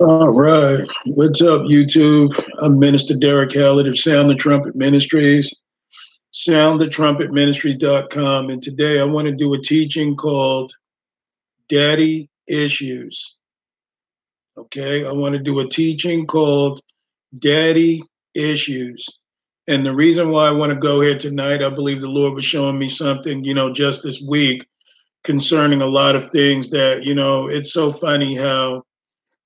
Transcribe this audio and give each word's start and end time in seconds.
All 0.00 0.30
right. 0.30 0.84
What's 1.06 1.40
up, 1.40 1.62
YouTube? 1.62 2.36
I'm 2.60 2.80
Minister 2.80 3.16
Derek 3.16 3.52
Hallett 3.52 3.86
of 3.86 3.96
Sound 3.96 4.28
the 4.28 4.34
Trumpet 4.34 4.74
Ministries, 4.74 5.54
soundthetrumpetministries.com. 6.34 8.50
And 8.50 8.60
today 8.60 8.98
I 8.98 9.04
want 9.04 9.28
to 9.28 9.34
do 9.34 9.54
a 9.54 9.62
teaching 9.62 10.16
called 10.16 10.72
Daddy 11.68 12.28
Issues. 12.48 13.36
Okay. 14.56 15.06
I 15.06 15.12
want 15.12 15.36
to 15.36 15.40
do 15.40 15.60
a 15.60 15.68
teaching 15.68 16.26
called 16.26 16.80
Daddy 17.40 18.02
Issues. 18.34 19.06
And 19.68 19.86
the 19.86 19.94
reason 19.94 20.30
why 20.30 20.48
I 20.48 20.52
want 20.52 20.70
to 20.70 20.78
go 20.78 21.02
here 21.02 21.16
tonight, 21.16 21.62
I 21.62 21.70
believe 21.70 22.00
the 22.00 22.08
Lord 22.08 22.34
was 22.34 22.44
showing 22.44 22.80
me 22.80 22.88
something, 22.88 23.44
you 23.44 23.54
know, 23.54 23.72
just 23.72 24.02
this 24.02 24.20
week 24.28 24.66
concerning 25.22 25.82
a 25.82 25.86
lot 25.86 26.16
of 26.16 26.32
things 26.32 26.68
that, 26.70 27.04
you 27.04 27.14
know, 27.14 27.46
it's 27.46 27.72
so 27.72 27.92
funny 27.92 28.34
how 28.34 28.82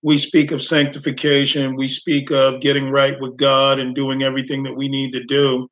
we 0.03 0.19
speak 0.19 0.51
of 0.51 0.63
sanctification, 0.63 1.77
we 1.77 1.89
speak 1.89 2.31
of 2.31 2.61
getting 2.61 2.91
right 2.91 3.21
with 3.21 3.37
God 3.37 3.79
and 3.79 3.95
doing 3.95 4.23
everything 4.23 4.63
that 4.65 4.77
we 4.77 4.89
need 4.89 5.13
to 5.13 5.25
do. 5.25 5.69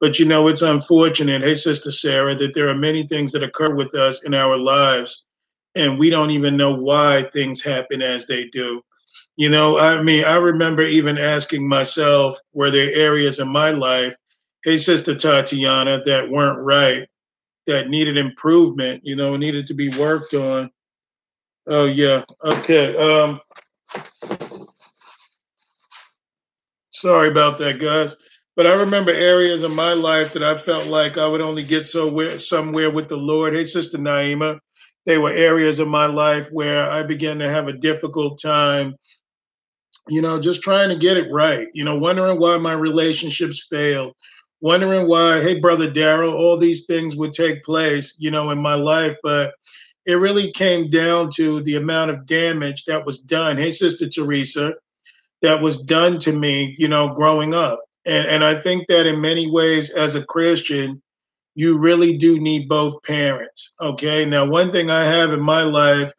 But 0.00 0.18
you 0.18 0.24
know, 0.24 0.48
it's 0.48 0.62
unfortunate, 0.62 1.42
hey, 1.42 1.54
Sister 1.54 1.90
Sarah, 1.90 2.34
that 2.36 2.54
there 2.54 2.68
are 2.68 2.76
many 2.76 3.06
things 3.06 3.32
that 3.32 3.42
occur 3.42 3.74
with 3.74 3.94
us 3.94 4.24
in 4.24 4.34
our 4.34 4.56
lives, 4.56 5.24
and 5.74 5.98
we 5.98 6.10
don't 6.10 6.30
even 6.30 6.56
know 6.56 6.72
why 6.72 7.28
things 7.32 7.62
happen 7.62 8.02
as 8.02 8.26
they 8.26 8.46
do. 8.46 8.82
You 9.36 9.48
know, 9.48 9.78
I 9.78 10.02
mean, 10.02 10.24
I 10.24 10.36
remember 10.36 10.82
even 10.82 11.16
asking 11.16 11.68
myself, 11.68 12.36
were 12.52 12.70
there 12.70 12.92
areas 12.94 13.38
in 13.38 13.48
my 13.48 13.70
life, 13.70 14.16
hey, 14.64 14.76
Sister 14.76 15.14
Tatiana, 15.14 16.02
that 16.04 16.28
weren't 16.28 16.58
right, 16.58 17.08
that 17.66 17.88
needed 17.88 18.18
improvement, 18.18 19.02
you 19.04 19.14
know, 19.14 19.36
needed 19.36 19.68
to 19.68 19.74
be 19.74 19.90
worked 19.90 20.34
on? 20.34 20.70
Oh, 21.68 21.84
yeah. 21.84 22.24
Okay. 22.44 22.96
Um, 22.96 23.40
Sorry 26.90 27.28
about 27.28 27.58
that, 27.58 27.78
guys. 27.78 28.16
But 28.56 28.66
I 28.66 28.74
remember 28.74 29.12
areas 29.12 29.62
of 29.62 29.70
my 29.70 29.92
life 29.92 30.32
that 30.32 30.42
I 30.42 30.58
felt 30.58 30.88
like 30.88 31.16
I 31.16 31.28
would 31.28 31.40
only 31.40 31.62
get 31.62 31.86
somewhere 31.86 32.38
somewhere 32.40 32.90
with 32.90 33.08
the 33.08 33.16
Lord. 33.16 33.54
Hey, 33.54 33.62
Sister 33.62 33.98
Naima, 33.98 34.58
they 35.06 35.16
were 35.16 35.30
areas 35.30 35.78
of 35.78 35.86
my 35.86 36.06
life 36.06 36.48
where 36.50 36.90
I 36.90 37.04
began 37.04 37.38
to 37.38 37.48
have 37.48 37.68
a 37.68 37.72
difficult 37.72 38.40
time, 38.42 38.96
you 40.08 40.20
know, 40.20 40.40
just 40.40 40.60
trying 40.60 40.88
to 40.88 40.96
get 40.96 41.16
it 41.16 41.30
right. 41.30 41.68
You 41.72 41.84
know, 41.84 41.96
wondering 41.96 42.40
why 42.40 42.58
my 42.58 42.72
relationships 42.72 43.68
failed, 43.70 44.12
wondering 44.60 45.06
why, 45.06 45.40
hey, 45.40 45.60
brother 45.60 45.88
Daryl, 45.88 46.34
all 46.34 46.56
these 46.56 46.84
things 46.86 47.14
would 47.14 47.32
take 47.32 47.62
place, 47.62 48.16
you 48.18 48.32
know, 48.32 48.50
in 48.50 48.58
my 48.58 48.74
life, 48.74 49.14
but 49.22 49.54
it 50.08 50.14
really 50.14 50.50
came 50.50 50.88
down 50.88 51.28
to 51.36 51.60
the 51.62 51.76
amount 51.76 52.10
of 52.10 52.24
damage 52.24 52.86
that 52.86 53.04
was 53.04 53.18
done. 53.18 53.58
Hey, 53.58 53.70
Sister 53.70 54.08
Teresa, 54.08 54.72
that 55.42 55.60
was 55.60 55.82
done 55.82 56.18
to 56.20 56.32
me, 56.32 56.74
you 56.78 56.88
know, 56.88 57.12
growing 57.12 57.52
up. 57.52 57.78
And 58.06 58.26
and 58.26 58.42
I 58.42 58.58
think 58.58 58.88
that 58.88 59.04
in 59.04 59.20
many 59.20 59.50
ways 59.50 59.90
as 59.90 60.14
a 60.14 60.24
Christian, 60.24 61.02
you 61.54 61.76
really 61.76 62.16
do 62.16 62.40
need 62.40 62.70
both 62.70 63.02
parents. 63.02 63.72
Okay. 63.82 64.24
Now, 64.24 64.46
one 64.46 64.72
thing 64.72 64.90
I 64.90 65.04
have 65.04 65.30
in 65.30 65.42
my 65.42 65.62
life, 65.62 66.10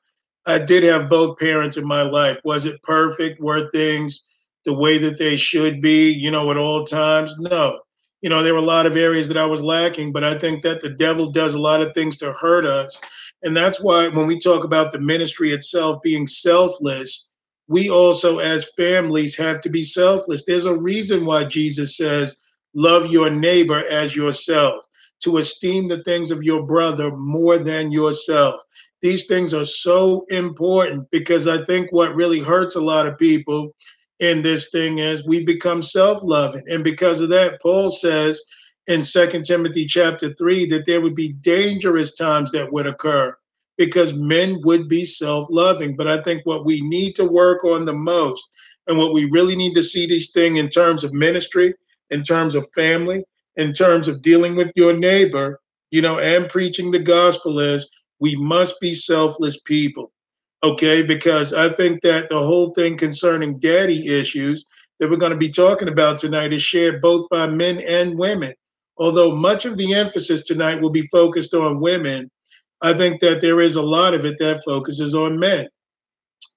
I 0.45 0.59
did 0.59 0.83
have 0.83 1.09
both 1.09 1.39
parents 1.39 1.75
in 1.75 1.87
my 1.87 2.03
life. 2.03 2.37
Was 2.43 2.65
it 2.65 2.83
perfect? 2.83 3.41
Were 3.41 3.71
things 3.71 4.23
the 4.65 4.73
way 4.73 4.99
that 4.99 5.17
they 5.17 5.35
should 5.35 5.81
be, 5.81 6.11
you 6.11 6.29
know, 6.29 6.51
at 6.51 6.57
all 6.57 6.85
times? 6.85 7.35
No. 7.39 7.79
You 8.21 8.29
know, 8.29 8.43
there 8.43 8.53
were 8.53 8.59
a 8.59 8.73
lot 8.75 8.85
of 8.85 8.97
areas 8.97 9.27
that 9.29 9.37
I 9.37 9.45
was 9.45 9.61
lacking, 9.61 10.11
but 10.11 10.23
I 10.23 10.37
think 10.37 10.61
that 10.61 10.81
the 10.81 10.89
devil 10.89 11.31
does 11.31 11.55
a 11.55 11.59
lot 11.59 11.81
of 11.81 11.93
things 11.95 12.17
to 12.17 12.33
hurt 12.33 12.65
us. 12.65 12.99
And 13.43 13.55
that's 13.55 13.79
why 13.81 14.07
when 14.09 14.27
we 14.27 14.39
talk 14.39 14.63
about 14.63 14.91
the 14.91 14.99
ministry 14.99 15.51
itself 15.51 16.01
being 16.01 16.27
selfless, 16.27 17.29
we 17.67 17.89
also 17.89 18.39
as 18.39 18.73
families 18.75 19.35
have 19.37 19.61
to 19.61 19.69
be 19.69 19.83
selfless. 19.83 20.43
There's 20.43 20.65
a 20.65 20.75
reason 20.75 21.25
why 21.25 21.45
Jesus 21.45 21.95
says, 21.95 22.35
Love 22.75 23.11
your 23.11 23.29
neighbor 23.31 23.83
as 23.89 24.15
yourself, 24.15 24.85
to 25.23 25.37
esteem 25.37 25.87
the 25.87 26.03
things 26.03 26.29
of 26.31 26.43
your 26.43 26.63
brother 26.63 27.11
more 27.15 27.57
than 27.57 27.91
yourself. 27.91 28.61
These 29.01 29.25
things 29.25 29.53
are 29.53 29.65
so 29.65 30.25
important 30.29 31.09
because 31.11 31.47
I 31.47 31.63
think 31.63 31.91
what 31.91 32.15
really 32.15 32.39
hurts 32.39 32.75
a 32.75 32.81
lot 32.81 33.07
of 33.07 33.17
people 33.17 33.73
in 34.19 34.41
this 34.41 34.69
thing 34.69 34.97
is 34.97 35.25
we 35.25 35.43
become 35.43 35.81
self-loving. 35.81 36.63
And 36.67 36.83
because 36.83 37.21
of 37.21 37.29
that, 37.29 37.61
Paul 37.61 37.89
says 37.89 38.41
in 38.89 39.03
Second 39.03 39.45
Timothy 39.45 39.85
chapter 39.85 40.33
3 40.33 40.65
that 40.65 40.85
there 40.87 40.99
would 40.99 41.13
be 41.13 41.33
dangerous 41.33 42.15
times 42.15 42.51
that 42.51 42.73
would 42.73 42.87
occur 42.87 43.37
because 43.77 44.13
men 44.13 44.59
would 44.63 44.89
be 44.89 45.05
self 45.05 45.47
loving. 45.51 45.95
But 45.95 46.07
I 46.07 46.21
think 46.23 46.43
what 46.43 46.65
we 46.65 46.81
need 46.81 47.15
to 47.15 47.23
work 47.23 47.63
on 47.63 47.85
the 47.85 47.93
most 47.93 48.49
and 48.87 48.97
what 48.97 49.13
we 49.13 49.25
really 49.25 49.55
need 49.55 49.75
to 49.75 49.83
see 49.83 50.07
this 50.07 50.31
thing 50.31 50.55
in 50.55 50.69
terms 50.69 51.03
of 51.03 51.13
ministry, 51.13 51.73
in 52.09 52.23
terms 52.23 52.55
of 52.55 52.67
family, 52.73 53.23
in 53.57 53.73
terms 53.73 54.07
of 54.07 54.23
dealing 54.23 54.55
with 54.55 54.73
your 54.75 54.97
neighbor, 54.97 55.59
you 55.91 56.01
know, 56.01 56.17
and 56.17 56.49
preaching 56.49 56.89
the 56.89 56.99
gospel 56.99 57.59
is 57.59 57.87
we 58.19 58.35
must 58.37 58.81
be 58.81 58.95
selfless 58.95 59.61
people. 59.61 60.11
Okay, 60.63 61.03
because 61.03 61.53
I 61.53 61.69
think 61.69 62.01
that 62.01 62.27
the 62.27 62.41
whole 62.41 62.73
thing 62.73 62.97
concerning 62.97 63.59
daddy 63.59 64.07
issues 64.07 64.65
that 64.99 65.09
we're 65.09 65.17
going 65.17 65.31
to 65.31 65.37
be 65.37 65.51
talking 65.51 65.89
about 65.89 66.19
tonight 66.19 66.53
is 66.53 66.63
shared 66.63 67.01
both 67.01 67.29
by 67.29 67.45
men 67.47 67.79
and 67.81 68.17
women. 68.17 68.53
Although 68.99 69.35
much 69.35 69.65
of 69.65 69.77
the 69.77 69.93
emphasis 69.93 70.43
tonight 70.43 70.81
will 70.81 70.89
be 70.89 71.07
focused 71.07 71.53
on 71.53 71.79
women, 71.79 72.29
I 72.81 72.93
think 72.93 73.21
that 73.21 73.41
there 73.41 73.61
is 73.61 73.75
a 73.75 73.81
lot 73.81 74.13
of 74.13 74.25
it 74.25 74.37
that 74.39 74.63
focuses 74.65 75.15
on 75.15 75.39
men. 75.39 75.67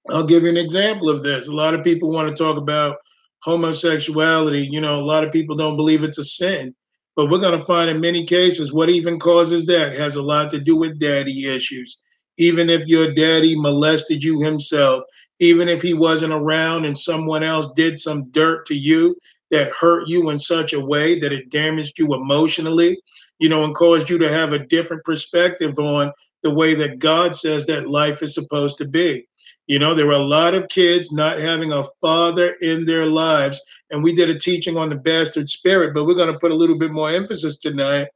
I'll 0.09 0.25
give 0.25 0.43
you 0.43 0.49
an 0.49 0.57
example 0.57 1.09
of 1.09 1.23
this. 1.23 1.47
A 1.47 1.51
lot 1.51 1.73
of 1.73 1.83
people 1.83 2.11
want 2.11 2.27
to 2.27 2.43
talk 2.43 2.57
about 2.57 2.97
homosexuality. 3.43 4.67
You 4.69 4.81
know, 4.81 4.99
a 4.99 5.05
lot 5.05 5.23
of 5.23 5.31
people 5.31 5.55
don't 5.55 5.77
believe 5.77 6.03
it's 6.03 6.17
a 6.17 6.25
sin, 6.25 6.75
but 7.15 7.29
we're 7.29 7.39
going 7.39 7.57
to 7.57 7.65
find 7.65 7.89
in 7.89 8.01
many 8.01 8.25
cases 8.25 8.73
what 8.73 8.89
even 8.89 9.19
causes 9.19 9.65
that 9.67 9.95
has 9.95 10.15
a 10.15 10.21
lot 10.21 10.49
to 10.51 10.59
do 10.59 10.75
with 10.75 10.99
daddy 10.99 11.47
issues. 11.47 11.99
Even 12.37 12.69
if 12.69 12.85
your 12.87 13.13
daddy 13.13 13.57
molested 13.57 14.23
you 14.23 14.41
himself, 14.41 15.03
even 15.39 15.69
if 15.69 15.81
he 15.81 15.93
wasn't 15.93 16.33
around 16.33 16.85
and 16.85 16.97
someone 16.97 17.43
else 17.43 17.69
did 17.75 17.99
some 17.99 18.29
dirt 18.31 18.65
to 18.65 18.75
you 18.75 19.15
that 19.53 19.71
hurt 19.71 20.07
you 20.07 20.31
in 20.31 20.39
such 20.39 20.73
a 20.73 20.83
way 20.83 21.19
that 21.19 21.31
it 21.31 21.51
damaged 21.51 21.99
you 21.99 22.15
emotionally, 22.15 22.99
you 23.37 23.49
know, 23.49 23.63
and 23.63 23.75
caused 23.75 24.09
you 24.09 24.17
to 24.17 24.27
have 24.27 24.51
a 24.51 24.65
different 24.65 25.03
perspective 25.03 25.77
on 25.77 26.11
the 26.41 26.49
way 26.49 26.73
that 26.73 26.97
God 26.97 27.35
says 27.35 27.67
that 27.67 27.87
life 27.87 28.23
is 28.23 28.33
supposed 28.33 28.79
to 28.79 28.87
be. 28.87 29.27
You 29.67 29.77
know, 29.77 29.93
there 29.93 30.07
were 30.07 30.13
a 30.13 30.17
lot 30.17 30.55
of 30.55 30.67
kids 30.69 31.11
not 31.11 31.37
having 31.37 31.71
a 31.71 31.83
father 32.01 32.55
in 32.61 32.83
their 32.83 33.05
lives. 33.05 33.61
And 33.91 34.03
we 34.03 34.15
did 34.15 34.31
a 34.31 34.39
teaching 34.39 34.75
on 34.75 34.89
the 34.89 34.95
bastard 34.95 35.47
spirit, 35.47 35.93
but 35.93 36.05
we're 36.05 36.15
going 36.15 36.33
to 36.33 36.39
put 36.39 36.51
a 36.51 36.55
little 36.55 36.77
bit 36.77 36.91
more 36.91 37.11
emphasis 37.11 37.55
tonight 37.57 38.07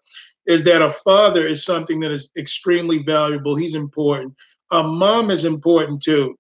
is 0.48 0.64
that 0.64 0.82
a 0.82 0.90
father 0.90 1.46
is 1.46 1.64
something 1.64 2.00
that 2.00 2.12
is 2.12 2.32
extremely 2.36 3.04
valuable. 3.04 3.56
He's 3.56 3.76
important. 3.76 4.34
A 4.72 4.82
mom 4.82 5.30
is 5.30 5.46
important 5.46 6.02
too. 6.02 6.36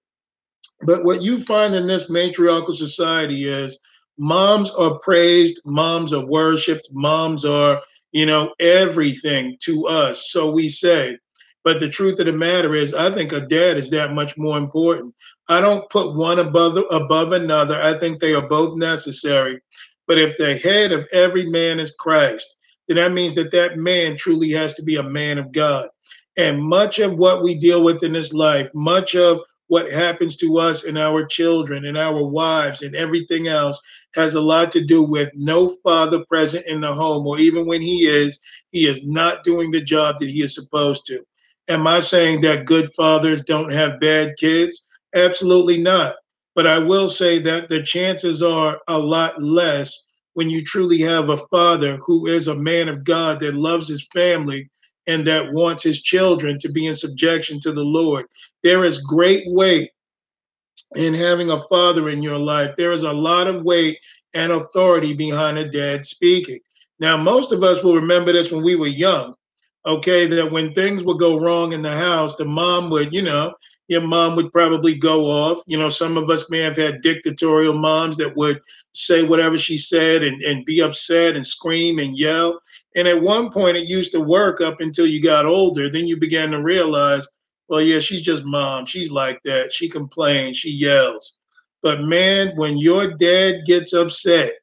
But 0.88 1.04
what 1.04 1.22
you 1.22 1.38
find 1.38 1.76
in 1.76 1.86
this 1.86 2.10
matriarchal 2.10 2.74
society 2.74 3.48
is 3.48 3.78
moms 4.18 4.72
are 4.72 4.98
praised, 5.00 5.62
moms 5.66 6.14
are 6.14 6.26
worshiped, 6.26 6.90
moms 6.92 7.46
are 7.46 7.82
you 8.12 8.26
know, 8.26 8.54
everything 8.60 9.58
to 9.62 9.88
us. 9.88 10.32
So 10.32 10.50
we 10.50 10.70
say. 10.70 11.18
But 11.64 11.80
the 11.80 11.90
truth 11.90 12.20
of 12.20 12.28
the 12.28 12.32
matter 12.32 12.76
is, 12.76 12.94
I 12.94 13.12
think 13.12 13.34
a 13.34 13.42
dad 13.42 13.78
is 13.78 13.90
that 13.90 14.14
much 14.14 14.38
more 14.38 14.58
important. 14.58 15.14
I 15.50 15.60
don't 15.60 15.90
put 15.90 16.16
one 16.16 16.40
above 16.40 16.78
above 16.92 17.34
another. 17.34 17.82
I 17.82 17.98
think 17.98 18.20
they 18.20 18.34
are 18.34 18.48
both 18.48 18.78
necessary. 18.78 19.60
But 20.08 20.18
if 20.18 20.38
the 20.38 20.58
head 20.58 20.94
of 20.94 21.06
every 21.12 21.46
man 21.46 21.80
is 21.80 21.96
Christ, 22.00 22.56
then 22.88 22.96
that 22.98 23.12
means 23.12 23.36
that 23.36 23.52
that 23.52 23.78
man 23.78 24.16
truly 24.16 24.50
has 24.52 24.74
to 24.76 24.82
be 24.82 24.96
a 24.96 25.04
man 25.04 25.38
of 25.38 25.52
God. 25.52 25.90
And 26.38 26.64
much 26.64 27.00
of 27.00 27.18
what 27.18 27.44
we 27.44 27.54
deal 27.54 27.84
with 27.84 28.02
in 28.04 28.14
this 28.14 28.32
life, 28.32 28.70
much 28.74 29.16
of 29.16 29.42
what 29.68 29.92
happens 29.92 30.38
to 30.38 30.58
us 30.58 30.86
and 30.86 30.98
our 30.98 31.26
children 31.26 31.86
and 31.86 31.98
our 31.98 32.24
wives 32.24 32.82
and 32.82 32.96
everything 32.96 33.48
else 33.48 33.80
has 34.16 34.36
a 34.36 34.42
lot 34.42 34.72
to 34.72 34.84
do 34.84 35.04
with 35.04 35.30
no 35.36 35.68
father 35.68 36.24
present 36.26 36.66
in 36.66 36.82
the 36.82 36.94
home, 36.94 37.28
or 37.28 37.38
even 37.40 37.66
when 37.66 37.82
he 37.82 38.08
is, 38.08 38.40
he 38.72 38.88
is 38.88 39.02
not 39.04 39.44
doing 39.44 39.72
the 39.72 39.82
job 39.82 40.18
that 40.20 40.30
he 40.30 40.42
is 40.42 40.56
supposed 40.56 41.06
to. 41.06 41.24
Am 41.68 41.86
I 41.86 42.00
saying 42.00 42.42
that 42.42 42.66
good 42.66 42.92
fathers 42.94 43.44
don't 43.44 43.72
have 43.72 44.00
bad 44.00 44.36
kids? 44.40 44.84
Absolutely 45.14 45.78
not. 45.78 46.16
But 46.56 46.66
I 46.66 46.80
will 46.80 47.08
say 47.08 47.40
that 47.40 47.70
the 47.70 47.84
chances 47.84 48.42
are 48.42 48.80
a 48.88 48.98
lot 48.98 49.42
less 49.42 50.06
when 50.34 50.50
you 50.50 50.64
truly 50.64 51.00
have 51.02 51.30
a 51.30 51.38
father 51.38 51.98
who 51.98 52.28
is 52.28 52.48
a 52.48 52.56
man 52.56 52.88
of 52.88 53.04
God 53.04 53.40
that 53.42 53.56
loves 53.56 53.88
his 53.88 54.08
family 54.14 54.70
and 55.08 55.26
that 55.26 55.52
wants 55.54 55.84
his 55.84 56.02
children 56.02 56.60
to 56.60 56.70
be 56.70 56.86
in 56.86 56.94
subjection 56.94 57.60
to 57.62 57.72
the 57.72 57.84
Lord. 57.84 58.26
There 58.64 58.84
is 58.84 59.00
great 59.00 59.44
weight 59.48 59.90
in 60.96 61.14
having 61.14 61.52
a 61.52 61.64
father 61.68 62.10
in 62.10 62.22
your 62.22 62.38
life. 62.38 62.76
There 62.78 62.92
is 62.92 63.04
a 63.04 63.12
lot 63.12 63.48
of 63.48 63.64
weight 63.64 63.98
and 64.34 64.52
authority 64.52 65.14
behind 65.14 65.58
a 65.58 65.70
dad 65.70 66.06
speaking. 66.06 66.60
Now, 67.00 67.18
most 67.18 67.52
of 67.52 67.64
us 67.64 67.84
will 67.84 67.96
remember 67.96 68.32
this 68.32 68.52
when 68.52 68.64
we 68.64 68.76
were 68.76 68.88
young, 68.88 69.36
okay, 69.86 70.26
that 70.28 70.52
when 70.52 70.74
things 70.74 71.04
would 71.04 71.20
go 71.20 71.40
wrong 71.40 71.74
in 71.74 71.82
the 71.82 71.96
house, 71.96 72.36
the 72.36 72.46
mom 72.46 72.90
would, 72.90 73.14
you 73.14 73.22
know, 73.22 73.54
your 73.88 74.02
mom 74.02 74.36
would 74.36 74.52
probably 74.52 74.96
go 74.96 75.26
off. 75.26 75.62
You 75.66 75.78
know, 75.78 75.90
some 75.90 76.18
of 76.18 76.30
us 76.30 76.50
may 76.50 76.60
have 76.60 76.76
had 76.76 77.02
dictatorial 77.02 77.74
moms 77.74 78.18
that 78.18 78.36
would 78.36 78.60
say 78.92 79.24
whatever 79.24 79.58
she 79.58 79.78
said 79.78 80.24
and, 80.24 80.42
and 80.42 80.66
be 80.66 80.82
upset 80.82 81.36
and 81.36 81.46
scream 81.46 82.00
and 82.00 82.18
yell. 82.18 82.60
And 82.98 83.08
at 83.08 83.22
one 83.22 83.52
point, 83.52 83.78
it 83.78 83.88
used 83.88 84.12
to 84.14 84.20
work 84.20 84.60
up 84.60 84.80
until 84.80 85.06
you 85.06 85.22
got 85.22 85.46
older. 85.46 85.88
Then 85.88 86.08
you 86.08 86.18
began 86.18 86.50
to 86.50 86.64
realize, 86.64 87.28
well, 87.70 87.80
yeah, 87.80 88.00
she's 88.00 88.24
just 88.24 88.44
mom. 88.44 88.88
She's 88.88 89.12
like 89.12 89.40
that. 89.46 89.72
She 89.72 89.88
complains, 89.88 90.58
she 90.58 90.72
yells. 90.72 91.38
But 91.84 92.02
man, 92.02 92.54
when 92.56 92.80
your 92.80 93.14
dad 93.14 93.66
gets 93.68 93.94
upset 93.94 94.54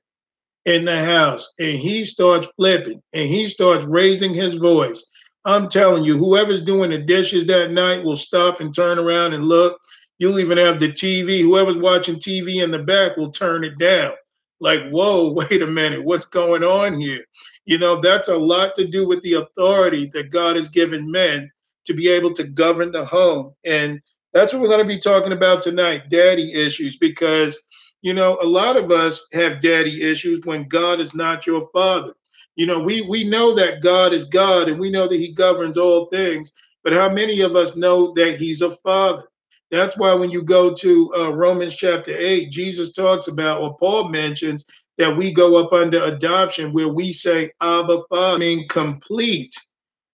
in 0.64 0.84
the 0.84 1.04
house 1.04 1.52
and 1.60 1.78
he 1.78 2.04
starts 2.04 2.48
flipping 2.56 3.00
and 3.12 3.28
he 3.28 3.46
starts 3.46 3.84
raising 3.84 4.34
his 4.34 4.54
voice, 4.54 5.08
I'm 5.44 5.68
telling 5.68 6.02
you, 6.02 6.18
whoever's 6.18 6.62
doing 6.62 6.90
the 6.90 6.98
dishes 6.98 7.46
that 7.46 7.70
night 7.70 8.02
will 8.02 8.16
stop 8.16 8.58
and 8.58 8.74
turn 8.74 8.98
around 8.98 9.34
and 9.34 9.44
look. 9.44 9.78
You'll 10.18 10.40
even 10.40 10.58
have 10.58 10.80
the 10.80 10.90
TV. 10.90 11.42
Whoever's 11.42 11.76
watching 11.76 12.16
TV 12.16 12.64
in 12.64 12.72
the 12.72 12.80
back 12.80 13.16
will 13.16 13.30
turn 13.30 13.62
it 13.62 13.78
down. 13.78 14.12
Like, 14.58 14.88
whoa, 14.90 15.32
wait 15.50 15.62
a 15.62 15.66
minute, 15.66 16.02
what's 16.02 16.24
going 16.24 16.64
on 16.64 16.98
here? 16.98 17.24
You 17.66 17.78
know, 17.78 18.00
that's 18.00 18.28
a 18.28 18.36
lot 18.36 18.74
to 18.76 18.86
do 18.86 19.06
with 19.08 19.22
the 19.22 19.34
authority 19.34 20.06
that 20.12 20.30
God 20.30 20.56
has 20.56 20.68
given 20.68 21.10
men 21.10 21.50
to 21.86 21.94
be 21.94 22.08
able 22.08 22.32
to 22.34 22.44
govern 22.44 22.92
the 22.92 23.04
home. 23.04 23.54
And 23.64 24.00
that's 24.32 24.52
what 24.52 24.62
we're 24.62 24.68
going 24.68 24.86
to 24.86 24.94
be 24.94 24.98
talking 24.98 25.32
about 25.32 25.62
tonight 25.62 26.10
daddy 26.10 26.52
issues, 26.52 26.96
because, 26.96 27.62
you 28.02 28.12
know, 28.14 28.38
a 28.42 28.46
lot 28.46 28.76
of 28.76 28.90
us 28.90 29.26
have 29.32 29.60
daddy 29.60 30.02
issues 30.02 30.40
when 30.44 30.68
God 30.68 31.00
is 31.00 31.14
not 31.14 31.46
your 31.46 31.62
father. 31.72 32.14
You 32.56 32.66
know, 32.66 32.80
we 32.80 33.00
we 33.02 33.24
know 33.24 33.54
that 33.54 33.82
God 33.82 34.12
is 34.12 34.24
God 34.24 34.68
and 34.68 34.78
we 34.78 34.90
know 34.90 35.08
that 35.08 35.16
he 35.18 35.32
governs 35.32 35.76
all 35.76 36.06
things, 36.06 36.52
but 36.84 36.92
how 36.92 37.08
many 37.08 37.40
of 37.40 37.56
us 37.56 37.76
know 37.76 38.12
that 38.14 38.36
he's 38.36 38.62
a 38.62 38.70
father? 38.70 39.24
That's 39.70 39.96
why 39.96 40.14
when 40.14 40.30
you 40.30 40.42
go 40.42 40.72
to 40.72 41.14
uh, 41.16 41.30
Romans 41.30 41.74
chapter 41.74 42.16
8, 42.16 42.50
Jesus 42.50 42.92
talks 42.92 43.26
about, 43.26 43.60
or 43.60 43.76
Paul 43.76 44.08
mentions, 44.08 44.64
that 44.98 45.16
we 45.16 45.32
go 45.32 45.56
up 45.56 45.72
under 45.72 46.02
adoption 46.04 46.72
where 46.72 46.88
we 46.88 47.12
say, 47.12 47.50
Abba, 47.60 47.98
Father, 48.08 48.38
mean 48.38 48.68
complete, 48.68 49.54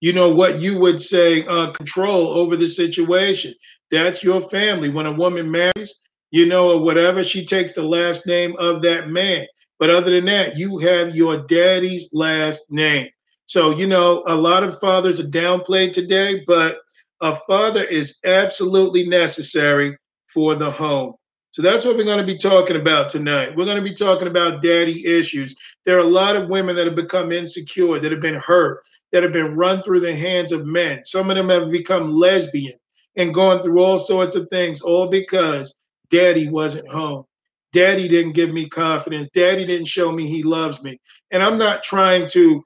you 0.01 0.13
know, 0.13 0.31
what 0.31 0.61
you 0.61 0.79
would 0.79 1.01
say, 1.01 1.47
uh, 1.47 1.71
control 1.73 2.29
over 2.29 2.57
the 2.57 2.69
situation. 2.69 3.55
That's 3.91 4.25
your 4.25 4.41
family. 4.41 4.89
When 4.89 5.07
a 5.07 5.13
woman 5.13 5.51
marries, 5.51 6.01
you 6.31 6.47
know, 6.47 6.71
or 6.71 6.81
whatever, 6.81 7.25
she 7.25 7.45
takes 7.45 7.73
the 7.73 7.83
last 7.83 8.27
name 8.27 8.57
of 8.59 8.83
that 8.83 9.11
man. 9.11 9.47
But 9.79 9.91
other 9.91 10.11
than 10.11 10.27
that, 10.27 10.57
you 10.57 10.79
have 10.79 11.17
your 11.17 11.39
daddy's 11.47 12.09
last 12.13 12.71
name. 12.71 13.09
So, 13.47 13.77
you 13.77 13.87
know, 13.87 14.23
a 14.27 14.35
lot 14.37 14.63
of 14.63 14.79
fathers 14.79 15.19
are 15.19 15.25
downplayed 15.25 15.93
today, 15.93 16.43
but 16.47 16.79
a 17.21 17.35
father 17.35 17.85
is 17.85 18.19
absolutely 18.25 19.09
necessary 19.09 19.97
for 20.33 20.55
the 20.55 20.71
home. 20.71 21.15
So 21.53 21.63
that's 21.63 21.85
what 21.85 21.97
we're 21.97 22.05
going 22.05 22.25
to 22.25 22.33
be 22.33 22.39
talking 22.39 22.77
about 22.77 23.11
tonight. 23.11 23.57
We're 23.57 23.65
going 23.65 23.83
to 23.83 23.89
be 23.89 23.95
talking 23.95 24.29
about 24.29 24.63
daddy 24.63 25.05
issues. 25.05 25.57
There 25.85 25.97
are 25.97 26.01
a 26.01 26.05
lot 26.05 26.37
of 26.37 26.49
women 26.49 26.77
that 26.77 26.87
have 26.87 26.95
become 26.95 27.33
insecure, 27.33 27.99
that 27.99 28.13
have 28.13 28.21
been 28.21 28.37
hurt, 28.37 28.83
that 29.13 29.25
have 29.25 29.33
been 29.33 29.57
run 29.57 29.83
through 29.83 30.01
the 30.01 30.15
hands 30.15 30.53
of 30.53 30.65
men. 30.65 31.05
Some 31.05 31.29
of 31.29 31.37
them 31.37 31.49
have 31.49 31.71
become 31.71 32.13
lesbian 32.13 32.79
and 33.17 33.35
gone 33.35 33.63
through 33.63 33.81
all 33.81 33.99
sorts 33.99 34.37
of 34.37 34.49
things, 34.49 34.81
all 34.81 35.09
because 35.09 35.75
daddy 36.11 36.49
wasn't 36.49 36.89
home. 36.89 37.25
Daddy 37.73 38.07
didn't 38.09 38.33
give 38.33 38.53
me 38.53 38.69
confidence. 38.69 39.29
Daddy 39.35 39.65
didn't 39.65 39.87
show 39.87 40.13
me 40.13 40.27
he 40.27 40.43
loves 40.43 40.83
me. 40.83 41.01
And 41.33 41.43
I'm 41.43 41.59
not 41.59 41.83
trying 41.83 42.29
to 42.31 42.63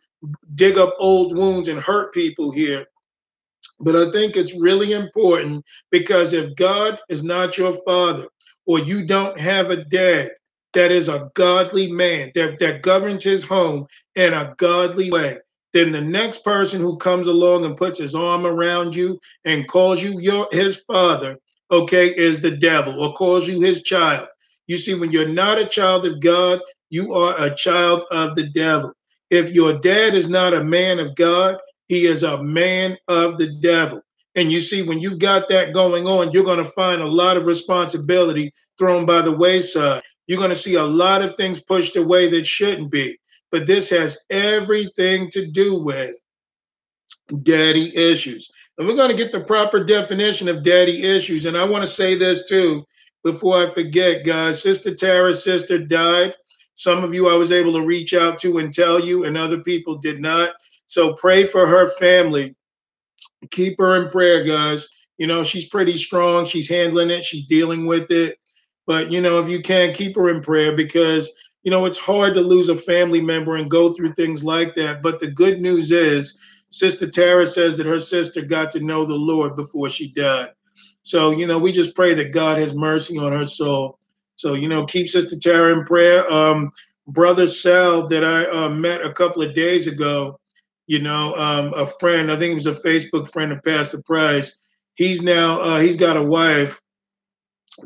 dig 0.55 0.79
up 0.79 0.95
old 0.99 1.37
wounds 1.37 1.69
and 1.69 1.81
hurt 1.81 2.13
people 2.13 2.51
here. 2.51 2.87
But 3.81 3.97
I 3.97 4.11
think 4.13 4.37
it's 4.37 4.55
really 4.55 4.93
important 4.93 5.65
because 5.91 6.33
if 6.33 6.55
God 6.57 6.99
is 7.09 7.23
not 7.23 7.59
your 7.59 7.73
father, 7.85 8.29
or 8.67 8.81
you 8.81 9.07
don't 9.07 9.39
have 9.41 9.71
a 9.71 9.85
dad 9.85 10.33
that 10.75 10.93
is 10.93 11.09
a 11.09 11.31
godly 11.35 11.91
man 11.93 12.33
that, 12.35 12.59
that 12.61 12.83
governs 12.83 13.25
his 13.25 13.45
home 13.45 13.87
in 14.17 14.35
a 14.35 14.55
godly 14.59 15.11
way, 15.11 15.39
then 15.73 15.93
the 15.93 16.01
next 16.01 16.45
person 16.45 16.81
who 16.81 16.97
comes 16.99 17.29
along 17.29 17.65
and 17.65 17.77
puts 17.77 17.99
his 17.99 18.15
arm 18.15 18.47
around 18.47 18.97
you 18.97 19.21
and 19.45 19.69
calls 19.69 20.03
you 20.03 20.21
your 20.21 20.49
his 20.53 20.79
father, 20.89 21.39
okay, 21.71 22.09
is 22.09 22.41
the 22.41 22.53
devil 22.53 23.03
or 23.03 23.15
calls 23.15 23.49
you 23.49 23.61
his 23.61 23.83
child. 23.83 24.29
You 24.69 24.79
see, 24.79 24.95
when 24.95 25.11
you're 25.13 25.29
not 25.29 25.59
a 25.59 25.67
child 25.67 26.07
of 26.07 26.21
God, 26.21 26.61
you 26.91 27.15
are 27.15 27.35
a 27.39 27.55
child 27.55 28.05
of 28.13 28.37
the 28.37 28.49
devil. 28.51 28.93
If 29.31 29.51
your 29.55 29.79
dad 29.81 30.15
is 30.15 30.29
not 30.29 30.55
a 30.55 30.65
man 30.65 31.01
of 31.01 31.17
God, 31.17 31.59
he 31.89 32.07
is 32.07 32.25
a 32.25 32.43
man 32.43 32.99
of 33.09 33.39
the 33.39 33.49
devil. 33.61 34.03
And 34.37 34.51
you 34.51 34.61
see, 34.61 34.83
when 34.83 35.01
you've 35.01 35.19
got 35.19 35.49
that 35.49 35.73
going 35.73 36.07
on, 36.07 36.33
you're 36.33 36.45
going 36.45 36.63
to 36.63 36.71
find 36.71 37.01
a 37.01 37.07
lot 37.07 37.37
of 37.37 37.47
responsibility 37.47 38.53
thrown 38.79 39.07
by 39.07 39.23
the 39.23 39.33
wayside. 39.33 40.03
You're 40.27 40.39
going 40.39 40.51
to 40.51 40.57
see 40.57 40.75
a 40.75 40.83
lot 40.83 41.23
of 41.23 41.37
things 41.37 41.63
pushed 41.63 41.97
away 41.97 42.29
that 42.31 42.47
shouldn't 42.47 42.91
be. 42.91 43.19
But 43.51 43.67
this 43.67 43.89
has 43.91 44.19
everything 44.31 45.31
to 45.31 45.47
do 45.47 45.81
with 45.81 46.17
daddy 47.43 47.95
issues. 47.97 48.51
And 48.77 48.89
we're 48.89 48.97
going 48.97 49.11
to 49.11 49.17
get 49.17 49.31
the 49.31 49.45
proper 49.45 49.85
definition 49.85 50.49
of 50.49 50.65
daddy 50.65 51.05
issues. 51.05 51.45
And 51.47 51.57
I 51.57 51.65
want 51.65 51.83
to 51.83 51.91
say 51.91 52.17
this 52.17 52.49
too 52.49 52.85
before 53.23 53.65
I 53.65 53.69
forget, 53.69 54.25
guys. 54.25 54.63
Sister 54.63 54.95
Tara's 54.95 55.45
sister 55.45 55.79
died. 55.79 56.35
Some 56.75 57.05
of 57.05 57.15
you 57.15 57.29
I 57.29 57.37
was 57.37 57.53
able 57.53 57.73
to 57.75 57.87
reach 57.87 58.15
out 58.15 58.39
to 58.39 58.59
and 58.59 58.75
tell 58.75 58.99
you, 58.99 59.25
and 59.25 59.39
other 59.39 59.61
people 59.61 59.99
did 59.99 60.21
not. 60.21 60.55
So 60.87 61.15
pray 61.15 61.47
for 61.47 61.67
her 61.67 61.87
family. 61.99 62.57
Keep 63.51 63.79
her 63.79 64.03
in 64.03 64.11
prayer, 64.11 64.45
guys. 64.45 64.87
You 65.19 65.27
know, 65.27 65.43
she's 65.43 65.67
pretty 65.67 65.97
strong. 65.97 66.47
She's 66.47 66.69
handling 66.69 67.11
it, 67.11 67.25
she's 67.25 67.47
dealing 67.47 67.87
with 67.87 68.11
it. 68.11 68.39
But, 68.87 69.11
you 69.11 69.21
know, 69.21 69.39
if 69.39 69.49
you 69.49 69.63
can, 69.63 69.95
keep 69.95 70.17
her 70.17 70.29
in 70.29 70.43
prayer 70.43 70.77
because, 70.77 71.33
you 71.63 71.71
know, 71.71 71.87
it's 71.87 71.97
hard 71.97 72.35
to 72.35 72.41
lose 72.41 72.69
a 72.69 72.75
family 72.75 73.21
member 73.21 73.57
and 73.57 73.71
go 73.71 73.95
through 73.95 74.13
things 74.13 74.45
like 74.45 74.75
that. 74.75 75.03
But 75.03 75.21
the 75.21 75.29
good 75.29 75.61
news 75.61 75.91
is, 75.91 76.39
Sister 76.71 77.09
Tara 77.09 77.47
says 77.47 77.77
that 77.77 77.87
her 77.87 78.01
sister 78.01 78.43
got 78.43 78.71
to 78.73 78.81
know 78.81 79.07
the 79.07 79.15
Lord 79.15 79.55
before 79.55 79.89
she 79.89 80.13
died. 80.13 80.51
So, 81.05 81.31
you 81.31 81.47
know, 81.47 81.59
we 81.59 81.71
just 81.71 81.95
pray 81.95 82.15
that 82.15 82.33
God 82.33 82.59
has 82.59 82.75
mercy 82.75 83.17
on 83.17 83.31
her 83.31 83.45
soul. 83.45 83.99
So, 84.37 84.55
you 84.55 84.69
know, 84.69 84.85
keep 84.85 85.07
Sister 85.07 85.39
Tara 85.39 85.79
in 85.79 85.85
prayer. 85.85 86.31
Um, 86.31 86.71
Brother 87.07 87.47
Sal, 87.47 88.09
that 88.09 88.25
I 88.25 88.47
uh, 88.47 88.69
met 88.71 89.03
a 89.05 89.13
couple 89.13 89.43
of 89.43 89.55
days 89.55 89.87
ago, 89.87 90.41
you 90.87 91.01
know, 91.01 91.35
um, 91.37 91.73
a 91.75 91.87
friend, 91.87 92.31
I 92.31 92.37
think 92.37 92.53
it 92.53 92.55
was 92.55 92.67
a 92.67 92.73
Facebook 92.73 93.31
friend 93.31 93.53
of 93.53 93.63
Pastor 93.63 94.03
Price. 94.03 94.59
He's 94.95 95.23
now, 95.23 95.61
uh, 95.61 95.81
he's 95.81 95.97
got 95.97 96.17
a 96.17 96.23
wife 96.23 96.81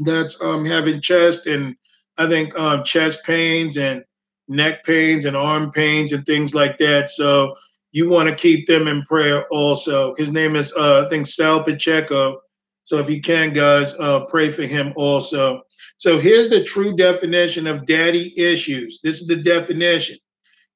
that's 0.04 0.40
um, 0.42 0.64
having 0.64 1.00
chest 1.00 1.46
and 1.46 1.74
I 2.18 2.26
think 2.26 2.58
um, 2.58 2.82
chest 2.82 3.24
pains 3.24 3.76
and 3.76 4.04
neck 4.48 4.84
pains 4.84 5.24
and 5.24 5.36
arm 5.36 5.70
pains 5.70 6.12
and 6.12 6.26
things 6.26 6.54
like 6.54 6.78
that. 6.78 7.08
So 7.08 7.54
you 7.92 8.08
want 8.08 8.28
to 8.28 8.34
keep 8.34 8.66
them 8.66 8.88
in 8.88 9.02
prayer 9.04 9.46
also. 9.48 10.14
His 10.16 10.32
name 10.32 10.56
is, 10.56 10.72
uh, 10.76 11.04
I 11.04 11.08
think, 11.08 11.26
Sal 11.26 11.62
Pacheco 11.62 12.40
so 12.88 12.98
if 12.98 13.10
you 13.10 13.20
can, 13.20 13.52
guys, 13.52 13.92
uh, 14.00 14.20
pray 14.20 14.48
for 14.48 14.62
him 14.62 14.94
also. 14.96 15.60
So 15.98 16.18
here's 16.18 16.48
the 16.48 16.64
true 16.64 16.96
definition 16.96 17.66
of 17.66 17.84
daddy 17.84 18.32
issues. 18.34 19.00
This 19.04 19.20
is 19.20 19.26
the 19.26 19.36
definition. 19.36 20.16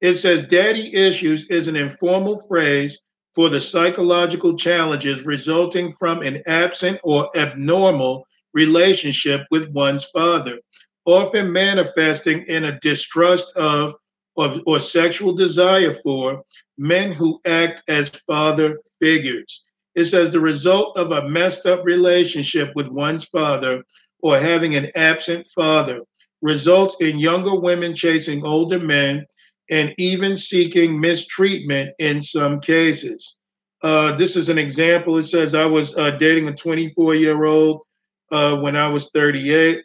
It 0.03 0.15
says 0.15 0.43
daddy 0.43 0.93
issues 0.93 1.47
is 1.47 1.69
an 1.69 1.77
informal 1.77 2.37
phrase 2.49 3.01
for 3.37 3.49
the 3.49 3.61
psychological 3.61 4.57
challenges 4.57 5.25
resulting 5.25 5.93
from 5.93 6.23
an 6.23 6.43
absent 6.47 6.99
or 7.05 7.31
abnormal 7.37 8.27
relationship 8.53 9.43
with 9.53 9.71
one's 9.71 10.05
father, 10.07 10.59
often 11.05 11.53
manifesting 11.53 12.43
in 12.49 12.65
a 12.65 12.81
distrust 12.81 13.57
of, 13.57 13.95
of 14.37 14.61
or 14.67 14.81
sexual 14.81 15.35
desire 15.35 15.93
for 16.03 16.43
men 16.77 17.13
who 17.13 17.41
act 17.47 17.85
as 17.87 18.09
father 18.27 18.81
figures. 18.99 19.65
It 19.95 20.07
says 20.07 20.33
the 20.33 20.41
result 20.41 20.97
of 20.97 21.13
a 21.13 21.29
messed 21.29 21.65
up 21.65 21.85
relationship 21.85 22.73
with 22.75 22.89
one's 22.89 23.27
father 23.27 23.85
or 24.21 24.41
having 24.41 24.75
an 24.75 24.91
absent 24.97 25.47
father 25.55 26.01
results 26.41 26.97
in 27.01 27.21
younger 27.21 27.55
women 27.55 27.95
chasing 27.95 28.45
older 28.45 28.81
men 28.81 29.25
and 29.73 29.95
even 29.97 30.37
seeking 30.37 31.01
mistreatment 31.01 31.95
in 31.99 32.21
some 32.21 32.61
cases. 32.61 33.39
Uh, 33.83 34.15
this 34.15 34.37
is 34.37 34.51
an 34.51 34.59
example. 34.59 35.17
It 35.17 35.23
says 35.23 35.55
I 35.55 35.65
was 35.65 35.97
uh, 35.97 36.11
dating 36.11 36.47
a 36.47 36.55
24 36.55 37.15
year 37.15 37.47
old 37.47 37.81
uh, 38.31 38.59
when 38.59 38.77
I 38.77 38.87
was 38.87 39.11
38, 39.13 39.83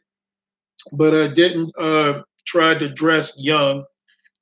but 0.91 1.15
I 1.15 1.29
didn't 1.29 1.71
uh, 1.79 2.21
try 2.45 2.75
to 2.75 2.89
dress 2.89 3.31
young. 3.37 3.85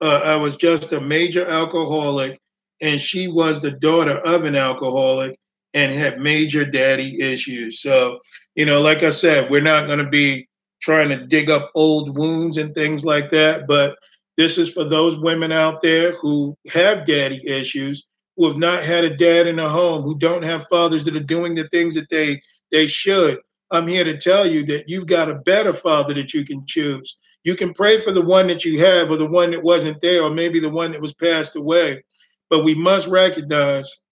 Uh, 0.01 0.21
I 0.23 0.35
was 0.35 0.55
just 0.55 0.91
a 0.93 0.99
major 0.99 1.45
alcoholic, 1.45 2.39
and 2.81 2.99
she 2.99 3.27
was 3.27 3.61
the 3.61 3.71
daughter 3.71 4.17
of 4.17 4.45
an 4.45 4.55
alcoholic 4.55 5.37
and 5.75 5.93
had 5.93 6.19
major 6.19 6.65
daddy 6.65 7.21
issues. 7.21 7.81
So, 7.81 8.17
you 8.55 8.65
know, 8.65 8.79
like 8.79 9.03
I 9.03 9.09
said, 9.11 9.51
we're 9.51 9.61
not 9.61 9.85
going 9.85 9.99
to 9.99 10.09
be 10.09 10.47
trying 10.81 11.09
to 11.09 11.27
dig 11.27 11.51
up 11.51 11.69
old 11.75 12.17
wounds 12.17 12.57
and 12.57 12.73
things 12.73 13.05
like 13.05 13.29
that, 13.29 13.67
but 13.67 13.95
this 14.37 14.57
is 14.57 14.71
for 14.71 14.83
those 14.83 15.17
women 15.17 15.51
out 15.51 15.81
there 15.81 16.13
who 16.13 16.57
have 16.71 17.05
daddy 17.05 17.41
issues 17.47 18.07
who 18.37 18.47
have 18.47 18.57
not 18.57 18.83
had 18.83 19.03
a 19.03 19.15
dad 19.15 19.47
in 19.47 19.59
a 19.59 19.69
home, 19.69 20.01
who 20.01 20.17
don't 20.17 20.43
have 20.43 20.67
fathers 20.67 21.05
that 21.05 21.15
are 21.15 21.21
doing 21.21 21.55
the 21.55 21.67
things 21.69 21.95
that 21.95 22.09
they 22.09 22.41
they 22.71 22.87
should. 22.87 23.39
I'm 23.71 23.87
here 23.87 24.03
to 24.03 24.17
tell 24.17 24.45
you 24.45 24.65
that 24.65 24.89
you've 24.89 25.07
got 25.07 25.29
a 25.29 25.35
better 25.35 25.71
father 25.71 26.13
that 26.13 26.33
you 26.33 26.45
can 26.45 26.65
choose. 26.65 27.17
You 27.43 27.55
can 27.55 27.73
pray 27.73 28.01
for 28.01 28.11
the 28.11 28.21
one 28.21 28.47
that 28.47 28.65
you 28.65 28.79
have 28.79 29.09
or 29.09 29.17
the 29.17 29.25
one 29.25 29.51
that 29.51 29.63
wasn't 29.63 30.01
there 30.01 30.23
or 30.23 30.29
maybe 30.29 30.59
the 30.59 30.69
one 30.69 30.91
that 30.91 31.01
was 31.01 31.13
passed 31.13 31.55
away. 31.55 32.03
But 32.49 32.63
we 32.63 32.75
must 32.75 33.07
recognize 33.07 34.03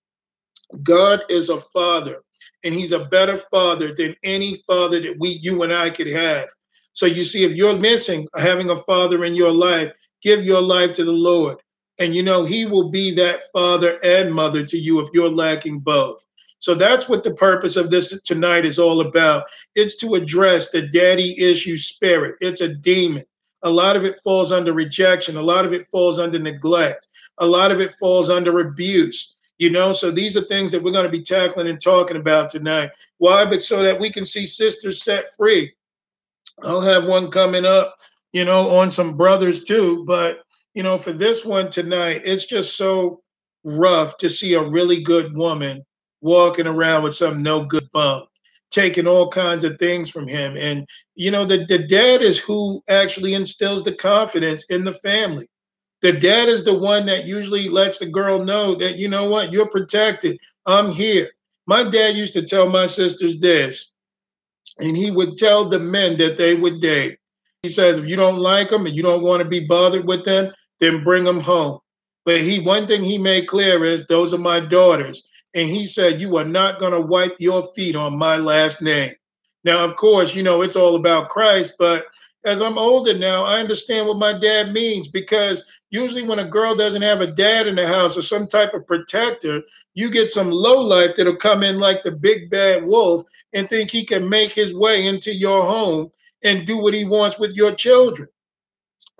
God 0.81 1.21
is 1.29 1.49
a 1.49 1.57
father 1.57 2.23
and 2.63 2.73
he's 2.73 2.91
a 2.91 3.05
better 3.05 3.37
father 3.37 3.93
than 3.93 4.15
any 4.23 4.63
father 4.65 4.99
that 5.01 5.19
we 5.19 5.39
you 5.41 5.63
and 5.63 5.73
I 5.73 5.89
could 5.89 6.07
have. 6.07 6.47
So 6.93 7.05
you 7.05 7.23
see 7.23 7.43
if 7.43 7.53
you're 7.53 7.79
missing 7.79 8.27
having 8.37 8.69
a 8.69 8.75
father 8.75 9.25
in 9.25 9.35
your 9.35 9.51
life, 9.51 9.91
give 10.23 10.43
your 10.43 10.61
life 10.61 10.93
to 10.93 11.03
the 11.03 11.11
Lord. 11.11 11.57
And 11.99 12.15
you 12.15 12.23
know, 12.23 12.43
he 12.43 12.65
will 12.65 12.89
be 12.89 13.13
that 13.15 13.43
father 13.51 13.99
and 14.03 14.33
mother 14.33 14.65
to 14.65 14.77
you 14.77 14.99
if 14.99 15.09
you're 15.13 15.29
lacking 15.29 15.79
both. 15.79 16.25
So 16.59 16.73
that's 16.73 17.09
what 17.09 17.23
the 17.23 17.33
purpose 17.33 17.75
of 17.75 17.91
this 17.91 18.19
tonight 18.21 18.65
is 18.65 18.79
all 18.79 19.01
about. 19.01 19.43
It's 19.75 19.97
to 19.97 20.15
address 20.15 20.71
the 20.71 20.87
daddy 20.87 21.37
issue 21.37 21.75
spirit. 21.75 22.35
It's 22.39 22.61
a 22.61 22.73
demon. 22.73 23.23
A 23.63 23.69
lot 23.69 23.95
of 23.95 24.05
it 24.05 24.19
falls 24.23 24.51
under 24.51 24.73
rejection, 24.73 25.37
a 25.37 25.41
lot 25.41 25.65
of 25.65 25.73
it 25.73 25.87
falls 25.91 26.19
under 26.19 26.39
neglect, 26.39 27.07
a 27.37 27.45
lot 27.45 27.71
of 27.71 27.79
it 27.79 27.95
falls 27.95 28.29
under 28.29 28.59
abuse. 28.59 29.35
You 29.57 29.69
know, 29.69 29.91
so 29.91 30.09
these 30.11 30.35
are 30.35 30.41
things 30.41 30.71
that 30.71 30.81
we're 30.81 30.91
going 30.91 31.05
to 31.05 31.11
be 31.11 31.21
tackling 31.21 31.67
and 31.67 31.81
talking 31.81 32.17
about 32.17 32.49
tonight. 32.49 32.91
Why? 33.17 33.45
But 33.45 33.61
so 33.61 33.81
that 33.83 33.99
we 33.99 34.09
can 34.09 34.25
see 34.25 34.45
sisters 34.45 35.03
set 35.03 35.25
free. 35.37 35.73
I'll 36.63 36.81
have 36.81 37.05
one 37.05 37.31
coming 37.31 37.65
up, 37.65 37.97
you 38.33 38.43
know, 38.43 38.69
on 38.69 38.91
some 38.91 39.15
brothers 39.15 39.63
too. 39.63 40.03
But 40.05 40.39
you 40.73 40.83
know, 40.83 40.97
for 40.97 41.13
this 41.13 41.45
one 41.45 41.69
tonight, 41.69 42.23
it's 42.25 42.45
just 42.45 42.75
so 42.75 43.21
rough 43.63 44.17
to 44.17 44.29
see 44.29 44.53
a 44.55 44.69
really 44.69 45.01
good 45.01 45.35
woman 45.37 45.85
walking 46.21 46.67
around 46.67 47.03
with 47.03 47.15
some 47.15 47.43
no 47.43 47.65
good 47.65 47.87
bum, 47.91 48.23
taking 48.71 49.07
all 49.07 49.29
kinds 49.29 49.63
of 49.63 49.77
things 49.77 50.09
from 50.09 50.27
him. 50.27 50.57
And, 50.57 50.87
you 51.15 51.31
know, 51.31 51.45
the, 51.45 51.65
the 51.67 51.79
dad 51.79 52.21
is 52.21 52.39
who 52.39 52.81
actually 52.89 53.33
instills 53.33 53.83
the 53.83 53.93
confidence 53.93 54.65
in 54.69 54.83
the 54.83 54.93
family. 54.93 55.49
The 56.01 56.13
dad 56.13 56.49
is 56.49 56.65
the 56.65 56.73
one 56.73 57.05
that 57.05 57.25
usually 57.25 57.69
lets 57.69 57.99
the 57.99 58.05
girl 58.05 58.43
know 58.43 58.75
that, 58.75 58.97
you 58.97 59.07
know 59.07 59.29
what, 59.29 59.51
you're 59.51 59.69
protected. 59.69 60.37
I'm 60.65 60.89
here. 60.89 61.29
My 61.67 61.83
dad 61.89 62.15
used 62.15 62.33
to 62.33 62.45
tell 62.45 62.67
my 62.69 62.85
sisters 62.85 63.39
this, 63.39 63.91
and 64.79 64.97
he 64.97 65.11
would 65.11 65.37
tell 65.37 65.65
the 65.65 65.79
men 65.79 66.17
that 66.17 66.35
they 66.37 66.55
would 66.55 66.81
date. 66.81 67.19
He 67.63 67.69
says, 67.69 67.97
if 67.97 68.05
you 68.05 68.17
don't 68.17 68.39
like 68.39 68.69
them 68.69 68.85
and 68.85 68.95
you 68.95 69.01
don't 69.01 69.23
want 69.23 69.41
to 69.41 69.47
be 69.47 69.61
bothered 69.61 70.05
with 70.05 70.25
them, 70.25 70.51
then 70.81 71.03
bring 71.03 71.23
them 71.23 71.39
home. 71.39 71.79
But 72.25 72.41
he 72.41 72.59
one 72.59 72.87
thing 72.87 73.03
he 73.03 73.17
made 73.17 73.47
clear 73.47 73.85
is 73.85 74.05
those 74.05 74.33
are 74.33 74.37
my 74.37 74.59
daughters. 74.59 75.29
And 75.53 75.69
he 75.69 75.85
said, 75.85 76.19
You 76.21 76.37
are 76.37 76.45
not 76.45 76.77
going 76.77 76.91
to 76.91 76.99
wipe 76.99 77.35
your 77.39 77.61
feet 77.73 77.95
on 77.95 78.17
my 78.17 78.35
last 78.35 78.81
name. 78.81 79.13
Now, 79.63 79.83
of 79.83 79.95
course, 79.95 80.35
you 80.35 80.43
know, 80.43 80.61
it's 80.61 80.75
all 80.75 80.95
about 80.95 81.29
Christ, 81.29 81.75
but 81.79 82.05
as 82.45 82.61
I'm 82.61 82.77
older 82.77 83.17
now, 83.17 83.45
I 83.45 83.61
understand 83.61 84.07
what 84.07 84.17
my 84.17 84.37
dad 84.37 84.73
means 84.73 85.07
because 85.07 85.65
usually 85.89 86.23
when 86.23 86.39
a 86.39 86.47
girl 86.47 86.75
doesn't 86.75 87.01
have 87.01 87.21
a 87.21 87.27
dad 87.27 87.67
in 87.67 87.75
the 87.75 87.87
house 87.87 88.17
or 88.17 88.21
some 88.21 88.47
type 88.47 88.73
of 88.73 88.85
protector, 88.85 89.61
you 89.93 90.09
get 90.09 90.31
some 90.31 90.51
low 90.51 90.81
life 90.81 91.15
that'll 91.15 91.37
come 91.37 91.63
in 91.63 91.79
like 91.79 92.03
the 92.03 92.11
big 92.11 92.49
bad 92.49 92.83
wolf 92.83 93.23
and 93.53 93.69
think 93.69 93.89
he 93.89 94.03
can 94.03 94.27
make 94.27 94.51
his 94.51 94.73
way 94.73 95.07
into 95.07 95.33
your 95.33 95.63
home 95.63 96.11
and 96.43 96.65
do 96.65 96.77
what 96.77 96.93
he 96.93 97.05
wants 97.05 97.39
with 97.39 97.53
your 97.53 97.73
children. 97.73 98.27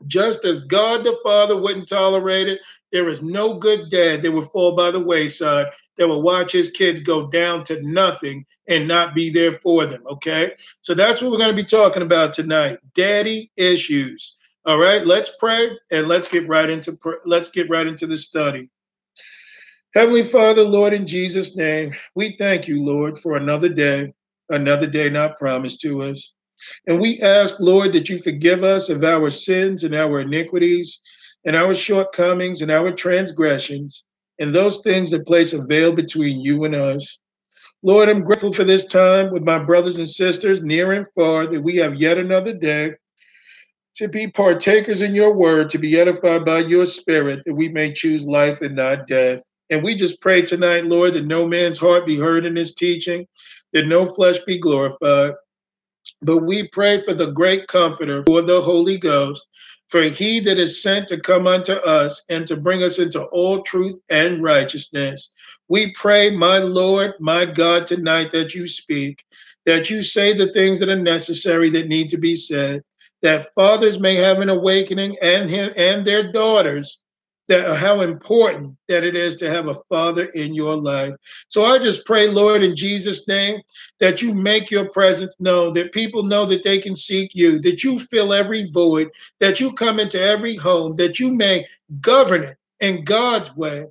Just 0.08 0.44
as 0.46 0.66
God 0.66 1.04
the 1.04 1.18
Father 1.24 1.60
wouldn't 1.60 1.88
tolerate 1.88 2.48
it, 2.48 2.60
there 2.92 3.10
is 3.10 3.24
no 3.24 3.56
good 3.56 3.90
dad 3.90 4.22
that 4.22 4.32
would 4.32 4.50
fall 4.50 4.76
by 4.76 4.92
the 4.92 5.00
wayside 5.00 5.68
that 5.98 6.08
will 6.08 6.22
watch 6.22 6.52
his 6.52 6.72
kids 6.72 7.00
go 7.00 7.28
down 7.28 7.64
to 7.66 7.82
nothing 7.82 8.46
and 8.68 8.88
not 8.88 9.16
be 9.16 9.30
there 9.30 9.52
for 9.52 9.86
them. 9.86 10.04
Okay. 10.08 10.54
So 10.82 10.94
that's 10.94 11.22
what 11.22 11.32
we're 11.32 11.38
going 11.38 11.56
to 11.56 11.64
be 11.64 11.68
talking 11.68 12.04
about 12.04 12.34
tonight 12.34 12.80
daddy 12.96 13.52
issues. 13.56 14.38
All 14.66 14.78
right. 14.78 15.06
Let's 15.06 15.32
pray 15.40 15.78
and 15.92 16.08
let's 16.08 16.28
get 16.28 16.48
right 16.48 16.70
into 16.70 16.98
let's 17.26 17.50
get 17.50 17.70
right 17.70 17.88
into 17.88 18.08
the 18.08 18.18
study. 18.18 18.70
Heavenly 19.94 20.24
Father, 20.24 20.64
Lord, 20.64 20.94
in 20.94 21.06
Jesus' 21.06 21.56
name, 21.56 21.94
we 22.16 22.36
thank 22.38 22.68
you, 22.68 22.84
Lord, 22.84 23.20
for 23.20 23.38
another 23.38 23.70
day, 23.70 24.12
another 24.50 24.88
day 24.88 25.10
not 25.10 25.38
promised 25.38 25.82
to 25.82 26.02
us. 26.02 26.34
And 26.88 27.00
we 27.00 27.22
ask, 27.22 27.56
Lord, 27.60 27.94
that 27.94 28.10
you 28.10 28.18
forgive 28.18 28.64
us 28.64 28.90
of 28.90 29.04
our 29.04 29.30
sins 29.30 29.84
and 29.84 29.96
our 29.96 30.22
iniquities 30.22 31.02
and 31.46 31.56
our 31.56 31.76
shortcomings 31.76 32.62
and 32.62 32.72
our 32.72 32.92
transgressions 32.92 34.06
and 34.40 34.54
those 34.54 34.80
things 34.82 35.12
that 35.12 35.28
place 35.28 35.54
a 35.54 35.64
veil 35.66 35.94
between 35.94 36.42
you 36.42 36.64
and 36.64 36.76
us. 36.76 37.20
Lord, 37.82 38.10
I'm 38.10 38.24
grateful 38.24 38.54
for 38.54 38.64
this 38.64 38.86
time 38.86 39.32
with 39.32 39.44
my 39.44 39.60
brothers 39.60 39.98
and 39.98 40.10
sisters 40.10 40.62
near 40.62 40.94
and 40.94 41.06
far 41.14 41.48
that 41.48 41.62
we 41.62 41.76
have 41.78 41.96
yet 41.96 42.18
another 42.18 42.54
day 42.54 42.94
to 43.96 44.08
be 44.08 44.32
partakers 44.32 45.02
in 45.02 45.14
your 45.14 45.34
word, 45.36 45.70
to 45.70 45.78
be 45.78 46.00
edified 46.00 46.46
by 46.46 46.60
your 46.60 46.86
spirit, 46.86 47.42
that 47.46 47.54
we 47.54 47.70
may 47.70 47.92
choose 47.92 48.26
life 48.26 48.62
and 48.62 48.76
not 48.76 49.08
death. 49.08 49.44
And 49.70 49.84
we 49.84 49.96
just 49.96 50.22
pray 50.22 50.42
tonight, 50.42 50.86
Lord, 50.86 51.14
that 51.14 51.26
no 51.26 51.48
man's 51.48 51.78
heart 51.78 52.06
be 52.06 52.18
heard 52.18 52.46
in 52.46 52.56
his 52.56 52.74
teaching, 52.74 53.28
that 53.74 53.86
no 53.86 54.06
flesh 54.06 54.40
be 54.46 54.58
glorified, 54.58 55.34
but 56.22 56.40
we 56.40 56.68
pray 56.70 57.00
for 57.00 57.14
the 57.14 57.32
great 57.32 57.68
comforter, 57.68 58.24
for 58.26 58.42
the 58.42 58.62
Holy 58.62 58.98
Ghost, 58.98 59.48
for 59.88 60.04
he 60.04 60.40
that 60.40 60.58
is 60.58 60.82
sent 60.82 61.08
to 61.08 61.20
come 61.20 61.46
unto 61.46 61.74
us 61.74 62.24
and 62.30 62.48
to 62.48 62.58
bring 62.58 62.84
us 62.84 63.00
into 63.00 63.24
all 63.26 63.62
truth 63.62 64.00
and 64.10 64.42
righteousness. 64.42 65.32
We 65.68 65.92
pray, 65.94 66.32
my 66.32 66.60
Lord, 66.60 67.14
my 67.20 67.46
God, 67.46 67.86
tonight 67.86 68.32
that 68.32 68.56
you 68.56 68.68
speak, 68.68 69.24
that 69.66 69.90
you 69.90 70.02
say 70.02 70.34
the 70.34 70.52
things 70.52 70.80
that 70.80 70.90
are 70.90 70.96
necessary 70.96 71.70
that 71.72 71.88
need 71.88 72.10
to 72.10 72.18
be 72.18 72.36
said, 72.36 72.84
that 73.22 73.54
fathers 73.54 74.00
may 74.00 74.16
have 74.16 74.40
an 74.40 74.50
awakening 74.50 75.18
and 75.22 75.50
and 75.50 76.06
their 76.06 76.32
daughters 76.32 77.03
that 77.50 77.66
uh, 77.66 77.76
how 77.76 78.02
important 78.02 78.76
that 78.88 79.04
it 79.04 79.16
is 79.16 79.36
to 79.38 79.50
have 79.50 79.68
a 79.68 79.76
father 79.90 80.26
in 80.28 80.54
your 80.54 80.76
life. 80.76 81.14
So 81.50 81.66
I 81.66 81.78
just 81.78 82.06
pray, 82.06 82.30
Lord, 82.30 82.64
in 82.64 82.76
Jesus' 82.76 83.28
name, 83.28 83.62
that 84.00 84.22
you 84.22 84.34
make 84.34 84.72
your 84.72 84.90
presence 84.90 85.36
known, 85.40 85.74
that 85.74 85.92
people 85.92 86.24
know 86.24 86.46
that 86.46 86.64
they 86.64 86.80
can 86.80 86.96
seek 86.96 87.36
you, 87.36 87.60
that 87.60 87.84
you 87.84 88.00
fill 88.00 88.34
every 88.34 88.70
void, 88.72 89.10
that 89.40 89.60
you 89.60 89.74
come 89.74 90.00
into 90.00 90.22
every 90.22 90.56
home, 90.56 90.94
that 90.96 91.20
you 91.20 91.34
may 91.34 91.66
govern 92.00 92.44
it 92.44 92.58
in 92.80 93.04
God's 93.04 93.56
way, 93.56 93.86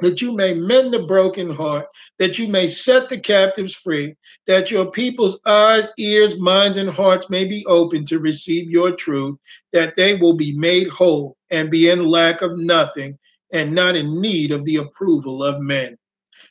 that 0.00 0.20
you 0.20 0.32
may 0.32 0.54
mend 0.54 0.92
the 0.92 1.02
broken 1.04 1.48
heart, 1.48 1.86
that 2.18 2.38
you 2.38 2.48
may 2.48 2.66
set 2.66 3.08
the 3.08 3.18
captives 3.18 3.74
free, 3.74 4.14
that 4.46 4.70
your 4.70 4.90
people's 4.90 5.40
eyes, 5.46 5.90
ears, 5.98 6.40
minds, 6.40 6.76
and 6.76 6.90
hearts 6.90 7.30
may 7.30 7.44
be 7.44 7.64
open 7.66 8.04
to 8.06 8.18
receive 8.18 8.70
your 8.70 8.92
truth, 8.92 9.36
that 9.72 9.94
they 9.96 10.14
will 10.16 10.34
be 10.34 10.56
made 10.56 10.88
whole 10.88 11.36
and 11.54 11.70
be 11.70 11.88
in 11.88 12.04
lack 12.04 12.42
of 12.42 12.58
nothing 12.58 13.18
and 13.52 13.74
not 13.74 13.96
in 13.96 14.20
need 14.20 14.50
of 14.50 14.64
the 14.64 14.76
approval 14.76 15.42
of 15.42 15.60
men. 15.60 15.96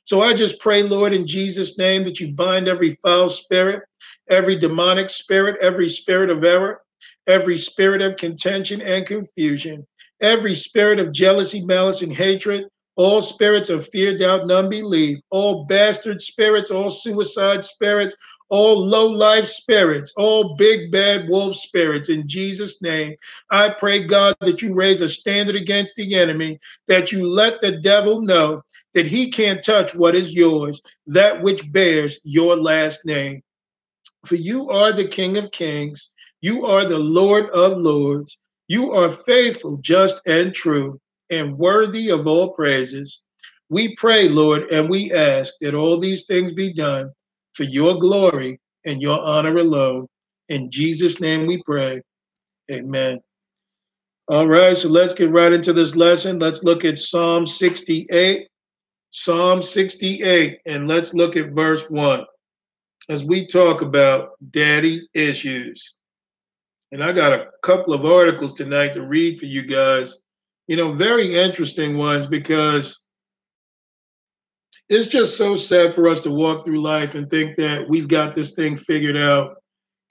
So 0.06 0.22
I 0.22 0.34
just 0.34 0.60
pray, 0.60 0.84
Lord, 0.84 1.14
in 1.14 1.28
Jesus' 1.28 1.78
name, 1.78 2.04
that 2.06 2.20
you 2.20 2.32
bind 2.32 2.68
every 2.68 2.96
foul 3.04 3.30
spirit, 3.30 3.84
every 4.30 4.56
demonic 4.56 5.10
spirit, 5.10 5.58
every 5.62 5.90
spirit 5.90 6.30
of 6.30 6.44
error, 6.44 6.82
every 7.28 7.58
spirit 7.58 8.02
of 8.02 8.16
contention 8.16 8.82
and 8.82 9.06
confusion, 9.06 9.86
every 10.22 10.56
spirit 10.56 11.00
of 11.00 11.12
jealousy, 11.12 11.62
malice, 11.62 12.02
and 12.02 12.14
hatred 12.14 12.66
all 12.96 13.22
spirits 13.22 13.70
of 13.70 13.88
fear, 13.88 14.18
doubt, 14.18 14.42
and 14.42 14.52
unbelief, 14.52 15.20
all 15.32 15.66
bastard 15.66 16.22
spirits, 16.22 16.72
all 16.72 16.90
suicide 16.90 17.64
spirits, 17.64 18.16
all 18.50 18.78
low 18.78 19.08
life 19.08 19.46
spirits, 19.46 20.14
all 20.16 20.56
big 20.56 20.92
bad 20.92 21.28
wolf 21.30 21.56
spirits. 21.56 22.10
In 22.10 22.28
Jesus' 22.28 22.82
name, 22.82 23.16
I 23.52 23.70
pray, 23.70 24.06
God, 24.06 24.36
that 24.42 24.62
you 24.62 24.74
raise 24.74 25.02
a 25.02 25.10
standard 25.10 25.56
against 25.56 25.96
the 25.96 26.16
enemy, 26.16 26.60
that 26.88 27.12
you 27.12 27.28
let 27.28 27.62
the 27.62 27.80
devil 27.80 28.22
know 28.22 28.62
that 28.94 29.08
he 29.08 29.32
can't 29.32 29.64
touch 29.64 29.96
what 29.96 30.16
is 30.16 30.34
yours, 30.34 30.82
that 31.08 31.42
which 31.42 31.72
bears 31.72 32.20
your 32.24 32.56
last 32.56 33.06
name. 33.06 33.42
For 34.26 34.36
you 34.36 34.70
are 34.70 34.92
the 34.92 35.08
King 35.08 35.38
of 35.38 35.52
kings, 35.52 36.12
you 36.42 36.66
are 36.66 36.86
the 36.86 37.00
Lord 37.00 37.50
of 37.50 37.78
lords, 37.78 38.38
you 38.68 38.92
are 38.92 39.10
faithful, 39.10 39.78
just, 39.78 40.22
and 40.26 40.54
true 40.54 41.00
and 41.30 41.58
worthy 41.58 42.10
of 42.10 42.28
all 42.28 42.52
praises. 42.54 43.24
We 43.70 43.96
pray, 43.96 44.30
Lord, 44.30 44.70
and 44.72 44.90
we 44.90 45.12
ask 45.12 45.54
that 45.62 45.74
all 45.74 45.98
these 45.98 46.26
things 46.26 46.54
be 46.54 46.72
done 46.72 47.12
for 47.54 47.64
your 47.64 47.98
glory 48.00 48.60
and 48.86 49.02
your 49.02 49.20
honor 49.20 49.58
alone. 49.58 50.08
In 50.50 50.70
Jesus' 50.70 51.20
name 51.20 51.46
we 51.46 51.62
pray. 51.64 52.02
Amen. 52.72 53.20
All 54.30 54.48
right, 54.48 54.76
so 54.76 54.88
let's 54.90 55.14
get 55.14 55.32
right 55.32 55.52
into 55.52 55.74
this 55.74 55.96
lesson. 55.96 56.40
Let's 56.40 56.64
look 56.64 56.86
at 56.86 56.98
Psalm 56.98 57.46
68. 57.46 58.48
Psalm 59.16 59.62
68, 59.62 60.58
and 60.66 60.88
let's 60.88 61.14
look 61.14 61.38
at 61.38 61.52
verse 61.52 61.88
1 61.88 62.26
as 63.10 63.24
we 63.24 63.46
talk 63.46 63.84
about 63.84 64.32
daddy 64.50 65.08
issues. 65.14 65.98
And 66.92 67.04
I 67.04 67.12
got 67.12 67.32
a 67.32 67.50
couple 67.62 67.94
of 67.94 68.06
articles 68.06 68.56
tonight 68.56 68.96
to 68.96 69.04
read 69.04 69.38
for 69.38 69.46
you 69.46 69.68
guys. 69.68 70.20
You 70.66 70.78
know, 70.78 70.90
very 70.90 71.36
interesting 71.36 71.96
ones 71.96 72.26
because 72.26 73.03
it's 74.90 75.08
just 75.08 75.38
so 75.38 75.56
sad 75.56 75.94
for 75.94 76.08
us 76.08 76.20
to 76.22 76.32
walk 76.32 76.66
through 76.66 76.82
life 76.82 77.16
and 77.16 77.30
think 77.30 77.56
that 77.58 77.88
we've 77.88 78.08
got 78.08 78.34
this 78.34 78.52
thing 78.52 78.76
figured 78.76 79.18
out. 79.18 79.56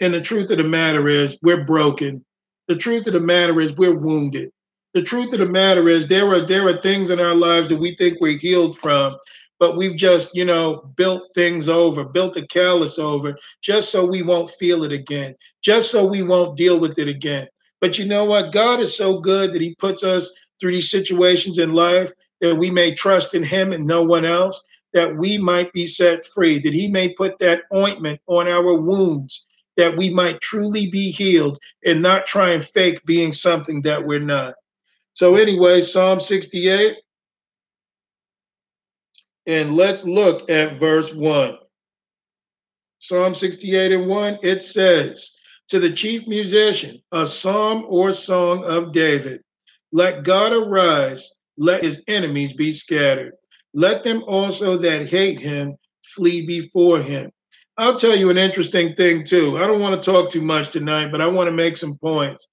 And 0.00 0.12
the 0.12 0.20
truth 0.20 0.50
of 0.50 0.58
the 0.58 0.64
matter 0.64 1.08
is, 1.08 1.38
we're 1.42 1.64
broken. 1.64 2.24
The 2.68 2.76
truth 2.76 3.06
of 3.06 3.12
the 3.12 3.20
matter 3.20 3.60
is, 3.60 3.76
we're 3.76 3.94
wounded. 3.94 4.50
The 4.94 5.02
truth 5.02 5.32
of 5.32 5.38
the 5.38 5.46
matter 5.46 5.88
is, 5.88 6.06
there 6.06 6.28
are 6.32 6.46
there 6.46 6.66
are 6.68 6.80
things 6.80 7.10
in 7.10 7.20
our 7.20 7.34
lives 7.34 7.68
that 7.68 7.78
we 7.78 7.94
think 7.96 8.18
we're 8.20 8.38
healed 8.38 8.76
from, 8.78 9.16
but 9.58 9.76
we've 9.76 9.96
just, 9.96 10.34
you 10.34 10.44
know, 10.44 10.90
built 10.96 11.22
things 11.34 11.68
over, 11.68 12.04
built 12.04 12.36
a 12.36 12.46
callus 12.46 12.98
over, 12.98 13.36
just 13.62 13.90
so 13.90 14.04
we 14.04 14.22
won't 14.22 14.50
feel 14.50 14.84
it 14.84 14.92
again, 14.92 15.34
just 15.62 15.90
so 15.90 16.04
we 16.04 16.22
won't 16.22 16.56
deal 16.56 16.80
with 16.80 16.98
it 16.98 17.08
again. 17.08 17.46
But 17.80 17.98
you 17.98 18.06
know 18.06 18.24
what? 18.24 18.52
God 18.52 18.80
is 18.80 18.96
so 18.96 19.20
good 19.20 19.52
that 19.52 19.62
He 19.62 19.74
puts 19.76 20.02
us 20.02 20.32
through 20.58 20.72
these 20.72 20.90
situations 20.90 21.58
in 21.58 21.72
life 21.72 22.10
that 22.42 22.56
we 22.56 22.70
may 22.70 22.92
trust 22.92 23.34
in 23.34 23.42
him 23.42 23.72
and 23.72 23.86
no 23.86 24.02
one 24.02 24.26
else, 24.26 24.62
that 24.92 25.16
we 25.16 25.38
might 25.38 25.72
be 25.72 25.86
set 25.86 26.26
free, 26.26 26.58
that 26.58 26.74
he 26.74 26.88
may 26.88 27.08
put 27.14 27.38
that 27.38 27.62
ointment 27.72 28.20
on 28.26 28.48
our 28.48 28.74
wounds, 28.74 29.46
that 29.76 29.96
we 29.96 30.12
might 30.12 30.40
truly 30.40 30.90
be 30.90 31.10
healed 31.10 31.58
and 31.86 32.02
not 32.02 32.26
try 32.26 32.50
and 32.50 32.64
fake 32.64 33.02
being 33.06 33.32
something 33.32 33.80
that 33.82 34.04
we're 34.04 34.18
not. 34.18 34.54
So, 35.14 35.36
anyway, 35.36 35.80
Psalm 35.80 36.20
68. 36.20 36.96
And 39.46 39.76
let's 39.76 40.04
look 40.04 40.50
at 40.50 40.76
verse 40.76 41.14
1. 41.14 41.58
Psalm 42.98 43.34
68 43.34 43.92
and 43.92 44.06
1, 44.08 44.38
it 44.42 44.62
says, 44.62 45.36
To 45.68 45.80
the 45.80 45.90
chief 45.90 46.26
musician, 46.26 47.00
a 47.12 47.26
psalm 47.26 47.84
or 47.88 48.12
song 48.12 48.64
of 48.64 48.92
David, 48.92 49.42
let 49.92 50.22
God 50.22 50.52
arise 50.52 51.34
let 51.58 51.82
his 51.82 52.02
enemies 52.08 52.52
be 52.52 52.72
scattered. 52.72 53.34
Let 53.74 54.04
them 54.04 54.22
also 54.26 54.76
that 54.78 55.08
hate 55.08 55.40
him 55.40 55.76
flee 56.14 56.46
before 56.46 57.00
him. 57.00 57.30
I'll 57.78 57.96
tell 57.96 58.14
you 58.14 58.28
an 58.30 58.38
interesting 58.38 58.94
thing 58.94 59.24
too. 59.24 59.56
I 59.56 59.66
don't 59.66 59.80
want 59.80 60.00
to 60.00 60.10
talk 60.10 60.30
too 60.30 60.42
much 60.42 60.70
tonight, 60.70 61.10
but 61.10 61.20
I 61.20 61.26
want 61.26 61.48
to 61.48 61.52
make 61.52 61.76
some 61.76 61.96
points. 61.98 62.48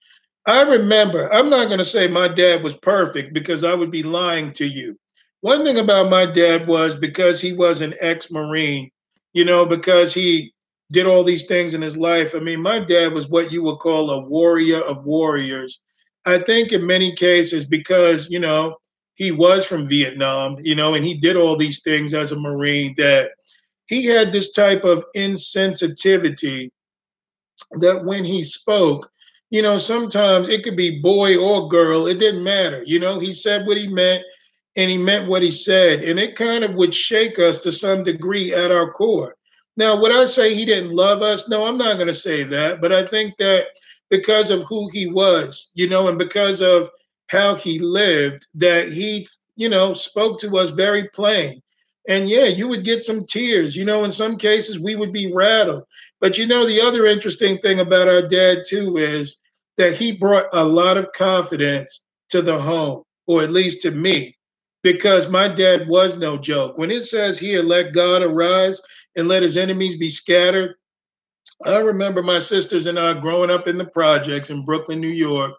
I 0.46 0.62
remember, 0.62 1.32
I'm 1.34 1.50
not 1.50 1.66
going 1.66 1.80
to 1.80 1.86
say 1.86 2.08
my 2.08 2.28
dad 2.28 2.64
was 2.64 2.78
perfect 2.78 3.34
because 3.34 3.64
I 3.64 3.74
would 3.74 3.92
be 3.92 4.04
lying 4.04 4.54
to 4.54 4.66
you. 4.66 4.98
One 5.42 5.64
thing 5.64 5.78
about 5.78 6.10
my 6.10 6.26
dad 6.26 6.68
was 6.68 6.96
because 6.96 7.40
he 7.40 7.54
was 7.54 7.82
an 7.82 7.94
ex 8.00 8.32
Marine, 8.32 8.90
you 9.34 9.46
know, 9.46 9.66
because 9.66 10.14
he 10.14 10.54
did 10.92 11.06
all 11.06 11.24
these 11.24 11.46
things 11.48 11.74
in 11.74 11.82
his 11.82 11.96
life. 11.96 12.34
I 12.34 12.40
mean, 12.40 12.62
my 12.62 12.80
dad 12.80 13.14
was 13.14 13.30
what 13.30 13.52
you 13.52 13.62
would 13.64 13.78
call 13.78 14.10
a 14.10 14.22
warrior 14.22 14.82
of 14.82 15.04
warriors. 15.04 15.82
I 16.26 16.40
think 16.40 16.72
in 16.72 16.86
many 16.86 17.14
cases, 17.16 17.66
because, 17.66 18.30
you 18.30 18.40
know, 18.40 18.76
he 19.20 19.32
was 19.34 19.66
from 19.66 19.86
Vietnam, 19.86 20.56
you 20.62 20.74
know, 20.74 20.94
and 20.94 21.04
he 21.04 21.14
did 21.14 21.36
all 21.36 21.58
these 21.58 21.84
things 21.84 22.14
as 22.14 22.32
a 22.32 22.40
Marine 22.40 22.96
that 22.96 23.32
he 23.88 24.06
had 24.06 24.32
this 24.32 24.54
type 24.54 24.86
of 24.86 25.04
insensitivity 25.14 26.72
that 27.82 28.06
when 28.06 28.24
he 28.24 28.42
spoke, 28.42 29.12
you 29.50 29.62
know, 29.62 29.78
sometimes 29.78 30.48
it 30.48 30.64
could 30.64 30.78
be 30.78 31.02
boy 31.02 31.36
or 31.36 31.68
girl, 31.68 32.08
it 32.08 32.18
didn't 32.18 32.46
matter. 32.46 32.82
You 32.86 33.02
know, 33.02 33.20
he 33.20 33.34
said 33.34 33.68
what 33.68 33.76
he 33.76 33.90
meant 33.90 34.24
and 34.78 34.90
he 34.90 34.98
meant 34.98 35.28
what 35.28 35.42
he 35.42 35.52
said. 35.52 36.02
And 36.02 36.18
it 36.18 36.38
kind 36.38 36.64
of 36.64 36.76
would 36.76 36.94
shake 36.94 37.40
us 37.40 37.60
to 37.60 37.74
some 37.74 38.04
degree 38.04 38.54
at 38.54 38.72
our 38.72 38.90
core. 38.90 39.36
Now, 39.76 40.00
would 40.00 40.14
I 40.14 40.24
say 40.24 40.54
he 40.54 40.64
didn't 40.64 40.96
love 40.96 41.22
us? 41.22 41.50
No, 41.50 41.66
I'm 41.66 41.78
not 41.78 41.96
going 41.96 42.08
to 42.08 42.14
say 42.14 42.44
that. 42.44 42.80
But 42.80 42.94
I 42.94 43.06
think 43.06 43.36
that 43.36 43.66
because 44.10 44.50
of 44.50 44.64
who 44.64 44.88
he 44.94 45.08
was, 45.08 45.74
you 45.76 45.90
know, 45.90 46.08
and 46.08 46.18
because 46.18 46.62
of 46.62 46.90
how 47.30 47.56
he 47.56 47.80
lived 47.80 48.48
that 48.56 48.92
he 48.92 49.28
you 49.56 49.70
know 49.70 49.94
spoke 49.94 50.40
to 50.40 50.58
us 50.58 50.70
very 50.72 51.08
plain. 51.10 51.62
And 52.08 52.30
yeah 52.30 52.46
you 52.46 52.68
would 52.68 52.84
get 52.84 53.04
some 53.04 53.26
tears. 53.26 53.76
You 53.76 53.86
know 53.86 54.04
in 54.04 54.12
some 54.12 54.38
cases 54.38 54.80
we 54.80 54.96
would 54.96 55.12
be 55.12 55.32
rattled. 55.34 55.84
But 56.20 56.38
you 56.38 56.48
know 56.48 56.66
the 56.66 56.82
other 56.82 57.06
interesting 57.06 57.58
thing 57.60 57.80
about 57.80 58.08
our 58.08 58.28
dad 58.28 58.64
too 58.68 58.98
is 58.98 59.40
that 59.78 59.96
he 59.96 60.12
brought 60.12 60.48
a 60.54 60.64
lot 60.64 60.98
of 60.98 61.12
confidence 61.14 62.02
to 62.30 62.42
the 62.42 62.60
home 62.60 63.04
or 63.28 63.44
at 63.44 63.52
least 63.52 63.82
to 63.84 63.92
me 63.92 64.36
because 64.82 65.30
my 65.30 65.48
dad 65.48 65.88
was 65.88 66.18
no 66.18 66.38
joke. 66.38 66.78
When 66.78 66.92
it 66.92 67.04
says 67.04 67.38
here 67.38 67.62
let 67.62 67.94
god 67.94 68.22
arise 68.22 68.82
and 69.16 69.28
let 69.28 69.44
his 69.44 69.58
enemies 69.58 69.98
be 69.98 70.10
scattered 70.10 70.76
i 71.66 71.78
remember 71.78 72.24
my 72.24 72.40
sisters 72.40 72.86
and 72.86 73.00
i 73.00 73.14
growing 73.14 73.50
up 73.50 73.68
in 73.68 73.78
the 73.78 73.86
projects 73.86 74.50
in 74.50 74.64
brooklyn 74.64 75.02
new 75.02 75.08
york 75.10 75.54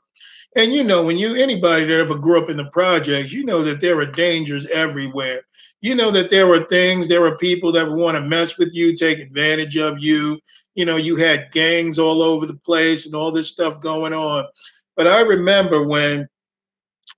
and 0.56 0.72
you 0.72 0.82
know, 0.82 1.02
when 1.02 1.16
you 1.18 1.36
anybody 1.36 1.84
that 1.84 2.00
ever 2.00 2.16
grew 2.16 2.42
up 2.42 2.50
in 2.50 2.56
the 2.56 2.64
projects, 2.66 3.32
you 3.32 3.44
know 3.44 3.62
that 3.62 3.80
there 3.80 3.98
are 3.98 4.06
dangers 4.06 4.66
everywhere. 4.66 5.42
You 5.80 5.94
know 5.94 6.10
that 6.10 6.30
there 6.30 6.46
were 6.46 6.64
things, 6.64 7.08
there 7.08 7.20
were 7.20 7.36
people 7.36 7.72
that 7.72 7.90
want 7.90 8.16
to 8.16 8.20
mess 8.20 8.58
with 8.58 8.74
you, 8.74 8.94
take 8.94 9.18
advantage 9.18 9.76
of 9.76 10.00
you. 10.00 10.38
You 10.74 10.84
know, 10.84 10.96
you 10.96 11.16
had 11.16 11.50
gangs 11.52 11.98
all 11.98 12.22
over 12.22 12.46
the 12.46 12.54
place 12.54 13.06
and 13.06 13.14
all 13.14 13.30
this 13.30 13.50
stuff 13.50 13.80
going 13.80 14.12
on. 14.12 14.44
But 14.96 15.06
I 15.06 15.20
remember 15.20 15.86
when 15.86 16.28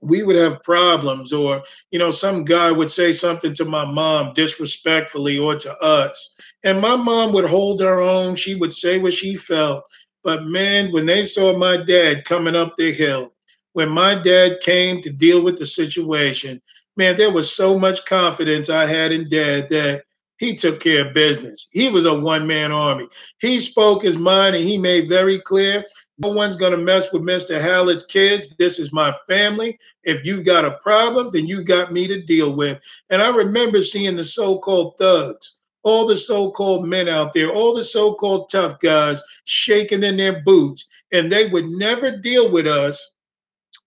we 0.03 0.23
would 0.23 0.37
have 0.37 0.63
problems 0.63 1.33
or 1.33 1.63
you 1.91 1.99
know 1.99 2.11
some 2.11 2.45
guy 2.45 2.71
would 2.71 2.91
say 2.91 3.13
something 3.13 3.55
to 3.55 3.65
my 3.65 3.85
mom 3.85 4.33
disrespectfully 4.35 5.39
or 5.39 5.55
to 5.55 5.73
us 5.79 6.35
and 6.65 6.81
my 6.81 6.97
mom 6.97 7.33
would 7.33 7.49
hold 7.49 7.81
her 7.81 8.01
own 8.01 8.35
she 8.35 8.57
would 8.57 8.73
say 8.73 8.99
what 8.99 9.13
she 9.13 9.37
felt 9.37 9.85
but 10.25 10.45
man, 10.47 10.93
when 10.93 11.07
they 11.07 11.25
saw 11.25 11.57
my 11.57 11.77
dad 11.77 12.25
coming 12.25 12.57
up 12.57 12.77
the 12.77 12.93
hill, 12.93 13.33
when 13.73 13.89
my 13.89 14.15
dad 14.15 14.61
came 14.61 15.01
to 15.03 15.11
deal 15.11 15.43
with 15.43 15.59
the 15.59 15.67
situation, 15.67 16.61
man, 16.97 17.17
there 17.17 17.33
was 17.33 17.55
so 17.55 17.79
much 17.79 18.05
confidence 18.05 18.71
I 18.71 18.87
had 18.87 19.13
in 19.13 19.29
dad 19.29 19.69
that 19.71 20.05
he 20.39 20.55
took 20.57 20.81
care 20.81 21.07
of 21.07 21.15
business. 21.15 21.69
He 21.73 21.89
was 21.89 22.05
a 22.05 22.15
one 22.15 22.47
man 22.47 22.73
army. 22.73 23.09
He 23.41 23.61
spoke 23.61 24.03
his 24.03 24.19
mind 24.19 24.57
and 24.57 24.65
he 24.65 24.77
made 24.77 25.09
very 25.09 25.39
clear 25.41 25.85
no 26.19 26.31
one's 26.31 26.57
going 26.57 26.73
to 26.73 26.79
mess 26.79 27.13
with 27.13 27.23
Mr. 27.23 27.61
Hallett's 27.61 28.05
kids. 28.05 28.49
This 28.59 28.79
is 28.79 28.93
my 28.93 29.15
family. 29.29 29.79
If 30.05 30.25
you've 30.25 30.45
got 30.45 30.65
a 30.65 30.79
problem, 30.83 31.31
then 31.33 31.47
you 31.47 31.65
got 31.65 31.93
me 31.93 32.07
to 32.07 32.23
deal 32.23 32.55
with. 32.55 32.79
And 33.11 33.21
I 33.21 33.29
remember 33.29 33.83
seeing 33.83 34.15
the 34.17 34.25
so 34.25 34.59
called 34.59 34.97
thugs 34.99 35.59
all 35.83 36.07
the 36.07 36.17
so-called 36.17 36.87
men 36.87 37.09
out 37.09 37.33
there, 37.33 37.51
all 37.51 37.75
the 37.75 37.85
so-called 37.85 38.51
tough 38.51 38.79
guys 38.81 39.23
shaking 39.45 40.03
in 40.03 40.17
their 40.17 40.43
boots, 40.43 40.89
and 41.13 41.31
they 41.31 41.49
would 41.49 41.67
never 41.67 42.17
deal 42.17 42.51
with 42.51 42.67
us 42.67 43.15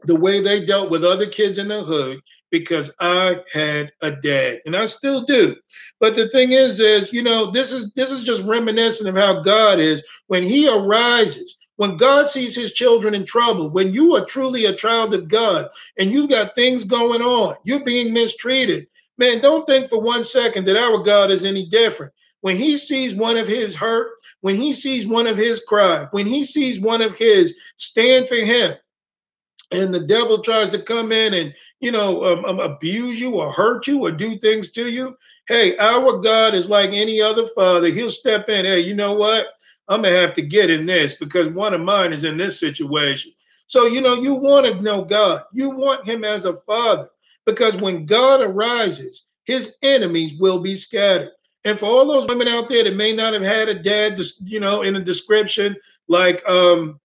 the 0.03 0.15
way 0.15 0.41
they 0.41 0.65
dealt 0.65 0.89
with 0.89 1.03
other 1.03 1.25
kids 1.25 1.57
in 1.57 1.67
the 1.67 1.83
hood 1.83 2.19
because 2.51 2.93
I 2.99 3.41
had 3.51 3.91
a 4.01 4.11
dad 4.11 4.61
and 4.65 4.75
I 4.75 4.85
still 4.85 5.25
do. 5.25 5.55
But 5.99 6.15
the 6.15 6.29
thing 6.29 6.51
is 6.51 6.79
is, 6.79 7.11
you 7.11 7.23
know, 7.23 7.51
this 7.51 7.71
is 7.71 7.91
this 7.93 8.11
is 8.11 8.23
just 8.23 8.43
reminiscent 8.43 9.09
of 9.09 9.15
how 9.15 9.41
God 9.41 9.79
is 9.79 10.03
when 10.27 10.43
he 10.43 10.69
arises. 10.69 11.57
When 11.77 11.97
God 11.97 12.29
sees 12.29 12.55
his 12.55 12.73
children 12.73 13.13
in 13.13 13.25
trouble, 13.25 13.69
when 13.69 13.91
you 13.91 14.15
are 14.15 14.23
truly 14.23 14.65
a 14.65 14.75
child 14.75 15.13
of 15.13 15.27
God 15.27 15.67
and 15.97 16.09
you've 16.09 16.29
got 16.29 16.55
things 16.55 16.85
going 16.85 17.21
on, 17.21 17.57
you're 17.65 17.83
being 17.83 18.13
mistreated, 18.13 18.87
Man, 19.17 19.39
don't 19.41 19.65
think 19.65 19.89
for 19.89 20.01
one 20.01 20.23
second 20.23 20.65
that 20.65 20.77
our 20.77 20.99
God 20.99 21.31
is 21.31 21.45
any 21.45 21.65
different. 21.67 22.11
When 22.41 22.55
he 22.55 22.77
sees 22.77 23.15
one 23.15 23.37
of 23.37 23.47
his 23.47 23.73
hurt, 23.73 24.11
when 24.41 24.55
he 24.55 24.73
sees 24.73 25.07
one 25.07 25.25
of 25.25 25.37
his 25.37 25.61
cry, 25.61 26.07
when 26.11 26.27
he 26.27 26.45
sees 26.45 26.79
one 26.79 27.01
of 27.01 27.17
his 27.17 27.55
stand 27.77 28.27
for 28.27 28.35
him, 28.35 28.75
and 29.71 29.93
the 29.93 30.05
devil 30.05 30.41
tries 30.41 30.69
to 30.69 30.81
come 30.81 31.11
in 31.11 31.33
and 31.33 31.53
you 31.79 31.91
know 31.91 32.23
um, 32.25 32.45
um, 32.45 32.59
abuse 32.59 33.19
you 33.19 33.31
or 33.35 33.51
hurt 33.51 33.87
you 33.87 34.05
or 34.05 34.11
do 34.11 34.37
things 34.37 34.71
to 34.71 34.89
you 34.89 35.17
hey 35.47 35.75
our 35.77 36.19
god 36.19 36.53
is 36.53 36.69
like 36.69 36.91
any 36.91 37.19
other 37.21 37.47
father. 37.55 37.87
He'll 37.89 38.11
step 38.11 38.47
in 38.49 38.65
hey 38.65 38.81
you 38.81 38.93
know 38.93 39.13
what? 39.13 39.47
I'm 39.87 40.03
gonna 40.03 40.15
have 40.15 40.33
to 40.35 40.41
get 40.41 40.69
in 40.69 40.85
this 40.85 41.15
because 41.15 41.47
one 41.49 41.73
of 41.73 41.81
mine 41.81 42.13
is 42.13 42.23
in 42.23 42.37
this 42.37 42.59
situation. 42.59 43.31
So 43.67 43.87
you 43.87 44.01
know 44.01 44.13
you 44.13 44.35
want 44.35 44.65
to 44.65 44.81
know 44.81 45.03
god. 45.03 45.43
You 45.51 45.71
want 45.71 46.07
him 46.07 46.23
as 46.23 46.45
a 46.45 46.53
father 46.61 47.09
because 47.45 47.75
when 47.75 48.05
God 48.05 48.41
arises, 48.41 49.27
his 49.45 49.75
enemies 49.81 50.35
will 50.39 50.59
be 50.59 50.75
scattered. 50.75 51.29
And 51.63 51.79
for 51.79 51.85
all 51.85 52.05
those 52.05 52.27
women 52.27 52.47
out 52.47 52.69
there 52.69 52.83
that 52.83 52.95
may 52.95 53.13
not 53.13 53.33
have 53.33 53.41
had 53.43 53.69
a 53.69 53.73
dad, 53.73 54.19
you 54.43 54.59
know, 54.59 54.83
in 54.83 54.95
a 54.95 55.01
description 55.01 55.75
like 56.07 56.47
um, 56.47 56.99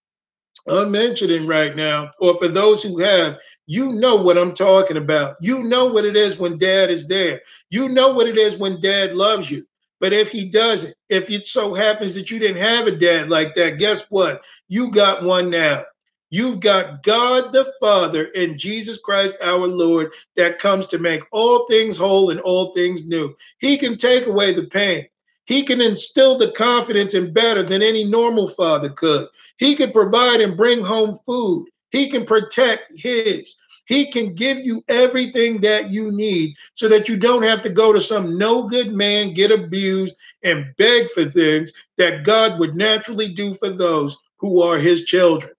I'm 0.68 0.90
mentioning 0.90 1.46
right 1.46 1.74
now, 1.74 2.10
or 2.20 2.34
for 2.36 2.48
those 2.48 2.82
who 2.82 2.98
have, 2.98 3.38
you 3.66 3.92
know 3.92 4.16
what 4.16 4.38
I'm 4.38 4.52
talking 4.54 4.96
about. 4.96 5.36
You 5.40 5.62
know 5.62 5.86
what 5.86 6.04
it 6.04 6.16
is 6.16 6.38
when 6.38 6.58
dad 6.58 6.90
is 6.90 7.08
there. 7.08 7.40
You 7.70 7.88
know 7.88 8.12
what 8.12 8.28
it 8.28 8.36
is 8.36 8.56
when 8.56 8.80
dad 8.80 9.14
loves 9.14 9.50
you. 9.50 9.66
But 10.00 10.12
if 10.12 10.30
he 10.30 10.48
doesn't, 10.48 10.94
if 11.08 11.30
it 11.30 11.46
so 11.46 11.74
happens 11.74 12.14
that 12.14 12.30
you 12.30 12.38
didn't 12.38 12.62
have 12.62 12.86
a 12.86 12.92
dad 12.92 13.28
like 13.28 13.54
that, 13.54 13.78
guess 13.78 14.10
what? 14.10 14.44
You 14.68 14.90
got 14.90 15.22
one 15.22 15.50
now. 15.50 15.84
You've 16.30 16.60
got 16.60 17.02
God 17.02 17.52
the 17.52 17.72
Father 17.80 18.30
and 18.36 18.56
Jesus 18.56 18.98
Christ 18.98 19.36
our 19.42 19.66
Lord 19.66 20.12
that 20.36 20.58
comes 20.58 20.86
to 20.88 20.98
make 20.98 21.22
all 21.32 21.66
things 21.66 21.96
whole 21.96 22.30
and 22.30 22.40
all 22.40 22.72
things 22.72 23.04
new. 23.04 23.34
He 23.58 23.76
can 23.76 23.96
take 23.96 24.26
away 24.26 24.52
the 24.52 24.64
pain. 24.64 25.06
He 25.46 25.64
can 25.64 25.80
instill 25.80 26.38
the 26.38 26.52
confidence 26.52 27.14
in 27.14 27.32
better 27.32 27.64
than 27.64 27.82
any 27.82 28.04
normal 28.04 28.46
father 28.46 28.90
could. 28.90 29.26
He 29.56 29.74
can 29.74 29.90
provide 29.90 30.40
and 30.40 30.56
bring 30.56 30.84
home 30.84 31.18
food. 31.26 31.66
He 31.90 32.08
can 32.08 32.24
protect 32.24 32.92
his. 32.96 33.56
He 33.86 34.08
can 34.08 34.32
give 34.32 34.58
you 34.58 34.84
everything 34.86 35.60
that 35.62 35.90
you 35.90 36.12
need 36.12 36.54
so 36.74 36.88
that 36.88 37.08
you 37.08 37.16
don't 37.16 37.42
have 37.42 37.60
to 37.62 37.68
go 37.70 37.92
to 37.92 38.00
some 38.00 38.38
no 38.38 38.68
good 38.68 38.92
man, 38.92 39.34
get 39.34 39.50
abused, 39.50 40.14
and 40.44 40.66
beg 40.76 41.10
for 41.10 41.24
things 41.24 41.72
that 41.98 42.22
God 42.22 42.60
would 42.60 42.76
naturally 42.76 43.34
do 43.34 43.52
for 43.54 43.70
those 43.70 44.16
who 44.36 44.62
are 44.62 44.78
his 44.78 45.06
children. 45.06 45.52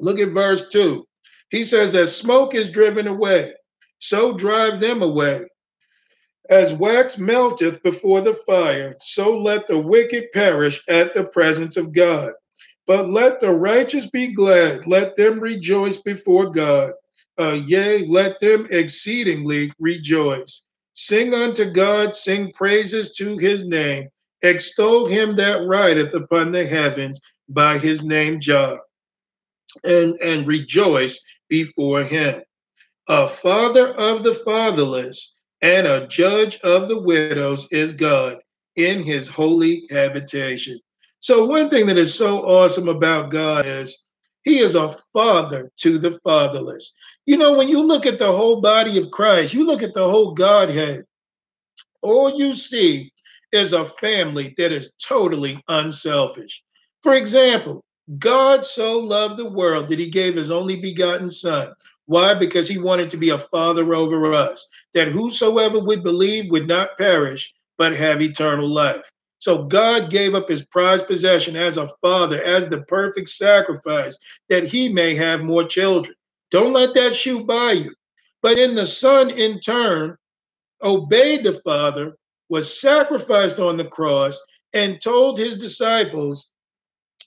Look 0.00 0.18
at 0.18 0.30
verse 0.30 0.68
2. 0.70 1.06
He 1.50 1.64
says, 1.64 1.94
As 1.94 2.16
smoke 2.16 2.54
is 2.54 2.70
driven 2.70 3.06
away, 3.06 3.54
so 3.98 4.32
drive 4.32 4.80
them 4.80 5.02
away. 5.02 5.46
As 6.48 6.72
wax 6.72 7.18
melteth 7.18 7.82
before 7.82 8.20
the 8.22 8.34
fire, 8.34 8.96
so 9.00 9.36
let 9.38 9.66
the 9.66 9.78
wicked 9.78 10.32
perish 10.32 10.82
at 10.88 11.14
the 11.14 11.24
presence 11.24 11.76
of 11.76 11.92
God. 11.92 12.32
But 12.86 13.08
let 13.08 13.40
the 13.40 13.52
righteous 13.52 14.10
be 14.10 14.34
glad, 14.34 14.86
let 14.86 15.14
them 15.16 15.38
rejoice 15.38 15.98
before 15.98 16.50
God. 16.50 16.92
Uh, 17.38 17.60
yea, 17.66 18.06
let 18.06 18.40
them 18.40 18.66
exceedingly 18.70 19.72
rejoice. 19.78 20.64
Sing 20.94 21.32
unto 21.32 21.70
God, 21.70 22.14
sing 22.14 22.52
praises 22.52 23.12
to 23.12 23.38
his 23.38 23.66
name. 23.66 24.08
Extol 24.42 25.06
him 25.06 25.36
that 25.36 25.66
rideth 25.66 26.14
upon 26.14 26.52
the 26.52 26.66
heavens 26.66 27.20
by 27.48 27.78
his 27.78 28.02
name 28.02 28.40
Jah, 28.40 28.78
and, 29.84 30.14
and 30.22 30.48
rejoice 30.48 31.20
before 31.48 32.02
him. 32.02 32.42
A 33.08 33.26
father 33.26 33.88
of 33.94 34.22
the 34.22 34.34
fatherless 34.34 35.34
and 35.62 35.86
a 35.86 36.06
judge 36.06 36.58
of 36.60 36.88
the 36.88 36.98
widows 36.98 37.66
is 37.70 37.92
God 37.92 38.38
in 38.76 39.02
his 39.02 39.28
holy 39.28 39.86
habitation. 39.90 40.78
So, 41.18 41.44
one 41.44 41.68
thing 41.68 41.86
that 41.86 41.98
is 41.98 42.14
so 42.14 42.40
awesome 42.40 42.88
about 42.88 43.30
God 43.30 43.66
is 43.66 44.08
he 44.44 44.60
is 44.60 44.74
a 44.74 44.96
father 45.12 45.70
to 45.78 45.98
the 45.98 46.12
fatherless. 46.24 46.94
You 47.26 47.36
know, 47.36 47.56
when 47.56 47.68
you 47.68 47.82
look 47.82 48.06
at 48.06 48.18
the 48.18 48.32
whole 48.32 48.60
body 48.60 48.96
of 48.98 49.10
Christ, 49.10 49.52
you 49.52 49.66
look 49.66 49.82
at 49.82 49.92
the 49.92 50.08
whole 50.08 50.32
Godhead, 50.32 51.04
all 52.00 52.38
you 52.38 52.54
see 52.54 53.12
is 53.52 53.72
a 53.72 53.84
family 53.84 54.54
that 54.56 54.72
is 54.72 54.92
totally 55.02 55.62
unselfish. 55.68 56.62
For 57.02 57.14
example, 57.14 57.84
God 58.18 58.64
so 58.64 58.98
loved 58.98 59.36
the 59.36 59.48
world 59.48 59.88
that 59.88 59.98
he 59.98 60.10
gave 60.10 60.34
his 60.34 60.50
only 60.50 60.76
begotten 60.76 61.30
son 61.30 61.74
why? 62.10 62.34
Because 62.34 62.66
he 62.66 62.76
wanted 62.76 63.08
to 63.10 63.16
be 63.16 63.30
a 63.30 63.38
father 63.38 63.94
over 63.94 64.34
us, 64.34 64.68
that 64.94 65.12
whosoever 65.12 65.78
would 65.78 66.02
believe 66.02 66.50
would 66.50 66.66
not 66.66 66.98
perish, 66.98 67.54
but 67.78 67.92
have 67.92 68.20
eternal 68.20 68.68
life. 68.68 69.08
So 69.38 69.62
God 69.62 70.10
gave 70.10 70.34
up 70.34 70.48
his 70.48 70.66
prized 70.66 71.06
possession 71.06 71.54
as 71.54 71.76
a 71.76 71.86
father, 72.02 72.42
as 72.42 72.66
the 72.66 72.82
perfect 72.88 73.28
sacrifice, 73.28 74.18
that 74.48 74.66
he 74.66 74.92
may 74.92 75.14
have 75.14 75.44
more 75.44 75.62
children. 75.62 76.16
Don't 76.50 76.72
let 76.72 76.94
that 76.94 77.14
shoot 77.14 77.46
by 77.46 77.72
you. 77.72 77.94
But 78.42 78.58
in 78.58 78.74
the 78.74 78.86
son, 78.86 79.30
in 79.30 79.60
turn, 79.60 80.16
obeyed 80.82 81.44
the 81.44 81.60
father, 81.64 82.16
was 82.48 82.80
sacrificed 82.80 83.60
on 83.60 83.76
the 83.76 83.84
cross, 83.84 84.36
and 84.72 85.00
told 85.00 85.38
his 85.38 85.56
disciples 85.56 86.50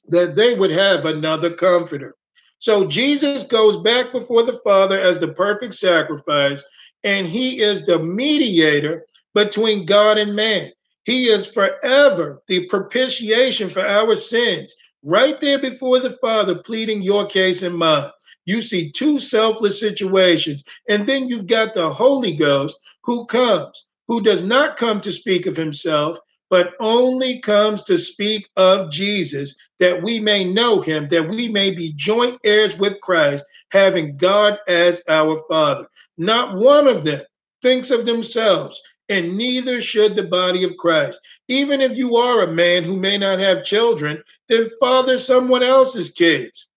that 0.08 0.36
they 0.36 0.56
would 0.56 0.72
have 0.72 1.06
another 1.06 1.54
comforter. 1.54 2.16
So 2.60 2.88
Jesus 2.88 3.44
goes 3.44 3.78
back 3.78 4.12
before 4.12 4.44
the 4.44 4.60
Father 4.64 5.00
as 5.00 5.20
the 5.20 5.34
perfect 5.34 5.74
sacrifice, 5.74 6.64
and 7.04 7.28
he 7.28 7.62
is 7.62 7.86
the 7.86 8.00
mediator 8.00 9.06
between 9.34 9.86
God 9.86 10.18
and 10.18 10.36
man. 10.36 10.72
He 11.04 11.26
is 11.26 11.46
forever 11.46 12.42
the 12.48 12.66
propitiation 12.68 13.68
for 13.70 13.86
our 13.86 14.16
sins, 14.16 14.74
right 15.04 15.40
there 15.42 15.60
before 15.60 16.00
the 16.00 16.18
Father, 16.22 16.56
pleading 16.56 17.02
your 17.02 17.26
case 17.26 17.62
and 17.62 17.78
mine. 17.78 18.10
You 18.46 18.62
see 18.62 18.92
two 18.92 19.20
selfless 19.20 19.80
situations. 19.80 20.64
And 20.88 21.06
then 21.06 21.28
you've 21.28 21.48
got 21.48 21.74
the 21.74 21.94
Holy 21.94 22.36
Ghost 22.36 22.78
who 23.04 23.26
comes, 23.26 23.88
who 24.08 24.22
does 24.22 24.42
not 24.42 24.78
come 24.78 25.02
to 25.02 25.12
speak 25.12 25.46
of 25.46 25.58
himself, 25.58 26.18
but 26.54 26.76
only 26.80 27.40
comes 27.40 27.82
to 27.82 27.98
speak 27.98 28.48
of 28.58 28.92
Jesus, 28.92 29.56
that 29.80 30.04
we 30.04 30.20
may 30.20 30.44
know 30.46 30.82
him, 30.82 31.08
that 31.08 31.28
we 31.28 31.48
may 31.48 31.72
be 31.72 31.94
joint 31.96 32.40
heirs 32.44 32.78
with 32.78 33.02
Christ, 33.02 33.44
having 33.72 34.18
God 34.18 34.60
as 34.68 35.02
our 35.10 35.42
Father. 35.50 35.88
Not 36.20 36.58
one 36.58 36.86
of 36.88 37.04
them 37.04 37.24
thinks 37.64 37.90
of 37.90 38.06
themselves, 38.06 38.80
and 39.10 39.36
neither 39.36 39.82
should 39.82 40.16
the 40.16 40.28
body 40.28 40.64
of 40.64 40.78
Christ. 40.78 41.20
Even 41.48 41.82
if 41.82 41.98
you 41.98 42.18
are 42.18 42.44
a 42.44 42.54
man 42.54 42.84
who 42.84 42.98
may 42.98 43.18
not 43.18 43.40
have 43.40 43.66
children, 43.66 44.22
then 44.48 44.70
father 44.80 45.18
someone 45.18 45.64
else's 45.64 46.12
kids. 46.12 46.70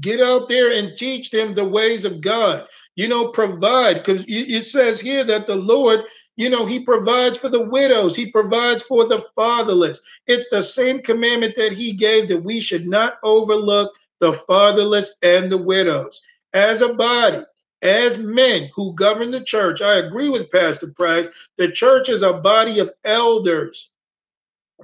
Get 0.00 0.20
out 0.20 0.46
there 0.46 0.70
and 0.70 0.96
teach 0.96 1.32
them 1.32 1.52
the 1.52 1.64
ways 1.64 2.04
of 2.04 2.20
God. 2.20 2.68
You 2.94 3.08
know, 3.08 3.30
provide, 3.30 3.94
because 3.94 4.24
it 4.28 4.66
says 4.66 5.00
here 5.00 5.24
that 5.24 5.48
the 5.48 5.56
Lord 5.56 6.02
you 6.36 6.50
know, 6.50 6.66
he 6.66 6.80
provides 6.80 7.36
for 7.36 7.48
the 7.48 7.68
widows, 7.68 8.16
he 8.16 8.30
provides 8.30 8.82
for 8.82 9.04
the 9.04 9.18
fatherless. 9.36 10.00
It's 10.26 10.48
the 10.50 10.62
same 10.62 11.00
commandment 11.00 11.54
that 11.56 11.72
he 11.72 11.92
gave 11.92 12.28
that 12.28 12.42
we 12.42 12.60
should 12.60 12.86
not 12.86 13.18
overlook 13.22 13.94
the 14.20 14.32
fatherless 14.32 15.14
and 15.22 15.50
the 15.50 15.58
widows. 15.58 16.20
As 16.52 16.82
a 16.82 16.94
body, 16.94 17.42
as 17.82 18.18
men 18.18 18.70
who 18.74 18.94
govern 18.94 19.30
the 19.30 19.44
church, 19.44 19.82
I 19.82 19.96
agree 19.96 20.28
with 20.28 20.50
Pastor 20.50 20.88
Price. 20.88 21.28
The 21.58 21.70
church 21.70 22.08
is 22.08 22.22
a 22.22 22.32
body 22.32 22.78
of 22.78 22.90
elders, 23.04 23.92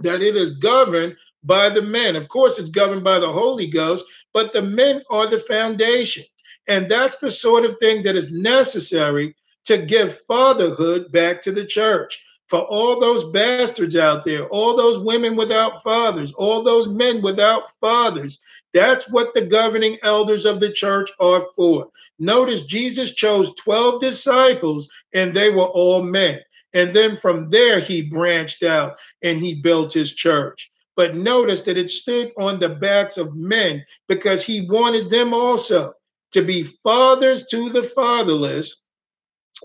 that 0.01 0.23
it 0.23 0.37
is 0.37 0.59
governed 0.59 1.17
by 1.43 1.69
the 1.71 1.83
men. 1.83 2.17
Of 2.17 2.29
course, 2.29 2.59
it's 2.59 2.69
governed 2.69 3.03
by 3.03 3.19
the 3.19 3.33
Holy 3.33 3.67
Ghost, 3.67 4.05
but 4.33 4.53
the 4.53 4.63
men 4.63 5.03
are 5.11 5.27
the 5.27 5.39
foundation. 5.39 6.25
And 6.69 6.91
that's 6.91 7.19
the 7.19 7.31
sort 7.31 7.65
of 7.65 7.79
thing 7.79 8.03
that 8.03 8.17
is 8.17 8.33
necessary 8.33 9.35
to 9.65 9.79
give 9.79 10.21
fatherhood 10.23 11.13
back 11.13 11.43
to 11.43 11.53
the 11.53 11.65
church. 11.65 12.25
For 12.49 12.63
all 12.63 12.99
those 12.99 13.31
bastards 13.31 13.95
out 13.95 14.25
there, 14.25 14.49
all 14.49 14.77
those 14.77 14.99
women 14.99 15.37
without 15.37 15.85
fathers, 15.85 16.33
all 16.33 16.65
those 16.65 16.89
men 16.89 17.23
without 17.23 17.71
fathers, 17.81 18.41
that's 18.75 19.09
what 19.09 19.35
the 19.35 19.43
governing 19.43 19.99
elders 20.03 20.45
of 20.45 20.59
the 20.59 20.73
church 20.73 21.11
are 21.21 21.43
for. 21.55 21.89
Notice 22.19 22.63
Jesus 22.63 23.15
chose 23.15 23.55
12 23.55 24.01
disciples 24.01 24.89
and 25.13 25.33
they 25.33 25.51
were 25.51 25.69
all 25.69 26.03
men. 26.03 26.41
And 26.73 26.95
then 26.95 27.17
from 27.17 27.49
there, 27.51 27.79
he 27.79 28.03
branched 28.03 28.63
out 28.63 28.97
and 29.23 29.39
he 29.39 29.55
built 29.55 29.93
his 29.93 30.13
church. 30.13 30.73
But 30.97 31.17
notice 31.17 31.63
that 31.63 31.79
it 31.79 31.89
stood 31.89 32.33
on 32.37 32.59
the 32.59 32.69
backs 32.69 33.17
of 33.17 33.37
men 33.37 33.85
because 34.09 34.43
he 34.43 34.69
wanted 34.69 35.09
them 35.09 35.33
also 35.33 35.93
to 36.33 36.43
be 36.43 36.63
fathers 36.63 37.47
to 37.47 37.71
the 37.71 37.83
fatherless 37.83 38.83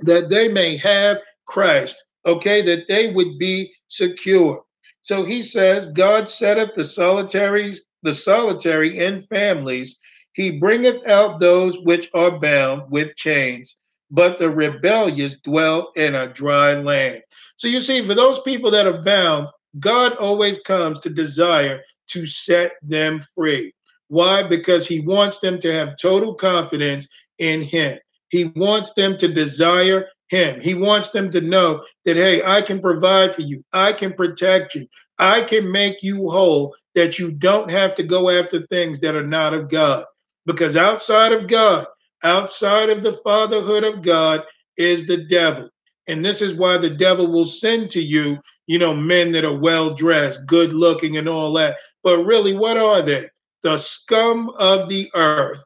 that 0.02 0.30
they 0.30 0.48
may 0.48 0.78
have 0.78 1.20
Christ, 1.48 1.96
okay, 2.26 2.62
that 2.64 2.88
they 2.88 3.12
would 3.12 3.38
be 3.38 3.72
secure. 3.88 4.64
So 5.02 5.24
he 5.24 5.42
says, 5.42 5.86
God 5.88 6.28
setteth 6.28 6.74
the 6.74 6.84
solitaries, 6.84 7.86
the 8.04 8.14
solitary 8.14 8.98
in 8.98 9.22
families. 9.22 10.00
He 10.34 10.60
bringeth 10.60 11.06
out 11.08 11.40
those 11.40 11.80
which 11.80 12.10
are 12.14 12.40
bound 12.40 12.90
with 12.90 13.16
chains, 13.16 13.78
but 14.12 14.38
the 14.38 14.50
rebellious 14.50 15.36
dwell 15.44 15.92
in 15.96 16.16
a 16.16 16.28
dry 16.28 16.74
land. 16.74 17.22
So 17.56 17.68
you 17.68 17.82
see, 17.82 18.02
for 18.02 18.16
those 18.16 18.40
people 18.40 18.72
that 18.72 18.88
are 18.88 19.02
bound, 19.04 19.48
God 19.80 20.16
always 20.16 20.60
comes 20.60 21.00
to 21.02 21.10
desire 21.10 21.82
to 22.08 22.26
set 22.26 22.74
them 22.82 23.20
free. 23.34 23.74
Why? 24.08 24.44
Because 24.44 24.88
he 24.88 25.00
wants 25.02 25.40
them 25.40 25.60
to 25.60 25.74
have 25.74 25.98
total 25.98 26.34
confidence 26.34 27.08
in 27.40 27.62
him. 27.62 27.98
He 28.36 28.52
wants 28.56 28.94
them 28.94 29.18
to 29.18 29.28
desire 29.28 30.08
him. 30.28 30.60
He 30.60 30.74
wants 30.74 31.12
them 31.12 31.30
to 31.30 31.42
know 31.42 31.84
that, 32.04 32.16
hey, 32.16 32.44
I 32.44 32.62
can 32.62 32.82
provide 32.82 33.34
for 33.34 33.42
you, 33.42 33.64
I 33.74 33.94
can 33.94 34.14
protect 34.14 34.76
you, 34.76 34.88
I 35.20 35.42
can 35.42 35.72
make 35.72 36.04
you 36.04 36.30
whole, 36.30 36.76
that 36.96 37.18
you 37.18 37.32
don't 37.32 37.70
have 37.72 37.96
to 37.96 38.04
go 38.04 38.30
after 38.30 38.66
things 38.68 39.00
that 39.00 39.16
are 39.16 39.26
not 39.26 39.54
of 39.54 39.70
God. 39.70 40.06
Because 40.46 40.76
outside 40.76 41.32
of 41.32 41.48
God, 41.48 41.88
outside 42.24 42.90
of 42.90 43.04
the 43.04 43.14
fatherhood 43.24 43.84
of 43.84 44.02
God, 44.02 44.44
is 44.78 45.08
the 45.08 45.26
devil. 45.26 45.70
And 46.08 46.24
this 46.24 46.42
is 46.42 46.54
why 46.54 46.78
the 46.78 46.90
devil 46.90 47.32
will 47.32 47.46
send 47.46 47.90
to 47.92 48.02
you, 48.02 48.38
you 48.68 48.78
know, 48.78 48.94
men 48.94 49.32
that 49.32 49.46
are 49.46 49.58
well 49.58 49.94
dressed, 49.94 50.46
good 50.46 50.74
looking, 50.74 51.18
and 51.18 51.30
all 51.30 51.54
that. 51.54 51.78
But 52.04 52.26
really, 52.26 52.56
what 52.56 52.78
are 52.78 53.02
they? 53.02 53.30
the 53.66 53.78
scum 53.78 54.52
of 54.60 54.88
the 54.88 55.10
earth. 55.16 55.66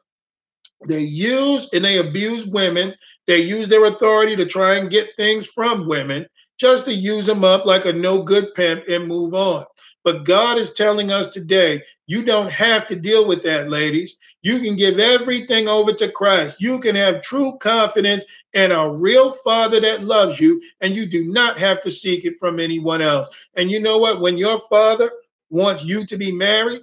They 0.88 1.02
use 1.02 1.68
and 1.72 1.84
they 1.84 1.98
abuse 1.98 2.46
women. 2.46 2.94
They 3.26 3.40
use 3.42 3.68
their 3.68 3.84
authority 3.86 4.36
to 4.36 4.46
try 4.46 4.76
and 4.76 4.90
get 4.90 5.16
things 5.16 5.46
from 5.46 5.86
women 5.88 6.26
just 6.58 6.86
to 6.86 6.94
use 6.94 7.26
them 7.26 7.44
up 7.44 7.66
like 7.66 7.86
a 7.86 7.92
no 7.92 8.22
good 8.22 8.54
pimp 8.54 8.84
and 8.88 9.06
move 9.08 9.34
on. 9.34 9.64
But 10.04 10.24
God 10.24 10.58
is 10.58 10.72
telling 10.74 11.12
us 11.12 11.30
today, 11.30 11.82
you 12.06 12.24
don't 12.24 12.50
have 12.50 12.86
to 12.88 12.96
deal 12.96 13.28
with 13.28 13.42
that, 13.44 13.68
ladies. 13.68 14.16
You 14.42 14.60
can 14.60 14.76
give 14.76 14.98
everything 14.98 15.68
over 15.68 15.92
to 15.94 16.10
Christ. 16.10 16.60
You 16.60 16.80
can 16.80 16.96
have 16.96 17.22
true 17.22 17.58
confidence 17.60 18.24
in 18.54 18.72
a 18.72 18.90
real 18.90 19.32
father 19.32 19.80
that 19.80 20.02
loves 20.04 20.40
you, 20.40 20.60
and 20.80 20.94
you 20.96 21.06
do 21.06 21.30
not 21.32 21.58
have 21.58 21.82
to 21.82 21.90
seek 21.90 22.24
it 22.24 22.38
from 22.40 22.60
anyone 22.60 23.02
else. 23.02 23.28
And 23.56 23.70
you 23.70 23.80
know 23.80 23.98
what? 23.98 24.22
When 24.22 24.38
your 24.38 24.60
father 24.70 25.10
wants 25.50 25.84
you 25.84 26.06
to 26.06 26.16
be 26.16 26.32
married, 26.32 26.82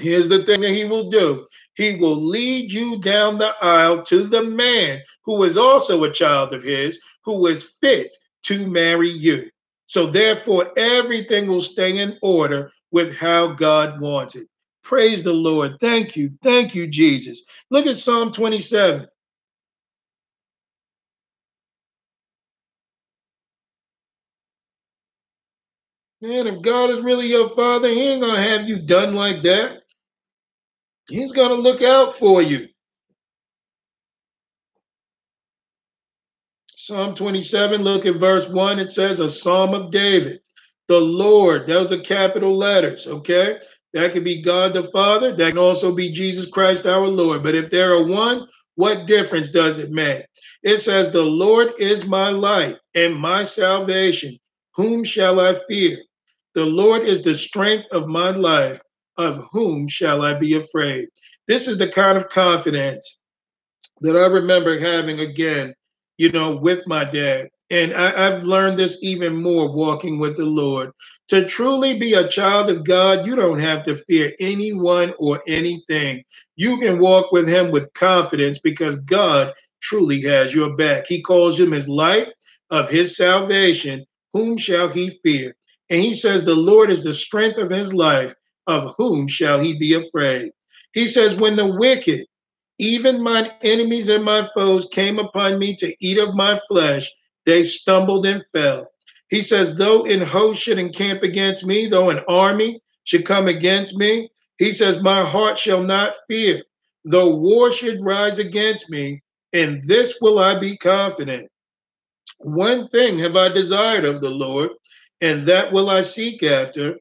here's 0.00 0.28
the 0.28 0.44
thing 0.44 0.60
that 0.62 0.70
he 0.72 0.84
will 0.86 1.10
do 1.10 1.46
he 1.74 1.96
will 1.96 2.16
lead 2.16 2.72
you 2.72 3.00
down 3.00 3.38
the 3.38 3.54
aisle 3.60 4.02
to 4.04 4.24
the 4.24 4.42
man 4.42 5.00
who 5.24 5.42
is 5.44 5.56
also 5.56 6.04
a 6.04 6.12
child 6.12 6.52
of 6.52 6.62
his, 6.62 6.98
who 7.24 7.46
is 7.46 7.64
fit 7.80 8.16
to 8.44 8.66
marry 8.66 9.08
you. 9.08 9.50
So 9.86 10.06
therefore, 10.06 10.72
everything 10.76 11.46
will 11.46 11.60
stay 11.60 11.98
in 11.98 12.18
order 12.22 12.72
with 12.90 13.14
how 13.14 13.52
God 13.52 14.00
wants 14.00 14.36
it. 14.36 14.48
Praise 14.82 15.22
the 15.22 15.32
Lord. 15.32 15.76
Thank 15.80 16.16
you. 16.16 16.30
Thank 16.42 16.74
you, 16.74 16.86
Jesus. 16.86 17.42
Look 17.70 17.86
at 17.86 17.96
Psalm 17.96 18.32
27. 18.32 19.06
Man, 26.20 26.46
if 26.46 26.62
God 26.62 26.90
is 26.90 27.02
really 27.02 27.26
your 27.26 27.50
father, 27.50 27.88
he 27.88 28.08
ain't 28.12 28.22
going 28.22 28.36
to 28.36 28.40
have 28.42 28.68
you 28.68 28.80
done 28.80 29.14
like 29.14 29.42
that. 29.42 29.83
He's 31.08 31.32
going 31.32 31.50
to 31.50 31.56
look 31.56 31.82
out 31.82 32.16
for 32.16 32.42
you. 32.42 32.68
Psalm 36.76 37.14
27, 37.14 37.82
look 37.82 38.06
at 38.06 38.16
verse 38.16 38.48
1. 38.48 38.78
It 38.78 38.90
says, 38.90 39.20
A 39.20 39.28
psalm 39.28 39.74
of 39.74 39.90
David. 39.90 40.40
The 40.88 41.00
Lord, 41.00 41.66
those 41.66 41.92
are 41.92 42.00
capital 42.00 42.56
letters, 42.56 43.06
okay? 43.06 43.58
That 43.94 44.12
could 44.12 44.24
be 44.24 44.42
God 44.42 44.74
the 44.74 44.82
Father. 44.84 45.34
That 45.34 45.50
can 45.50 45.58
also 45.58 45.94
be 45.94 46.12
Jesus 46.12 46.46
Christ 46.46 46.84
our 46.86 47.06
Lord. 47.06 47.42
But 47.42 47.54
if 47.54 47.70
there 47.70 47.94
are 47.94 48.04
one, 48.04 48.46
what 48.74 49.06
difference 49.06 49.50
does 49.50 49.78
it 49.78 49.92
make? 49.92 50.24
It 50.62 50.78
says, 50.78 51.10
The 51.10 51.22
Lord 51.22 51.72
is 51.78 52.06
my 52.06 52.30
light 52.30 52.76
and 52.94 53.16
my 53.16 53.44
salvation. 53.44 54.36
Whom 54.74 55.04
shall 55.04 55.40
I 55.40 55.54
fear? 55.68 55.98
The 56.54 56.66
Lord 56.66 57.02
is 57.02 57.22
the 57.22 57.34
strength 57.34 57.86
of 57.92 58.08
my 58.08 58.30
life. 58.30 58.82
Of 59.18 59.46
whom 59.52 59.88
shall 59.88 60.22
I 60.22 60.34
be 60.34 60.54
afraid? 60.54 61.08
This 61.48 61.68
is 61.68 61.78
the 61.78 61.88
kind 61.88 62.18
of 62.18 62.28
confidence 62.30 63.18
that 64.02 64.16
I 64.16 64.26
remember 64.26 64.78
having 64.78 65.20
again 65.20 65.74
you 66.18 66.30
know, 66.32 66.56
with 66.56 66.86
my 66.86 67.04
dad. 67.04 67.48
And 67.70 67.94
I, 67.94 68.30
have 68.30 68.44
learned 68.44 68.78
this 68.78 68.98
even 69.02 69.34
more 69.40 69.72
walking 69.72 70.18
with 70.18 70.36
the 70.36 70.44
Lord. 70.44 70.92
To 71.28 71.44
truly 71.46 71.98
be 71.98 72.14
a 72.14 72.28
child 72.28 72.70
of 72.70 72.84
God, 72.84 73.26
you 73.26 73.34
don't 73.34 73.58
have 73.58 73.82
to 73.84 73.94
fear 73.96 74.32
anyone 74.38 75.12
or 75.18 75.40
anything. 75.48 76.22
You 76.56 76.78
can 76.78 77.00
walk 77.00 77.32
with 77.32 77.48
Him 77.48 77.70
with 77.72 77.92
confidence 77.94 78.58
because 78.58 78.96
God 78.96 79.52
truly 79.82 80.20
has 80.22 80.54
your 80.54 80.76
back. 80.76 81.06
He 81.08 81.22
calls 81.22 81.58
Him 81.58 81.72
His 81.72 81.88
light 81.88 82.28
of 82.70 82.88
His 82.88 83.16
salvation. 83.16 84.04
Whom 84.34 84.56
shall 84.58 84.88
He 84.88 85.10
fear? 85.24 85.54
And 85.90 86.00
He 86.00 86.14
says, 86.14 86.44
The 86.44 86.54
Lord 86.54 86.90
is 86.90 87.02
the 87.02 87.14
strength 87.14 87.58
of 87.58 87.70
His 87.70 87.94
life. 87.94 88.34
Of 88.66 88.94
whom 88.96 89.28
shall 89.28 89.60
He 89.60 89.78
be 89.78 89.94
afraid? 89.94 90.52
He 90.92 91.06
says, 91.06 91.36
When 91.36 91.56
the 91.56 91.66
wicked, 91.66 92.26
even 92.78 93.22
mine 93.22 93.50
enemies 93.62 94.08
and 94.08 94.24
my 94.24 94.48
foes 94.54 94.88
came 94.90 95.18
upon 95.18 95.58
me 95.58 95.76
to 95.76 95.94
eat 96.00 96.18
of 96.18 96.34
my 96.34 96.60
flesh. 96.68 97.10
They 97.46 97.62
stumbled 97.62 98.26
and 98.26 98.42
fell. 98.52 98.90
He 99.30 99.40
says, 99.40 99.76
Though 99.76 100.04
an 100.04 100.22
host 100.22 100.62
should 100.62 100.78
encamp 100.78 101.22
against 101.22 101.64
me, 101.64 101.86
though 101.86 102.10
an 102.10 102.20
army 102.28 102.80
should 103.04 103.24
come 103.26 103.48
against 103.48 103.96
me, 103.96 104.30
he 104.58 104.72
says, 104.72 105.02
My 105.02 105.24
heart 105.28 105.58
shall 105.58 105.82
not 105.82 106.14
fear. 106.28 106.62
Though 107.04 107.34
war 107.36 107.70
should 107.70 108.02
rise 108.02 108.38
against 108.38 108.90
me, 108.90 109.22
in 109.52 109.80
this 109.86 110.18
will 110.20 110.38
I 110.38 110.58
be 110.58 110.76
confident. 110.76 111.50
One 112.38 112.88
thing 112.88 113.18
have 113.18 113.36
I 113.36 113.48
desired 113.48 114.04
of 114.04 114.20
the 114.20 114.30
Lord, 114.30 114.70
and 115.20 115.44
that 115.46 115.72
will 115.72 115.90
I 115.90 116.00
seek 116.00 116.42
after, 116.42 116.96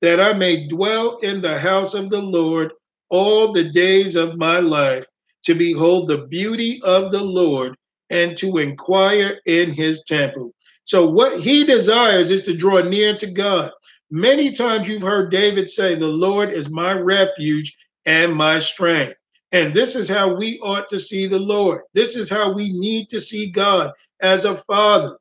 that 0.00 0.20
I 0.20 0.32
may 0.32 0.66
dwell 0.66 1.18
in 1.18 1.40
the 1.40 1.58
house 1.58 1.94
of 1.94 2.10
the 2.10 2.20
Lord 2.20 2.72
all 3.10 3.52
the 3.52 3.64
days 3.64 4.16
of 4.16 4.36
my 4.36 4.60
life 4.60 5.06
to 5.44 5.54
behold 5.54 6.08
the 6.08 6.26
beauty 6.26 6.80
of 6.82 7.10
the 7.10 7.22
Lord 7.22 7.76
and 8.10 8.36
to 8.38 8.58
inquire 8.58 9.40
in 9.46 9.72
his 9.72 10.02
temple. 10.04 10.54
So, 10.84 11.08
what 11.08 11.40
he 11.40 11.64
desires 11.64 12.30
is 12.30 12.42
to 12.42 12.54
draw 12.54 12.80
near 12.80 13.16
to 13.16 13.26
God. 13.26 13.70
Many 14.10 14.52
times 14.52 14.88
you've 14.88 15.02
heard 15.02 15.30
David 15.30 15.68
say, 15.68 15.94
The 15.94 16.06
Lord 16.06 16.50
is 16.50 16.70
my 16.70 16.92
refuge 16.92 17.76
and 18.06 18.34
my 18.34 18.58
strength. 18.58 19.16
And 19.52 19.72
this 19.72 19.96
is 19.96 20.08
how 20.08 20.34
we 20.34 20.58
ought 20.60 20.88
to 20.88 20.98
see 20.98 21.26
the 21.26 21.38
Lord. 21.38 21.82
This 21.94 22.16
is 22.16 22.30
how 22.30 22.52
we 22.52 22.72
need 22.72 23.08
to 23.10 23.20
see 23.20 23.50
God 23.50 23.92
as 24.20 24.44
a 24.44 24.56
father. 24.56 25.18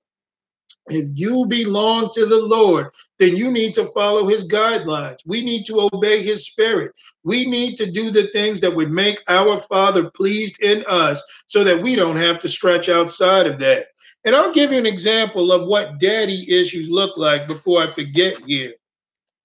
If 0.89 1.09
you 1.13 1.45
belong 1.45 2.11
to 2.13 2.25
the 2.25 2.37
Lord, 2.37 2.87
then 3.19 3.35
you 3.35 3.51
need 3.51 3.73
to 3.73 3.87
follow 3.87 4.27
his 4.27 4.47
guidelines. 4.47 5.17
We 5.25 5.43
need 5.43 5.65
to 5.65 5.89
obey 5.91 6.23
his 6.23 6.45
spirit. 6.45 6.93
We 7.23 7.45
need 7.45 7.75
to 7.77 7.91
do 7.91 8.09
the 8.09 8.27
things 8.27 8.61
that 8.61 8.75
would 8.75 8.91
make 8.91 9.19
our 9.27 9.57
Father 9.57 10.09
pleased 10.11 10.61
in 10.61 10.85
us 10.87 11.21
so 11.47 11.63
that 11.63 11.81
we 11.81 11.95
don't 11.95 12.15
have 12.15 12.39
to 12.39 12.47
stretch 12.47 12.87
outside 12.87 13.47
of 13.47 13.59
that. 13.59 13.87
And 14.23 14.35
I'll 14.35 14.53
give 14.53 14.71
you 14.71 14.77
an 14.77 14.85
example 14.85 15.51
of 15.51 15.67
what 15.67 15.99
daddy 15.99 16.45
issues 16.59 16.89
look 16.89 17.17
like 17.17 17.47
before 17.47 17.81
I 17.81 17.87
forget 17.87 18.39
here. 18.45 18.73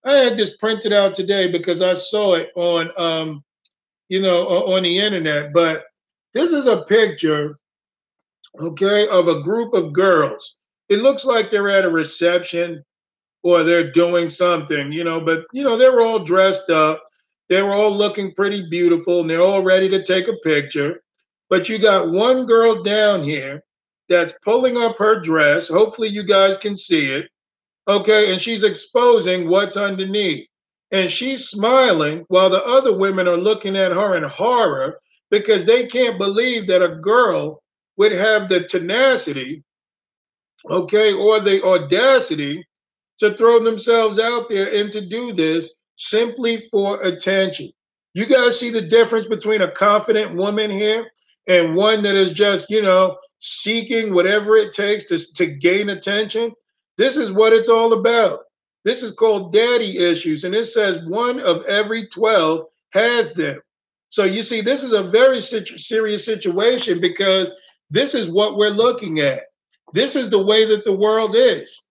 I 0.04 0.14
had 0.14 0.36
this 0.36 0.56
printed 0.56 0.92
out 0.92 1.14
today 1.14 1.50
because 1.50 1.82
I 1.82 1.94
saw 1.94 2.34
it 2.34 2.50
on 2.56 2.90
um, 2.96 3.44
you 4.08 4.20
know, 4.20 4.46
on 4.46 4.82
the 4.82 4.98
internet, 4.98 5.54
but 5.54 5.84
this 6.34 6.52
is 6.52 6.66
a 6.66 6.82
picture, 6.82 7.58
okay, 8.60 9.08
of 9.08 9.28
a 9.28 9.40
group 9.42 9.72
of 9.72 9.94
girls 9.94 10.56
it 10.92 11.00
looks 11.00 11.24
like 11.24 11.50
they're 11.50 11.70
at 11.70 11.86
a 11.86 11.90
reception 11.90 12.84
or 13.42 13.64
they're 13.64 13.90
doing 13.92 14.28
something, 14.28 14.92
you 14.92 15.04
know, 15.04 15.20
but 15.20 15.46
you 15.52 15.64
know, 15.64 15.78
they 15.78 15.88
were 15.88 16.02
all 16.02 16.18
dressed 16.18 16.68
up. 16.68 17.02
They 17.48 17.62
were 17.62 17.72
all 17.72 17.90
looking 17.90 18.34
pretty 18.34 18.68
beautiful 18.68 19.20
and 19.20 19.30
they're 19.30 19.40
all 19.40 19.62
ready 19.62 19.88
to 19.88 20.04
take 20.04 20.28
a 20.28 20.36
picture. 20.44 21.02
But 21.48 21.68
you 21.68 21.78
got 21.78 22.10
one 22.10 22.44
girl 22.46 22.82
down 22.82 23.24
here 23.24 23.62
that's 24.08 24.34
pulling 24.44 24.76
up 24.76 24.98
her 24.98 25.20
dress. 25.20 25.68
Hopefully, 25.68 26.08
you 26.08 26.24
guys 26.24 26.58
can 26.58 26.76
see 26.76 27.10
it. 27.10 27.28
Okay. 27.88 28.30
And 28.30 28.40
she's 28.40 28.62
exposing 28.62 29.48
what's 29.48 29.76
underneath. 29.76 30.46
And 30.90 31.10
she's 31.10 31.48
smiling 31.48 32.24
while 32.28 32.50
the 32.50 32.64
other 32.64 32.96
women 32.96 33.26
are 33.26 33.36
looking 33.36 33.76
at 33.76 33.92
her 33.92 34.14
in 34.16 34.24
horror 34.24 35.00
because 35.30 35.64
they 35.64 35.86
can't 35.86 36.18
believe 36.18 36.66
that 36.66 36.82
a 36.82 36.96
girl 36.96 37.62
would 37.96 38.12
have 38.12 38.48
the 38.48 38.64
tenacity 38.64 39.64
okay, 40.68 41.12
or 41.12 41.40
the 41.40 41.62
audacity 41.64 42.66
to 43.18 43.36
throw 43.36 43.62
themselves 43.62 44.18
out 44.18 44.48
there 44.48 44.72
and 44.74 44.92
to 44.92 45.06
do 45.06 45.32
this 45.32 45.72
simply 45.96 46.68
for 46.70 47.02
attention. 47.02 47.70
You 48.14 48.26
guys 48.26 48.58
see 48.58 48.70
the 48.70 48.82
difference 48.82 49.26
between 49.26 49.62
a 49.62 49.70
confident 49.70 50.34
woman 50.34 50.70
here 50.70 51.10
and 51.48 51.74
one 51.74 52.02
that 52.02 52.14
is 52.14 52.32
just, 52.32 52.70
you 52.70 52.82
know, 52.82 53.16
seeking 53.38 54.14
whatever 54.14 54.56
it 54.56 54.72
takes 54.72 55.04
to, 55.06 55.18
to 55.34 55.46
gain 55.46 55.90
attention? 55.90 56.52
This 56.98 57.16
is 57.16 57.32
what 57.32 57.52
it's 57.52 57.68
all 57.68 57.92
about. 57.94 58.40
This 58.84 59.02
is 59.02 59.12
called 59.12 59.52
daddy 59.52 59.98
issues. 59.98 60.44
And 60.44 60.54
it 60.54 60.66
says 60.66 61.06
one 61.06 61.40
of 61.40 61.64
every 61.66 62.06
12 62.08 62.66
has 62.90 63.32
them. 63.32 63.60
So 64.10 64.24
you 64.24 64.42
see, 64.42 64.60
this 64.60 64.82
is 64.82 64.92
a 64.92 65.04
very 65.04 65.40
situ- 65.40 65.78
serious 65.78 66.24
situation 66.24 67.00
because 67.00 67.52
this 67.90 68.14
is 68.14 68.28
what 68.28 68.56
we're 68.56 68.70
looking 68.70 69.20
at. 69.20 69.40
This 69.92 70.16
is 70.16 70.30
the 70.30 70.42
way 70.42 70.64
that 70.64 70.84
the 70.84 70.92
world 70.92 71.34
is. 71.36 71.84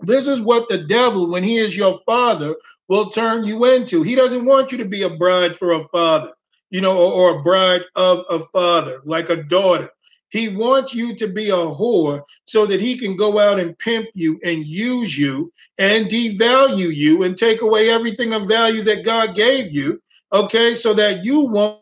This 0.00 0.26
is 0.26 0.40
what 0.40 0.68
the 0.68 0.78
devil, 0.78 1.28
when 1.30 1.42
he 1.42 1.56
is 1.56 1.76
your 1.76 2.00
father, 2.04 2.54
will 2.88 3.10
turn 3.10 3.44
you 3.44 3.64
into. 3.64 4.02
He 4.02 4.14
doesn't 4.14 4.44
want 4.44 4.72
you 4.72 4.78
to 4.78 4.84
be 4.84 5.02
a 5.02 5.10
bride 5.10 5.56
for 5.56 5.72
a 5.72 5.84
father, 5.84 6.32
you 6.70 6.80
know, 6.80 6.96
or, 6.96 7.12
or 7.12 7.38
a 7.38 7.42
bride 7.42 7.82
of 7.94 8.24
a 8.28 8.40
father, 8.40 9.00
like 9.04 9.30
a 9.30 9.42
daughter. 9.44 9.90
He 10.28 10.48
wants 10.48 10.92
you 10.92 11.14
to 11.14 11.28
be 11.28 11.50
a 11.50 11.54
whore 11.54 12.22
so 12.44 12.66
that 12.66 12.80
he 12.80 12.98
can 12.98 13.14
go 13.14 13.38
out 13.38 13.60
and 13.60 13.78
pimp 13.78 14.08
you 14.14 14.38
and 14.44 14.66
use 14.66 15.16
you 15.16 15.52
and 15.78 16.08
devalue 16.08 16.92
you 16.92 17.22
and 17.22 17.38
take 17.38 17.62
away 17.62 17.88
everything 17.88 18.32
of 18.32 18.48
value 18.48 18.82
that 18.82 19.04
God 19.04 19.36
gave 19.36 19.72
you. 19.72 20.02
Okay, 20.32 20.74
so 20.74 20.92
that 20.94 21.24
you 21.24 21.40
won't 21.40 21.78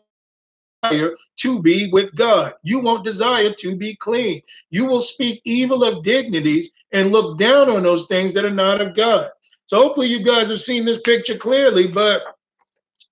to 1.37 1.61
be 1.61 1.89
with 1.91 2.15
God. 2.15 2.53
You 2.63 2.79
won't 2.79 3.05
desire 3.05 3.51
to 3.59 3.75
be 3.75 3.95
clean. 3.95 4.41
You 4.69 4.85
will 4.85 5.01
speak 5.01 5.41
evil 5.45 5.83
of 5.83 6.03
dignities 6.03 6.71
and 6.91 7.11
look 7.11 7.37
down 7.37 7.69
on 7.69 7.83
those 7.83 8.07
things 8.07 8.33
that 8.33 8.45
are 8.45 8.51
not 8.51 8.81
of 8.81 8.95
God. 8.95 9.29
So 9.65 9.77
hopefully 9.79 10.07
you 10.07 10.23
guys 10.23 10.49
have 10.49 10.61
seen 10.61 10.85
this 10.85 11.01
picture 11.01 11.37
clearly, 11.37 11.87
but 11.87 12.23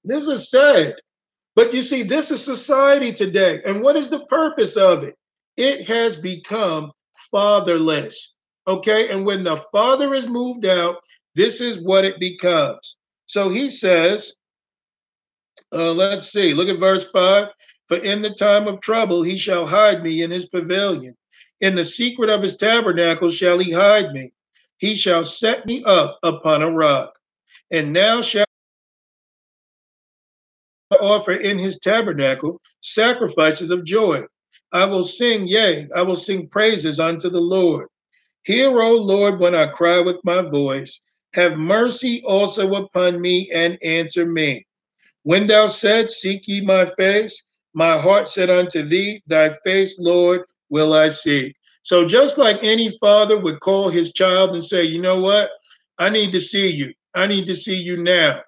This 0.03 0.27
is 0.27 0.49
sad. 0.49 0.95
But 1.55 1.73
you 1.73 1.81
see, 1.81 2.03
this 2.03 2.31
is 2.31 2.43
society 2.43 3.13
today. 3.13 3.61
And 3.65 3.81
what 3.81 3.95
is 3.97 4.09
the 4.09 4.25
purpose 4.25 4.77
of 4.77 5.03
it? 5.03 5.17
It 5.57 5.87
has 5.87 6.15
become 6.15 6.91
fatherless. 7.31 8.35
Okay. 8.67 9.09
And 9.09 9.25
when 9.25 9.43
the 9.43 9.57
father 9.71 10.13
is 10.13 10.27
moved 10.27 10.65
out, 10.65 10.97
this 11.35 11.61
is 11.61 11.79
what 11.83 12.05
it 12.05 12.19
becomes. 12.19 12.97
So 13.27 13.49
he 13.49 13.69
says, 13.69 14.35
uh, 15.73 15.91
let's 15.93 16.31
see, 16.31 16.53
look 16.53 16.69
at 16.69 16.79
verse 16.79 17.09
5. 17.11 17.49
For 17.91 17.97
in 17.97 18.21
the 18.21 18.29
time 18.29 18.69
of 18.69 18.79
trouble 18.79 19.21
he 19.21 19.37
shall 19.37 19.65
hide 19.65 20.01
me 20.01 20.21
in 20.21 20.31
his 20.31 20.45
pavilion. 20.45 21.13
In 21.59 21.75
the 21.75 21.83
secret 21.83 22.29
of 22.29 22.41
his 22.41 22.55
tabernacle 22.55 23.29
shall 23.29 23.59
he 23.59 23.73
hide 23.73 24.13
me. 24.13 24.31
He 24.77 24.95
shall 24.95 25.25
set 25.25 25.65
me 25.65 25.83
up 25.83 26.17
upon 26.23 26.61
a 26.61 26.71
rock. 26.71 27.19
And 27.69 27.91
now 27.91 28.21
shall 28.21 28.45
offer 31.01 31.33
in 31.33 31.59
his 31.59 31.79
tabernacle 31.79 32.61
sacrifices 32.79 33.71
of 33.71 33.83
joy. 33.83 34.23
I 34.71 34.85
will 34.85 35.03
sing, 35.03 35.45
yea, 35.45 35.89
I 35.93 36.03
will 36.03 36.15
sing 36.15 36.47
praises 36.47 36.97
unto 36.97 37.29
the 37.29 37.41
Lord. 37.41 37.89
Hear, 38.43 38.81
O 38.81 38.93
Lord, 38.93 39.41
when 39.41 39.53
I 39.53 39.65
cry 39.65 39.99
with 39.99 40.23
my 40.23 40.43
voice. 40.43 41.01
Have 41.33 41.57
mercy 41.57 42.23
also 42.25 42.73
upon 42.73 43.19
me 43.19 43.49
and 43.51 43.77
answer 43.83 44.25
me. 44.25 44.65
When 45.23 45.45
thou 45.45 45.67
said, 45.67 46.09
Seek 46.09 46.47
ye 46.47 46.61
my 46.61 46.85
face, 46.85 47.43
my 47.73 47.97
heart 47.97 48.27
said 48.27 48.49
unto 48.49 48.83
thee, 48.83 49.21
Thy 49.27 49.49
face, 49.63 49.97
Lord, 49.99 50.41
will 50.69 50.93
I 50.93 51.09
seek. 51.09 51.55
So 51.83 52.07
just 52.07 52.37
like 52.37 52.63
any 52.63 52.97
father 52.99 53.39
would 53.39 53.59
call 53.59 53.89
his 53.89 54.13
child 54.13 54.53
and 54.53 54.63
say, 54.63 54.83
You 54.83 55.01
know 55.01 55.19
what? 55.19 55.49
I 55.97 56.09
need 56.09 56.31
to 56.33 56.39
see 56.39 56.67
you. 56.67 56.93
I 57.15 57.27
need 57.27 57.45
to 57.47 57.55
see 57.55 57.75
you 57.75 58.01
now. 58.01 58.41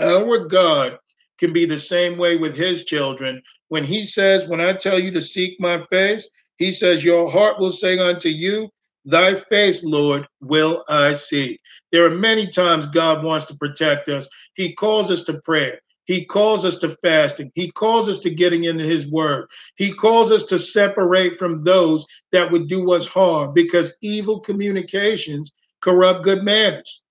Our 0.00 0.46
God 0.46 0.98
can 1.38 1.52
be 1.52 1.64
the 1.64 1.78
same 1.78 2.18
way 2.18 2.36
with 2.36 2.54
his 2.54 2.84
children. 2.84 3.42
When 3.68 3.84
he 3.84 4.04
says, 4.04 4.46
When 4.46 4.60
I 4.60 4.72
tell 4.74 4.98
you 4.98 5.10
to 5.12 5.22
seek 5.22 5.58
my 5.60 5.78
face, 5.90 6.28
he 6.58 6.70
says, 6.70 7.04
Your 7.04 7.30
heart 7.30 7.58
will 7.58 7.72
say 7.72 7.98
unto 7.98 8.28
you, 8.28 8.68
Thy 9.06 9.34
face, 9.34 9.82
Lord, 9.82 10.26
will 10.40 10.84
I 10.88 11.14
see. 11.14 11.58
There 11.90 12.04
are 12.04 12.10
many 12.10 12.46
times 12.46 12.86
God 12.86 13.24
wants 13.24 13.46
to 13.46 13.56
protect 13.56 14.08
us. 14.08 14.28
He 14.54 14.74
calls 14.74 15.10
us 15.10 15.24
to 15.24 15.40
prayer. 15.40 15.80
He 16.10 16.24
calls 16.24 16.64
us 16.64 16.76
to 16.78 16.88
fasting. 16.88 17.52
He 17.54 17.70
calls 17.70 18.08
us 18.08 18.18
to 18.18 18.30
getting 18.30 18.64
into 18.64 18.82
his 18.82 19.08
word. 19.08 19.48
He 19.76 19.92
calls 19.92 20.32
us 20.32 20.42
to 20.46 20.58
separate 20.58 21.38
from 21.38 21.62
those 21.62 22.04
that 22.32 22.50
would 22.50 22.66
do 22.66 22.90
us 22.90 23.06
harm 23.06 23.54
because 23.54 23.96
evil 24.02 24.40
communications 24.40 25.52
corrupt 25.80 26.24
good 26.24 26.42
manners. 26.42 27.04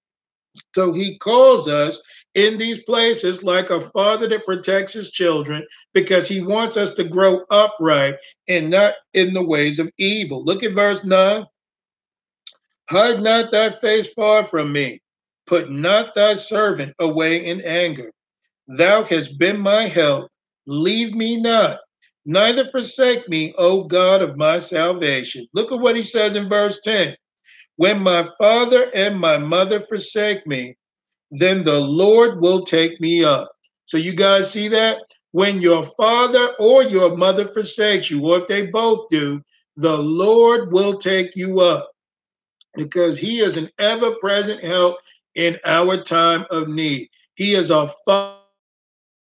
So 0.75 0.91
he 0.91 1.17
calls 1.17 1.69
us 1.69 2.03
in 2.35 2.57
these 2.57 2.83
places 2.83 3.41
like 3.41 3.69
a 3.69 3.79
father 3.79 4.27
that 4.27 4.43
protects 4.45 4.91
his 4.91 5.11
children 5.11 5.65
because 5.93 6.27
he 6.27 6.41
wants 6.41 6.75
us 6.75 6.93
to 6.95 7.05
grow 7.05 7.45
upright 7.49 8.15
and 8.49 8.69
not 8.69 8.95
in 9.13 9.31
the 9.31 9.45
ways 9.45 9.79
of 9.79 9.89
evil. 9.97 10.43
Look 10.43 10.61
at 10.61 10.73
verse 10.73 11.05
9. 11.05 11.45
Hide 12.89 13.21
not 13.21 13.49
thy 13.49 13.69
face 13.69 14.11
far 14.11 14.43
from 14.43 14.73
me. 14.73 15.01
Put 15.47 15.71
not 15.71 16.15
thy 16.15 16.33
servant 16.33 16.93
away 16.99 17.45
in 17.45 17.61
anger. 17.61 18.11
Thou 18.69 19.03
hast 19.03 19.39
been 19.39 19.59
my 19.59 19.87
help. 19.87 20.29
Leave 20.67 21.15
me 21.15 21.41
not, 21.41 21.79
neither 22.25 22.65
forsake 22.65 23.27
me, 23.27 23.51
O 23.57 23.83
God 23.83 24.21
of 24.21 24.37
my 24.37 24.59
salvation. 24.59 25.47
Look 25.53 25.71
at 25.71 25.79
what 25.79 25.95
he 25.95 26.03
says 26.03 26.35
in 26.35 26.47
verse 26.47 26.79
10. 26.83 27.15
When 27.77 27.99
my 27.99 28.27
father 28.37 28.91
and 28.93 29.19
my 29.19 29.39
mother 29.39 29.79
forsake 29.79 30.45
me, 30.45 30.77
then 31.31 31.63
the 31.63 31.79
Lord 31.79 32.41
will 32.41 32.63
take 32.63 33.01
me 33.01 33.23
up. 33.23 33.51
So 33.85 33.97
you 33.97 34.13
guys 34.13 34.51
see 34.51 34.67
that? 34.67 34.99
When 35.31 35.59
your 35.59 35.81
father 35.81 36.53
or 36.59 36.83
your 36.83 37.17
mother 37.17 37.45
forsakes 37.45 38.11
you, 38.11 38.23
or 38.23 38.39
if 38.39 38.47
they 38.47 38.67
both 38.67 39.09
do, 39.09 39.41
the 39.77 39.97
Lord 39.97 40.71
will 40.71 40.97
take 40.97 41.35
you 41.35 41.59
up 41.59 41.89
because 42.75 43.17
he 43.17 43.39
is 43.39 43.57
an 43.57 43.69
ever 43.79 44.15
present 44.15 44.63
help 44.63 44.97
in 45.33 45.57
our 45.65 46.03
time 46.03 46.45
of 46.51 46.67
need. 46.67 47.09
He 47.33 47.55
is 47.55 47.71
a 47.71 47.87
father. 48.05 48.38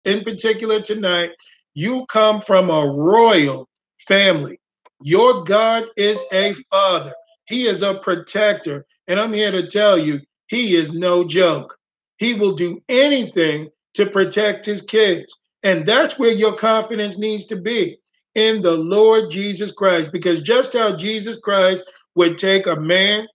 In 0.07 0.23
particular, 0.23 0.81
tonight, 0.81 1.33
you 1.75 2.07
come 2.07 2.41
from 2.41 2.71
a 2.71 2.87
royal 2.87 3.69
family. 4.09 4.61
Your 5.03 5.45
God 5.45 5.87
is 5.97 6.21
a 6.33 6.55
father, 6.71 7.13
He 7.49 7.67
is 7.67 7.83
a 7.83 7.95
protector. 7.95 8.87
And 9.09 9.21
I'm 9.21 9.33
here 9.33 9.51
to 9.51 9.67
tell 9.67 9.99
you, 9.99 10.21
He 10.47 10.77
is 10.77 10.93
no 10.93 11.25
joke. 11.25 11.77
He 12.19 12.35
will 12.35 12.55
do 12.55 12.81
anything 12.89 13.69
to 13.95 14.07
protect 14.07 14.65
His 14.65 14.81
kids. 14.81 15.37
And 15.65 15.85
that's 15.85 16.19
where 16.19 16.33
your 16.33 16.55
confidence 16.55 17.19
needs 17.19 17.45
to 17.47 17.57
be 17.57 17.99
in 18.37 18.63
the 18.63 18.77
Lord 18.77 19.31
Jesus 19.31 19.73
Christ. 19.73 20.13
Because 20.13 20.41
just 20.41 20.73
how 20.73 20.95
Jesus 20.97 21.41
Christ 21.41 21.85
would 22.15 22.39
take 22.39 22.69
a 22.69 22.77
man 22.77 23.27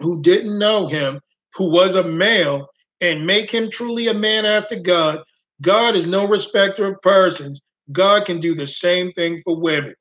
who 0.00 0.22
didn't 0.22 0.58
know 0.58 0.86
him, 0.86 1.20
who 1.54 1.70
was 1.70 1.94
a 1.94 2.02
male, 2.02 2.68
and 3.00 3.26
make 3.26 3.50
him 3.50 3.70
truly 3.70 4.08
a 4.08 4.14
man 4.14 4.46
after 4.46 4.76
God. 4.76 5.22
God 5.62 5.96
is 5.96 6.06
no 6.06 6.26
respecter 6.26 6.86
of 6.86 7.00
persons. 7.02 7.60
God 7.92 8.26
can 8.26 8.40
do 8.40 8.54
the 8.54 8.66
same 8.66 9.12
thing 9.12 9.40
for 9.44 9.58
women. 9.58 9.94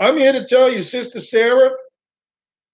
I'm 0.00 0.16
here 0.16 0.32
to 0.32 0.46
tell 0.46 0.72
you, 0.72 0.82
Sister 0.82 1.20
Sarah, 1.20 1.70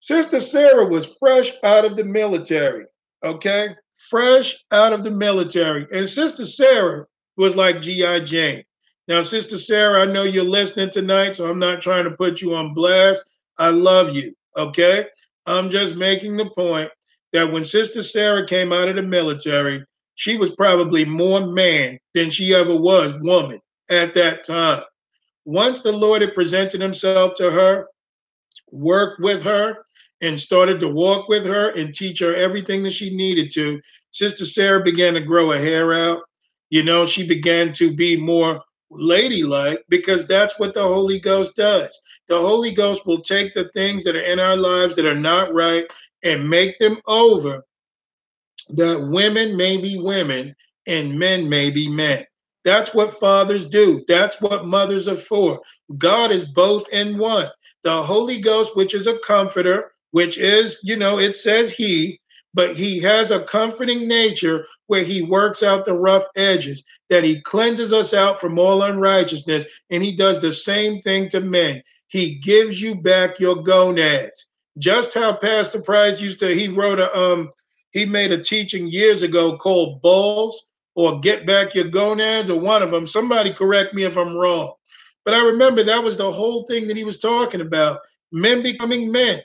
Sister 0.01 0.39
Sarah 0.39 0.87
was 0.87 1.17
fresh 1.19 1.51
out 1.63 1.85
of 1.87 1.97
the 1.97 2.05
military, 2.05 2.85
okay? 3.25 3.75
Fresh 4.11 4.63
out 4.71 4.93
of 4.93 5.03
the 5.03 5.11
military. 5.11 5.87
And 5.93 6.07
Sister 6.07 6.45
Sarah 6.45 7.07
was 7.37 7.57
like 7.57 7.81
G.I. 7.81 8.21
Jane. 8.21 8.63
Now, 9.09 9.23
Sister 9.23 9.59
Sarah, 9.59 10.03
I 10.03 10.07
know 10.07 10.23
you're 10.25 10.45
listening 10.45 10.91
tonight, 10.91 11.37
so 11.37 11.49
I'm 11.49 11.59
not 11.59 11.81
trying 11.81 12.05
to 12.05 12.11
put 12.11 12.41
you 12.41 12.55
on 12.55 12.75
blast. 12.75 13.25
I 13.59 13.71
love 13.71 14.15
you, 14.15 14.35
okay? 14.57 15.07
I'm 15.47 15.71
just 15.71 15.97
making 15.97 16.37
the 16.37 16.51
point 16.51 16.91
that 17.33 17.51
when 17.51 17.65
Sister 17.65 18.03
Sarah 18.03 18.47
came 18.47 18.73
out 18.73 18.89
of 18.89 18.97
the 18.97 19.03
military, 19.03 19.85
she 20.15 20.37
was 20.37 20.53
probably 20.53 21.05
more 21.05 21.47
man 21.47 21.99
than 22.15 22.31
she 22.31 22.55
ever 22.55 22.75
was 22.75 23.13
woman 23.21 23.61
at 23.91 24.15
that 24.15 24.45
time. 24.45 24.83
Once 25.45 25.83
the 25.83 25.93
Lord 25.93 26.23
had 26.23 26.35
presented 26.35 26.81
himself 26.81 27.35
to 27.37 27.51
her, 27.51 27.87
worked 28.71 29.21
with 29.21 29.43
her, 29.43 29.85
and 30.23 30.41
started 30.41 30.81
to 30.81 30.89
walk 30.89 31.29
with 31.29 31.45
her 31.45 31.71
and 31.71 31.95
teach 31.95 32.21
her 32.21 32.35
everything 32.35 32.83
that 32.83 32.93
she 32.93 33.15
needed 33.15 33.51
to, 33.53 33.81
Sister 34.11 34.47
Sarah 34.47 34.83
began 34.83 35.15
to 35.15 35.21
grow 35.21 35.51
her 35.51 35.59
hair 35.59 35.93
out. 35.93 36.23
You 36.71 36.83
know, 36.83 37.05
she 37.05 37.27
began 37.27 37.73
to 37.75 37.95
be 37.95 38.17
more 38.17 38.61
ladylike 38.91 39.85
because 39.89 40.27
that's 40.27 40.59
what 40.59 40.73
the 40.73 40.83
Holy 40.83 41.19
Ghost 41.19 41.55
does. 41.57 42.01
The 42.29 42.39
Holy 42.41 42.71
Ghost 42.73 43.07
will 43.07 43.21
take 43.21 43.53
the 43.53 43.69
things 43.75 44.03
that 44.05 44.17
are 44.17 44.23
in 44.23 44.41
our 44.41 44.57
lives 44.57 44.97
that 44.97 45.07
are 45.07 45.15
not 45.15 45.53
right 45.53 45.85
and 46.23 46.49
make 46.49 46.79
them 46.79 46.99
over 47.07 47.63
that 48.71 49.09
women 49.11 49.57
may 49.57 49.77
be 49.77 49.99
women 49.99 50.55
and 50.87 51.19
men 51.19 51.49
may 51.49 51.71
be 51.71 51.89
men. 51.89 52.25
That's 52.65 52.95
what 52.95 53.19
fathers 53.21 53.67
do. 53.67 54.03
That's 54.09 54.41
what 54.41 54.65
mothers 54.65 55.07
are 55.07 55.17
for. 55.17 55.61
God 55.99 56.31
is 56.31 56.45
both 56.45 56.89
in 56.93 57.19
one. 57.19 57.49
The 57.83 58.03
Holy 58.03 58.41
Ghost, 58.41 58.75
which 58.75 58.95
is 58.95 59.07
a 59.07 59.19
comforter, 59.19 59.93
which 60.13 60.39
is, 60.39 60.81
you 60.83 60.97
know, 60.97 61.19
it 61.19 61.37
says 61.37 61.71
he, 61.71 62.21
but 62.55 62.77
he 62.77 63.01
has 63.01 63.31
a 63.31 63.45
comforting 63.45 64.09
nature 64.09 64.67
where 64.87 65.03
he 65.03 65.21
works 65.23 65.63
out 65.63 65.85
the 65.85 65.95
rough 65.95 66.25
edges, 66.37 66.83
that 67.11 67.25
he 67.25 67.41
cleanses 67.43 67.93
us 67.93 68.15
out 68.15 68.41
from 68.41 68.59
all 68.59 68.83
unrighteousness. 68.83 69.67
And 69.91 70.03
he 70.03 70.17
does 70.17 70.41
the 70.41 70.53
same 70.53 71.01
thing 71.01 71.29
to 71.31 71.41
men. 71.41 71.83
He 72.07 72.37
gives 72.37 72.81
you 72.81 72.95
back 72.95 73.41
your 73.41 73.63
gonads. 73.63 74.49
Just 74.79 75.13
how 75.15 75.35
Pastor 75.35 75.83
Price 75.83 76.21
used 76.21 76.41
to, 76.41 76.55
he 76.55 76.69
wrote 76.69 76.99
a 76.99 77.15
um 77.17 77.51
he 77.95 78.05
made 78.05 78.33
a 78.33 78.43
teaching 78.43 78.89
years 78.89 79.23
ago 79.23 79.57
called 79.57 80.03
balls 80.03 80.67
or 80.97 81.21
get 81.21 81.47
back 81.47 81.75
your 81.75 81.89
gonads 81.89 82.51
or 82.51 82.59
one 82.61 82.83
of 82.83 82.91
them. 82.91 83.07
Somebody 83.07 83.53
correct 83.53 83.95
me 83.95 84.03
if 84.03 84.19
I'm 84.19 84.37
wrong. 84.37 84.75
But 85.25 85.35
I 85.35 85.39
remember 85.39 85.85
that 85.85 86.03
was 86.03 86.17
the 86.17 86.31
whole 86.31 86.65
thing 86.65 86.89
that 86.89 86.97
he 86.97 87.05
was 87.05 87.21
talking 87.21 87.61
about 87.61 88.01
men 88.33 88.63
becoming 88.65 89.13
men, 89.13 89.41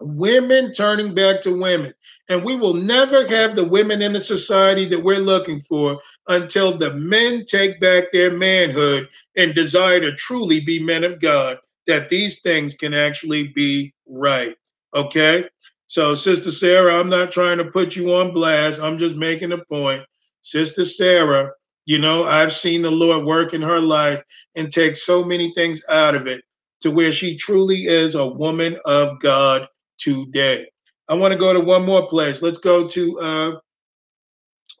women 0.00 0.72
turning 0.72 1.14
back 1.14 1.40
to 1.42 1.56
women. 1.56 1.94
And 2.28 2.44
we 2.44 2.56
will 2.56 2.74
never 2.74 3.26
have 3.28 3.54
the 3.54 3.64
women 3.64 4.02
in 4.02 4.12
the 4.12 4.20
society 4.20 4.84
that 4.86 5.02
we're 5.02 5.18
looking 5.18 5.60
for 5.60 6.00
until 6.26 6.76
the 6.76 6.92
men 6.94 7.44
take 7.44 7.78
back 7.78 8.10
their 8.10 8.32
manhood 8.32 9.08
and 9.36 9.54
desire 9.54 10.00
to 10.00 10.12
truly 10.16 10.58
be 10.58 10.82
men 10.82 11.04
of 11.04 11.20
God, 11.20 11.58
that 11.86 12.08
these 12.08 12.40
things 12.40 12.74
can 12.74 12.92
actually 12.92 13.48
be 13.48 13.94
right. 14.08 14.56
Okay? 14.94 15.48
So, 15.92 16.14
Sister 16.14 16.50
Sarah, 16.50 16.98
I'm 16.98 17.10
not 17.10 17.30
trying 17.30 17.58
to 17.58 17.66
put 17.66 17.96
you 17.96 18.14
on 18.14 18.32
blast. 18.32 18.80
I'm 18.80 18.96
just 18.96 19.14
making 19.14 19.52
a 19.52 19.62
point. 19.66 20.02
Sister 20.40 20.86
Sarah, 20.86 21.50
you 21.84 21.98
know, 21.98 22.24
I've 22.24 22.54
seen 22.54 22.80
the 22.80 22.90
Lord 22.90 23.26
work 23.26 23.52
in 23.52 23.60
her 23.60 23.78
life 23.78 24.22
and 24.56 24.72
take 24.72 24.96
so 24.96 25.22
many 25.22 25.52
things 25.52 25.82
out 25.90 26.14
of 26.14 26.26
it 26.26 26.42
to 26.80 26.90
where 26.90 27.12
she 27.12 27.36
truly 27.36 27.88
is 27.88 28.14
a 28.14 28.26
woman 28.26 28.78
of 28.86 29.20
God 29.20 29.68
today. 29.98 30.66
I 31.10 31.14
want 31.14 31.32
to 31.32 31.38
go 31.38 31.52
to 31.52 31.60
one 31.60 31.84
more 31.84 32.08
place. 32.08 32.40
Let's 32.40 32.56
go 32.56 32.88
to 32.88 33.20
uh 33.20 33.52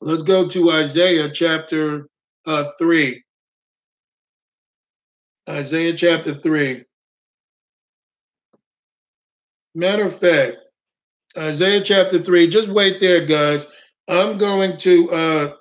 Let's 0.00 0.22
go 0.22 0.48
to 0.48 0.72
Isaiah 0.72 1.30
chapter 1.30 2.08
uh, 2.46 2.64
3. 2.78 3.22
Isaiah 5.46 5.92
chapter 5.92 6.34
3. 6.34 6.82
Matter 9.74 10.04
of 10.04 10.18
fact, 10.18 10.56
Isaiah 11.36 11.80
chapter 11.80 12.22
3, 12.22 12.46
just 12.48 12.68
wait 12.68 13.00
there, 13.00 13.24
guys. 13.24 13.66
I'm 14.08 14.36
going 14.36 14.76
to 14.78 15.10
uh, 15.10 15.52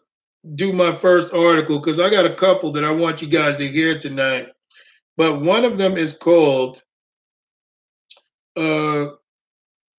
do 0.56 0.74
my 0.74 0.92
first 0.92 1.34
article 1.34 1.80
because 1.80 2.00
I 2.00 2.10
got 2.10 2.26
a 2.26 2.36
couple 2.36 2.72
that 2.74 2.84
I 2.84 2.92
want 2.92 3.22
you 3.22 3.28
guys 3.28 3.58
to 3.58 3.68
hear 3.68 3.98
tonight. 3.98 4.50
But 5.18 5.42
one 5.42 5.64
of 5.64 5.78
them 5.78 5.98
is 5.98 6.14
called, 6.14 6.82
uh, 8.58 9.08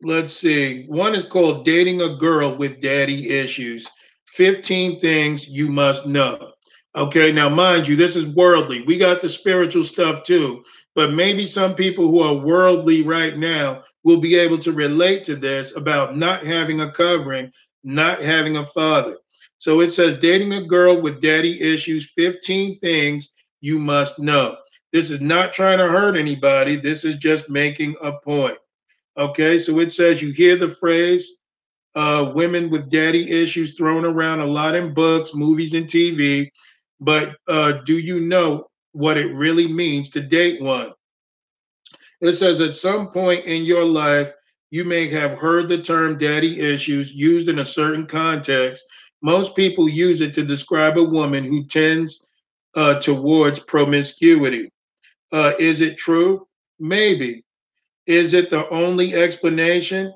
let's 0.02 0.32
see, 0.32 0.84
one 0.88 1.14
is 1.14 1.24
called 1.24 1.64
Dating 1.64 2.02
a 2.02 2.16
Girl 2.16 2.54
with 2.56 2.80
Daddy 2.80 3.30
Issues 3.30 3.86
15 4.28 4.98
Things 5.00 5.48
You 5.48 5.68
Must 5.68 6.06
Know. 6.06 6.52
Okay, 6.94 7.32
now 7.32 7.48
mind 7.48 7.88
you, 7.88 7.96
this 7.96 8.16
is 8.16 8.26
worldly. 8.26 8.82
We 8.82 8.98
got 8.98 9.22
the 9.22 9.28
spiritual 9.28 9.84
stuff 9.84 10.24
too, 10.24 10.62
but 10.95 11.12
maybe 11.12 11.47
some 11.47 11.74
people 11.74 12.09
who 12.09 12.20
are 12.20 12.34
worldly 12.34 13.03
right 13.03 13.38
now 13.38 13.82
will 14.05 14.18
be 14.18 14.34
able 14.34 14.59
to 14.59 14.72
relate 14.72 15.24
to 15.24 15.36
this 15.36 15.76
about 15.76 16.16
not 16.16 16.47
having 16.47 16.80
a 16.80 16.90
covering, 16.90 17.51
not 17.84 18.22
having 18.22 18.57
a 18.57 18.62
father. 18.62 19.16
So 19.59 19.80
it 19.80 19.90
says 19.90 20.18
dating 20.18 20.53
a 20.53 20.66
girl 20.66 21.01
with 21.01 21.22
daddy 21.22 21.61
issues, 21.61 22.12
15 22.16 22.78
things 22.80 23.30
you 23.61 23.78
must 23.78 24.18
know. 24.18 24.57
This 24.93 25.11
is 25.11 25.20
not 25.20 25.53
trying 25.53 25.78
to 25.78 25.88
hurt 25.88 26.16
anybody. 26.16 26.76
This 26.76 27.05
is 27.05 27.16
just 27.16 27.49
making 27.49 27.97
a 28.03 28.12
point. 28.12 28.59
Okay, 29.16 29.59
so 29.59 29.78
it 29.78 29.90
says 29.90 30.20
you 30.20 30.32
hear 30.32 30.57
the 30.57 30.68
phrase 30.68 31.38
uh, 31.95 32.32
women 32.34 32.70
with 32.70 32.90
daddy 32.90 33.30
issues 33.30 33.74
thrown 33.74 34.05
around 34.05 34.40
a 34.40 34.47
lot 34.47 34.74
in 34.74 34.95
books, 34.95 35.34
movies, 35.34 35.74
and 35.74 35.86
TV. 35.86 36.49
But 37.01 37.36
uh, 37.49 37.72
do 37.84 37.99
you 37.99 38.20
know 38.20 38.68
what 38.93 39.16
it 39.16 39.34
really 39.34 39.68
means 39.68 40.11
to 40.11 40.20
date 40.20 40.62
one? 40.62 40.93
It 42.20 42.32
says 42.32 42.61
at 42.61 42.74
some 42.74 43.09
point 43.09 43.47
in 43.47 43.64
your 43.64 43.84
life, 43.84 44.32
you 44.70 44.84
may 44.84 45.09
have 45.09 45.32
heard 45.32 45.68
the 45.68 45.82
term 45.82 46.16
daddy 46.16 46.61
issues 46.61 47.12
used 47.12 47.49
in 47.49 47.59
a 47.59 47.64
certain 47.64 48.07
context. 48.07 48.84
Most 49.20 49.55
people 49.55 49.88
use 49.88 50.20
it 50.20 50.32
to 50.34 50.45
describe 50.45 50.97
a 50.97 51.05
woman 51.05 51.45
who 51.45 51.64
tends 51.64 52.28
uh, 52.74 52.99
towards 53.01 53.59
promiscuity. 53.59 54.70
Uh, 55.30 55.53
is 55.59 55.80
it 55.80 55.99
true? 55.99 56.47
Maybe. 56.78 57.45
Is 58.07 58.34
it 58.34 58.51
the 58.51 58.68
only 58.70 59.14
explanation? 59.14 60.12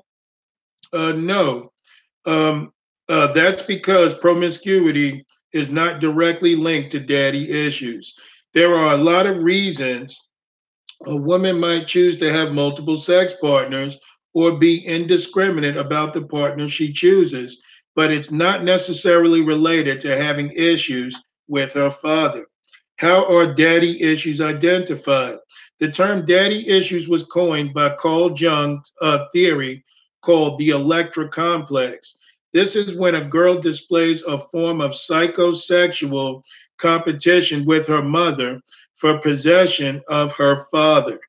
Uh, 0.91 1.13
no. 1.13 1.71
Um, 2.25 2.73
uh, 3.09 3.31
that's 3.33 3.61
because 3.61 4.13
promiscuity 4.13 5.25
is 5.53 5.69
not 5.69 5.99
directly 5.99 6.55
linked 6.55 6.91
to 6.91 6.99
daddy 6.99 7.49
issues. 7.49 8.15
There 8.57 8.73
are 8.73 8.95
a 8.95 9.03
lot 9.03 9.27
of 9.27 9.43
reasons 9.43 10.29
a 11.05 11.15
woman 11.15 11.59
might 11.59 11.85
choose 11.85 12.17
to 12.17 12.33
have 12.33 12.53
multiple 12.53 12.95
sex 12.95 13.35
partners 13.39 13.99
or 14.33 14.57
be 14.57 14.83
indiscriminate 14.83 15.77
about 15.77 16.11
the 16.11 16.23
partner 16.23 16.67
she 16.67 16.91
chooses, 16.91 17.61
but 17.95 18.11
it's 18.11 18.31
not 18.31 18.63
necessarily 18.63 19.41
related 19.41 19.99
to 19.99 20.17
having 20.17 20.49
issues 20.49 21.15
with 21.47 21.71
her 21.73 21.91
father. 21.91 22.47
How 22.95 23.27
are 23.31 23.53
daddy 23.53 24.01
issues 24.01 24.41
identified? 24.41 25.37
The 25.79 25.91
term 25.91 26.25
daddy 26.25 26.67
issues 26.67 27.07
was 27.07 27.27
coined 27.27 27.75
by 27.75 27.93
Carl 27.99 28.33
Jung's 28.35 28.91
uh, 29.03 29.25
theory 29.31 29.85
called 30.23 30.57
the 30.57 30.69
Electra 30.69 31.29
complex. 31.29 32.17
This 32.53 32.75
is 32.75 32.95
when 32.95 33.13
a 33.13 33.23
girl 33.23 33.61
displays 33.61 34.23
a 34.23 34.35
form 34.35 34.81
of 34.81 34.93
psychosexual 34.93 36.41
competition 36.77 37.65
with 37.65 37.87
her 37.87 38.01
mother 38.01 38.61
for 38.95 39.19
possession 39.19 40.01
of 40.07 40.33
her 40.35 40.65
father. 40.71 41.19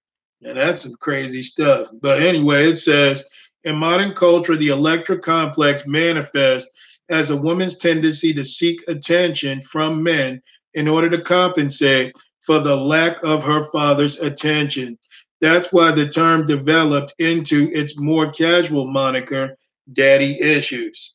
And 0.45 0.59
that's 0.59 0.83
some 0.83 0.95
crazy 1.01 1.43
stuff. 1.43 1.89
But 2.01 2.23
anyway, 2.23 2.71
it 2.71 2.77
says 2.77 3.25
in 3.65 3.77
modern 3.77 4.15
culture, 4.15 4.57
the 4.57 4.69
Electra 4.69 5.19
complex 5.19 5.87
manifests 5.87 6.71
as 7.09 7.31
a 7.31 7.37
woman's 7.37 7.79
tendency 7.79 8.33
to 8.35 8.45
seek 8.45 8.81
attention 8.89 9.61
from 9.63 10.03
men 10.03 10.41
in 10.75 10.87
order 10.87 11.11
to 11.11 11.21
compensate 11.21 12.15
for 12.41 12.61
the 12.61 12.77
lack 12.77 13.23
of 13.23 13.43
her 13.43 13.65
father's 13.73 14.19
attention. 14.21 14.99
That's 15.41 15.73
why 15.73 15.93
the 15.93 16.09
term 16.09 16.47
developed 16.47 17.15
into 17.19 17.71
its 17.73 17.99
more 17.99 18.31
casual 18.31 18.87
moniker, 18.91 19.57
daddy 19.93 20.41
issues. 20.41 21.15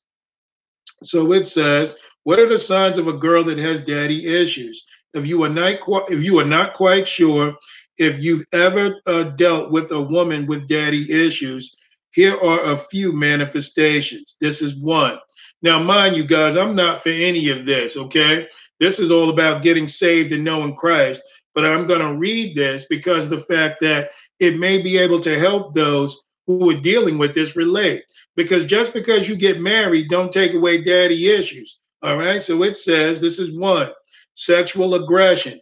So 1.03 1.31
it 1.33 1.45
says, 1.45 1.95
what 2.23 2.39
are 2.39 2.49
the 2.49 2.57
signs 2.57 2.97
of 2.97 3.07
a 3.07 3.13
girl 3.13 3.43
that 3.45 3.57
has 3.57 3.81
daddy 3.81 4.27
issues? 4.27 4.85
If 5.13 5.27
you 5.27 5.43
are 5.43 5.49
not 5.49 5.79
if 6.11 6.23
you 6.23 6.39
are 6.39 6.45
not 6.45 6.73
quite 6.73 7.07
sure 7.07 7.55
if 7.97 8.23
you've 8.23 8.45
ever 8.51 8.95
uh, 9.05 9.23
dealt 9.23 9.71
with 9.71 9.91
a 9.91 10.01
woman 10.01 10.45
with 10.45 10.67
daddy 10.67 11.11
issues, 11.11 11.75
here 12.11 12.37
are 12.41 12.71
a 12.71 12.75
few 12.75 13.11
manifestations. 13.11 14.37
This 14.41 14.61
is 14.61 14.75
one. 14.75 15.19
Now, 15.61 15.81
mind 15.81 16.15
you 16.15 16.25
guys, 16.25 16.55
I'm 16.55 16.75
not 16.75 17.01
for 17.01 17.09
any 17.09 17.49
of 17.49 17.65
this, 17.65 17.95
okay? 17.95 18.47
This 18.79 18.99
is 18.99 19.11
all 19.11 19.29
about 19.29 19.61
getting 19.61 19.87
saved 19.87 20.31
and 20.31 20.43
knowing 20.43 20.75
Christ. 20.75 21.21
But 21.55 21.65
I'm 21.65 21.85
going 21.85 22.01
to 22.01 22.19
read 22.19 22.55
this 22.55 22.85
because 22.89 23.29
the 23.29 23.37
fact 23.37 23.79
that 23.81 24.09
it 24.39 24.57
may 24.57 24.81
be 24.81 24.97
able 24.97 25.19
to 25.21 25.39
help 25.39 25.73
those 25.73 26.23
who 26.47 26.69
are 26.71 26.79
dealing 26.79 27.17
with 27.17 27.33
this 27.33 27.55
relate. 27.55 28.03
Because 28.35 28.65
just 28.65 28.93
because 28.93 29.29
you 29.29 29.35
get 29.35 29.61
married, 29.61 30.09
don't 30.09 30.31
take 30.31 30.53
away 30.53 30.83
daddy 30.83 31.29
issues. 31.29 31.79
All 32.03 32.17
right. 32.17 32.41
So 32.41 32.63
it 32.63 32.75
says 32.75 33.19
this 33.19 33.39
is 33.39 33.57
one 33.57 33.89
sexual 34.33 34.95
aggression. 34.95 35.59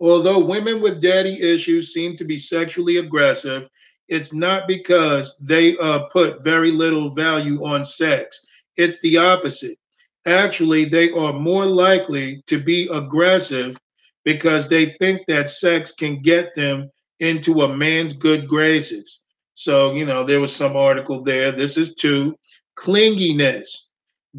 Although 0.00 0.44
women 0.44 0.80
with 0.80 1.00
daddy 1.00 1.40
issues 1.40 1.92
seem 1.92 2.16
to 2.16 2.24
be 2.24 2.36
sexually 2.36 2.96
aggressive, 2.96 3.68
it's 4.08 4.32
not 4.32 4.66
because 4.66 5.36
they 5.40 5.76
uh, 5.78 6.04
put 6.06 6.42
very 6.42 6.72
little 6.72 7.10
value 7.10 7.64
on 7.64 7.84
sex. 7.84 8.44
It's 8.76 9.00
the 9.02 9.18
opposite. 9.18 9.78
Actually, 10.26 10.86
they 10.86 11.12
are 11.12 11.32
more 11.32 11.64
likely 11.64 12.42
to 12.46 12.58
be 12.60 12.88
aggressive 12.92 13.78
because 14.24 14.68
they 14.68 14.86
think 14.86 15.20
that 15.26 15.48
sex 15.48 15.92
can 15.92 16.20
get 16.20 16.54
them 16.54 16.90
into 17.20 17.62
a 17.62 17.76
man's 17.76 18.14
good 18.14 18.48
graces. 18.48 19.22
So, 19.54 19.92
you 19.92 20.06
know, 20.06 20.24
there 20.24 20.40
was 20.40 20.54
some 20.54 20.76
article 20.76 21.22
there. 21.22 21.52
This 21.52 21.76
is 21.76 21.94
two 21.94 22.36
clinginess. 22.76 23.89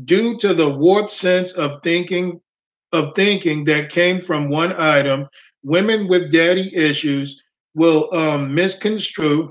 Due 0.05 0.37
to 0.37 0.53
the 0.53 0.69
warped 0.69 1.11
sense 1.11 1.51
of 1.53 1.81
thinking 1.83 2.39
of 2.93 3.13
thinking 3.15 3.63
that 3.65 3.89
came 3.89 4.19
from 4.19 4.49
one 4.49 4.73
item, 4.73 5.27
women 5.63 6.07
with 6.07 6.31
daddy 6.31 6.75
issues 6.75 7.43
will 7.73 8.13
um, 8.13 8.53
misconstrue 8.53 9.49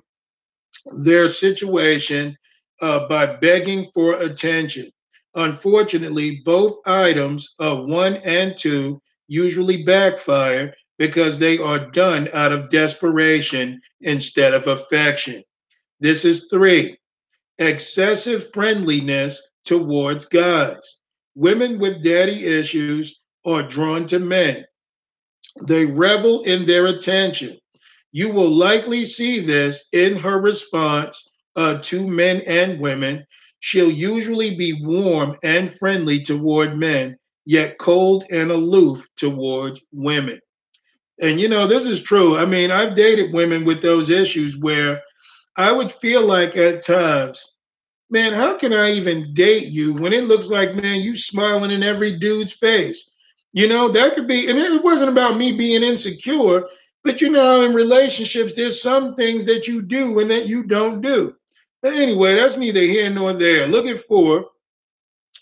their 1.05 1.28
situation 1.28 2.36
uh, 2.80 3.07
by 3.09 3.26
begging 3.36 3.86
for 3.95 4.14
attention. 4.20 4.91
Unfortunately, 5.34 6.43
both 6.45 6.76
items 6.86 7.55
of 7.59 7.86
one 7.86 8.16
and 8.16 8.57
two 8.57 9.01
usually 9.28 9.84
backfire 9.84 10.74
because 10.99 11.38
they 11.38 11.57
are 11.59 11.91
done 11.91 12.28
out 12.34 12.53
of 12.53 12.68
desperation 12.68 13.80
instead 14.03 14.53
of 14.53 14.66
affection. 14.66 15.43
This 16.01 16.24
is 16.24 16.49
three 16.51 16.99
excessive 17.59 18.51
friendliness 18.53 19.49
towards 19.65 20.25
guys. 20.25 20.99
Women 21.35 21.79
with 21.79 22.03
daddy 22.03 22.47
issues 22.47 23.21
are 23.47 23.63
drawn 23.63 24.07
to 24.09 24.19
men. 24.19 24.65
They 25.67 25.87
revel 25.87 26.43
in 26.43 26.67
their 26.67 26.87
attention. 26.87 27.59
You 28.13 28.33
will 28.33 28.51
likely 28.51 29.05
see 29.05 29.41
this 29.41 29.89
in 29.93 30.17
her 30.17 30.41
response 30.41 31.31
uh, 31.57 31.79
to 31.83 32.07
men 32.07 32.43
and 32.47 32.81
women. 32.81 33.25
She'll 33.61 33.91
usually 33.91 34.57
be 34.57 34.85
warm 34.85 35.37
and 35.43 35.73
friendly 35.73 36.21
toward 36.21 36.77
men, 36.77 37.17
yet 37.45 37.79
cold 37.79 38.25
and 38.31 38.51
aloof 38.51 39.07
towards 39.17 39.85
women. 39.93 40.41
And 41.21 41.39
you 41.39 41.49
know, 41.49 41.67
this 41.67 41.87
is 41.87 42.03
true. 42.03 42.39
I 42.39 42.47
mean, 42.47 42.71
I've 42.71 42.95
dated 42.95 43.35
women 43.35 43.65
with 43.65 43.83
those 43.83 44.09
issues 44.09 44.59
where 44.59 45.03
I 45.57 45.71
would 45.71 45.93
feel 45.93 46.25
like 46.25 46.57
at 46.57 46.83
times, 46.83 47.57
man, 48.11 48.33
how 48.33 48.57
can 48.57 48.73
I 48.73 48.93
even 48.93 49.33
date 49.35 49.69
you 49.69 49.93
when 49.93 50.13
it 50.13 50.25
looks 50.25 50.51
like, 50.51 50.75
man, 50.75 51.01
you 51.01 51.15
smiling 51.15 51.71
in 51.71 51.83
every 51.83 52.19
dude's 52.19 52.53
face? 52.53 53.15
You 53.53 53.69
know, 53.69 53.89
that 53.89 54.15
could 54.15 54.29
be, 54.29 54.49
and 54.49 54.59
it 54.59 54.83
wasn't 54.83 55.11
about 55.11 55.37
me 55.37 55.53
being 55.57 55.83
insecure, 55.83 56.65
but 57.03 57.21
you 57.21 57.31
know, 57.31 57.63
in 57.65 57.73
relationships, 57.73 58.55
there's 58.55 58.83
some 58.83 59.15
things 59.15 59.45
that 59.47 59.67
you 59.67 59.83
do 59.83 60.19
and 60.19 60.31
that 60.31 60.47
you 60.47 60.63
don't 60.63 61.01
do. 61.01 61.35
But 61.83 61.95
anyway, 61.95 62.35
that's 62.35 62.57
neither 62.57 62.81
here 62.81 63.11
nor 63.11 63.33
there. 63.33 63.67
Look 63.67 63.87
at 63.87 63.99
four. 63.99 64.47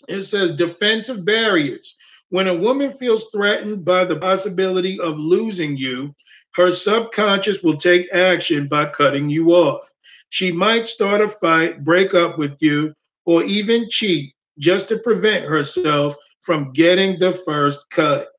It 0.07 0.23
says 0.23 0.53
defensive 0.53 1.25
barriers. 1.25 1.97
When 2.29 2.47
a 2.47 2.55
woman 2.55 2.91
feels 2.91 3.29
threatened 3.31 3.83
by 3.83 4.05
the 4.05 4.15
possibility 4.15 4.99
of 4.99 5.17
losing 5.17 5.75
you, 5.75 6.15
her 6.55 6.71
subconscious 6.71 7.61
will 7.61 7.77
take 7.77 8.11
action 8.13 8.67
by 8.67 8.85
cutting 8.85 9.29
you 9.29 9.51
off. 9.51 9.91
She 10.29 10.51
might 10.51 10.87
start 10.87 11.21
a 11.21 11.27
fight, 11.27 11.83
break 11.83 12.13
up 12.13 12.37
with 12.37 12.55
you, 12.61 12.93
or 13.25 13.43
even 13.43 13.89
cheat 13.89 14.33
just 14.57 14.87
to 14.89 14.97
prevent 14.99 15.45
herself 15.45 16.15
from 16.41 16.71
getting 16.73 17.17
the 17.19 17.31
first 17.31 17.89
cut. 17.89 18.29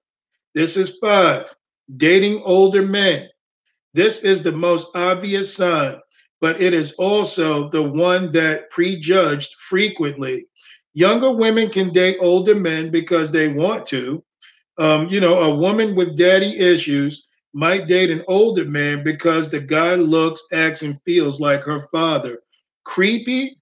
This 0.54 0.76
is 0.76 0.98
five, 0.98 1.54
dating 1.96 2.42
older 2.44 2.82
men. 2.82 3.28
This 3.94 4.20
is 4.20 4.42
the 4.42 4.52
most 4.52 4.88
obvious 4.94 5.54
sign, 5.54 5.98
but 6.40 6.60
it 6.60 6.72
is 6.72 6.92
also 6.92 7.68
the 7.70 7.82
one 7.82 8.30
that 8.32 8.70
prejudged 8.70 9.54
frequently. 9.54 10.46
Younger 10.92 11.30
women 11.30 11.70
can 11.70 11.92
date 11.92 12.18
older 12.20 12.54
men 12.54 12.90
because 12.90 13.30
they 13.30 13.48
want 13.48 13.86
to. 13.86 14.22
Um, 14.78 15.08
you 15.08 15.20
know, 15.20 15.38
a 15.40 15.54
woman 15.54 15.94
with 15.94 16.16
daddy 16.16 16.58
issues 16.58 17.28
might 17.52 17.86
date 17.86 18.10
an 18.10 18.22
older 18.28 18.64
man 18.64 19.02
because 19.02 19.50
the 19.50 19.60
guy 19.60 19.94
looks, 19.94 20.42
acts, 20.52 20.82
and 20.82 21.00
feels 21.02 21.40
like 21.40 21.62
her 21.64 21.80
father. 21.88 22.42
Creepy? 22.84 23.58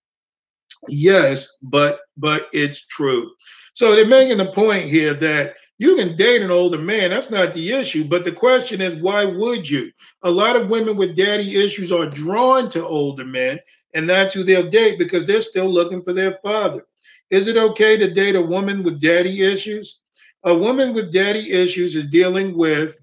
Yes, 0.88 1.58
but 1.62 2.00
but 2.16 2.48
it's 2.52 2.86
true. 2.86 3.30
So 3.72 3.94
they're 3.94 4.06
making 4.06 4.38
the 4.38 4.52
point 4.52 4.84
here 4.84 5.14
that 5.14 5.54
you 5.78 5.94
can 5.94 6.16
date 6.16 6.42
an 6.42 6.50
older 6.50 6.78
man. 6.78 7.10
That's 7.10 7.30
not 7.30 7.52
the 7.52 7.72
issue. 7.72 8.04
But 8.04 8.24
the 8.24 8.32
question 8.32 8.80
is, 8.80 8.96
why 8.96 9.24
would 9.24 9.68
you? 9.68 9.90
A 10.22 10.30
lot 10.30 10.56
of 10.56 10.68
women 10.68 10.96
with 10.96 11.16
daddy 11.16 11.62
issues 11.62 11.92
are 11.92 12.06
drawn 12.06 12.68
to 12.70 12.84
older 12.84 13.24
men, 13.24 13.60
and 13.94 14.08
that's 14.08 14.34
who 14.34 14.42
they'll 14.42 14.68
date 14.68 14.98
because 14.98 15.24
they're 15.26 15.40
still 15.40 15.68
looking 15.68 16.02
for 16.02 16.12
their 16.12 16.38
father. 16.42 16.84
Is 17.30 17.46
it 17.46 17.56
okay 17.56 17.96
to 17.96 18.12
date 18.12 18.36
a 18.36 18.42
woman 18.42 18.82
with 18.82 19.00
daddy 19.00 19.42
issues? 19.42 20.02
A 20.44 20.56
woman 20.56 20.94
with 20.94 21.12
daddy 21.12 21.52
issues 21.52 21.94
is 21.94 22.08
dealing 22.08 22.56
with 22.56 23.00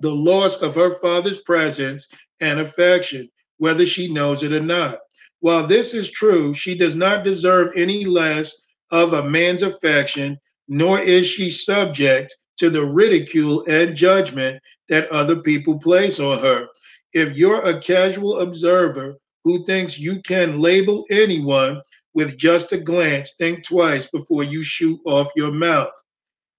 the 0.00 0.14
loss 0.14 0.62
of 0.62 0.74
her 0.74 0.90
father's 1.00 1.38
presence 1.38 2.08
and 2.40 2.60
affection, 2.60 3.28
whether 3.58 3.86
she 3.86 4.12
knows 4.12 4.42
it 4.42 4.52
or 4.52 4.60
not. 4.60 4.98
While 5.40 5.66
this 5.66 5.94
is 5.94 6.10
true, 6.10 6.54
she 6.54 6.76
does 6.76 6.94
not 6.94 7.24
deserve 7.24 7.72
any 7.74 8.04
less 8.04 8.54
of 8.90 9.12
a 9.12 9.22
man's 9.22 9.62
affection, 9.62 10.38
nor 10.68 11.00
is 11.00 11.26
she 11.26 11.50
subject 11.50 12.36
to 12.58 12.70
the 12.70 12.84
ridicule 12.84 13.64
and 13.66 13.96
judgment 13.96 14.60
that 14.88 15.08
other 15.08 15.36
people 15.36 15.78
place 15.78 16.20
on 16.20 16.38
her. 16.40 16.66
If 17.12 17.36
you're 17.36 17.62
a 17.62 17.80
casual 17.80 18.40
observer 18.40 19.16
who 19.44 19.64
thinks 19.64 19.98
you 19.98 20.20
can 20.22 20.60
label 20.60 21.06
anyone 21.10 21.80
with 22.14 22.36
just 22.36 22.72
a 22.72 22.78
glance, 22.78 23.34
think 23.38 23.64
twice 23.64 24.06
before 24.06 24.44
you 24.44 24.62
shoot 24.62 25.00
off 25.06 25.28
your 25.34 25.52
mouth. 25.52 25.92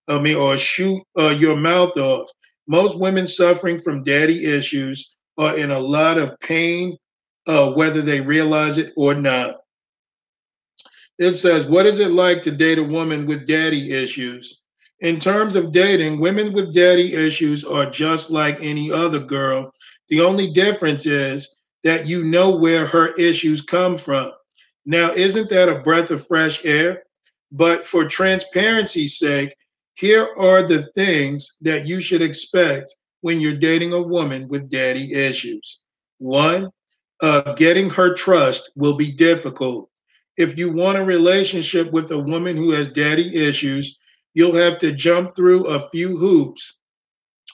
I 0.07 0.17
mean, 0.19 0.35
or 0.35 0.57
shoot 0.57 1.01
uh, 1.17 1.29
your 1.29 1.55
mouth 1.55 1.95
off. 1.97 2.29
Most 2.67 2.97
women 2.99 3.27
suffering 3.27 3.79
from 3.79 4.03
daddy 4.03 4.45
issues 4.45 5.15
are 5.37 5.57
in 5.57 5.71
a 5.71 5.79
lot 5.79 6.17
of 6.17 6.39
pain, 6.39 6.97
uh, 7.47 7.71
whether 7.71 8.01
they 8.01 8.21
realize 8.21 8.77
it 8.77 8.93
or 8.95 9.13
not. 9.13 9.57
It 11.17 11.33
says, 11.33 11.65
What 11.65 11.85
is 11.85 11.99
it 11.99 12.11
like 12.11 12.41
to 12.43 12.51
date 12.51 12.77
a 12.79 12.83
woman 12.83 13.25
with 13.25 13.47
daddy 13.47 13.91
issues? 13.91 14.61
In 15.01 15.19
terms 15.19 15.55
of 15.55 15.71
dating, 15.71 16.19
women 16.19 16.53
with 16.53 16.73
daddy 16.73 17.15
issues 17.15 17.63
are 17.63 17.89
just 17.89 18.29
like 18.29 18.57
any 18.61 18.91
other 18.91 19.19
girl. 19.19 19.73
The 20.09 20.21
only 20.21 20.51
difference 20.51 21.05
is 21.05 21.59
that 21.83 22.07
you 22.07 22.23
know 22.23 22.51
where 22.51 22.85
her 22.85 23.13
issues 23.13 23.61
come 23.61 23.97
from. 23.97 24.31
Now, 24.85 25.11
isn't 25.13 25.49
that 25.49 25.69
a 25.69 25.79
breath 25.79 26.11
of 26.11 26.25
fresh 26.25 26.63
air? 26.65 27.03
But 27.51 27.83
for 27.85 28.07
transparency's 28.07 29.17
sake, 29.17 29.55
here 29.95 30.29
are 30.37 30.65
the 30.65 30.83
things 30.93 31.57
that 31.61 31.85
you 31.85 31.99
should 31.99 32.21
expect 32.21 32.95
when 33.21 33.39
you're 33.39 33.55
dating 33.55 33.93
a 33.93 34.01
woman 34.01 34.47
with 34.47 34.69
daddy 34.69 35.13
issues. 35.13 35.79
One, 36.17 36.69
uh, 37.21 37.53
getting 37.53 37.89
her 37.89 38.13
trust 38.15 38.71
will 38.75 38.95
be 38.95 39.11
difficult. 39.11 39.89
If 40.37 40.57
you 40.57 40.71
want 40.71 40.97
a 40.97 41.03
relationship 41.03 41.91
with 41.91 42.11
a 42.11 42.19
woman 42.19 42.57
who 42.57 42.71
has 42.71 42.89
daddy 42.89 43.35
issues, 43.35 43.99
you'll 44.33 44.55
have 44.55 44.77
to 44.79 44.91
jump 44.91 45.35
through 45.35 45.65
a 45.67 45.89
few 45.89 46.17
hoops 46.17 46.79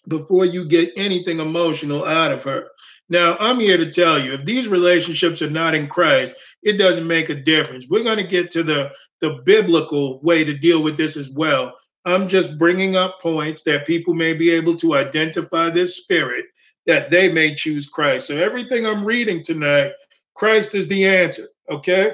before 0.07 0.45
you 0.45 0.65
get 0.65 0.93
anything 0.95 1.39
emotional 1.39 2.05
out 2.05 2.31
of 2.31 2.43
her. 2.43 2.67
Now, 3.09 3.38
I'm 3.39 3.59
here 3.59 3.77
to 3.77 3.91
tell 3.91 4.19
you 4.19 4.33
if 4.33 4.45
these 4.45 4.67
relationships 4.67 5.41
are 5.41 5.49
not 5.49 5.73
in 5.73 5.88
Christ, 5.88 6.33
it 6.63 6.73
doesn't 6.73 7.07
make 7.07 7.29
a 7.29 7.35
difference. 7.35 7.88
We're 7.89 8.03
going 8.03 8.17
to 8.17 8.23
get 8.23 8.51
to 8.51 8.63
the, 8.63 8.91
the 9.21 9.39
biblical 9.45 10.19
way 10.21 10.43
to 10.43 10.53
deal 10.53 10.83
with 10.83 10.97
this 10.97 11.15
as 11.17 11.29
well. 11.29 11.73
I'm 12.08 12.30
just 12.30 12.58
bringing 12.58 12.95
up 12.95 13.20
points 13.22 13.64
that 13.64 13.86
people 13.86 14.14
may 14.14 14.34
be 14.34 14.49
able 14.49 14.76
to 14.78 14.95
identify 14.95 15.70
this 15.70 15.97
spirit 15.97 16.45
that 16.86 17.12
they 17.12 17.30
may 17.30 17.53
choose 17.53 17.86
Christ. 17.86 18.28
So 18.28 18.38
everything 18.38 18.86
I'm 18.88 19.03
reading 19.03 19.43
tonight, 19.43 19.91
Christ 20.34 20.74
is 20.74 20.88
the 20.88 21.05
answer. 21.05 21.47
Okay. 21.70 22.14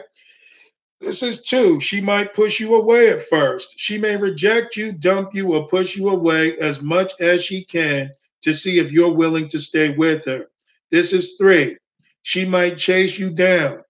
This 1.00 1.22
is 1.22 1.44
two. 1.44 1.80
She 1.80 2.02
might 2.02 2.34
push 2.34 2.60
you 2.60 2.74
away 2.74 3.12
at 3.12 3.22
first. 3.22 3.76
She 3.78 4.00
may 4.00 4.18
reject 4.18 4.76
you, 4.76 4.94
dump 4.94 5.36
you, 5.36 5.54
or 5.54 5.68
push 5.68 5.96
you 5.96 6.10
away 6.10 6.58
as 6.58 6.82
much 6.82 7.12
as 7.20 7.44
she 7.44 7.64
can 7.64 8.10
to 8.42 8.52
see 8.52 8.80
if 8.80 8.92
you're 8.92 9.14
willing 9.14 9.48
to 9.50 9.60
stay 9.60 9.92
with 9.96 10.26
her. 10.26 10.48
This 10.90 11.14
is 11.14 11.36
three. 11.38 11.78
She 12.24 12.46
might 12.46 12.80
chase 12.80 13.20
you 13.20 13.30
down. 13.30 13.84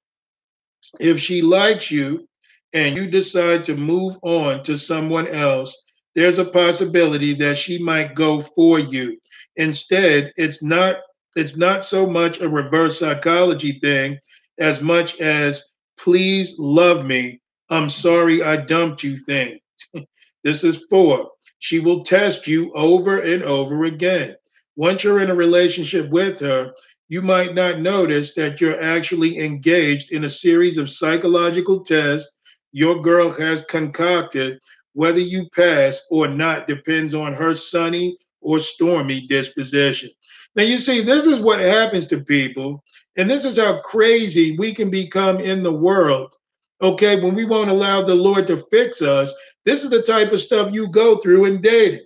If 0.99 1.17
she 1.21 1.41
likes 1.41 1.89
you 1.89 2.27
and 2.73 2.97
you 2.97 3.07
decide 3.07 3.63
to 3.65 3.77
move 3.77 4.17
on 4.21 4.63
to 4.63 4.77
someone 4.77 5.29
else, 5.29 5.81
there's 6.15 6.39
a 6.39 6.45
possibility 6.45 7.33
that 7.35 7.57
she 7.57 7.77
might 7.79 8.15
go 8.15 8.39
for 8.39 8.79
you. 8.79 9.17
Instead, 9.55 10.31
it's 10.37 10.61
not 10.61 10.97
it's 11.35 11.57
not 11.57 11.83
so 11.83 12.07
much 12.07 12.41
a 12.41 12.49
reverse 12.49 12.99
psychology 12.99 13.79
thing 13.79 14.19
as 14.59 14.81
much 14.81 15.19
as 15.19 15.63
please 15.97 16.55
love 16.59 17.05
me. 17.05 17.41
I'm 17.69 17.89
sorry 17.89 18.43
I 18.43 18.57
dumped 18.57 19.03
you 19.03 19.17
thing. 19.17 19.59
this 20.43 20.63
is 20.63 20.85
four. 20.89 21.31
She 21.57 21.79
will 21.79 22.03
test 22.03 22.45
you 22.45 22.71
over 22.73 23.19
and 23.19 23.41
over 23.43 23.85
again. 23.85 24.35
Once 24.75 25.03
you're 25.03 25.21
in 25.21 25.31
a 25.31 25.35
relationship 25.35 26.09
with 26.09 26.39
her, 26.41 26.71
you 27.07 27.21
might 27.21 27.55
not 27.55 27.79
notice 27.79 28.33
that 28.35 28.61
you're 28.61 28.81
actually 28.81 29.39
engaged 29.39 30.11
in 30.11 30.25
a 30.25 30.29
series 30.29 30.77
of 30.77 30.89
psychological 30.89 31.83
tests 31.83 32.35
your 32.73 33.01
girl 33.01 33.31
has 33.31 33.63
concocted 33.65 34.59
whether 34.93 35.19
you 35.19 35.49
pass 35.49 36.01
or 36.09 36.27
not 36.27 36.67
depends 36.67 37.13
on 37.13 37.33
her 37.33 37.53
sunny 37.53 38.17
or 38.41 38.59
stormy 38.59 39.21
disposition. 39.27 40.09
Now, 40.55 40.63
you 40.63 40.77
see, 40.77 41.01
this 41.01 41.25
is 41.25 41.39
what 41.39 41.59
happens 41.59 42.07
to 42.07 42.21
people, 42.21 42.83
and 43.17 43.29
this 43.29 43.45
is 43.45 43.57
how 43.57 43.81
crazy 43.81 44.55
we 44.57 44.73
can 44.73 44.89
become 44.89 45.39
in 45.39 45.63
the 45.63 45.73
world. 45.73 46.35
Okay, 46.81 47.19
when 47.21 47.33
we 47.33 47.45
won't 47.45 47.69
allow 47.69 48.01
the 48.01 48.13
Lord 48.13 48.45
to 48.47 48.57
fix 48.57 49.01
us, 49.01 49.33
this 49.65 49.83
is 49.83 49.89
the 49.89 50.01
type 50.01 50.31
of 50.31 50.39
stuff 50.39 50.73
you 50.73 50.87
go 50.89 51.17
through 51.17 51.45
in 51.45 51.61
dating. 51.61 52.05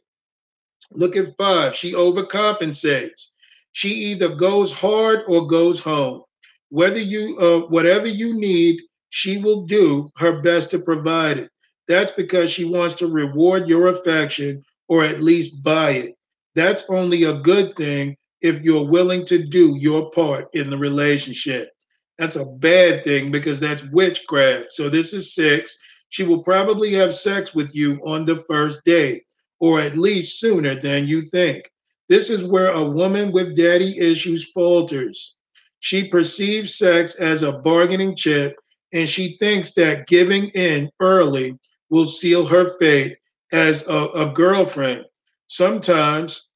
Look 0.91 1.15
at 1.15 1.35
five. 1.35 1.75
She 1.75 1.93
overcompensates. 1.93 3.31
She 3.73 3.89
either 3.89 4.29
goes 4.29 4.71
hard 4.71 5.21
or 5.27 5.47
goes 5.47 5.79
home. 5.79 6.23
Whether 6.69 6.99
you, 6.99 7.37
uh, 7.37 7.67
whatever 7.67 8.07
you 8.07 8.33
need, 8.33 8.79
she 9.09 9.37
will 9.37 9.65
do 9.65 10.09
her 10.17 10.41
best 10.41 10.71
to 10.71 10.79
provide 10.79 11.37
it. 11.39 11.51
That's 11.87 12.11
because 12.11 12.49
she 12.49 12.65
wants 12.65 12.95
to 12.95 13.07
reward 13.07 13.67
your 13.67 13.87
affection 13.87 14.63
or 14.89 15.03
at 15.03 15.21
least 15.21 15.63
buy 15.63 15.91
it. 15.91 16.15
That's 16.55 16.89
only 16.89 17.23
a 17.23 17.39
good 17.39 17.75
thing 17.75 18.17
if 18.41 18.61
you're 18.61 18.85
willing 18.85 19.25
to 19.27 19.43
do 19.43 19.77
your 19.79 20.09
part 20.11 20.47
in 20.53 20.69
the 20.69 20.77
relationship. 20.77 21.69
That's 22.17 22.35
a 22.35 22.45
bad 22.45 23.03
thing 23.03 23.31
because 23.31 23.59
that's 23.59 23.83
witchcraft. 23.91 24.71
So 24.71 24.89
this 24.89 25.13
is 25.13 25.35
six. 25.35 25.77
She 26.09 26.23
will 26.23 26.43
probably 26.43 26.93
have 26.93 27.13
sex 27.13 27.53
with 27.53 27.75
you 27.75 27.99
on 28.05 28.25
the 28.25 28.35
first 28.35 28.83
date, 28.85 29.23
or 29.59 29.79
at 29.79 29.97
least 29.97 30.39
sooner 30.39 30.79
than 30.79 31.07
you 31.07 31.21
think. 31.21 31.69
This 32.09 32.29
is 32.29 32.43
where 32.43 32.71
a 32.71 32.89
woman 32.89 33.31
with 33.31 33.55
daddy 33.55 33.97
issues 33.99 34.49
falters. 34.51 35.35
She 35.79 36.07
perceives 36.07 36.77
sex 36.77 37.15
as 37.15 37.43
a 37.43 37.59
bargaining 37.59 38.15
chip, 38.15 38.55
and 38.93 39.07
she 39.07 39.37
thinks 39.37 39.73
that 39.73 40.07
giving 40.07 40.47
in 40.49 40.89
early 41.01 41.57
will 41.89 42.05
seal 42.05 42.45
her 42.45 42.65
fate 42.77 43.17
as 43.51 43.87
a, 43.87 44.09
a 44.15 44.31
girlfriend. 44.33 45.05
Sometimes 45.47 46.49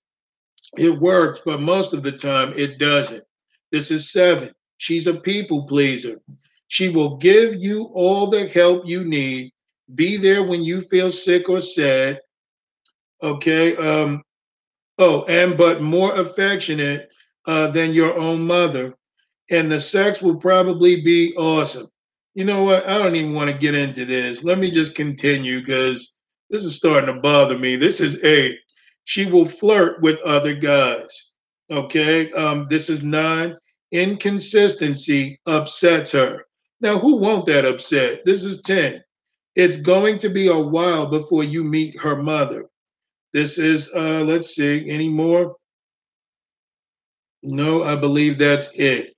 it 0.77 0.99
works, 0.99 1.41
but 1.45 1.61
most 1.61 1.93
of 1.93 2.03
the 2.03 2.11
time 2.11 2.53
it 2.55 2.77
doesn't. 2.79 3.23
This 3.71 3.91
is 3.91 4.11
seven. 4.11 4.51
She's 4.77 5.07
a 5.07 5.13
people 5.13 5.63
pleaser. 5.63 6.19
She 6.67 6.89
will 6.89 7.17
give 7.17 7.55
you 7.55 7.89
all 7.93 8.27
the 8.27 8.47
help 8.47 8.88
you 8.88 9.03
need, 9.03 9.51
be 9.95 10.17
there 10.17 10.43
when 10.43 10.63
you 10.63 10.82
feel 10.82 11.11
sick 11.11 11.49
or 11.49 11.61
sad. 11.61 12.19
Okay. 13.21 13.75
Um, 13.75 14.23
oh, 14.97 15.23
and 15.25 15.57
but 15.57 15.82
more 15.82 16.15
affectionate 16.15 17.11
uh, 17.45 17.67
than 17.67 17.93
your 17.93 18.17
own 18.17 18.41
mother. 18.41 18.95
And 19.49 19.71
the 19.71 19.79
sex 19.79 20.21
will 20.21 20.38
probably 20.38 21.01
be 21.01 21.36
awesome 21.36 21.91
you 22.34 22.45
know 22.45 22.63
what? 22.63 22.88
I 22.88 22.97
don't 22.97 23.15
even 23.15 23.34
want 23.34 23.49
to 23.49 23.57
get 23.57 23.75
into 23.75 24.05
this. 24.05 24.43
Let 24.43 24.57
me 24.57 24.71
just 24.71 24.95
continue 24.95 25.59
because 25.59 26.13
this 26.49 26.63
is 26.63 26.75
starting 26.75 27.13
to 27.13 27.21
bother 27.21 27.57
me. 27.57 27.75
This 27.75 27.99
is 27.99 28.23
A. 28.23 28.57
She 29.03 29.25
will 29.25 29.45
flirt 29.45 30.01
with 30.01 30.21
other 30.21 30.53
guys. 30.53 31.32
Okay. 31.69 32.32
Um, 32.34 32.67
this 32.69 32.89
is 32.89 33.03
nine. 33.03 33.55
Inconsistency 33.91 35.39
upsets 35.45 36.11
her. 36.13 36.45
Now, 36.79 36.97
who 36.97 37.17
won't 37.17 37.45
that 37.47 37.65
upset? 37.65 38.25
This 38.25 38.43
is 38.43 38.61
10. 38.61 39.01
It's 39.55 39.77
going 39.77 40.17
to 40.19 40.29
be 40.29 40.47
a 40.47 40.57
while 40.57 41.07
before 41.07 41.43
you 41.43 41.63
meet 41.63 41.99
her 41.99 42.15
mother. 42.15 42.65
This 43.34 43.57
is, 43.57 43.89
uh, 43.95 44.23
let's 44.23 44.55
see, 44.55 44.89
any 44.89 45.09
more? 45.09 45.55
No, 47.43 47.84
I 47.84 47.95
believe 47.95 48.38
that's 48.38 48.69
it. 48.73 49.13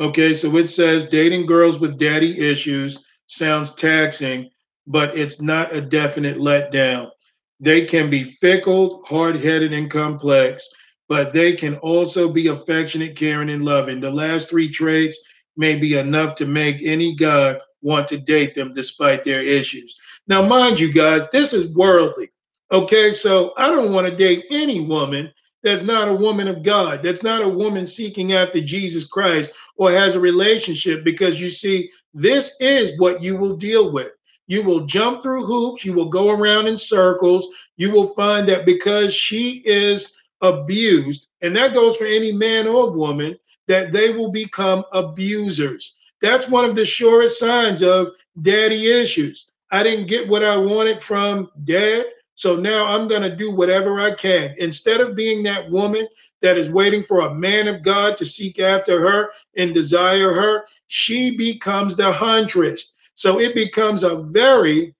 Okay, 0.00 0.32
so 0.32 0.56
it 0.56 0.68
says 0.68 1.06
dating 1.06 1.46
girls 1.46 1.80
with 1.80 1.98
daddy 1.98 2.38
issues 2.38 3.04
sounds 3.26 3.74
taxing, 3.74 4.48
but 4.86 5.18
it's 5.18 5.40
not 5.40 5.74
a 5.74 5.80
definite 5.80 6.36
letdown. 6.36 7.10
They 7.58 7.84
can 7.84 8.08
be 8.08 8.22
fickle, 8.22 9.02
hard 9.04 9.36
headed, 9.36 9.72
and 9.72 9.90
complex, 9.90 10.68
but 11.08 11.32
they 11.32 11.54
can 11.54 11.76
also 11.78 12.32
be 12.32 12.46
affectionate, 12.46 13.16
caring, 13.16 13.50
and 13.50 13.64
loving. 13.64 13.98
The 13.98 14.10
last 14.10 14.48
three 14.48 14.68
traits 14.68 15.18
may 15.56 15.74
be 15.74 15.98
enough 15.98 16.36
to 16.36 16.46
make 16.46 16.80
any 16.82 17.16
guy 17.16 17.58
want 17.82 18.06
to 18.08 18.18
date 18.18 18.54
them 18.54 18.72
despite 18.72 19.24
their 19.24 19.40
issues. 19.40 19.98
Now, 20.28 20.46
mind 20.46 20.78
you, 20.78 20.92
guys, 20.92 21.22
this 21.32 21.52
is 21.52 21.74
worldly. 21.74 22.28
Okay, 22.70 23.10
so 23.10 23.52
I 23.56 23.68
don't 23.70 23.92
want 23.92 24.06
to 24.06 24.14
date 24.14 24.44
any 24.50 24.80
woman 24.80 25.32
that's 25.64 25.82
not 25.82 26.06
a 26.06 26.14
woman 26.14 26.46
of 26.46 26.62
God, 26.62 27.02
that's 27.02 27.24
not 27.24 27.42
a 27.42 27.48
woman 27.48 27.84
seeking 27.84 28.32
after 28.32 28.60
Jesus 28.60 29.04
Christ 29.04 29.50
or 29.78 29.90
has 29.90 30.14
a 30.14 30.20
relationship, 30.20 31.04
because 31.04 31.40
you 31.40 31.48
see, 31.48 31.90
this 32.12 32.56
is 32.60 32.98
what 32.98 33.22
you 33.22 33.36
will 33.36 33.56
deal 33.56 33.92
with. 33.92 34.12
You 34.48 34.62
will 34.62 34.86
jump 34.86 35.22
through 35.22 35.46
hoops, 35.46 35.84
you 35.84 35.92
will 35.92 36.08
go 36.08 36.30
around 36.30 36.66
in 36.66 36.76
circles. 36.76 37.46
You 37.76 37.90
will 37.90 38.08
find 38.08 38.48
that 38.48 38.66
because 38.66 39.14
she 39.14 39.62
is 39.64 40.14
abused, 40.40 41.28
and 41.42 41.54
that 41.56 41.74
goes 41.74 41.96
for 41.96 42.06
any 42.06 42.32
man 42.32 42.66
or 42.66 42.90
woman, 42.90 43.38
that 43.66 43.92
they 43.92 44.10
will 44.10 44.30
become 44.30 44.84
abusers. 44.92 45.98
That's 46.20 46.48
one 46.48 46.64
of 46.64 46.74
the 46.74 46.84
surest 46.84 47.38
signs 47.38 47.82
of 47.82 48.08
daddy 48.40 48.90
issues. 48.90 49.52
I 49.70 49.82
didn't 49.82 50.08
get 50.08 50.26
what 50.26 50.42
I 50.42 50.56
wanted 50.56 51.02
from 51.02 51.50
dad. 51.64 52.06
So 52.34 52.56
now 52.56 52.86
I'm 52.86 53.08
going 53.08 53.22
to 53.22 53.34
do 53.34 53.50
whatever 53.50 54.00
I 54.00 54.14
can. 54.14 54.54
Instead 54.58 55.00
of 55.00 55.16
being 55.16 55.42
that 55.42 55.70
woman 55.70 56.06
that 56.42 56.56
is 56.56 56.70
waiting 56.70 57.02
for 57.02 57.20
a 57.20 57.34
man 57.34 57.68
of 57.68 57.82
God 57.82 58.16
to 58.16 58.24
seek 58.24 58.58
after 58.58 59.00
her 59.00 59.30
and 59.56 59.74
desire 59.74 60.32
her, 60.32 60.64
she 60.86 61.36
becomes 61.36 61.96
the 61.96 62.12
huntress. 62.12 62.94
So 63.14 63.40
it 63.40 63.54
becomes 63.54 64.04
a 64.04 64.16
very, 64.32 64.94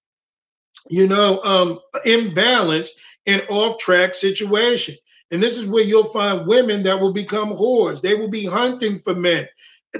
you 0.90 1.06
know, 1.06 1.42
um, 1.44 1.80
imbalanced 2.04 2.90
and 3.26 3.44
off 3.48 3.78
track 3.78 4.14
situation. 4.14 4.96
And 5.30 5.42
this 5.42 5.56
is 5.58 5.66
where 5.66 5.84
you'll 5.84 6.04
find 6.04 6.46
women 6.46 6.82
that 6.84 6.98
will 6.98 7.12
become 7.12 7.50
whores. 7.50 8.00
They 8.00 8.14
will 8.14 8.28
be 8.28 8.44
hunting 8.44 8.98
for 8.98 9.14
men. 9.14 9.46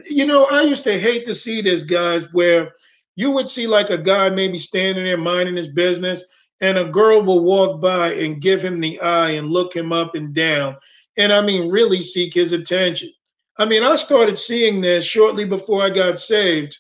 You 0.09 0.27
know, 0.27 0.47
I 0.47 0.63
used 0.63 0.85
to 0.85 0.99
hate 0.99 1.27
to 1.27 1.35
see 1.35 1.61
this, 1.61 1.85
guys, 1.85 2.33
where 2.33 2.73
you 3.17 3.31
would 3.33 3.49
see 3.49 3.67
like 3.67 3.91
a 3.91 3.99
guy 3.99 4.31
maybe 4.31 4.59
standing 4.59 5.05
there 5.05 5.19
minding 5.19 5.57
his 5.57 5.69
business, 5.69 6.25
and 6.61 6.79
a 6.79 6.85
girl 6.85 7.23
will 7.23 7.41
walk 7.41 7.81
by 7.81 8.13
and 8.15 8.41
give 8.41 8.65
him 8.65 8.81
the 8.81 9.01
eye 9.01 9.31
and 9.31 9.51
look 9.51 9.75
him 9.75 9.93
up 9.93 10.15
and 10.15 10.35
down. 10.35 10.77
And 11.19 11.33
I 11.33 11.43
mean, 11.43 11.71
really 11.71 12.01
seek 12.01 12.33
his 12.33 12.53
attention. 12.53 13.11
I 13.59 13.65
mean, 13.65 13.83
I 13.83 13.97
started 13.97 14.39
seeing 14.39 14.81
this 14.81 15.05
shortly 15.05 15.45
before 15.45 15.83
I 15.83 15.91
got 15.91 16.19
saved, 16.19 16.79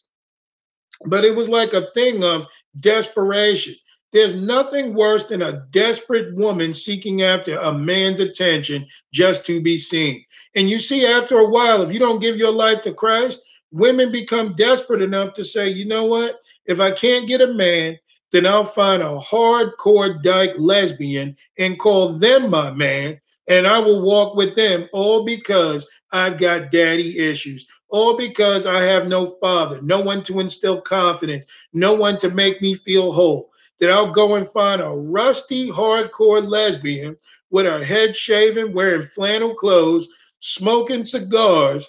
but 1.06 1.24
it 1.24 1.34
was 1.34 1.48
like 1.48 1.74
a 1.74 1.90
thing 1.92 2.24
of 2.24 2.46
desperation. 2.80 3.74
There's 4.12 4.34
nothing 4.34 4.94
worse 4.94 5.24
than 5.24 5.42
a 5.42 5.66
desperate 5.70 6.34
woman 6.34 6.72
seeking 6.72 7.22
after 7.22 7.58
a 7.58 7.72
man's 7.72 8.20
attention 8.20 8.86
just 9.12 9.44
to 9.46 9.60
be 9.60 9.76
seen. 9.76 10.24
And 10.54 10.70
you 10.70 10.78
see, 10.78 11.04
after 11.04 11.38
a 11.38 11.48
while, 11.48 11.82
if 11.82 11.92
you 11.92 11.98
don't 11.98 12.20
give 12.20 12.36
your 12.36 12.52
life 12.52 12.80
to 12.82 12.94
Christ, 12.94 13.42
women 13.70 14.10
become 14.10 14.54
desperate 14.54 15.02
enough 15.02 15.34
to 15.34 15.44
say, 15.44 15.68
you 15.68 15.84
know 15.84 16.06
what? 16.06 16.40
If 16.64 16.80
I 16.80 16.90
can't 16.92 17.28
get 17.28 17.42
a 17.42 17.52
man, 17.52 17.98
then 18.30 18.46
I'll 18.46 18.64
find 18.64 19.02
a 19.02 19.18
hardcore 19.18 20.22
dyke 20.22 20.54
lesbian 20.56 21.36
and 21.58 21.78
call 21.78 22.12
them 22.14 22.50
my 22.50 22.70
man, 22.70 23.20
and 23.48 23.66
I 23.66 23.78
will 23.78 24.02
walk 24.02 24.36
with 24.36 24.54
them 24.54 24.88
all 24.92 25.24
because 25.24 25.88
I've 26.12 26.38
got 26.38 26.70
daddy 26.70 27.18
issues, 27.18 27.66
all 27.88 28.16
because 28.16 28.66
I 28.66 28.82
have 28.82 29.08
no 29.08 29.26
father, 29.26 29.80
no 29.82 30.00
one 30.00 30.22
to 30.24 30.40
instill 30.40 30.80
confidence, 30.80 31.46
no 31.72 31.94
one 31.94 32.18
to 32.18 32.30
make 32.30 32.60
me 32.62 32.74
feel 32.74 33.12
whole 33.12 33.50
that 33.80 33.90
I'll 33.90 34.10
go 34.10 34.34
and 34.34 34.48
find 34.48 34.82
a 34.82 34.88
rusty, 34.88 35.68
hardcore 35.70 36.46
lesbian 36.46 37.16
with 37.50 37.66
her 37.66 37.82
head 37.82 38.16
shaven, 38.16 38.72
wearing 38.72 39.02
flannel 39.02 39.54
clothes, 39.54 40.08
smoking 40.40 41.04
cigars, 41.04 41.88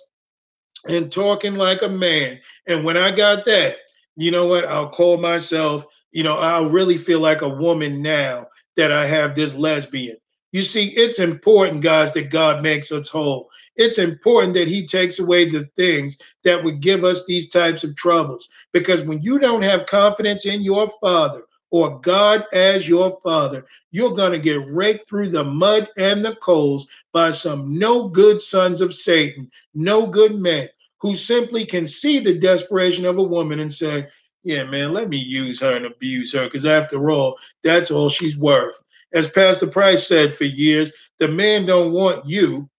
and 0.88 1.12
talking 1.12 1.55
like 1.55 1.82
a 1.82 1.89
man. 1.89 2.39
And 2.68 2.86
when 2.86 2.95
I 2.95 3.12
got 3.12 3.45
that, 3.45 3.78
you 4.16 4.32
know 4.32 4.45
what? 4.47 4.66
I'll 4.66 4.89
call 4.89 5.18
myself, 5.18 5.86
you 6.12 6.24
know, 6.24 6.38
I'll 6.38 6.70
really 6.70 6.97
feel 6.97 7.20
like 7.20 7.41
a 7.41 7.49
woman 7.49 8.01
now 8.01 8.47
that 8.78 8.91
I 8.91 9.05
have 9.05 9.36
this 9.36 9.53
lesbian. 9.53 10.18
You 10.52 10.64
see, 10.64 10.88
it's 10.95 11.20
important, 11.20 11.82
guys, 11.82 12.12
that 12.14 12.32
God 12.32 12.64
makes 12.64 12.91
us 12.91 13.08
whole. 13.08 13.50
It's 13.76 14.00
important 14.00 14.56
that 14.56 14.68
He 14.68 14.86
takes 14.86 15.20
away 15.20 15.47
the 15.47 15.66
things 15.76 16.18
that 16.43 16.64
would 16.64 16.80
give 16.80 17.04
us 17.04 17.26
these 17.26 17.50
types 17.50 17.84
of 17.84 17.95
troubles. 17.95 18.50
Because 18.72 19.04
when 19.04 19.22
you 19.22 19.39
don't 19.39 19.62
have 19.62 19.86
confidence 19.86 20.45
in 20.45 20.62
your 20.62 20.89
Father, 21.02 21.43
or 21.72 22.00
God 22.00 22.45
as 22.54 22.89
your 22.89 23.20
father, 23.22 23.66
you're 23.91 24.14
going 24.14 24.32
to 24.32 24.39
get 24.39 24.68
raked 24.70 25.08
through 25.08 25.30
the 25.30 25.43
mud 25.43 25.88
and 25.97 26.26
the 26.26 26.36
coals 26.38 26.88
by 27.14 27.30
some 27.30 27.78
no 27.78 28.08
good 28.08 28.41
sons 28.41 28.82
of 28.82 28.93
Satan, 28.93 29.50
no 29.74 30.08
good 30.08 30.36
men 30.36 30.68
who 31.00 31.16
simply 31.16 31.66
can 31.66 31.88
see 31.88 32.20
the 32.20 32.38
desperation 32.38 33.06
of 33.06 33.18
a 33.18 33.24
woman 33.24 33.60
and 33.60 33.72
say, 33.72 34.08
yeah, 34.43 34.64
man, 34.64 34.93
let 34.93 35.10
me 35.10 35.18
use 35.18 35.60
her 35.60 35.74
and 35.74 35.86
abuse 35.86 36.34
her 36.34 36.45
because 36.45 36.66
after 36.66 37.12
all, 37.12 37.38
that's 37.64 37.91
all 37.91 38.10
she's 38.10 38.38
worth. 38.38 38.82
As 39.14 39.28
Pastor 39.28 39.68
Price 39.68 40.07
said 40.07 40.36
for 40.36 40.45
years, 40.45 40.91
the 41.18 41.28
man 41.28 41.66
don't 41.66 41.91
want 41.91 42.26
you. 42.26 42.70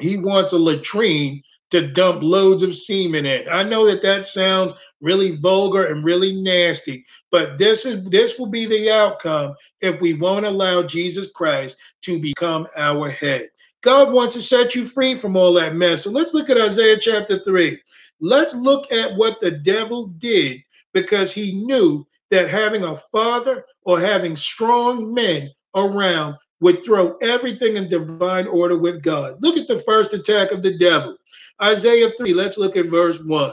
He 0.00 0.16
wants 0.16 0.52
a 0.52 0.58
latrine 0.58 1.42
to 1.70 1.86
dump 1.86 2.22
loads 2.22 2.62
of 2.62 2.74
semen 2.74 3.26
in. 3.26 3.48
I 3.48 3.62
know 3.62 3.86
that 3.86 4.02
that 4.02 4.24
sounds 4.24 4.72
really 5.00 5.36
vulgar 5.36 5.86
and 5.86 6.04
really 6.04 6.40
nasty, 6.40 7.04
but 7.30 7.58
this 7.58 7.84
is 7.84 8.04
this 8.04 8.38
will 8.38 8.46
be 8.46 8.64
the 8.64 8.90
outcome 8.90 9.54
if 9.82 10.00
we 10.00 10.14
won't 10.14 10.46
allow 10.46 10.82
Jesus 10.82 11.30
Christ 11.30 11.76
to 12.02 12.18
become 12.18 12.66
our 12.76 13.10
head. 13.10 13.48
God 13.82 14.12
wants 14.12 14.34
to 14.34 14.42
set 14.42 14.74
you 14.74 14.84
free 14.84 15.14
from 15.14 15.36
all 15.36 15.52
that 15.54 15.76
mess. 15.76 16.02
So 16.02 16.10
let's 16.10 16.34
look 16.34 16.50
at 16.50 16.58
Isaiah 16.58 16.98
chapter 16.98 17.38
3. 17.38 17.78
Let's 18.20 18.54
look 18.54 18.90
at 18.90 19.14
what 19.14 19.40
the 19.40 19.52
devil 19.52 20.08
did 20.18 20.62
because 20.92 21.32
he 21.32 21.64
knew 21.64 22.06
that 22.30 22.48
having 22.48 22.84
a 22.84 22.96
father 22.96 23.64
or 23.84 23.98
having 24.00 24.36
strong 24.36 25.12
men 25.12 25.50
around 25.74 26.36
would 26.60 26.84
throw 26.84 27.16
everything 27.22 27.76
in 27.76 27.88
divine 27.88 28.46
order 28.46 28.76
with 28.76 29.02
God. 29.02 29.36
Look 29.40 29.56
at 29.56 29.68
the 29.68 29.80
first 29.80 30.12
attack 30.12 30.50
of 30.50 30.62
the 30.62 30.76
devil. 30.76 31.16
Isaiah 31.62 32.10
3, 32.18 32.34
let's 32.34 32.58
look 32.58 32.76
at 32.76 32.86
verse 32.86 33.20
1. 33.22 33.52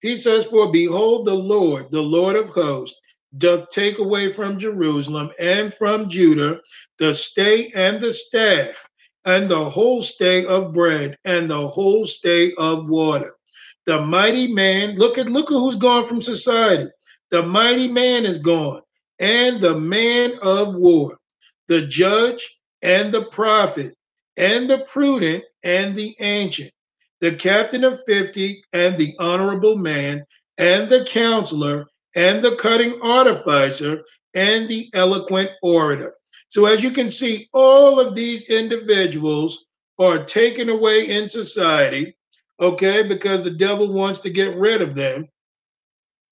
He 0.00 0.16
says, 0.16 0.44
For 0.44 0.70
behold, 0.70 1.26
the 1.26 1.34
Lord, 1.34 1.90
the 1.90 2.02
Lord 2.02 2.36
of 2.36 2.50
hosts, 2.50 3.00
doth 3.38 3.70
take 3.70 3.98
away 3.98 4.32
from 4.32 4.58
Jerusalem 4.58 5.30
and 5.40 5.72
from 5.72 6.08
Judah 6.08 6.60
the 6.98 7.12
stay 7.12 7.72
and 7.74 8.00
the 8.00 8.12
staff, 8.12 8.88
and 9.24 9.48
the 9.48 9.68
whole 9.68 10.02
stay 10.02 10.44
of 10.44 10.72
bread, 10.72 11.18
and 11.24 11.50
the 11.50 11.66
whole 11.66 12.04
stay 12.04 12.52
of 12.58 12.88
water. 12.88 13.34
The 13.86 14.00
mighty 14.00 14.46
man, 14.46 14.96
look 14.96 15.18
at 15.18 15.26
look 15.26 15.50
at 15.50 15.54
who's 15.54 15.76
gone 15.76 16.04
from 16.04 16.22
society. 16.22 16.90
The 17.34 17.42
mighty 17.42 17.88
man 17.88 18.26
is 18.26 18.38
gone, 18.38 18.82
and 19.18 19.60
the 19.60 19.76
man 19.76 20.34
of 20.40 20.76
war, 20.76 21.18
the 21.66 21.84
judge 21.84 22.60
and 22.80 23.10
the 23.10 23.24
prophet, 23.24 23.96
and 24.36 24.70
the 24.70 24.86
prudent 24.88 25.42
and 25.64 25.96
the 25.96 26.14
ancient, 26.20 26.70
the 27.20 27.34
captain 27.34 27.82
of 27.82 27.98
50 28.06 28.62
and 28.72 28.96
the 28.96 29.16
honorable 29.18 29.76
man, 29.76 30.24
and 30.58 30.88
the 30.88 31.04
counselor, 31.06 31.88
and 32.14 32.40
the 32.40 32.54
cutting 32.54 33.00
artificer, 33.02 34.04
and 34.34 34.68
the 34.68 34.88
eloquent 34.94 35.50
orator. 35.60 36.14
So, 36.50 36.66
as 36.66 36.84
you 36.84 36.92
can 36.92 37.10
see, 37.10 37.48
all 37.52 37.98
of 37.98 38.14
these 38.14 38.48
individuals 38.48 39.66
are 39.98 40.24
taken 40.24 40.68
away 40.68 41.08
in 41.08 41.26
society, 41.26 42.16
okay, 42.60 43.02
because 43.02 43.42
the 43.42 43.50
devil 43.50 43.88
wants 43.92 44.20
to 44.20 44.30
get 44.30 44.56
rid 44.56 44.80
of 44.80 44.94
them. 44.94 45.28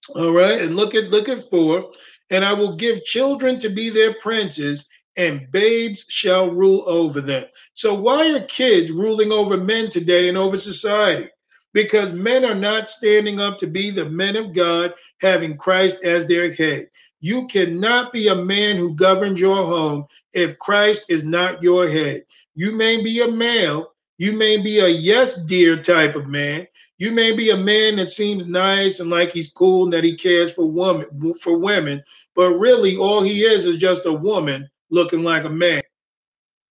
All 0.09 0.31
right, 0.31 0.61
and 0.61 0.75
look 0.75 0.95
at 0.95 1.05
look 1.11 1.29
at 1.29 1.49
four. 1.49 1.91
And 2.31 2.45
I 2.45 2.53
will 2.53 2.75
give 2.75 3.03
children 3.05 3.59
to 3.59 3.69
be 3.69 3.89
their 3.89 4.13
princes, 4.15 4.87
and 5.17 5.49
babes 5.51 6.05
shall 6.09 6.49
rule 6.51 6.83
over 6.87 7.21
them. 7.21 7.45
So, 7.73 7.93
why 7.93 8.33
are 8.33 8.41
kids 8.45 8.91
ruling 8.91 9.31
over 9.31 9.57
men 9.57 9.89
today 9.89 10.29
and 10.29 10.37
over 10.37 10.57
society? 10.57 11.29
Because 11.73 12.13
men 12.13 12.45
are 12.45 12.55
not 12.55 12.89
standing 12.89 13.39
up 13.39 13.57
to 13.59 13.67
be 13.67 13.91
the 13.91 14.05
men 14.09 14.35
of 14.35 14.53
God, 14.53 14.93
having 15.21 15.57
Christ 15.57 16.03
as 16.03 16.27
their 16.27 16.51
head. 16.53 16.89
You 17.21 17.47
cannot 17.47 18.13
be 18.13 18.27
a 18.27 18.35
man 18.35 18.77
who 18.77 18.95
governs 18.95 19.39
your 19.39 19.65
home 19.65 20.05
if 20.33 20.59
Christ 20.59 21.05
is 21.09 21.23
not 21.23 21.63
your 21.63 21.87
head. 21.87 22.23
You 22.55 22.73
may 22.73 23.01
be 23.03 23.21
a 23.21 23.27
male, 23.29 23.93
You 24.17 24.33
may 24.33 24.57
be 24.57 24.79
a 24.79 24.87
yes, 24.87 25.35
dear 25.45 25.81
type 25.81 26.15
of 26.15 26.27
man. 26.27 26.67
You 27.03 27.11
may 27.11 27.33
be 27.33 27.49
a 27.49 27.57
man 27.57 27.97
that 27.97 28.07
seems 28.07 28.45
nice 28.45 29.01
and 29.01 29.09
like 29.09 29.33
he's 29.33 29.51
cool 29.51 29.83
and 29.83 29.91
that 29.91 30.05
he 30.05 30.15
cares 30.15 30.53
for 30.53 30.63
woman 30.63 31.33
for 31.33 31.57
women, 31.57 32.01
but 32.33 32.53
really 32.53 32.95
all 32.95 33.21
he 33.21 33.43
is 33.43 33.65
is 33.65 33.75
just 33.75 34.05
a 34.05 34.13
woman 34.13 34.69
looking 34.89 35.21
like 35.21 35.43
a 35.43 35.49
man. 35.49 35.81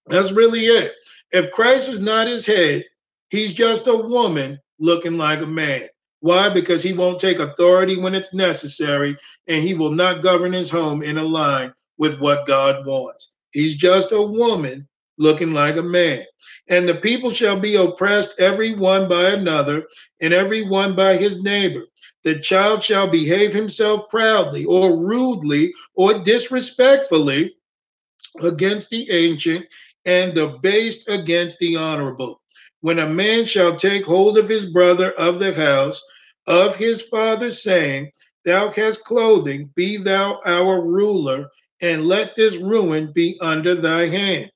That's 0.06 0.32
really 0.32 0.60
it. 0.60 0.94
If 1.32 1.50
Christ 1.50 1.90
is 1.90 2.00
not 2.00 2.28
his 2.28 2.46
head, 2.46 2.82
he's 3.28 3.52
just 3.52 3.86
a 3.88 3.94
woman 3.94 4.58
looking 4.78 5.18
like 5.18 5.42
a 5.42 5.46
man. 5.46 5.88
Why? 6.20 6.48
Because 6.48 6.82
he 6.82 6.94
won't 6.94 7.20
take 7.20 7.38
authority 7.38 7.98
when 7.98 8.14
it's 8.14 8.32
necessary, 8.32 9.18
and 9.48 9.62
he 9.62 9.74
will 9.74 9.92
not 9.92 10.22
govern 10.22 10.54
his 10.54 10.70
home 10.70 11.02
in 11.02 11.18
a 11.18 11.22
line 11.22 11.74
with 11.98 12.18
what 12.20 12.46
God 12.46 12.86
wants. 12.86 13.34
He's 13.50 13.74
just 13.74 14.12
a 14.12 14.22
woman 14.22 14.88
looking 15.22 15.52
like 15.52 15.76
a 15.76 15.82
man. 15.82 16.24
And 16.68 16.88
the 16.88 16.94
people 16.94 17.30
shall 17.30 17.58
be 17.58 17.76
oppressed, 17.76 18.38
every 18.38 18.74
one 18.74 19.08
by 19.08 19.30
another, 19.30 19.86
and 20.20 20.34
every 20.34 20.62
one 20.68 20.94
by 20.94 21.16
his 21.16 21.42
neighbor. 21.42 21.86
The 22.24 22.38
child 22.38 22.82
shall 22.82 23.08
behave 23.08 23.52
himself 23.52 24.08
proudly, 24.10 24.64
or 24.64 24.96
rudely, 24.96 25.72
or 25.94 26.22
disrespectfully 26.22 27.54
against 28.40 28.90
the 28.90 29.10
ancient, 29.10 29.66
and 30.04 30.34
the 30.34 30.58
base 30.62 31.06
against 31.08 31.58
the 31.58 31.76
honorable. 31.76 32.40
When 32.80 32.98
a 32.98 33.08
man 33.08 33.44
shall 33.44 33.76
take 33.76 34.04
hold 34.04 34.38
of 34.38 34.48
his 34.48 34.66
brother 34.66 35.12
of 35.12 35.38
the 35.38 35.54
house 35.54 36.04
of 36.46 36.76
his 36.76 37.02
father, 37.02 37.50
saying, 37.50 38.10
Thou 38.44 38.70
hast 38.70 39.04
clothing, 39.04 39.70
be 39.76 39.96
thou 39.96 40.40
our 40.44 40.80
ruler, 40.82 41.48
and 41.80 42.06
let 42.06 42.34
this 42.34 42.56
ruin 42.56 43.12
be 43.12 43.38
under 43.40 43.74
thy 43.74 44.08
hand. 44.08 44.50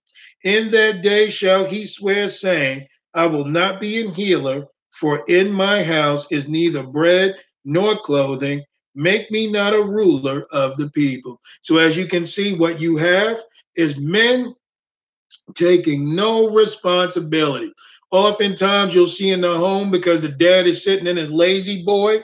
In 0.45 0.71
that 0.71 1.03
day 1.03 1.31
shall 1.31 1.65
he 1.65 1.85
swear, 1.85 2.29
saying, 2.29 2.87
I 3.15 3.27
will 3.27 3.45
not 3.47 3.81
be 3.81 4.01
an 4.01 4.13
healer, 4.13 4.67
for 4.91 5.25
in 5.29 5.51
my 5.51 5.83
house 5.83 6.31
is 6.31 6.49
neither 6.49 6.83
bread 6.83 7.37
nor 7.65 7.99
clothing. 8.01 8.63
Make 8.95 9.31
me 9.31 9.51
not 9.51 9.75
a 9.75 9.83
ruler 9.83 10.47
of 10.53 10.77
the 10.77 10.89
people. 10.91 11.41
So, 11.61 11.79
as 11.79 11.97
you 11.97 12.07
can 12.07 12.25
see, 12.25 12.55
what 12.55 12.81
you 12.81 12.97
have 12.97 13.39
is 13.77 13.99
men 13.99 14.55
taking 15.55 16.15
no 16.15 16.51
responsibility. 16.51 17.73
Oftentimes, 18.11 18.95
you'll 18.95 19.07
see 19.07 19.31
in 19.31 19.41
the 19.41 19.59
home 19.59 19.91
because 19.91 20.21
the 20.21 20.29
dad 20.29 20.67
is 20.67 20.85
sitting 20.85 21.07
in 21.07 21.17
his 21.17 21.31
lazy 21.31 21.83
boy, 21.85 22.23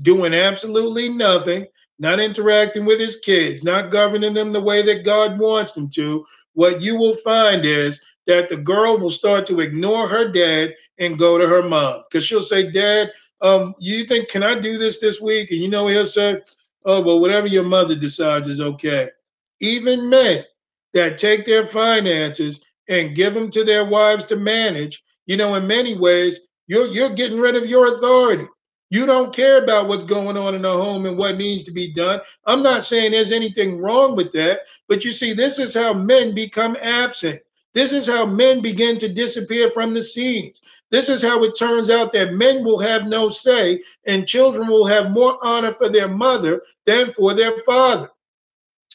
doing 0.00 0.32
absolutely 0.32 1.08
nothing, 1.08 1.66
not 1.98 2.20
interacting 2.20 2.84
with 2.84 3.00
his 3.00 3.16
kids, 3.16 3.62
not 3.62 3.90
governing 3.90 4.34
them 4.34 4.52
the 4.52 4.60
way 4.60 4.82
that 4.82 5.04
God 5.04 5.38
wants 5.38 5.72
them 5.72 5.90
to. 5.90 6.24
What 6.54 6.80
you 6.80 6.96
will 6.96 7.14
find 7.16 7.64
is 7.64 8.00
that 8.26 8.48
the 8.48 8.56
girl 8.56 8.98
will 8.98 9.10
start 9.10 9.46
to 9.46 9.60
ignore 9.60 10.08
her 10.08 10.30
dad 10.30 10.74
and 10.98 11.18
go 11.18 11.38
to 11.38 11.46
her 11.46 11.62
mom 11.62 12.04
because 12.08 12.24
she'll 12.24 12.42
say, 12.42 12.70
Dad, 12.70 13.12
um, 13.40 13.74
you 13.78 14.04
think, 14.06 14.28
can 14.28 14.42
I 14.42 14.58
do 14.58 14.78
this 14.78 14.98
this 14.98 15.20
week? 15.20 15.50
And 15.50 15.60
you 15.60 15.68
know, 15.68 15.86
he'll 15.88 16.06
say, 16.06 16.40
Oh, 16.86 17.00
well, 17.00 17.20
whatever 17.20 17.46
your 17.46 17.64
mother 17.64 17.94
decides 17.94 18.48
is 18.48 18.60
okay. 18.60 19.08
Even 19.60 20.08
men 20.08 20.44
that 20.92 21.18
take 21.18 21.44
their 21.44 21.66
finances 21.66 22.64
and 22.88 23.16
give 23.16 23.34
them 23.34 23.50
to 23.50 23.64
their 23.64 23.84
wives 23.84 24.24
to 24.26 24.36
manage, 24.36 25.02
you 25.26 25.36
know, 25.36 25.54
in 25.54 25.66
many 25.66 25.96
ways, 25.96 26.40
you're 26.66 26.86
you're 26.86 27.14
getting 27.14 27.40
rid 27.40 27.56
of 27.56 27.66
your 27.66 27.94
authority. 27.94 28.46
You 28.90 29.06
don't 29.06 29.34
care 29.34 29.62
about 29.62 29.88
what's 29.88 30.04
going 30.04 30.36
on 30.36 30.54
in 30.54 30.62
the 30.62 30.72
home 30.72 31.06
and 31.06 31.16
what 31.16 31.36
needs 31.36 31.64
to 31.64 31.72
be 31.72 31.92
done. 31.92 32.20
I'm 32.44 32.62
not 32.62 32.84
saying 32.84 33.12
there's 33.12 33.32
anything 33.32 33.80
wrong 33.80 34.14
with 34.14 34.32
that, 34.32 34.60
but 34.88 35.04
you 35.04 35.12
see, 35.12 35.32
this 35.32 35.58
is 35.58 35.74
how 35.74 35.92
men 35.92 36.34
become 36.34 36.76
absent. 36.80 37.40
This 37.72 37.90
is 37.92 38.06
how 38.06 38.24
men 38.24 38.60
begin 38.60 38.98
to 38.98 39.08
disappear 39.08 39.68
from 39.68 39.94
the 39.94 40.02
scenes. 40.02 40.62
This 40.90 41.08
is 41.08 41.22
how 41.22 41.42
it 41.42 41.58
turns 41.58 41.90
out 41.90 42.12
that 42.12 42.34
men 42.34 42.62
will 42.62 42.78
have 42.78 43.08
no 43.08 43.28
say 43.28 43.82
and 44.06 44.28
children 44.28 44.68
will 44.68 44.86
have 44.86 45.10
more 45.10 45.38
honor 45.42 45.72
for 45.72 45.88
their 45.88 46.06
mother 46.06 46.62
than 46.86 47.10
for 47.10 47.34
their 47.34 47.56
father. 47.62 48.10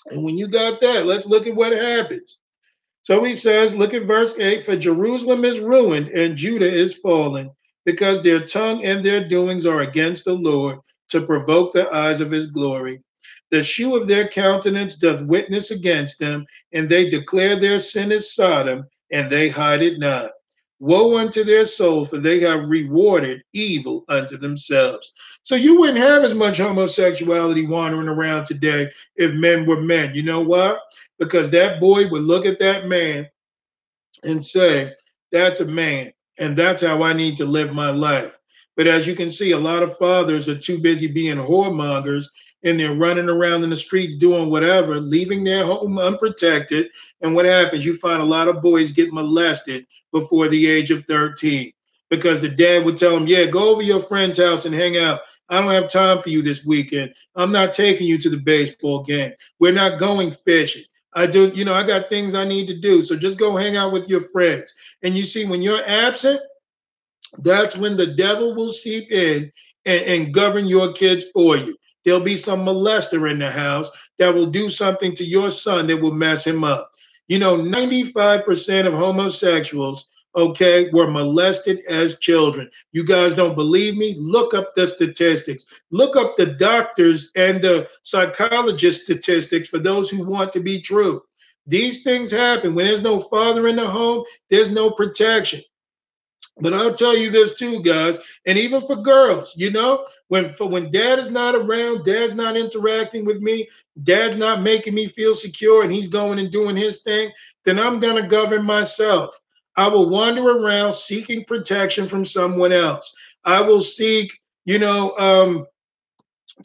And 0.05 0.23
when 0.23 0.37
you 0.37 0.47
got 0.47 0.79
that, 0.79 1.05
let's 1.05 1.25
look 1.25 1.45
at 1.45 1.55
what 1.55 1.73
happens. 1.73 2.39
So 3.03 3.23
he 3.23 3.35
says, 3.35 3.75
look 3.75 3.93
at 3.93 4.03
verse 4.03 4.37
8 4.37 4.63
For 4.63 4.77
Jerusalem 4.77 5.43
is 5.43 5.59
ruined 5.59 6.07
and 6.09 6.37
Judah 6.37 6.71
is 6.71 6.95
fallen, 6.95 7.51
because 7.85 8.21
their 8.21 8.45
tongue 8.45 8.83
and 8.83 9.03
their 9.03 9.25
doings 9.25 9.65
are 9.65 9.81
against 9.81 10.25
the 10.25 10.33
Lord 10.33 10.79
to 11.09 11.25
provoke 11.25 11.73
the 11.73 11.91
eyes 11.93 12.21
of 12.21 12.31
his 12.31 12.47
glory. 12.47 13.01
The 13.51 13.63
shew 13.63 13.95
of 13.95 14.07
their 14.07 14.27
countenance 14.27 14.95
doth 14.95 15.23
witness 15.23 15.71
against 15.71 16.19
them, 16.19 16.45
and 16.71 16.87
they 16.87 17.09
declare 17.09 17.59
their 17.59 17.79
sin 17.79 18.11
is 18.11 18.33
Sodom, 18.33 18.85
and 19.11 19.31
they 19.31 19.49
hide 19.49 19.81
it 19.81 19.99
not. 19.99 20.31
Woe 20.79 21.17
unto 21.17 21.43
their 21.43 21.65
soul, 21.65 22.05
for 22.05 22.19
they 22.19 22.39
have 22.39 22.69
rewarded 22.69 23.41
evil 23.51 24.05
unto 24.07 24.37
themselves. 24.37 25.11
So 25.43 25.55
you 25.55 25.77
wouldn't 25.77 25.97
have 25.97 26.23
as 26.23 26.33
much 26.33 26.57
homosexuality 26.57 27.65
wandering 27.65 28.07
around 28.07 28.45
today 28.45 28.89
if 29.17 29.33
men 29.33 29.65
were 29.65 29.81
men. 29.81 30.13
You 30.13 30.23
know 30.23 30.39
why? 30.39 30.77
Because 31.17 31.49
that 31.51 31.81
boy 31.81 32.07
would 32.09 32.21
look 32.21 32.45
at 32.45 32.59
that 32.59 32.87
man 32.87 33.27
and 34.23 34.45
say, 34.45 34.93
That's 35.31 35.59
a 35.59 35.65
man, 35.65 36.13
and 36.39 36.57
that's 36.57 36.81
how 36.81 37.03
I 37.03 37.13
need 37.13 37.37
to 37.37 37.45
live 37.45 37.73
my 37.73 37.89
life. 37.89 38.39
But 38.75 38.87
as 38.87 39.05
you 39.05 39.13
can 39.13 39.29
see, 39.29 39.51
a 39.51 39.57
lot 39.57 39.83
of 39.83 39.97
fathers 39.97 40.47
are 40.47 40.57
too 40.57 40.79
busy 40.79 41.07
being 41.07 41.37
whoremongers 41.37 42.27
and 42.63 42.79
they're 42.79 42.95
running 42.95 43.29
around 43.29 43.63
in 43.63 43.69
the 43.69 43.75
streets 43.75 44.15
doing 44.15 44.49
whatever, 44.49 44.99
leaving 44.99 45.43
their 45.43 45.65
home 45.65 45.99
unprotected. 45.99 46.87
And 47.21 47.35
what 47.35 47.45
happens? 47.45 47.85
You 47.85 47.95
find 47.95 48.21
a 48.21 48.25
lot 48.25 48.47
of 48.47 48.61
boys 48.61 48.91
get 48.91 49.13
molested 49.13 49.85
before 50.11 50.47
the 50.47 50.67
age 50.67 50.91
of 50.91 51.03
13 51.05 51.71
because 52.09 52.41
the 52.41 52.49
dad 52.49 52.85
would 52.85 52.97
tell 52.97 53.13
them, 53.13 53.27
Yeah, 53.27 53.45
go 53.45 53.69
over 53.69 53.81
your 53.81 53.99
friend's 53.99 54.37
house 54.37 54.65
and 54.65 54.73
hang 54.73 54.97
out. 54.97 55.21
I 55.49 55.59
don't 55.59 55.71
have 55.71 55.89
time 55.89 56.21
for 56.21 56.29
you 56.29 56.41
this 56.41 56.65
weekend. 56.65 57.13
I'm 57.35 57.51
not 57.51 57.73
taking 57.73 58.07
you 58.07 58.17
to 58.19 58.29
the 58.29 58.37
baseball 58.37 59.03
game. 59.03 59.33
We're 59.59 59.73
not 59.73 59.99
going 59.99 60.31
fishing. 60.31 60.83
I 61.13 61.25
do, 61.25 61.49
you 61.49 61.65
know, 61.65 61.73
I 61.73 61.83
got 61.85 62.09
things 62.09 62.35
I 62.35 62.45
need 62.45 62.67
to 62.67 62.77
do. 62.79 63.01
So 63.01 63.17
just 63.17 63.39
go 63.39 63.57
hang 63.57 63.75
out 63.75 63.91
with 63.91 64.09
your 64.09 64.21
friends. 64.21 64.73
And 65.03 65.17
you 65.17 65.23
see, 65.23 65.45
when 65.45 65.61
you're 65.61 65.83
absent, 65.87 66.39
that's 67.39 67.75
when 67.75 67.97
the 67.97 68.07
devil 68.07 68.55
will 68.55 68.71
seep 68.71 69.11
in 69.11 69.51
and, 69.85 70.01
and 70.01 70.33
govern 70.33 70.67
your 70.67 70.93
kids 70.93 71.25
for 71.33 71.57
you. 71.57 71.75
There'll 72.05 72.19
be 72.21 72.37
some 72.37 72.65
molester 72.65 73.29
in 73.29 73.39
the 73.39 73.51
house 73.51 73.89
that 74.17 74.33
will 74.33 74.47
do 74.47 74.69
something 74.69 75.15
to 75.15 75.25
your 75.25 75.49
son 75.49 75.87
that 75.87 75.97
will 75.97 76.13
mess 76.13 76.45
him 76.45 76.63
up. 76.63 76.91
You 77.27 77.39
know, 77.39 77.57
95% 77.57 78.87
of 78.87 78.93
homosexuals, 78.93 80.07
okay, 80.35 80.89
were 80.91 81.09
molested 81.09 81.81
as 81.87 82.19
children. 82.19 82.69
You 82.91 83.05
guys 83.05 83.33
don't 83.33 83.55
believe 83.55 83.95
me? 83.95 84.15
Look 84.19 84.53
up 84.53 84.75
the 84.75 84.87
statistics. 84.87 85.65
Look 85.91 86.15
up 86.15 86.35
the 86.37 86.45
doctors 86.45 87.31
and 87.35 87.61
the 87.61 87.89
psychologist 88.03 89.03
statistics 89.03 89.67
for 89.67 89.79
those 89.79 90.09
who 90.09 90.23
want 90.23 90.53
to 90.53 90.59
be 90.59 90.81
true. 90.81 91.21
These 91.67 92.03
things 92.03 92.31
happen. 92.31 92.73
When 92.73 92.85
there's 92.85 93.01
no 93.01 93.19
father 93.19 93.67
in 93.67 93.75
the 93.75 93.87
home, 93.87 94.23
there's 94.49 94.71
no 94.71 94.89
protection. 94.91 95.61
But 96.61 96.73
I'll 96.73 96.93
tell 96.93 97.15
you 97.15 97.29
this 97.29 97.55
too, 97.55 97.81
guys, 97.81 98.17
and 98.45 98.57
even 98.57 98.81
for 98.81 98.97
girls, 98.97 99.53
you 99.55 99.71
know, 99.71 100.05
when 100.27 100.51
for 100.51 100.67
when 100.67 100.91
dad 100.91 101.19
is 101.19 101.29
not 101.29 101.55
around, 101.55 102.05
dad's 102.05 102.35
not 102.35 102.57
interacting 102.57 103.23
with 103.23 103.41
me, 103.41 103.69
dad's 104.03 104.35
not 104.35 104.61
making 104.61 104.93
me 104.93 105.05
feel 105.05 105.33
secure, 105.33 105.83
and 105.83 105.93
he's 105.93 106.09
going 106.09 106.39
and 106.39 106.51
doing 106.51 106.75
his 106.75 107.01
thing, 107.01 107.31
then 107.63 107.79
I'm 107.79 107.99
gonna 107.99 108.27
govern 108.27 108.63
myself. 108.63 109.39
I 109.79 109.87
will 109.87 110.09
wander 110.09 110.43
around 110.43 110.93
seeking 110.93 111.45
protection 111.45 112.05
from 112.05 112.25
someone 112.25 112.73
else. 112.73 113.15
I 113.45 113.61
will 113.61 113.79
seek, 113.79 114.29
you 114.65 114.77
know, 114.77 115.17
um, 115.17 115.65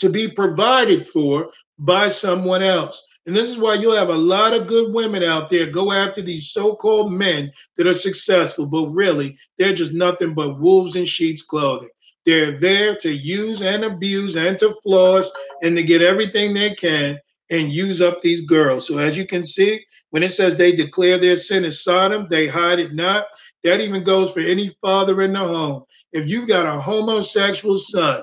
to 0.01 0.09
be 0.09 0.27
provided 0.27 1.07
for 1.07 1.51
by 1.79 2.09
someone 2.09 2.61
else. 2.61 3.01
And 3.27 3.37
this 3.37 3.49
is 3.49 3.57
why 3.57 3.75
you'll 3.75 3.95
have 3.95 4.09
a 4.09 4.17
lot 4.17 4.53
of 4.53 4.67
good 4.67 4.93
women 4.93 5.23
out 5.23 5.49
there 5.49 5.71
go 5.71 5.93
after 5.93 6.23
these 6.23 6.51
so 6.51 6.75
called 6.75 7.13
men 7.13 7.53
that 7.77 7.87
are 7.87 7.95
successful, 7.95 8.67
but 8.67 8.89
really, 8.89 9.39
they're 9.59 9.73
just 9.73 9.95
nothing 9.95 10.35
but 10.35 10.59
wolves 10.59 10.97
in 10.97 11.05
sheep's 11.05 11.43
clothing. 11.43 11.91
They're 12.27 12.59
there 12.59 12.97
to 12.97 13.13
use 13.13 13.63
and 13.63 13.85
abuse 13.85 14.35
and 14.35 14.59
to 14.59 14.75
floss 14.83 15.31
and 15.63 15.77
to 15.77 15.85
get 15.85 16.03
everything 16.03 16.53
they 16.53 16.75
can 16.75 17.21
and 17.49 17.71
use 17.71 18.03
up 18.03 18.23
these 18.23 18.41
girls. 18.41 18.89
So, 18.89 18.99
as 18.99 19.17
you 19.17 19.25
can 19.25 19.45
see, 19.45 19.87
when 20.15 20.23
it 20.23 20.31
says 20.31 20.55
they 20.55 20.71
declare 20.71 21.19
their 21.19 21.35
sin 21.35 21.65
as 21.65 21.83
Sodom, 21.83 22.29
they 22.31 22.47
hide 22.47 22.79
it 22.79 22.95
not. 22.95 23.27
That 23.65 23.81
even 23.81 24.05
goes 24.05 24.31
for 24.33 24.39
any 24.39 24.69
father 24.81 25.23
in 25.23 25.33
the 25.33 25.41
home. 25.41 25.83
If 26.13 26.29
you've 26.29 26.47
got 26.47 26.73
a 26.73 26.81
homosexual 26.81 27.77
son 27.79 28.23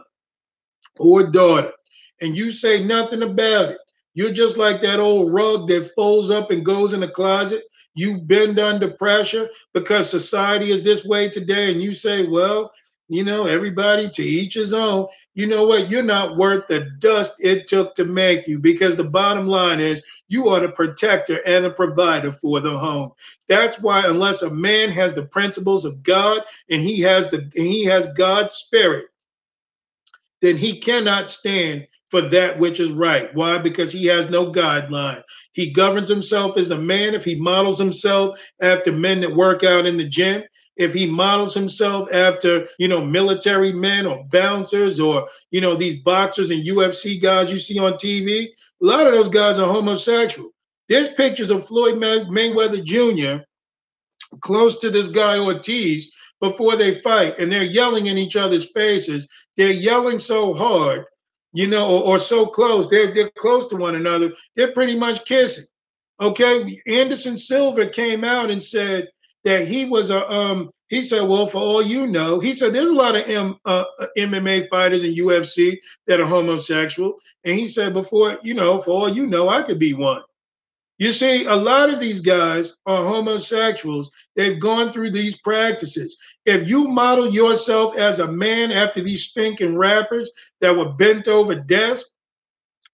or 0.98 1.30
daughter 1.30 1.74
and 2.22 2.38
you 2.38 2.50
say 2.50 2.82
nothing 2.82 3.24
about 3.24 3.72
it, 3.72 3.78
you're 4.14 4.32
just 4.32 4.56
like 4.56 4.82
that 4.82 5.02
old 5.02 5.34
rug 5.34 5.68
that 5.68 5.92
folds 5.94 6.32
up 6.32 6.50
and 6.50 6.64
goes 6.64 6.94
in 6.94 7.02
the 7.02 7.10
closet. 7.10 7.66
You 7.94 8.20
bend 8.22 8.58
under 8.58 8.92
pressure 8.92 9.50
because 9.74 10.10
society 10.10 10.72
is 10.72 10.84
this 10.84 11.04
way 11.04 11.30
today, 11.30 11.74
and 11.74 11.82
you 11.82 11.92
say, 11.92 12.26
Well, 12.26 12.72
you 13.12 13.26
know, 13.26 13.46
everybody 13.46 14.10
to 14.10 14.24
each 14.24 14.54
his 14.54 14.72
own. 14.72 15.06
You 15.34 15.46
know 15.46 15.68
what? 15.68 15.90
You're 15.90 16.02
not 16.02 16.38
worth 16.38 16.68
the 16.68 16.92
dust 17.00 17.34
it 17.40 17.68
took 17.68 17.94
to 17.96 18.06
make 18.06 18.48
you 18.48 18.58
because 18.58 18.96
the 18.96 19.04
bottom 19.04 19.48
line 19.48 19.82
is 19.82 20.02
you 20.30 20.48
are 20.48 20.62
the 20.62 20.70
protector 20.70 21.42
and 21.46 21.66
the 21.66 21.72
provider 21.72 22.32
for 22.32 22.62
the 22.62 22.78
home. 22.78 23.12
That's 23.50 23.82
why 23.82 24.08
unless 24.08 24.44
a 24.44 24.50
man 24.50 24.92
has 24.92 25.14
the 25.14 25.26
principles 25.26 25.84
of 25.84 26.02
God 26.04 26.44
and 26.70 26.82
he 26.82 27.02
has 27.02 27.30
the 27.30 27.40
and 27.40 27.52
he 27.68 27.84
has 27.84 28.08
God's 28.14 28.56
spirit, 28.56 29.08
then 30.42 30.56
he 30.56 30.80
cannot 30.80 31.30
stand 31.30 31.88
for 32.08 32.22
that 32.22 32.60
which 32.60 32.80
is 32.80 32.92
right. 32.92 33.34
Why? 33.36 33.58
Because 33.58 33.92
he 33.92 34.06
has 34.06 34.30
no 34.30 34.52
guideline. 34.52 35.22
He 35.52 35.72
governs 35.72 36.08
himself 36.08 36.58
as 36.58 36.72
a 36.72 36.78
man. 36.78 37.14
If 37.14 37.26
he 37.26 37.36
models 37.36 37.80
himself 37.80 38.40
after 38.62 38.94
men 38.94 39.20
that 39.20 39.36
work 39.36 39.64
out 39.66 39.86
in 39.86 39.98
the 39.98 40.08
gym, 40.08 40.44
if 40.78 40.94
he 40.94 41.06
models 41.06 41.54
himself 41.54 42.10
after 42.14 42.68
you 42.80 42.88
know 42.88 43.04
military 43.04 43.72
men 43.74 44.06
or 44.06 44.24
bouncers 44.32 45.00
or 45.00 45.28
you 45.52 45.62
know 45.62 45.76
these 45.76 46.02
boxers 46.02 46.50
and 46.52 46.66
UFC 46.66 47.22
guys 47.22 47.52
you 47.52 47.58
see 47.58 47.80
on 47.80 47.94
TV, 47.94 48.48
a 48.82 48.86
lot 48.86 49.08
of 49.08 49.14
those 49.14 49.30
guys 49.30 49.60
are 49.60 49.72
homosexual. 49.72 50.52
There's 50.90 51.10
pictures 51.10 51.52
of 51.52 51.66
Floyd 51.66 51.98
May- 51.98 52.26
Mayweather 52.26 52.84
Jr. 52.84 53.44
close 54.42 54.78
to 54.80 54.90
this 54.90 55.08
guy 55.08 55.40
Ortiz 55.40 56.12
before 56.40 56.76
they 56.76 57.00
fight, 57.02 57.38
and 57.38 57.52
they're 57.52 57.64
yelling 57.64 58.08
in 58.08 58.18
each 58.18 58.36
other's 58.36 58.72
faces. 58.72 59.28
They're 59.58 59.72
yelling 59.72 60.20
so 60.20 60.54
hard, 60.54 61.06
you 61.54 61.68
know, 61.68 61.88
or, 61.88 62.04
or 62.04 62.20
so 62.20 62.46
close. 62.46 62.90
They're 62.90 63.14
they're 63.14 63.32
close 63.38 63.68
to 63.70 63.76
one 63.76 63.96
another. 63.96 64.32
They're 64.56 64.74
pretty 64.74 64.98
much 64.98 65.26
kissing. 65.26 65.66
Okay, 66.20 66.78
Anderson 66.88 67.36
Silva 67.36 67.88
came 67.88 68.24
out 68.24 68.52
and 68.52 68.62
said 68.62 69.08
that 69.44 69.68
he 69.68 69.86
was 69.86 70.10
a 70.10 70.30
um 70.32 70.70
he 70.88 71.02
said 71.02 71.28
well 71.28 71.46
for 71.46 71.60
all 71.60 71.82
you 71.82 72.08
know 72.08 72.40
he 72.40 72.54
said 72.54 72.74
there's 72.74 72.90
a 72.90 72.94
lot 72.94 73.16
of 73.16 73.28
M, 73.28 73.58
uh, 73.66 73.86
mma 74.18 74.68
fighters 74.70 75.04
in 75.04 75.14
ufc 75.14 75.78
that 76.08 76.20
are 76.20 76.26
homosexual. 76.26 77.18
And 77.44 77.58
he 77.58 77.68
said 77.68 77.94
before 77.94 78.38
you 78.44 78.54
know 78.54 78.80
for 78.80 78.92
all 78.92 79.10
you 79.10 79.26
know 79.26 79.50
i 79.50 79.62
could 79.62 79.80
be 79.80 79.94
one. 79.94 80.22
You 80.98 81.12
see 81.12 81.46
a 81.46 81.56
lot 81.56 81.90
of 81.90 82.00
these 82.00 82.20
guys 82.20 82.78
are 82.86 83.04
homosexuals. 83.04 84.12
They've 84.36 84.60
gone 84.60 84.94
through 84.94 85.10
these 85.10 85.42
practices. 85.42 86.16
If 86.46 86.70
you 86.70 86.88
model 86.88 87.34
yourself 87.34 87.98
as 87.98 88.20
a 88.20 88.32
man 88.32 88.72
after 88.72 89.02
these 89.02 89.24
stinking 89.24 89.76
rappers 89.76 90.30
that 90.60 90.78
were 90.78 90.94
bent 90.94 91.28
over 91.28 91.56
desks 91.56 92.12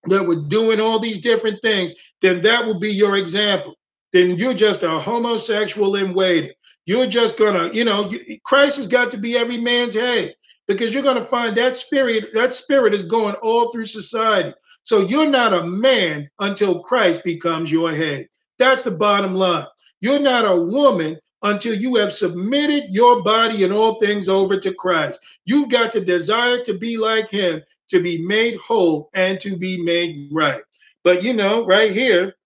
that 0.05 0.23
were 0.23 0.41
doing 0.47 0.79
all 0.79 0.99
these 0.99 1.19
different 1.19 1.61
things 1.61 1.93
then 2.21 2.41
that 2.41 2.65
will 2.65 2.79
be 2.79 2.91
your 2.91 3.17
example 3.17 3.75
then 4.17 4.35
you're 4.35 4.53
just 4.53 4.81
a 4.83 4.89
homosexual 4.89 5.95
in 5.95 6.13
waiting. 6.13 6.51
You're 6.85 7.07
just 7.07 7.37
gonna, 7.37 7.71
you 7.71 7.85
know, 7.85 8.11
Christ 8.43 8.77
has 8.77 8.87
got 8.87 9.11
to 9.11 9.17
be 9.17 9.37
every 9.37 9.57
man's 9.57 9.93
head 9.93 10.35
because 10.67 10.93
you're 10.93 11.03
gonna 11.03 11.23
find 11.23 11.55
that 11.57 11.75
spirit, 11.75 12.33
that 12.33 12.53
spirit 12.53 12.93
is 12.93 13.03
going 13.03 13.35
all 13.35 13.71
through 13.71 13.85
society. 13.85 14.53
So 14.83 15.01
you're 15.01 15.29
not 15.29 15.53
a 15.53 15.65
man 15.65 16.29
until 16.39 16.79
Christ 16.79 17.23
becomes 17.23 17.71
your 17.71 17.93
head. 17.93 18.27
That's 18.57 18.83
the 18.83 18.91
bottom 18.91 19.35
line. 19.35 19.67
You're 20.01 20.19
not 20.19 20.45
a 20.45 20.61
woman 20.61 21.17
until 21.43 21.75
you 21.75 21.95
have 21.95 22.11
submitted 22.11 22.85
your 22.89 23.21
body 23.21 23.63
and 23.63 23.73
all 23.73 23.99
things 23.99 24.29
over 24.29 24.59
to 24.59 24.73
Christ. 24.73 25.19
You've 25.45 25.69
got 25.69 25.93
the 25.93 26.01
desire 26.01 26.63
to 26.63 26.73
be 26.73 26.97
like 26.97 27.29
him, 27.29 27.61
to 27.89 28.01
be 28.01 28.25
made 28.25 28.57
whole 28.57 29.09
and 29.13 29.39
to 29.41 29.55
be 29.57 29.83
made 29.83 30.29
right. 30.31 30.63
But 31.03 31.21
you 31.21 31.33
know, 31.33 31.65
right 31.65 31.91
here, 31.91 32.36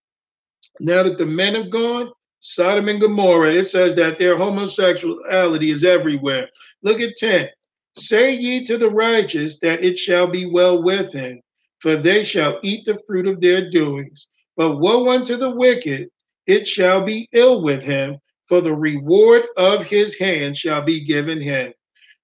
now 0.79 1.03
that 1.03 1.17
the 1.17 1.25
men 1.25 1.55
have 1.55 1.69
gone, 1.69 2.11
Sodom 2.39 2.87
and 2.87 2.99
Gomorrah, 2.99 3.53
it 3.53 3.65
says 3.65 3.95
that 3.95 4.17
their 4.17 4.35
homosexuality 4.35 5.69
is 5.69 5.83
everywhere. 5.83 6.49
Look 6.81 6.99
at 6.99 7.15
10. 7.17 7.49
Say 7.95 8.33
ye 8.33 8.65
to 8.65 8.77
the 8.77 8.89
righteous 8.89 9.59
that 9.59 9.83
it 9.83 9.97
shall 9.97 10.27
be 10.27 10.45
well 10.45 10.81
with 10.81 11.13
him, 11.13 11.41
for 11.79 11.95
they 11.95 12.23
shall 12.23 12.59
eat 12.63 12.85
the 12.85 12.99
fruit 13.05 13.27
of 13.27 13.41
their 13.41 13.69
doings. 13.69 14.27
But 14.55 14.79
woe 14.79 15.09
unto 15.09 15.37
the 15.37 15.51
wicked, 15.51 16.09
it 16.47 16.67
shall 16.67 17.03
be 17.03 17.27
ill 17.31 17.61
with 17.61 17.83
him, 17.83 18.17
for 18.47 18.61
the 18.61 18.75
reward 18.75 19.43
of 19.57 19.83
his 19.83 20.17
hand 20.17 20.57
shall 20.57 20.81
be 20.81 21.03
given 21.03 21.39
him. 21.39 21.73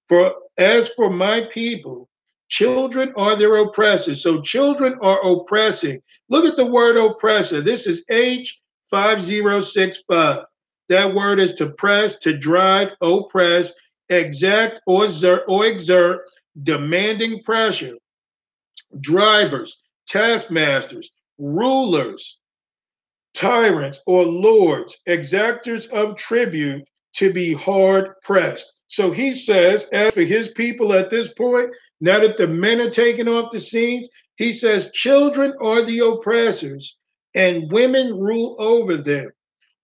For 0.08 0.34
as 0.56 0.88
for 0.90 1.10
my 1.10 1.42
people, 1.42 2.07
Children 2.48 3.12
are 3.16 3.36
their 3.36 3.56
oppressors. 3.56 4.22
So 4.22 4.40
children 4.40 4.94
are 5.02 5.20
oppressing. 5.24 6.00
Look 6.28 6.46
at 6.46 6.56
the 6.56 6.66
word 6.66 6.96
oppressor. 6.96 7.60
This 7.60 7.86
is 7.86 8.04
H5065. 8.10 10.44
That 10.88 11.14
word 11.14 11.38
is 11.38 11.52
to 11.54 11.70
press, 11.70 12.16
to 12.18 12.36
drive, 12.36 12.92
oppress, 13.02 13.72
exact 14.08 14.80
or 14.86 15.04
exert, 15.04 15.44
or 15.46 15.66
exert 15.66 16.22
demanding 16.62 17.42
pressure. 17.42 17.96
Drivers, 19.00 19.82
taskmasters, 20.08 21.10
rulers, 21.38 22.38
tyrants 23.34 24.00
or 24.06 24.24
lords, 24.24 24.96
exactors 25.06 25.88
of 25.90 26.16
tribute 26.16 26.82
to 27.12 27.30
be 27.32 27.52
hard 27.52 28.14
pressed. 28.22 28.77
So 28.88 29.10
he 29.10 29.34
says, 29.34 29.86
as 29.92 30.12
for 30.12 30.22
his 30.22 30.48
people 30.48 30.92
at 30.94 31.10
this 31.10 31.32
point, 31.34 31.70
now 32.00 32.20
that 32.20 32.38
the 32.38 32.48
men 32.48 32.80
are 32.80 32.90
taken 32.90 33.28
off 33.28 33.52
the 33.52 33.60
scenes, 33.60 34.08
he 34.36 34.52
says, 34.52 34.90
Children 34.92 35.52
are 35.60 35.82
the 35.82 36.00
oppressors, 36.00 36.98
and 37.34 37.70
women 37.70 38.18
rule 38.18 38.56
over 38.58 38.96
them. 38.96 39.30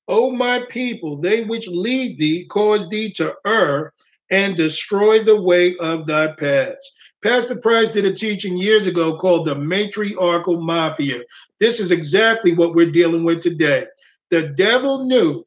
O 0.09 0.31
my 0.31 0.65
people, 0.69 1.19
they 1.21 1.45
which 1.45 1.69
lead 1.69 2.19
thee 2.19 2.47
cause 2.47 2.89
thee 2.89 3.13
to 3.13 3.35
err 3.47 3.93
and 4.31 4.57
destroy 4.57 5.23
the 5.23 5.41
way 5.41 5.77
of 5.77 6.07
thy 6.07 6.29
paths. 6.29 6.93
Pastor 7.23 7.57
Price 7.57 7.91
did 7.91 8.05
a 8.05 8.13
teaching 8.13 8.57
years 8.57 8.87
ago 8.87 9.17
called 9.17 9.47
the 9.47 9.55
matriarchal 9.55 10.61
mafia. 10.61 11.23
This 11.59 11.81
is 11.81 11.91
exactly 11.91 12.53
what 12.53 12.75
we're 12.75 12.91
dealing 12.91 13.25
with 13.25 13.41
today. 13.41 13.87
The 14.31 14.49
devil 14.49 15.07
knew 15.07 15.47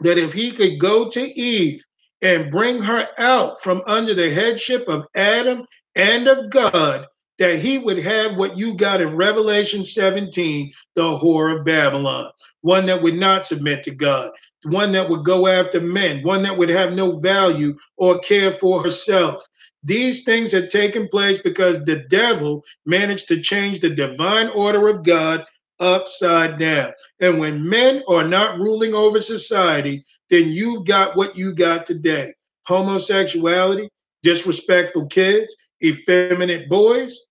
that 0.00 0.18
if 0.18 0.32
he 0.32 0.50
could 0.50 0.78
go 0.78 1.08
to 1.08 1.38
Eve 1.38 1.82
and 2.22 2.50
bring 2.50 2.80
her 2.80 3.06
out 3.18 3.60
from 3.60 3.82
under 3.86 4.14
the 4.14 4.30
headship 4.30 4.88
of 4.88 5.06
Adam 5.14 5.66
and 5.96 6.28
of 6.28 6.50
God, 6.50 7.06
that 7.38 7.58
he 7.58 7.78
would 7.78 7.98
have 7.98 8.36
what 8.36 8.56
you 8.56 8.74
got 8.76 9.00
in 9.00 9.16
Revelation 9.16 9.84
17, 9.84 10.72
the 10.94 11.02
whore 11.02 11.58
of 11.58 11.64
Babylon, 11.64 12.30
one 12.60 12.86
that 12.86 13.02
would 13.02 13.16
not 13.16 13.44
submit 13.44 13.82
to 13.82 13.90
God, 13.90 14.30
one 14.64 14.92
that 14.92 15.10
would 15.10 15.24
go 15.24 15.48
after 15.48 15.80
men, 15.80 16.22
one 16.22 16.42
that 16.44 16.56
would 16.56 16.68
have 16.68 16.94
no 16.94 17.18
value 17.18 17.76
or 17.96 18.20
care 18.20 18.52
for 18.52 18.82
herself. 18.82 19.44
These 19.82 20.22
things 20.22 20.52
had 20.52 20.70
taken 20.70 21.08
place 21.08 21.38
because 21.38 21.84
the 21.84 22.04
devil 22.08 22.64
managed 22.86 23.26
to 23.28 23.40
change 23.40 23.80
the 23.80 23.90
divine 23.90 24.48
order 24.48 24.88
of 24.88 25.02
God 25.02 25.44
upside 25.82 26.58
down. 26.58 26.92
And 27.20 27.38
when 27.38 27.68
men 27.68 28.02
are 28.08 28.24
not 28.24 28.58
ruling 28.58 28.94
over 28.94 29.20
society, 29.20 30.04
then 30.30 30.50
you've 30.50 30.86
got 30.86 31.16
what 31.16 31.36
you 31.36 31.52
got 31.52 31.84
today 31.84 32.32
homosexuality, 32.64 33.88
disrespectful 34.22 35.06
kids, 35.06 35.54
effeminate 35.82 36.68
boys, 36.68 37.26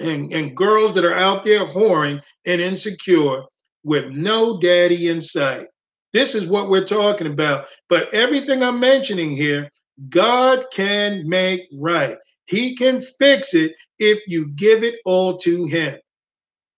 and, 0.00 0.32
and 0.32 0.56
girls 0.56 0.94
that 0.94 1.04
are 1.04 1.14
out 1.14 1.44
there 1.44 1.64
whoring 1.64 2.20
and 2.44 2.60
insecure 2.60 3.44
with 3.84 4.10
no 4.10 4.58
daddy 4.58 5.08
in 5.08 5.20
sight. 5.20 5.68
This 6.12 6.34
is 6.34 6.46
what 6.46 6.68
we're 6.68 6.84
talking 6.84 7.28
about. 7.28 7.68
But 7.88 8.12
everything 8.12 8.62
I'm 8.62 8.80
mentioning 8.80 9.30
here, 9.30 9.70
God 10.08 10.64
can 10.72 11.28
make 11.28 11.68
right. 11.80 12.16
He 12.46 12.74
can 12.74 13.00
fix 13.00 13.54
it 13.54 13.74
if 13.98 14.20
you 14.26 14.48
give 14.56 14.82
it 14.82 14.96
all 15.04 15.36
to 15.38 15.66
Him. 15.66 15.98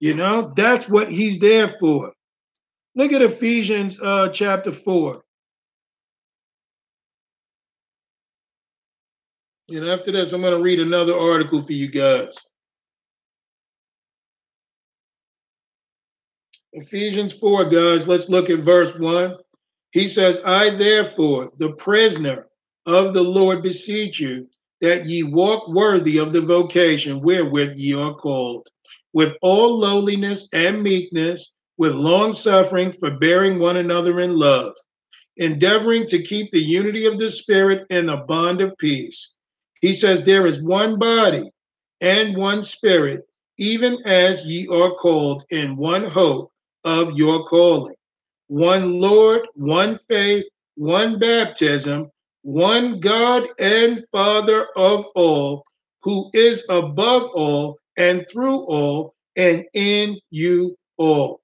You 0.01 0.15
know, 0.15 0.53
that's 0.57 0.89
what 0.89 1.13
He's 1.13 1.39
there 1.39 1.69
for. 1.69 2.13
Look 2.97 3.13
at 3.13 3.23
Ephesians 3.23 4.01
uh, 4.01 4.31
chapter 4.31 4.73
4. 4.73 5.23
And 9.69 9.89
after 9.89 10.11
this, 10.11 10.33
I'm 10.33 10.41
going 10.41 10.57
to 10.57 10.63
read 10.63 10.81
another 10.81 11.17
article 11.17 11.63
for 11.63 11.73
you 11.73 11.89
guys. 11.89 12.37
Ephesians 16.73 17.33
4, 17.35 17.67
guys, 17.67 18.09
let's 18.09 18.29
look 18.29 18.51
at 18.51 18.61
verse 18.61 18.97
1. 18.99 19.37
He 19.93 20.07
says, 20.07 20.41
I 20.45 20.71
therefore, 20.71 21.53
the 21.59 21.73
prisoner 21.73 22.47
of 22.87 23.13
the 23.13 23.23
Lord, 23.23 23.63
beseech 23.63 24.21
you 24.21 24.49
that 24.81 25.07
ye 25.07 25.23
walk 25.23 25.69
worthy 25.69 26.19
of 26.19 26.33
the 26.33 26.41
vocation 26.41 27.21
wherewith 27.21 27.75
ye 27.77 27.95
are 27.95 28.15
called, 28.15 28.69
with 29.13 29.37
all 29.43 29.79
lowliness 29.79 30.49
and 30.53 30.83
meekness, 30.83 31.53
with 31.79 31.93
long 31.93 32.33
suffering, 32.33 32.93
forbearing 32.93 33.59
one 33.59 33.77
another 33.77 34.21
in 34.21 34.37
love, 34.37 34.75
endeavoring 35.37 36.07
to 36.07 36.23
keep 36.23 36.51
the 36.51 36.63
unity 36.63 37.07
of 37.07 37.19
the 37.19 37.31
Spirit 37.31 37.87
in 37.91 38.07
the 38.07 38.19
bond 38.19 38.61
of 38.61 38.77
peace. 38.79 39.35
He 39.81 39.93
says, 39.93 40.25
There 40.25 40.47
is 40.47 40.63
one 40.63 40.99
body 40.99 41.51
and 42.01 42.37
one 42.37 42.63
spirit, 42.63 43.31
even 43.59 43.99
as 44.05 44.45
ye 44.45 44.67
are 44.69 44.95
called 44.95 45.45
in 45.51 45.77
one 45.77 46.05
hope 46.05 46.53
of 46.85 47.17
your 47.17 47.45
calling. 47.45 47.95
One 48.49 49.01
Lord, 49.01 49.47
one 49.55 49.97
faith, 49.97 50.45
one 50.77 51.19
baptism, 51.19 52.11
one 52.43 53.01
God 53.01 53.49
and 53.59 54.05
Father 54.13 54.69
of 54.77 55.05
all, 55.15 55.65
who 56.03 56.31
is 56.33 56.65
above 56.69 57.31
all 57.35 57.79
and 57.97 58.27
through 58.31 58.61
all 58.67 59.15
and 59.37 59.65
in 59.75 60.19
you 60.31 60.77
all. 60.97 61.41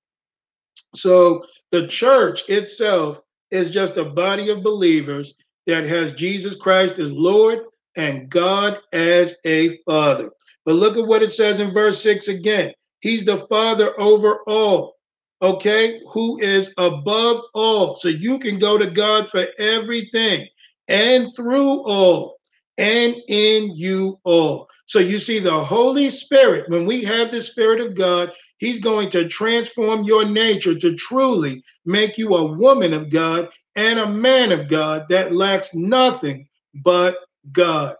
So 0.95 1.45
the 1.73 1.87
church 1.87 2.49
itself 2.49 3.21
is 3.51 3.71
just 3.71 3.97
a 3.97 4.05
body 4.05 4.51
of 4.51 4.63
believers 4.63 5.35
that 5.67 5.85
has 5.85 6.13
Jesus 6.13 6.57
Christ 6.57 6.99
as 6.99 7.13
Lord 7.13 7.61
and 7.97 8.29
God 8.29 8.79
as 8.93 9.37
a 9.45 9.79
Father. 9.79 10.31
But 10.65 10.75
look 10.75 10.97
at 10.97 11.07
what 11.07 11.23
it 11.23 11.31
says 11.33 11.61
in 11.61 11.73
verse 11.73 12.03
6 12.03 12.29
again. 12.29 12.73
He's 13.01 13.25
the 13.25 13.37
Father 13.37 13.99
over 14.01 14.41
all, 14.47 14.97
okay, 15.43 16.01
who 16.11 16.39
is 16.41 16.73
above 16.79 17.43
all. 17.55 17.95
So 17.97 18.09
you 18.09 18.39
can 18.39 18.59
go 18.59 18.79
to 18.79 18.91
God 18.91 19.29
for 19.29 19.47
everything 19.59 20.49
and 20.89 21.35
through 21.35 21.83
all 21.83 22.36
and 22.79 23.17
in 23.29 23.75
you 23.75 24.19
all. 24.25 24.69
So 24.87 24.99
you 24.99 25.19
see, 25.19 25.39
the 25.39 25.65
Holy 25.65 26.11
Spirit, 26.11 26.69
when 26.69 26.87
we 26.87 27.03
have 27.05 27.31
the 27.31 27.41
Spirit 27.41 27.81
of 27.81 27.95
God, 27.95 28.33
He's 28.59 28.81
going 28.81 29.11
to 29.11 29.29
transform 29.29 30.05
your 30.05 30.25
nature 30.25 30.79
to 30.79 30.95
truly 30.97 31.63
make 31.85 32.19
you 32.19 32.35
a 32.35 32.53
woman 32.53 32.93
of 32.93 33.11
God 33.11 33.49
and 33.75 33.99
a 33.99 34.09
man 34.09 34.53
of 34.53 34.69
God 34.69 35.07
that 35.09 35.33
lacks 35.33 35.75
nothing 35.75 36.49
but 36.75 37.17
God. 37.53 37.97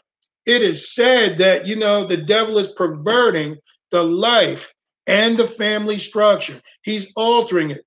It 0.47 0.63
is 0.63 0.95
said 0.95 1.39
that, 1.39 1.67
you 1.67 1.77
know, 1.77 2.07
the 2.07 2.17
devil 2.17 2.59
is 2.59 2.69
perverting 2.69 3.57
the 3.91 4.03
life 4.03 4.73
and 5.07 5.39
the 5.39 5.47
family 5.47 5.99
structure, 5.99 6.61
he's 6.83 7.13
altering 7.15 7.71
it. 7.71 7.86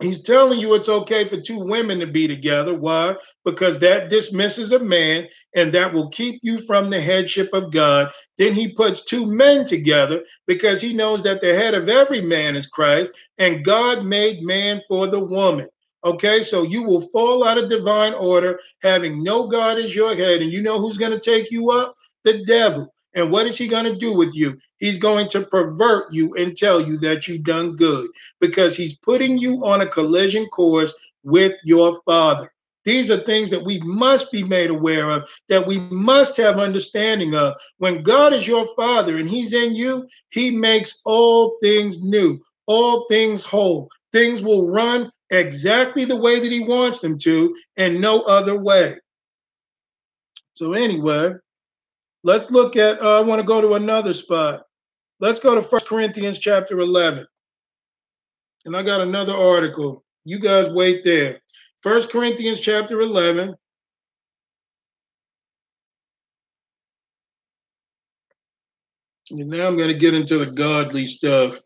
He's 0.00 0.22
telling 0.22 0.58
you 0.58 0.74
it's 0.74 0.88
okay 0.88 1.26
for 1.26 1.38
two 1.38 1.58
women 1.58 2.00
to 2.00 2.06
be 2.06 2.26
together. 2.26 2.74
Why? 2.74 3.16
Because 3.44 3.78
that 3.80 4.08
dismisses 4.08 4.72
a 4.72 4.78
man 4.78 5.28
and 5.54 5.72
that 5.72 5.92
will 5.92 6.08
keep 6.08 6.40
you 6.42 6.58
from 6.58 6.88
the 6.88 7.00
headship 7.00 7.50
of 7.52 7.70
God. 7.70 8.10
Then 8.38 8.54
he 8.54 8.72
puts 8.72 9.04
two 9.04 9.26
men 9.26 9.66
together 9.66 10.24
because 10.46 10.80
he 10.80 10.94
knows 10.94 11.22
that 11.24 11.42
the 11.42 11.54
head 11.54 11.74
of 11.74 11.90
every 11.90 12.22
man 12.22 12.56
is 12.56 12.66
Christ 12.66 13.12
and 13.36 13.64
God 13.64 14.06
made 14.06 14.42
man 14.42 14.80
for 14.88 15.06
the 15.06 15.20
woman. 15.20 15.68
Okay, 16.02 16.40
so 16.40 16.62
you 16.62 16.82
will 16.82 17.02
fall 17.02 17.44
out 17.44 17.58
of 17.58 17.68
divine 17.68 18.14
order 18.14 18.58
having 18.82 19.22
no 19.22 19.48
God 19.48 19.76
as 19.76 19.94
your 19.94 20.14
head. 20.14 20.40
And 20.40 20.50
you 20.50 20.62
know 20.62 20.80
who's 20.80 20.96
going 20.96 21.12
to 21.12 21.20
take 21.20 21.50
you 21.50 21.70
up? 21.70 21.94
The 22.24 22.42
devil. 22.46 22.90
And 23.14 23.30
what 23.30 23.46
is 23.46 23.58
he 23.58 23.66
going 23.66 23.84
to 23.84 23.96
do 23.96 24.12
with 24.12 24.34
you? 24.34 24.56
He's 24.78 24.98
going 24.98 25.28
to 25.30 25.42
pervert 25.42 26.12
you 26.12 26.34
and 26.34 26.56
tell 26.56 26.80
you 26.80 26.96
that 26.98 27.26
you've 27.26 27.42
done 27.42 27.76
good 27.76 28.08
because 28.40 28.76
he's 28.76 28.98
putting 28.98 29.36
you 29.36 29.64
on 29.64 29.80
a 29.80 29.86
collision 29.86 30.46
course 30.46 30.94
with 31.24 31.58
your 31.64 32.00
father. 32.06 32.52
These 32.84 33.10
are 33.10 33.18
things 33.18 33.50
that 33.50 33.64
we 33.64 33.78
must 33.80 34.32
be 34.32 34.42
made 34.42 34.70
aware 34.70 35.10
of, 35.10 35.28
that 35.48 35.66
we 35.66 35.80
must 35.90 36.36
have 36.38 36.58
understanding 36.58 37.34
of. 37.34 37.54
When 37.78 38.02
God 38.02 38.32
is 38.32 38.48
your 38.48 38.66
father 38.74 39.18
and 39.18 39.28
he's 39.28 39.52
in 39.52 39.74
you, 39.74 40.08
he 40.30 40.50
makes 40.50 41.02
all 41.04 41.58
things 41.60 42.02
new, 42.02 42.40
all 42.66 43.06
things 43.08 43.44
whole. 43.44 43.90
Things 44.12 44.40
will 44.40 44.68
run 44.68 45.12
exactly 45.30 46.04
the 46.04 46.16
way 46.16 46.40
that 46.40 46.50
he 46.50 46.60
wants 46.60 47.00
them 47.00 47.18
to 47.18 47.54
and 47.76 48.00
no 48.00 48.22
other 48.22 48.56
way. 48.58 48.96
So, 50.54 50.72
anyway, 50.72 51.34
let's 52.22 52.50
look 52.50 52.76
at, 52.76 53.00
uh, 53.00 53.18
I 53.18 53.20
want 53.20 53.40
to 53.40 53.46
go 53.46 53.60
to 53.60 53.74
another 53.74 54.12
spot. 54.12 54.62
Let's 55.20 55.40
go 55.40 55.54
to 55.54 55.62
First 55.62 55.86
Corinthians 55.86 56.38
chapter 56.38 56.78
11. 56.78 57.26
And 58.64 58.76
I 58.76 58.82
got 58.82 59.00
another 59.00 59.34
article. 59.34 60.04
You 60.24 60.38
guys 60.38 60.68
wait 60.70 61.04
there. 61.04 61.40
First 61.82 62.10
Corinthians 62.10 62.60
chapter 62.60 63.00
11. 63.00 63.54
And 69.30 69.48
now 69.48 69.66
I'm 69.66 69.76
going 69.76 69.88
to 69.88 69.94
get 69.94 70.14
into 70.14 70.38
the 70.38 70.46
godly 70.46 71.06
stuff 71.06 71.60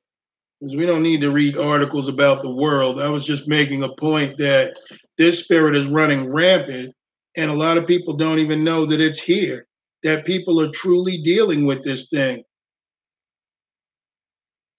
because 0.61 0.77
we 0.77 0.87
don't 0.87 1.03
need 1.03 1.21
to 1.21 1.31
read 1.31 1.57
articles 1.57 2.09
about 2.09 2.43
the 2.43 2.51
world. 2.51 3.01
I 3.01 3.09
was 3.09 3.25
just 3.25 3.49
making 3.49 3.83
a 3.83 3.95
point 3.95 4.37
that 4.39 4.77
this 5.19 5.41
spirit 5.41 5.75
is 5.77 5.87
running 5.87 6.33
rampant, 6.33 6.95
and 7.37 7.51
a 7.51 7.55
lot 7.55 7.79
of 7.79 7.87
people 7.87 8.15
don't 8.15 8.39
even 8.39 8.65
know 8.65 8.87
that 8.87 9.01
it's 9.01 9.19
here, 9.19 9.67
that 10.05 10.25
people 10.27 10.61
are 10.61 10.71
truly 10.71 11.19
dealing 11.19 11.65
with 11.67 11.83
this 11.83 12.09
thing. 12.09 12.45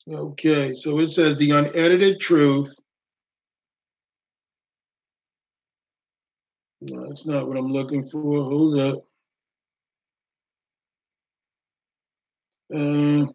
Okay, 0.07 0.73
so 0.73 0.99
it 0.99 1.07
says 1.07 1.35
the 1.35 1.51
unedited 1.51 2.19
truth. 2.19 2.73
No, 6.81 7.07
that's 7.07 7.25
not 7.25 7.47
what 7.47 7.57
I'm 7.57 7.73
looking 7.73 8.07
for. 8.07 8.43
Hold 8.43 8.79
up. 8.79 9.03
Uh, 12.73 13.25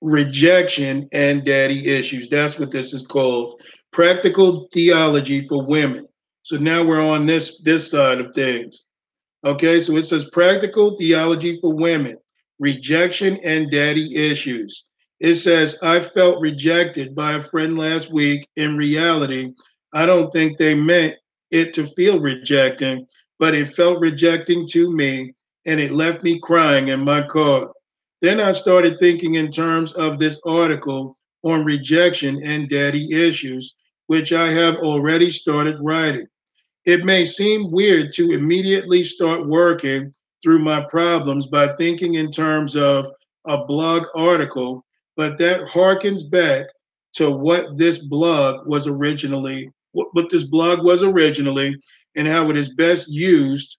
rejection 0.00 1.08
and 1.12 1.44
daddy 1.44 1.88
issues. 1.88 2.28
That's 2.28 2.60
what 2.60 2.70
this 2.70 2.92
is 2.92 3.04
called. 3.04 3.60
Practical 3.92 4.68
theology 4.72 5.40
for 5.48 5.64
women. 5.64 6.06
So 6.42 6.56
now 6.56 6.84
we're 6.84 7.00
on 7.00 7.26
this 7.26 7.60
this 7.62 7.90
side 7.90 8.20
of 8.20 8.32
things. 8.34 8.85
Okay, 9.46 9.78
so 9.78 9.96
it 9.96 10.04
says 10.04 10.28
practical 10.30 10.96
theology 10.96 11.60
for 11.60 11.72
women 11.72 12.18
rejection 12.58 13.38
and 13.44 13.70
daddy 13.70 14.16
issues. 14.16 14.86
It 15.20 15.36
says, 15.36 15.78
I 15.84 16.00
felt 16.00 16.40
rejected 16.40 17.14
by 17.14 17.34
a 17.34 17.40
friend 17.40 17.78
last 17.78 18.12
week. 18.12 18.48
In 18.56 18.76
reality, 18.76 19.52
I 19.92 20.04
don't 20.04 20.32
think 20.32 20.58
they 20.58 20.74
meant 20.74 21.14
it 21.52 21.74
to 21.74 21.86
feel 21.86 22.18
rejecting, 22.18 23.06
but 23.38 23.54
it 23.54 23.68
felt 23.68 24.00
rejecting 24.00 24.66
to 24.68 24.90
me 24.92 25.32
and 25.64 25.78
it 25.78 25.92
left 25.92 26.24
me 26.24 26.40
crying 26.40 26.88
in 26.88 27.04
my 27.04 27.22
car. 27.22 27.70
Then 28.22 28.40
I 28.40 28.50
started 28.50 28.98
thinking 28.98 29.36
in 29.36 29.52
terms 29.52 29.92
of 29.92 30.18
this 30.18 30.40
article 30.44 31.16
on 31.44 31.64
rejection 31.64 32.42
and 32.42 32.68
daddy 32.68 33.12
issues, 33.12 33.76
which 34.08 34.32
I 34.32 34.50
have 34.50 34.78
already 34.78 35.30
started 35.30 35.76
writing. 35.82 36.26
It 36.86 37.04
may 37.04 37.24
seem 37.24 37.72
weird 37.72 38.12
to 38.12 38.30
immediately 38.30 39.02
start 39.02 39.48
working 39.48 40.12
through 40.40 40.60
my 40.60 40.86
problems 40.88 41.48
by 41.48 41.74
thinking 41.74 42.14
in 42.14 42.30
terms 42.30 42.76
of 42.76 43.10
a 43.44 43.64
blog 43.64 44.06
article, 44.14 44.84
but 45.16 45.36
that 45.38 45.66
harkens 45.66 46.22
back 46.30 46.66
to 47.14 47.30
what 47.30 47.76
this 47.76 48.06
blog 48.06 48.68
was 48.68 48.86
originally, 48.86 49.68
what, 49.92 50.30
this 50.30 50.44
blog 50.44 50.84
was 50.84 51.02
originally, 51.02 51.74
and 52.14 52.28
how 52.28 52.50
it 52.50 52.56
is 52.56 52.74
best 52.74 53.08
used 53.08 53.78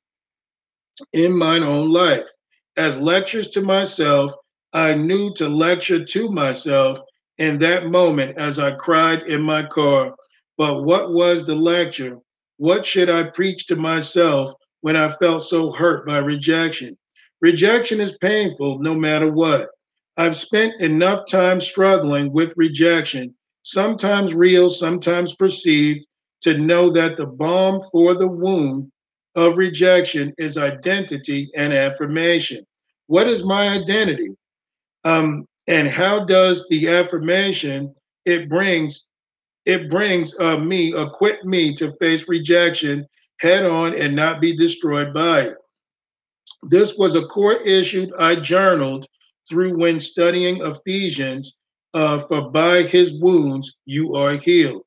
in 1.13 1.31
mine 1.37 1.63
own 1.63 1.93
life. 1.93 2.27
As 2.75 2.97
lectures 2.97 3.49
to 3.51 3.61
myself, 3.61 4.33
I 4.73 4.95
knew 4.95 5.33
to 5.35 5.47
lecture 5.47 6.03
to 6.03 6.31
myself 6.31 6.99
in 7.37 7.57
that 7.59 7.87
moment 7.87 8.37
as 8.37 8.59
I 8.59 8.71
cried 8.75 9.23
in 9.23 9.41
my 9.41 9.63
car. 9.63 10.13
But 10.57 10.83
what 10.83 11.13
was 11.13 11.45
the 11.45 11.55
lecture? 11.55 12.17
What 12.57 12.85
should 12.85 13.09
I 13.09 13.23
preach 13.23 13.67
to 13.67 13.75
myself 13.75 14.53
when 14.81 14.95
I 14.95 15.11
felt 15.11 15.43
so 15.43 15.71
hurt 15.71 16.05
by 16.05 16.17
rejection. 16.19 16.97
Rejection 17.41 17.99
is 17.99 18.17
painful 18.17 18.79
no 18.79 18.93
matter 18.93 19.31
what. 19.31 19.69
I've 20.17 20.37
spent 20.37 20.79
enough 20.81 21.27
time 21.29 21.59
struggling 21.59 22.31
with 22.31 22.57
rejection, 22.57 23.35
sometimes 23.63 24.33
real, 24.33 24.69
sometimes 24.69 25.35
perceived, 25.35 26.05
to 26.41 26.57
know 26.57 26.89
that 26.89 27.17
the 27.17 27.25
balm 27.25 27.79
for 27.91 28.15
the 28.15 28.27
wound 28.27 28.91
of 29.35 29.57
rejection 29.57 30.33
is 30.37 30.57
identity 30.57 31.49
and 31.55 31.73
affirmation. 31.73 32.63
What 33.07 33.27
is 33.27 33.45
my 33.45 33.69
identity? 33.69 34.29
Um, 35.03 35.45
and 35.67 35.87
how 35.89 36.25
does 36.25 36.67
the 36.69 36.87
affirmation 36.87 37.93
it 38.25 38.49
brings 38.49 39.06
it 39.67 39.89
brings 39.89 40.33
uh, 40.39 40.57
me 40.57 40.95
equip 40.95 41.43
me 41.43 41.75
to 41.75 41.91
face 41.99 42.29
rejection 42.29 43.05
head 43.41 43.65
on 43.65 43.93
and 43.93 44.15
not 44.15 44.39
be 44.39 44.55
destroyed 44.55 45.13
by 45.13 45.41
it. 45.41 45.57
This 46.63 46.97
was 46.97 47.15
a 47.15 47.25
core 47.25 47.61
issue 47.65 48.07
I 48.17 48.35
journaled 48.35 49.05
through 49.47 49.77
when 49.77 49.99
studying 49.99 50.61
Ephesians, 50.65 51.57
uh, 51.93 52.17
for 52.17 52.49
by 52.49 52.83
his 52.83 53.19
wounds 53.19 53.75
you 53.85 54.15
are 54.15 54.37
healed. 54.37 54.85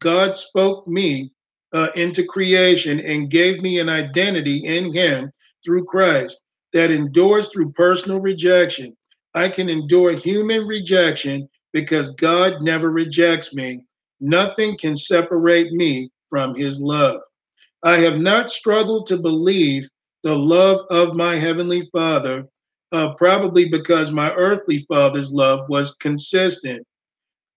God 0.00 0.34
spoke 0.34 0.88
me 0.88 1.30
uh, 1.72 1.90
into 1.94 2.24
creation 2.24 2.98
and 2.98 3.30
gave 3.30 3.62
me 3.62 3.78
an 3.78 3.88
identity 3.88 4.66
in 4.66 4.92
him 4.92 5.30
through 5.64 5.84
Christ 5.84 6.40
that 6.72 6.90
endures 6.90 7.48
through 7.48 7.70
personal 7.72 8.20
rejection. 8.20 8.96
I 9.34 9.48
can 9.48 9.68
endure 9.68 10.12
human 10.12 10.66
rejection 10.66 11.48
because 11.72 12.10
God 12.10 12.62
never 12.62 12.90
rejects 12.90 13.54
me. 13.54 13.84
Nothing 14.20 14.76
can 14.76 14.96
separate 14.96 15.72
me 15.72 16.10
from 16.30 16.54
his 16.54 16.80
love. 16.80 17.20
I 17.82 17.98
have 17.98 18.18
not 18.18 18.50
struggled 18.50 19.06
to 19.08 19.18
believe 19.18 19.88
the 20.24 20.34
love 20.34 20.80
of 20.90 21.14
my 21.14 21.36
Heavenly 21.36 21.82
Father, 21.92 22.46
uh, 22.92 23.14
probably 23.14 23.68
because 23.68 24.10
my 24.10 24.32
earthly 24.34 24.78
father's 24.78 25.32
love 25.32 25.60
was 25.68 25.94
consistent. 25.96 26.86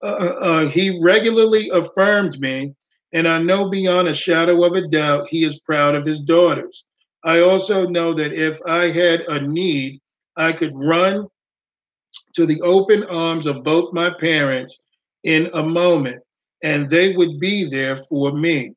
Uh, 0.04 0.06
uh, 0.06 0.46
uh 0.46 0.66
he 0.68 1.00
regularly 1.04 1.70
affirmed 1.70 2.40
me 2.40 2.74
And 3.14 3.28
I 3.28 3.40
know 3.40 3.70
beyond 3.70 4.08
a 4.08 4.14
shadow 4.14 4.64
of 4.64 4.74
a 4.74 4.88
doubt, 4.88 5.28
he 5.30 5.44
is 5.44 5.60
proud 5.60 5.96
of 5.96 6.06
his 6.06 6.22
daughters. 6.22 6.86
I 7.24 7.42
also 7.42 7.88
know 7.88 8.14
that 8.14 8.34
if 8.34 8.60
I 8.66 8.90
had 8.90 9.22
a 9.22 9.46
need, 9.46 10.00
I 10.38 10.54
could 10.54 10.74
run 10.76 11.28
to 12.36 12.46
the 12.46 12.62
open 12.62 13.04
arms 13.06 13.46
of 13.46 13.64
both 13.64 13.94
my 13.94 14.10
parents 14.10 14.82
in 15.24 15.50
a 15.54 15.64
moment, 15.64 16.22
and 16.64 16.90
they 16.90 17.16
would 17.16 17.40
be 17.40 17.66
there 17.66 17.96
for 17.96 18.32
me. 18.32 18.74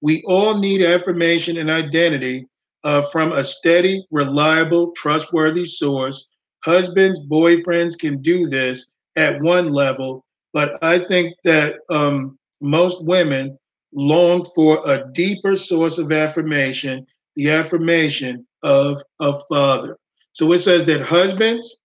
We 0.00 0.22
all 0.26 0.58
need 0.58 0.82
affirmation 0.82 1.56
and 1.58 1.70
identity 1.70 2.46
uh, 2.84 3.02
from 3.02 3.32
a 3.32 3.42
steady, 3.42 4.06
reliable, 4.10 4.92
trustworthy 4.92 5.64
source. 5.64 6.28
Husbands, 6.64 7.26
boyfriends 7.26 7.98
can 7.98 8.20
do 8.22 8.46
this 8.46 8.86
at 9.16 9.40
one 9.40 9.72
level, 9.72 10.24
but 10.52 10.82
I 10.82 10.98
think 10.98 11.34
that 11.44 11.76
um, 11.90 12.38
most 12.60 13.02
women 13.04 13.58
long 13.92 14.44
for 14.54 14.82
a 14.84 15.04
deeper 15.12 15.56
source 15.56 15.98
of 15.98 16.12
affirmation, 16.12 17.06
the 17.34 17.50
affirmation 17.50 18.46
of 18.62 19.02
a 19.20 19.32
father. 19.48 19.96
So 20.32 20.52
it 20.52 20.58
says 20.58 20.84
that 20.86 21.00
husbands 21.00 21.78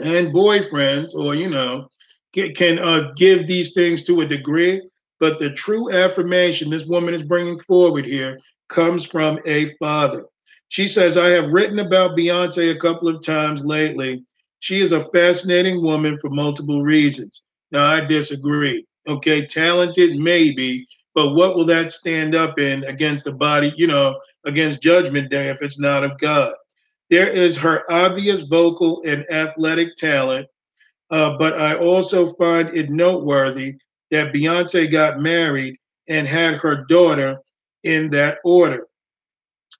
and 0.00 0.32
boyfriends, 0.32 1.14
or 1.14 1.34
you 1.34 1.48
know, 1.48 1.88
can 2.32 2.78
uh, 2.78 3.12
give 3.16 3.46
these 3.46 3.72
things 3.72 4.04
to 4.04 4.20
a 4.20 4.26
degree, 4.26 4.82
but 5.20 5.38
the 5.38 5.50
true 5.50 5.90
affirmation 5.90 6.70
this 6.70 6.86
woman 6.86 7.14
is 7.14 7.22
bringing 7.22 7.58
forward 7.60 8.04
here 8.04 8.38
comes 8.68 9.04
from 9.04 9.38
a 9.46 9.66
father. 9.76 10.24
She 10.68 10.86
says, 10.86 11.16
I 11.16 11.30
have 11.30 11.52
written 11.52 11.78
about 11.78 12.16
Beyonce 12.16 12.70
a 12.70 12.78
couple 12.78 13.08
of 13.08 13.24
times 13.24 13.64
lately. 13.64 14.24
She 14.60 14.80
is 14.80 14.92
a 14.92 15.04
fascinating 15.04 15.82
woman 15.82 16.18
for 16.18 16.30
multiple 16.30 16.82
reasons. 16.82 17.42
Now, 17.72 17.86
I 17.86 18.00
disagree. 18.00 18.84
Okay, 19.06 19.46
talented, 19.46 20.16
maybe, 20.16 20.86
but 21.14 21.30
what 21.30 21.56
will 21.56 21.64
that 21.66 21.92
stand 21.92 22.34
up 22.34 22.58
in 22.58 22.84
against 22.84 23.24
the 23.24 23.32
body, 23.32 23.72
you 23.76 23.86
know, 23.86 24.18
against 24.44 24.82
Judgment 24.82 25.30
Day 25.30 25.48
if 25.48 25.62
it's 25.62 25.78
not 25.78 26.04
of 26.04 26.18
God? 26.18 26.52
There 27.08 27.28
is 27.28 27.56
her 27.56 27.90
obvious 27.90 28.42
vocal 28.42 29.02
and 29.06 29.24
athletic 29.30 29.96
talent, 29.96 30.46
uh, 31.10 31.36
but 31.38 31.58
I 31.58 31.76
also 31.76 32.26
find 32.34 32.76
it 32.76 32.90
noteworthy 32.90 33.76
that 34.10 34.32
Beyonce 34.32 34.90
got 34.90 35.20
married 35.20 35.76
and 36.08 36.26
had 36.26 36.56
her 36.56 36.84
daughter 36.88 37.38
in 37.84 38.08
that 38.10 38.38
order, 38.44 38.86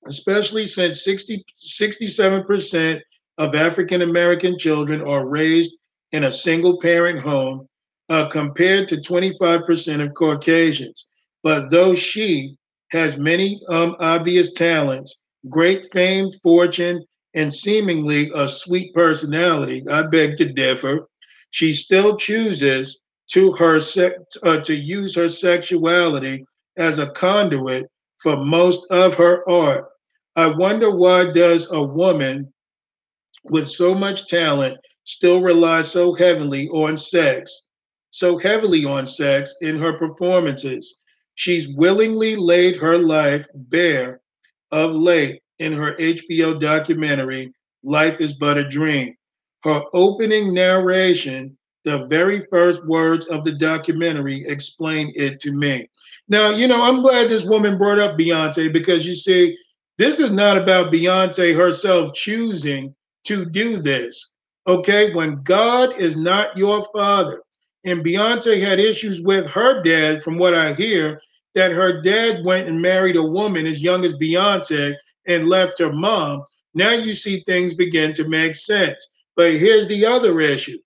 especially 0.07 0.66
since 0.66 1.05
60, 1.05 1.45
67% 1.61 3.01
of 3.39 3.55
African 3.55 4.03
American 4.03 4.59
children 4.59 5.01
are 5.03 5.29
raised 5.29 5.76
in 6.12 6.24
a 6.24 6.33
single 6.33 6.79
parent 6.81 7.20
home 7.20 7.68
uh, 8.09 8.29
compared 8.29 8.89
to 8.89 8.97
25% 8.97 10.03
of 10.03 10.14
Caucasians. 10.14 11.09
But 11.43 11.70
though 11.70 11.95
she 11.95 12.57
has 12.91 13.16
many 13.18 13.61
um, 13.68 13.97
obvious 14.01 14.53
talents, 14.53 15.20
great 15.49 15.85
fame, 15.93 16.31
fortune, 16.43 17.05
and 17.35 17.55
seemingly 17.55 18.31
a 18.35 18.49
sweet 18.49 18.93
personality, 18.95 19.85
I 19.91 20.03
beg 20.03 20.37
to 20.39 20.53
differ. 20.53 21.07
She 21.51 21.72
still 21.72 22.16
chooses 22.16 23.01
to 23.32 23.53
her 23.53 23.80
uh, 24.42 24.61
to 24.61 24.74
use 24.74 25.14
her 25.14 25.28
sexuality 25.28 26.44
as 26.76 26.99
a 26.99 27.11
conduit 27.11 27.86
for 28.22 28.36
most 28.36 28.86
of 28.90 29.14
her 29.14 29.49
art. 29.49 29.86
I 30.36 30.46
wonder 30.46 30.90
why 30.90 31.32
does 31.32 31.70
a 31.72 31.82
woman 31.82 32.53
with 33.44 33.68
so 33.68 33.94
much 33.94 34.26
talent 34.26 34.78
still 35.05 35.40
rely 35.40 35.82
so 35.82 36.14
heavily 36.14 36.68
on 36.68 36.96
sex, 36.96 37.64
so 38.11 38.38
heavily 38.38 38.84
on 38.84 39.07
sex 39.07 39.55
in 39.61 39.76
her 39.76 39.94
performances? 39.94 40.96
She's 41.34 41.68
willingly 41.68 42.36
laid 42.36 42.76
her 42.76 42.99
life 42.99 43.46
bare 43.55 44.20
of 44.70 44.92
late 44.92 45.40
in 45.59 45.72
her 45.72 45.94
HBO 45.96 46.59
documentary, 46.59 47.53
Life 47.82 48.20
is 48.20 48.32
But 48.32 48.59
a 48.59 48.68
Dream. 48.68 49.14
Her 49.64 49.82
opening 49.92 50.54
narration, 50.54 51.56
the 51.84 52.06
very 52.06 52.40
first 52.50 52.86
words 52.86 53.26
of 53.26 53.44
the 53.44 53.52
documentary, 53.52 54.44
explain 54.46 55.12
it 55.16 55.40
to 55.40 55.52
me. 55.52 55.88
Now, 56.28 56.50
you 56.50 56.68
know, 56.68 56.82
I'm 56.82 57.02
glad 57.02 57.28
this 57.28 57.44
woman 57.44 57.78
brought 57.78 57.98
up 57.98 58.18
Beyonce 58.18 58.72
because 58.72 59.06
you 59.06 59.14
see, 59.14 59.56
this 59.96 60.20
is 60.20 60.30
not 60.30 60.56
about 60.56 60.92
Beyonce 60.92 61.56
herself 61.56 62.14
choosing 62.14 62.94
to 63.24 63.44
do 63.44 63.78
this. 63.78 64.30
Okay, 64.66 65.12
when 65.14 65.42
God 65.42 65.98
is 65.98 66.16
not 66.16 66.56
your 66.56 66.86
father, 66.94 67.42
and 67.84 68.04
Beyonce 68.04 68.61
had 68.61 68.78
issues 68.78 69.22
with 69.22 69.46
her 69.46 69.82
dad, 69.82 70.22
from 70.22 70.36
what 70.36 70.54
I 70.54 70.74
hear, 70.74 71.20
that 71.54 71.72
her 71.72 72.02
dad 72.02 72.44
went 72.44 72.68
and 72.68 72.80
married 72.80 73.16
a 73.16 73.22
woman 73.22 73.66
as 73.66 73.82
young 73.82 74.04
as 74.04 74.16
Beyonce 74.16 74.94
and 75.26 75.48
left 75.48 75.78
her 75.78 75.92
mom. 75.92 76.42
Now 76.74 76.92
you 76.92 77.14
see 77.14 77.40
things 77.40 77.74
begin 77.74 78.12
to 78.14 78.28
make 78.28 78.54
sense. 78.54 79.09
But 79.39 79.53
here's 79.55 79.86
the 79.86 80.05
other 80.05 80.41
issue 80.41 80.78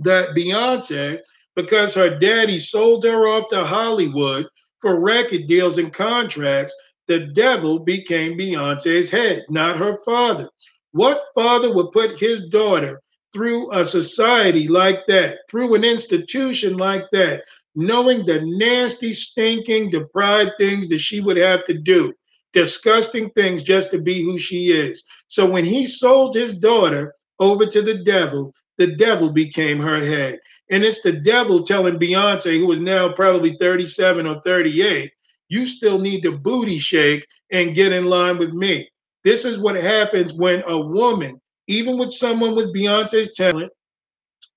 that 0.00 0.36
Beyonce 0.36 1.18
because 1.56 1.94
her 1.94 2.18
daddy 2.18 2.58
sold 2.58 3.04
her 3.04 3.26
off 3.26 3.48
to 3.48 3.64
Hollywood 3.64 4.46
for 4.80 5.00
record 5.00 5.46
deals 5.46 5.78
and 5.78 5.90
contracts, 5.90 6.74
the 7.06 7.20
devil 7.28 7.78
became 7.78 8.38
Beyonce's 8.38 9.08
head, 9.08 9.46
not 9.48 9.78
her 9.78 9.96
father. 10.04 10.50
What 10.92 11.22
father 11.34 11.72
would 11.72 11.90
put 11.92 12.18
his 12.18 12.44
daughter 12.50 13.00
through 13.32 13.72
a 13.72 13.82
society 13.82 14.68
like 14.68 15.06
that, 15.06 15.38
through 15.50 15.74
an 15.74 15.84
institution 15.84 16.76
like 16.76 17.06
that, 17.12 17.44
knowing 17.74 18.26
the 18.26 18.42
nasty, 18.44 19.14
stinking, 19.14 19.88
deprived 19.88 20.52
things 20.58 20.90
that 20.90 20.98
she 20.98 21.22
would 21.22 21.38
have 21.38 21.64
to 21.64 21.72
do, 21.72 22.12
disgusting 22.52 23.30
things 23.30 23.62
just 23.62 23.90
to 23.90 23.98
be 23.98 24.22
who 24.22 24.36
she 24.36 24.70
is? 24.70 25.02
So 25.28 25.48
when 25.48 25.64
he 25.64 25.86
sold 25.86 26.34
his 26.34 26.52
daughter 26.52 27.14
over 27.38 27.66
to 27.66 27.82
the 27.82 28.02
devil, 28.04 28.54
the 28.76 28.88
devil 28.96 29.30
became 29.30 29.78
her 29.80 30.00
head. 30.00 30.38
And 30.70 30.84
it's 30.84 31.02
the 31.02 31.12
devil 31.12 31.62
telling 31.62 31.98
Beyonce, 31.98 32.58
who 32.58 32.70
is 32.72 32.80
now 32.80 33.12
probably 33.12 33.56
37 33.56 34.26
or 34.26 34.40
38, 34.42 35.10
you 35.48 35.66
still 35.66 35.98
need 35.98 36.22
to 36.22 36.38
booty 36.38 36.78
shake 36.78 37.26
and 37.50 37.74
get 37.74 37.92
in 37.92 38.04
line 38.04 38.38
with 38.38 38.52
me. 38.52 38.88
This 39.24 39.44
is 39.44 39.58
what 39.58 39.76
happens 39.76 40.32
when 40.32 40.62
a 40.66 40.78
woman, 40.78 41.40
even 41.66 41.98
with 41.98 42.12
someone 42.12 42.54
with 42.54 42.74
Beyonce's 42.74 43.34
talent, 43.34 43.72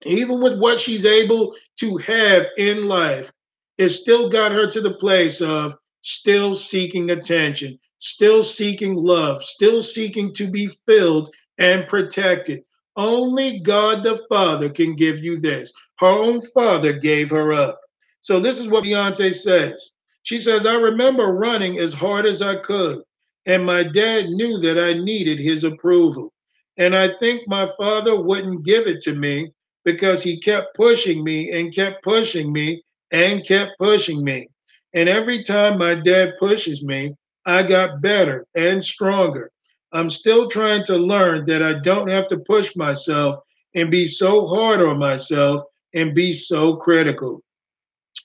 even 0.05 0.41
with 0.41 0.59
what 0.59 0.79
she's 0.79 1.05
able 1.05 1.55
to 1.77 1.97
have 1.97 2.47
in 2.57 2.87
life, 2.87 3.31
it 3.77 3.89
still 3.89 4.29
got 4.29 4.51
her 4.51 4.67
to 4.67 4.81
the 4.81 4.93
place 4.95 5.41
of 5.41 5.75
still 6.01 6.53
seeking 6.53 7.11
attention, 7.11 7.79
still 7.99 8.43
seeking 8.43 8.95
love, 8.95 9.43
still 9.43 9.81
seeking 9.81 10.33
to 10.33 10.47
be 10.47 10.67
filled 10.87 11.33
and 11.57 11.87
protected. 11.87 12.63
Only 12.95 13.59
God 13.59 14.03
the 14.03 14.23
Father 14.29 14.69
can 14.69 14.95
give 14.95 15.19
you 15.19 15.39
this. 15.39 15.71
Her 15.99 16.07
own 16.07 16.41
father 16.41 16.93
gave 16.93 17.29
her 17.29 17.53
up. 17.53 17.79
So 18.21 18.39
this 18.39 18.59
is 18.59 18.67
what 18.67 18.83
Beyonce 18.83 19.33
says. 19.33 19.91
She 20.23 20.39
says, 20.39 20.65
I 20.65 20.75
remember 20.75 21.27
running 21.33 21.79
as 21.79 21.93
hard 21.93 22.25
as 22.25 22.41
I 22.41 22.57
could, 22.57 23.01
and 23.45 23.65
my 23.65 23.83
dad 23.83 24.25
knew 24.29 24.57
that 24.59 24.77
I 24.77 24.93
needed 24.93 25.39
his 25.39 25.63
approval. 25.63 26.33
And 26.77 26.95
I 26.95 27.11
think 27.19 27.47
my 27.47 27.67
father 27.77 28.19
wouldn't 28.21 28.65
give 28.65 28.87
it 28.87 29.01
to 29.03 29.15
me 29.15 29.51
because 29.83 30.21
he 30.21 30.39
kept 30.39 30.75
pushing 30.75 31.23
me 31.23 31.51
and 31.51 31.73
kept 31.73 32.03
pushing 32.03 32.51
me 32.51 32.83
and 33.11 33.45
kept 33.45 33.71
pushing 33.79 34.23
me. 34.23 34.47
And 34.93 35.09
every 35.09 35.43
time 35.43 35.77
my 35.77 35.95
dad 35.95 36.33
pushes 36.39 36.83
me, 36.83 37.13
I 37.45 37.63
got 37.63 38.01
better 38.01 38.45
and 38.55 38.83
stronger. 38.83 39.49
I'm 39.93 40.09
still 40.09 40.47
trying 40.47 40.85
to 40.85 40.97
learn 40.97 41.45
that 41.45 41.61
I 41.61 41.79
don't 41.79 42.09
have 42.09 42.27
to 42.29 42.37
push 42.37 42.75
myself 42.75 43.37
and 43.75 43.91
be 43.91 44.05
so 44.05 44.45
hard 44.47 44.81
on 44.81 44.97
myself 44.97 45.61
and 45.93 46.15
be 46.15 46.33
so 46.33 46.75
critical. 46.75 47.43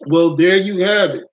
Well, 0.07 0.37
there 0.37 0.57
you 0.57 0.85
have 0.85 1.11
it. 1.11 1.25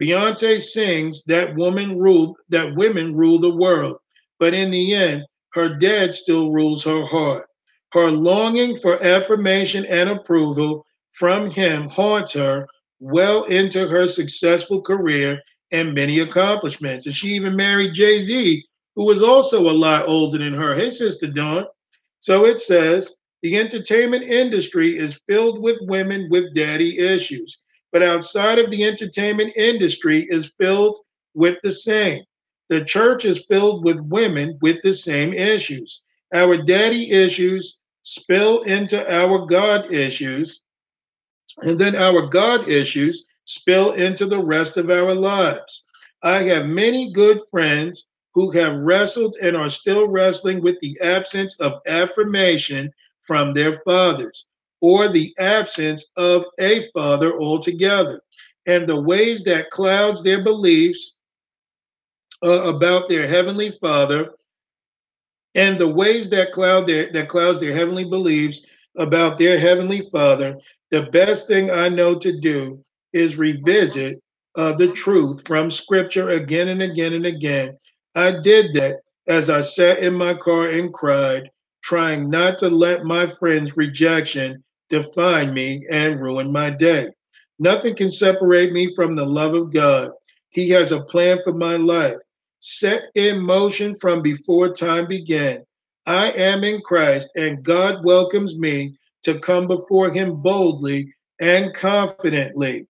Beyonce 0.00 0.60
sings 0.60 1.22
that 1.24 1.54
woman 1.56 1.98
ruled 1.98 2.36
that 2.48 2.74
women 2.74 3.16
rule 3.16 3.38
the 3.38 3.54
world, 3.54 3.98
but 4.38 4.54
in 4.54 4.70
the 4.70 4.94
end, 4.94 5.24
her 5.52 5.76
dad 5.76 6.14
still 6.14 6.50
rules 6.50 6.84
her 6.84 7.04
heart. 7.04 7.46
Her 7.92 8.10
longing 8.10 8.76
for 8.76 9.02
affirmation 9.02 9.84
and 9.86 10.08
approval 10.08 10.86
from 11.12 11.50
him 11.50 11.88
haunts 11.88 12.32
her 12.32 12.66
well 13.00 13.44
into 13.44 13.88
her 13.88 14.06
successful 14.06 14.80
career 14.80 15.40
and 15.72 15.94
many 15.94 16.20
accomplishments. 16.20 17.06
And 17.06 17.14
she 17.14 17.28
even 17.28 17.56
married 17.56 17.94
Jay 17.94 18.20
Z, 18.20 18.64
who 18.96 19.04
was 19.04 19.22
also 19.22 19.70
a 19.70 19.72
lot 19.72 20.08
older 20.08 20.38
than 20.38 20.54
her. 20.54 20.74
his 20.74 20.98
Sister 20.98 21.26
Dawn. 21.26 21.66
So 22.20 22.44
it 22.44 22.58
says, 22.58 23.16
the 23.42 23.56
entertainment 23.56 24.24
industry 24.24 24.98
is 24.98 25.20
filled 25.26 25.62
with 25.62 25.78
women 25.82 26.28
with 26.30 26.54
daddy 26.54 26.98
issues, 26.98 27.58
but 27.92 28.02
outside 28.02 28.58
of 28.58 28.70
the 28.70 28.84
entertainment 28.84 29.52
industry 29.56 30.26
is 30.28 30.52
filled 30.58 30.98
with 31.34 31.58
the 31.62 31.70
same. 31.70 32.22
The 32.68 32.84
church 32.84 33.24
is 33.24 33.46
filled 33.46 33.84
with 33.84 34.00
women 34.00 34.58
with 34.60 34.82
the 34.82 34.92
same 34.92 35.32
issues. 35.32 36.04
Our 36.32 36.62
daddy 36.62 37.10
issues 37.10 37.78
spill 38.02 38.62
into 38.62 39.10
our 39.10 39.46
God 39.46 39.92
issues, 39.92 40.60
and 41.62 41.78
then 41.78 41.96
our 41.96 42.26
God 42.26 42.68
issues 42.68 43.26
spill 43.44 43.92
into 43.92 44.26
the 44.26 44.42
rest 44.42 44.76
of 44.76 44.90
our 44.90 45.14
lives. 45.14 45.84
I 46.22 46.42
have 46.42 46.66
many 46.66 47.12
good 47.12 47.40
friends 47.50 48.06
who 48.34 48.50
have 48.52 48.78
wrestled 48.78 49.36
and 49.42 49.56
are 49.56 49.68
still 49.68 50.08
wrestling 50.08 50.60
with 50.60 50.78
the 50.80 50.98
absence 51.02 51.56
of 51.60 51.80
affirmation 51.86 52.90
from 53.20 53.52
their 53.52 53.72
fathers 53.80 54.46
or 54.80 55.08
the 55.08 55.34
absence 55.38 56.10
of 56.16 56.44
a 56.58 56.86
father 56.94 57.38
altogether. 57.38 58.22
And 58.66 58.86
the 58.86 59.00
ways 59.00 59.44
that 59.44 59.70
clouds 59.70 60.22
their 60.22 60.42
beliefs 60.42 61.16
uh, 62.42 62.62
about 62.62 63.08
their 63.08 63.26
heavenly 63.26 63.70
father 63.80 64.30
and 65.54 65.78
the 65.78 65.88
ways 65.88 66.30
that 66.30 66.52
cloud 66.52 66.86
their 66.86 67.12
that 67.12 67.28
clouds 67.28 67.60
their 67.60 67.72
heavenly 67.72 68.04
beliefs 68.04 68.66
about 68.96 69.38
their 69.38 69.58
heavenly 69.58 70.08
father 70.12 70.58
the 70.90 71.02
best 71.12 71.46
thing 71.46 71.70
i 71.70 71.88
know 71.88 72.14
to 72.14 72.38
do 72.40 72.80
is 73.12 73.36
revisit 73.36 74.22
uh, 74.56 74.72
the 74.72 74.88
truth 74.92 75.46
from 75.46 75.70
scripture 75.70 76.30
again 76.30 76.68
and 76.68 76.82
again 76.82 77.12
and 77.14 77.26
again 77.26 77.76
i 78.14 78.30
did 78.30 78.74
that 78.74 79.00
as 79.28 79.50
i 79.50 79.60
sat 79.60 79.98
in 79.98 80.14
my 80.14 80.34
car 80.34 80.68
and 80.68 80.92
cried 80.92 81.50
trying 81.82 82.28
not 82.28 82.58
to 82.58 82.68
let 82.68 83.04
my 83.04 83.26
friends 83.26 83.76
rejection 83.76 84.62
define 84.88 85.54
me 85.54 85.86
and 85.90 86.20
ruin 86.20 86.50
my 86.52 86.70
day 86.70 87.08
nothing 87.58 87.94
can 87.94 88.10
separate 88.10 88.72
me 88.72 88.92
from 88.94 89.14
the 89.14 89.24
love 89.24 89.54
of 89.54 89.72
god 89.72 90.10
he 90.50 90.68
has 90.70 90.92
a 90.92 91.04
plan 91.04 91.38
for 91.44 91.52
my 91.52 91.76
life 91.76 92.16
set 92.60 93.04
in 93.14 93.40
motion 93.40 93.94
from 93.94 94.22
before 94.22 94.72
time 94.72 95.06
began. 95.06 95.64
I 96.06 96.30
am 96.30 96.62
in 96.64 96.80
Christ, 96.82 97.30
and 97.36 97.62
God 97.62 98.04
welcomes 98.04 98.58
me 98.58 98.96
to 99.22 99.38
come 99.38 99.66
before 99.66 100.10
him 100.10 100.36
boldly 100.36 101.12
and 101.40 101.74
confidently. 101.74 102.86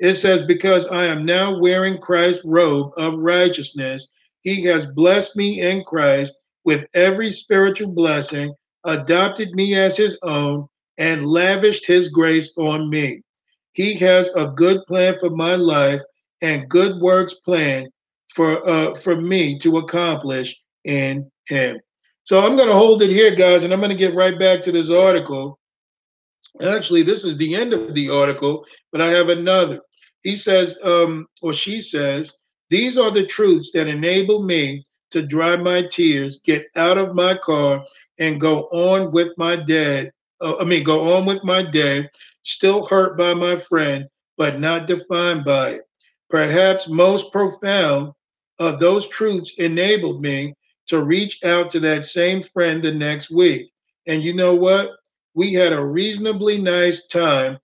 It 0.00 0.14
says, 0.14 0.42
Because 0.42 0.88
I 0.88 1.06
am 1.06 1.22
now 1.22 1.58
wearing 1.58 1.98
Christ's 1.98 2.44
robe 2.44 2.92
of 2.96 3.18
righteousness, 3.18 4.12
he 4.42 4.62
has 4.64 4.86
blessed 4.92 5.36
me 5.36 5.60
in 5.60 5.82
Christ 5.84 6.36
with 6.64 6.86
every 6.94 7.30
spiritual 7.30 7.92
blessing, 7.92 8.54
adopted 8.84 9.50
me 9.52 9.74
as 9.76 9.96
his 9.96 10.18
own, 10.22 10.66
and 10.98 11.26
lavished 11.26 11.86
his 11.86 12.08
grace 12.08 12.52
on 12.56 12.90
me. 12.90 13.22
He 13.72 13.94
has 13.94 14.28
a 14.36 14.48
good 14.48 14.80
plan 14.86 15.16
for 15.18 15.30
my 15.30 15.54
life 15.54 16.02
and 16.42 16.68
good 16.68 17.00
works 17.00 17.34
planned 17.34 17.88
for 18.34 18.68
uh, 18.68 18.94
for 18.94 19.20
me 19.20 19.58
to 19.60 19.78
accomplish 19.78 20.60
in 20.84 21.30
him. 21.46 21.78
So 22.24 22.44
I'm 22.44 22.56
going 22.56 22.68
to 22.68 22.74
hold 22.74 23.02
it 23.02 23.10
here, 23.10 23.34
guys, 23.34 23.64
and 23.64 23.72
I'm 23.72 23.80
going 23.80 23.90
to 23.90 23.96
get 23.96 24.14
right 24.14 24.38
back 24.38 24.62
to 24.62 24.72
this 24.72 24.90
article. 24.90 25.58
Actually, 26.62 27.02
this 27.02 27.24
is 27.24 27.36
the 27.36 27.54
end 27.54 27.72
of 27.72 27.94
the 27.94 28.08
article, 28.08 28.64
but 28.90 29.00
I 29.00 29.08
have 29.08 29.28
another. 29.28 29.80
He 30.22 30.36
says, 30.36 30.78
um, 30.84 31.26
or 31.40 31.52
she 31.52 31.80
says, 31.80 32.41
these 32.72 32.96
are 32.96 33.10
the 33.10 33.26
truths 33.26 33.70
that 33.72 33.86
enable 33.86 34.42
me 34.42 34.82
to 35.10 35.20
dry 35.20 35.56
my 35.56 35.82
tears, 35.82 36.40
get 36.40 36.64
out 36.74 36.96
of 36.96 37.14
my 37.14 37.36
car, 37.36 37.84
and 38.18 38.40
go 38.40 38.62
on 38.72 39.12
with 39.12 39.30
my 39.36 39.56
day. 39.56 40.10
Uh, 40.40 40.56
I 40.58 40.64
mean, 40.64 40.82
go 40.82 41.12
on 41.12 41.26
with 41.26 41.44
my 41.44 41.62
day, 41.62 42.08
still 42.44 42.86
hurt 42.86 43.18
by 43.18 43.34
my 43.34 43.56
friend, 43.56 44.08
but 44.38 44.58
not 44.58 44.86
defined 44.86 45.44
by 45.44 45.72
it. 45.72 45.82
Perhaps 46.30 46.88
most 46.88 47.30
profound 47.30 48.14
of 48.58 48.78
those 48.78 49.06
truths 49.06 49.52
enabled 49.58 50.22
me 50.22 50.54
to 50.86 51.04
reach 51.04 51.44
out 51.44 51.68
to 51.72 51.80
that 51.80 52.06
same 52.06 52.40
friend 52.40 52.82
the 52.82 52.90
next 52.90 53.30
week. 53.30 53.70
And 54.06 54.22
you 54.22 54.32
know 54.32 54.54
what? 54.54 54.92
We 55.34 55.52
had 55.52 55.74
a 55.74 55.84
reasonably 55.84 56.56
nice 56.56 57.06
time 57.06 57.58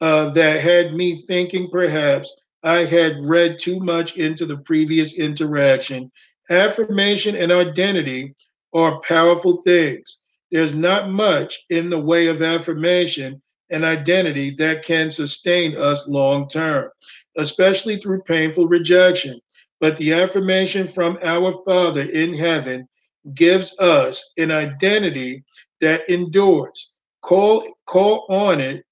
uh, 0.00 0.28
that 0.30 0.60
had 0.60 0.94
me 0.94 1.16
thinking 1.16 1.68
perhaps 1.68 2.32
I 2.62 2.84
had 2.84 3.16
read 3.22 3.58
too 3.58 3.80
much 3.80 4.16
into 4.16 4.46
the 4.46 4.58
previous 4.58 5.18
interaction. 5.18 6.10
Affirmation 6.50 7.36
and 7.36 7.52
identity 7.52 8.34
are 8.72 9.00
powerful 9.00 9.62
things. 9.62 10.20
There's 10.50 10.74
not 10.74 11.10
much 11.10 11.58
in 11.70 11.90
the 11.90 12.00
way 12.00 12.26
of 12.28 12.42
affirmation 12.42 13.42
and 13.70 13.84
identity 13.84 14.50
that 14.58 14.84
can 14.84 15.10
sustain 15.10 15.76
us 15.76 16.06
long 16.06 16.48
term, 16.48 16.88
especially 17.36 17.96
through 17.96 18.22
painful 18.22 18.68
rejection. 18.68 19.40
But 19.80 19.96
the 19.96 20.12
affirmation 20.14 20.86
from 20.88 21.18
our 21.22 21.52
Father 21.64 22.02
in 22.02 22.34
heaven 22.34 22.88
gives 23.34 23.76
us 23.78 24.32
an 24.38 24.50
identity 24.50 25.44
that 25.80 26.08
endures. 26.08 26.92
Call, 27.22 27.76
call 27.86 28.24
on 28.28 28.60
it 28.60 28.84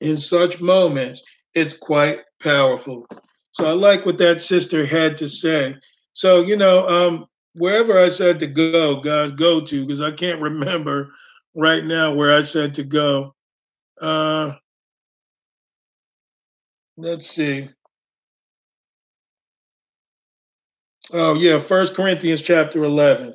in 0.00 0.16
such 0.16 0.60
moments. 0.60 1.22
It's 1.54 1.76
quite 1.76 2.20
powerful. 2.40 3.06
So 3.52 3.66
I 3.66 3.72
like 3.72 4.04
what 4.04 4.18
that 4.18 4.40
sister 4.40 4.84
had 4.84 5.16
to 5.18 5.28
say. 5.28 5.76
So, 6.12 6.42
you 6.42 6.56
know, 6.56 6.86
um, 6.88 7.26
wherever 7.54 7.98
I 7.98 8.08
said 8.08 8.40
to 8.40 8.46
go, 8.46 9.00
guys, 9.00 9.30
go 9.32 9.60
to, 9.60 9.86
because 9.86 10.00
I 10.00 10.10
can't 10.10 10.40
remember 10.40 11.12
right 11.54 11.84
now 11.84 12.12
where 12.12 12.32
I 12.32 12.42
said 12.42 12.74
to 12.74 12.84
go. 12.84 13.34
Uh, 14.00 14.54
let's 16.96 17.28
see. 17.28 17.68
Oh 21.12 21.34
yeah, 21.34 21.58
First 21.58 21.94
Corinthians 21.94 22.40
chapter 22.40 22.82
eleven. 22.82 23.34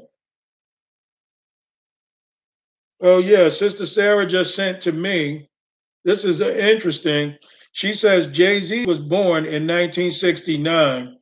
Oh 3.01 3.19
yeah, 3.19 3.47
Sister 3.49 3.85
Sarah 3.85 4.25
just 4.25 4.55
sent 4.55 4.81
to 4.81 4.91
me. 4.91 5.47
This 6.03 6.25
is 6.25 6.41
interesting. 6.41 7.37
She 7.79 7.93
says 7.93 8.27
Jay 8.27 8.59
Z 8.59 8.85
was 8.87 8.99
born 8.99 9.45
in 9.45 9.65
1969, 9.65 11.17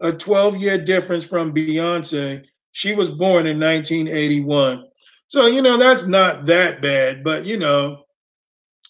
a 0.00 0.12
12 0.12 0.56
year 0.56 0.76
difference 0.76 1.24
from 1.24 1.54
Beyonce. 1.54 2.44
She 2.72 2.96
was 2.96 3.08
born 3.08 3.46
in 3.46 3.60
1981. 3.60 4.86
So, 5.28 5.46
you 5.46 5.62
know, 5.62 5.76
that's 5.76 6.06
not 6.06 6.46
that 6.46 6.82
bad. 6.82 7.22
But, 7.22 7.44
you 7.44 7.58
know, 7.58 8.02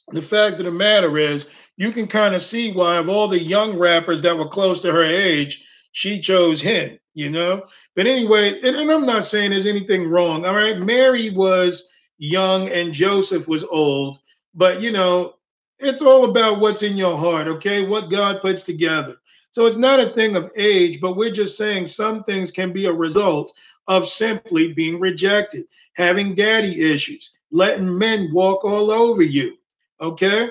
the 0.09 0.23
fact 0.23 0.61
of 0.61 0.65
the 0.65 0.71
matter 0.71 1.19
is, 1.19 1.47
you 1.77 1.93
can 1.93 2.07
kind 2.07 2.35
of 2.35 2.41
see 2.41 2.73
why, 2.73 2.97
of 2.97 3.11
all 3.11 3.29
the 3.29 3.39
young 3.39 3.77
rappers 3.77 4.23
that 4.23 4.39
were 4.39 4.49
close 4.49 4.81
to 4.81 4.91
her 4.91 5.05
age, 5.05 5.63
she 5.93 6.21
chose 6.21 6.59
him 6.63 6.99
you 7.13 7.29
know. 7.29 7.65
But 7.97 8.07
anyway, 8.07 8.61
and, 8.63 8.77
and 8.77 8.91
I'm 8.91 9.05
not 9.05 9.25
saying 9.25 9.51
there's 9.51 9.67
anything 9.67 10.09
wrong. 10.09 10.47
All 10.47 10.55
right, 10.55 10.79
Mary 10.79 11.31
was 11.31 11.85
young 12.19 12.69
and 12.69 12.95
Joseph 12.95 13.49
was 13.49 13.65
old, 13.65 14.21
but 14.55 14.81
you 14.81 14.93
know, 14.93 15.35
it's 15.81 16.03
all 16.03 16.31
about 16.31 16.61
what's 16.61 16.83
in 16.83 16.97
your 16.97 17.17
heart, 17.17 17.47
okay? 17.49 17.87
What 17.87 18.11
God 18.11 18.41
puts 18.41 18.63
together. 18.63 19.17
So 19.53 19.67
it's 19.67 19.77
not 19.77 20.01
a 20.01 20.13
thing 20.13 20.37
of 20.37 20.51
age, 20.57 21.01
but 21.01 21.17
we're 21.17 21.33
just 21.33 21.57
saying 21.57 21.87
some 21.87 22.23
things 22.25 22.51
can 22.51 22.73
be 22.73 22.87
a 22.87 22.93
result 22.93 23.53
of 23.89 24.07
simply 24.07 24.73
being 24.73 25.01
rejected, 25.01 25.65
having 25.95 26.35
daddy 26.35 26.93
issues, 26.93 27.37
letting 27.51 27.99
men 27.99 28.31
walk 28.33 28.65
all 28.65 28.91
over 28.91 29.23
you, 29.23 29.57
okay? 30.01 30.51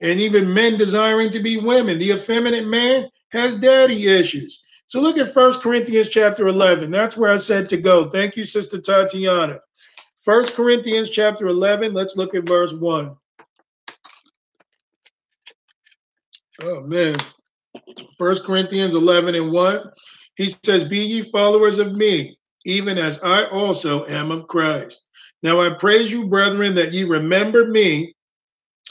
And 0.00 0.18
even 0.18 0.52
men 0.52 0.76
desiring 0.76 1.30
to 1.30 1.38
be 1.38 1.58
women. 1.58 1.98
The 1.98 2.10
effeminate 2.10 2.66
man 2.66 3.08
has 3.30 3.54
daddy 3.54 4.08
issues. 4.08 4.64
So 4.86 5.00
look 5.00 5.16
at 5.16 5.32
First 5.32 5.60
Corinthians 5.60 6.08
chapter 6.08 6.48
11. 6.48 6.90
That's 6.90 7.16
where 7.16 7.30
I 7.30 7.36
said 7.36 7.68
to 7.68 7.76
go. 7.76 8.10
Thank 8.10 8.36
you, 8.36 8.44
Sister 8.44 8.80
Tatiana. 8.80 9.60
First 10.18 10.56
Corinthians 10.56 11.08
chapter 11.08 11.46
11. 11.46 11.94
Let's 11.94 12.16
look 12.16 12.34
at 12.34 12.46
verse 12.46 12.72
1. 12.72 13.16
Oh, 16.64 16.80
man. 16.82 17.16
First 18.16 18.44
Corinthians 18.44 18.94
11 18.94 19.34
and 19.34 19.50
1. 19.50 19.80
He 20.36 20.54
says, 20.64 20.84
Be 20.84 20.98
ye 20.98 21.22
followers 21.22 21.78
of 21.78 21.94
me, 21.94 22.38
even 22.64 22.98
as 22.98 23.20
I 23.22 23.46
also 23.46 24.06
am 24.06 24.30
of 24.30 24.46
Christ. 24.46 25.06
Now 25.42 25.60
I 25.60 25.70
praise 25.70 26.10
you, 26.10 26.28
brethren, 26.28 26.74
that 26.76 26.92
ye 26.92 27.02
remember 27.02 27.66
me 27.66 28.14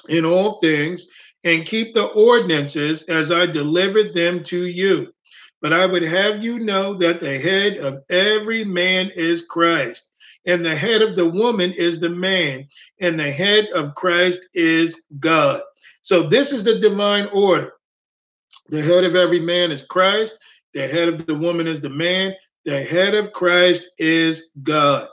in 0.09 0.25
all 0.25 0.59
things 0.59 1.07
and 1.43 1.65
keep 1.65 1.93
the 1.93 2.07
ordinances 2.07 3.03
as 3.03 3.31
I 3.31 3.45
delivered 3.45 4.13
them 4.13 4.43
to 4.45 4.65
you. 4.65 5.13
But 5.61 5.71
I 5.73 5.85
would 5.85 6.03
have 6.03 6.43
you 6.43 6.59
know 6.59 6.95
that 6.95 7.19
the 7.19 7.39
head 7.39 7.77
of 7.77 7.99
every 8.09 8.65
man 8.65 9.11
is 9.15 9.45
Christ, 9.45 10.11
and 10.45 10.65
the 10.65 10.75
head 10.75 11.01
of 11.01 11.15
the 11.15 11.29
woman 11.29 11.71
is 11.71 11.99
the 11.99 12.09
man, 12.09 12.67
and 12.99 13.19
the 13.19 13.31
head 13.31 13.67
of 13.73 13.95
Christ 13.95 14.41
is 14.53 15.03
God. 15.19 15.61
So 16.01 16.27
this 16.27 16.51
is 16.51 16.63
the 16.63 16.79
divine 16.79 17.27
order. 17.33 17.73
The 18.69 18.81
head 18.81 19.03
of 19.03 19.15
every 19.15 19.39
man 19.39 19.71
is 19.71 19.83
Christ, 19.83 20.37
the 20.73 20.87
head 20.87 21.07
of 21.07 21.25
the 21.25 21.35
woman 21.35 21.67
is 21.67 21.81
the 21.81 21.89
man, 21.89 22.33
the 22.65 22.83
head 22.83 23.15
of 23.15 23.33
Christ 23.33 23.91
is 23.97 24.49
God. 24.63 25.07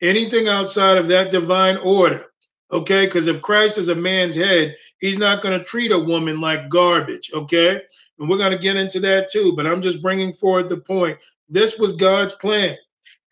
Anything 0.00 0.48
outside 0.48 0.98
of 0.98 1.08
that 1.08 1.30
divine 1.30 1.76
order, 1.78 2.26
okay? 2.72 3.06
Because 3.06 3.26
if 3.26 3.42
Christ 3.42 3.78
is 3.78 3.88
a 3.88 3.94
man's 3.94 4.34
head, 4.34 4.74
he's 4.98 5.18
not 5.18 5.42
going 5.42 5.58
to 5.58 5.64
treat 5.64 5.92
a 5.92 5.98
woman 5.98 6.40
like 6.40 6.68
garbage, 6.68 7.30
okay? 7.34 7.80
And 8.18 8.28
we're 8.28 8.38
going 8.38 8.52
to 8.52 8.58
get 8.58 8.76
into 8.76 9.00
that 9.00 9.30
too, 9.30 9.54
but 9.56 9.66
I'm 9.66 9.82
just 9.82 10.02
bringing 10.02 10.32
forward 10.32 10.68
the 10.68 10.78
point. 10.78 11.18
This 11.48 11.78
was 11.78 11.92
God's 11.92 12.32
plan. 12.34 12.76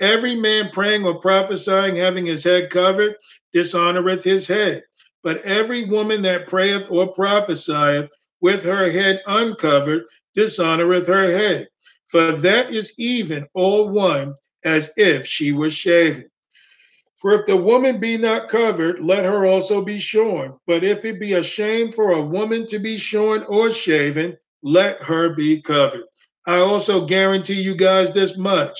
Every 0.00 0.34
man 0.34 0.70
praying 0.72 1.04
or 1.04 1.20
prophesying, 1.20 1.96
having 1.96 2.26
his 2.26 2.42
head 2.42 2.70
covered, 2.70 3.16
dishonoreth 3.54 4.22
his 4.22 4.46
head. 4.46 4.84
But 5.22 5.42
every 5.42 5.84
woman 5.84 6.22
that 6.22 6.46
prayeth 6.46 6.90
or 6.90 7.12
prophesieth 7.12 8.10
with 8.40 8.62
her 8.64 8.90
head 8.90 9.22
uncovered 9.26 10.04
dishonoreth 10.36 11.06
her 11.06 11.30
head. 11.30 11.68
For 12.08 12.32
that 12.32 12.72
is 12.72 12.92
even 12.98 13.46
all 13.54 13.88
one 13.88 14.34
as 14.64 14.92
if 14.96 15.26
she 15.26 15.52
was 15.52 15.72
shaven. 15.72 16.28
For 17.16 17.34
if 17.34 17.46
the 17.46 17.56
woman 17.56 18.00
be 18.00 18.16
not 18.18 18.48
covered, 18.48 18.98
let 19.00 19.24
her 19.24 19.46
also 19.46 19.84
be 19.84 19.98
shorn. 19.98 20.54
But 20.66 20.82
if 20.82 21.04
it 21.04 21.20
be 21.20 21.34
a 21.34 21.42
shame 21.42 21.90
for 21.92 22.12
a 22.12 22.22
woman 22.22 22.66
to 22.66 22.80
be 22.80 22.96
shorn 22.96 23.44
or 23.44 23.70
shaven, 23.70 24.36
let 24.62 25.02
her 25.04 25.34
be 25.34 25.62
covered. 25.62 26.04
I 26.46 26.56
also 26.56 27.06
guarantee 27.06 27.60
you 27.62 27.76
guys 27.76 28.12
this 28.12 28.36
much. 28.36 28.76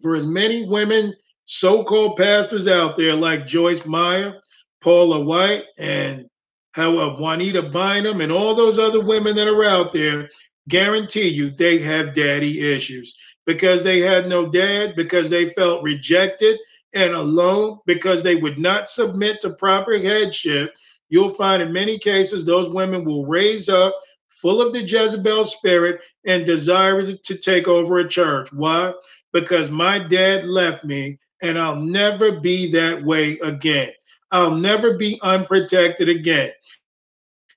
For 0.00 0.16
as 0.16 0.24
many 0.24 0.66
women, 0.66 1.14
so 1.44 1.84
called 1.84 2.16
pastors 2.16 2.66
out 2.66 2.96
there 2.96 3.14
like 3.14 3.46
Joyce 3.46 3.84
Meyer, 3.84 4.40
Paula 4.80 5.20
White, 5.20 5.64
and 5.78 6.26
how 6.72 6.98
uh, 6.98 7.16
Juanita 7.18 7.62
Bynum, 7.62 8.20
and 8.20 8.32
all 8.32 8.54
those 8.54 8.78
other 8.78 9.00
women 9.00 9.36
that 9.36 9.48
are 9.48 9.64
out 9.64 9.92
there, 9.92 10.28
guarantee 10.68 11.28
you 11.28 11.50
they 11.50 11.78
have 11.78 12.14
daddy 12.14 12.72
issues 12.72 13.16
because 13.46 13.82
they 13.82 14.00
had 14.00 14.28
no 14.28 14.50
dad, 14.50 14.94
because 14.96 15.30
they 15.30 15.46
felt 15.50 15.82
rejected, 15.82 16.58
and 16.94 17.14
alone 17.14 17.78
because 17.86 18.22
they 18.22 18.36
would 18.36 18.58
not 18.58 18.88
submit 18.88 19.40
to 19.40 19.50
proper 19.50 19.98
headship, 19.98 20.74
you'll 21.08 21.28
find 21.28 21.62
in 21.62 21.72
many 21.72 21.98
cases 21.98 22.44
those 22.44 22.68
women 22.68 23.04
will 23.04 23.24
raise 23.24 23.68
up 23.68 23.94
full 24.28 24.60
of 24.60 24.72
the 24.72 24.82
Jezebel 24.82 25.44
spirit 25.44 26.00
and 26.26 26.46
desire 26.46 27.02
to 27.02 27.36
take 27.36 27.68
over 27.68 27.98
a 27.98 28.08
church. 28.08 28.52
Why? 28.52 28.92
Because 29.32 29.70
my 29.70 29.98
dad 29.98 30.46
left 30.46 30.84
me 30.84 31.18
and 31.42 31.58
I'll 31.58 31.76
never 31.76 32.40
be 32.40 32.72
that 32.72 33.04
way 33.04 33.38
again. 33.40 33.90
I'll 34.30 34.54
never 34.54 34.96
be 34.96 35.18
unprotected 35.22 36.08
again. 36.08 36.52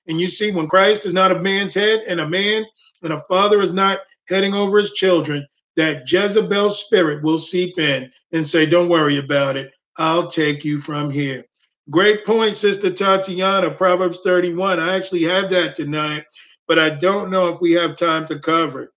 And 0.06 0.20
you 0.20 0.28
see, 0.28 0.50
when 0.50 0.68
Christ 0.68 1.04
is 1.04 1.14
not 1.14 1.32
a 1.32 1.40
man's 1.40 1.74
head 1.74 2.00
and 2.06 2.20
a 2.20 2.28
man 2.28 2.64
and 3.02 3.12
a 3.12 3.20
father 3.22 3.60
is 3.60 3.72
not 3.72 4.00
heading 4.28 4.54
over 4.54 4.78
his 4.78 4.92
children, 4.92 5.46
that 5.76 6.10
Jezebel 6.10 6.70
spirit 6.70 7.22
will 7.22 7.38
seep 7.38 7.78
in 7.78 8.10
and 8.32 8.46
say, 8.46 8.66
Don't 8.66 8.88
worry 8.88 9.18
about 9.18 9.56
it. 9.56 9.72
I'll 9.96 10.26
take 10.26 10.64
you 10.64 10.78
from 10.78 11.10
here. 11.10 11.44
Great 11.90 12.24
point, 12.24 12.54
Sister 12.54 12.90
Tatiana, 12.92 13.70
Proverbs 13.70 14.20
31. 14.22 14.78
I 14.78 14.94
actually 14.94 15.24
have 15.24 15.50
that 15.50 15.74
tonight, 15.74 16.24
but 16.68 16.78
I 16.78 16.90
don't 16.90 17.30
know 17.30 17.48
if 17.48 17.60
we 17.60 17.72
have 17.72 17.96
time 17.96 18.24
to 18.26 18.38
cover 18.38 18.82
it. 18.84 18.90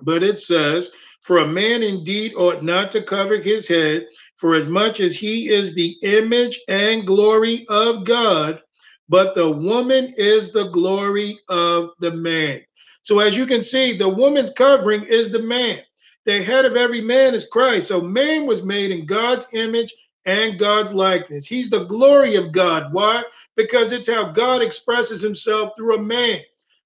But 0.00 0.22
it 0.22 0.38
says, 0.38 0.90
For 1.20 1.38
a 1.38 1.46
man 1.46 1.82
indeed 1.82 2.34
ought 2.34 2.64
not 2.64 2.90
to 2.92 3.02
cover 3.02 3.36
his 3.36 3.68
head, 3.68 4.06
for 4.40 4.54
as 4.54 4.66
much 4.66 5.00
as 5.00 5.14
he 5.14 5.50
is 5.50 5.74
the 5.74 5.94
image 6.02 6.58
and 6.66 7.06
glory 7.06 7.66
of 7.68 8.04
God, 8.04 8.62
but 9.06 9.34
the 9.34 9.50
woman 9.50 10.14
is 10.16 10.50
the 10.50 10.70
glory 10.70 11.38
of 11.50 11.90
the 11.98 12.10
man. 12.10 12.62
So 13.02 13.18
as 13.18 13.36
you 13.36 13.44
can 13.44 13.62
see, 13.62 13.94
the 13.98 14.08
woman's 14.08 14.48
covering 14.48 15.04
is 15.04 15.30
the 15.30 15.42
man. 15.42 15.80
The 16.24 16.42
head 16.42 16.64
of 16.64 16.74
every 16.74 17.02
man 17.02 17.34
is 17.34 17.48
Christ. 17.48 17.88
So 17.88 18.00
man 18.00 18.46
was 18.46 18.62
made 18.62 18.90
in 18.90 19.04
God's 19.04 19.46
image 19.52 19.92
and 20.24 20.58
God's 20.58 20.94
likeness. 20.94 21.44
He's 21.44 21.68
the 21.68 21.84
glory 21.84 22.36
of 22.36 22.50
God. 22.50 22.94
Why? 22.94 23.22
Because 23.56 23.92
it's 23.92 24.08
how 24.08 24.30
God 24.30 24.62
expresses 24.62 25.20
himself 25.20 25.72
through 25.76 25.96
a 25.96 26.02
man. 26.02 26.40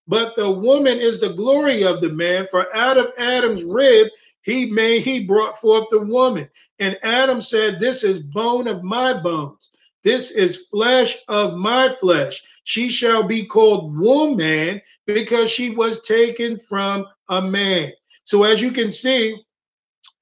But 0.09 0.35
the 0.35 0.51
woman 0.51 0.99
is 0.99 1.21
the 1.21 1.33
glory 1.33 1.85
of 1.85 2.01
the 2.01 2.11
man, 2.11 2.47
for 2.51 2.75
out 2.75 2.99
of 2.99 3.13
Adam's 3.17 3.63
rib 3.63 4.09
he 4.45 4.67
made 4.67 5.03
he 5.03 5.25
brought 5.25 5.59
forth 5.59 5.87
the 5.91 6.01
woman. 6.01 6.49
And 6.79 6.99
Adam 7.03 7.41
said, 7.41 7.81
This 7.81 8.05
is 8.05 8.21
bone 8.21 8.69
of 8.69 8.83
my 8.83 9.15
bones. 9.15 9.71
This 10.05 10.31
is 10.31 10.67
flesh 10.67 11.17
of 11.29 11.55
my 11.55 11.89
flesh. 11.89 12.43
She 12.65 12.91
shall 12.91 13.23
be 13.23 13.45
called 13.47 13.97
woman 13.99 14.83
because 15.07 15.51
she 15.51 15.71
was 15.71 16.03
taken 16.03 16.59
from 16.59 17.07
a 17.29 17.41
man. 17.41 17.93
So, 18.25 18.45
as 18.45 18.61
you 18.61 18.71
can 18.71 18.91
see, 18.91 19.35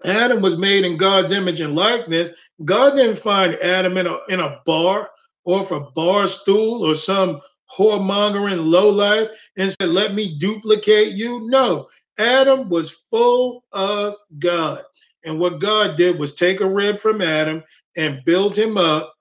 Adam 0.05 0.41
was 0.41 0.57
made 0.57 0.85
in 0.85 0.97
God's 0.97 1.33
image 1.33 1.61
and 1.61 1.75
likeness. 1.75 2.31
God 2.65 2.95
didn't 2.95 3.19
find 3.19 3.55
Adam 3.57 3.97
in 3.97 4.07
a, 4.07 4.19
in 4.29 4.39
a 4.39 4.61
bar 4.65 5.11
or 5.45 5.65
for 5.65 5.91
bar 5.97 6.29
stool 6.29 6.85
or 6.89 6.95
some 6.95 7.41
whoremongering 7.77 8.67
lowlife 8.71 9.31
and 9.57 9.73
said, 9.73 9.89
Let 9.89 10.15
me 10.15 10.39
duplicate 10.39 11.13
you. 11.13 11.49
No, 11.49 11.89
Adam 12.23 12.69
was 12.69 12.91
full 13.11 13.65
of 13.73 14.15
God. 14.39 14.85
And 15.25 15.39
what 15.39 15.61
God 15.61 15.97
did 15.97 16.19
was 16.19 16.35
take 16.35 16.61
a 16.61 16.69
rib 16.69 16.99
from 16.99 17.21
Adam 17.21 17.63
and 17.97 18.25
build 18.25 18.57
him 18.57 18.77
up 18.77 19.15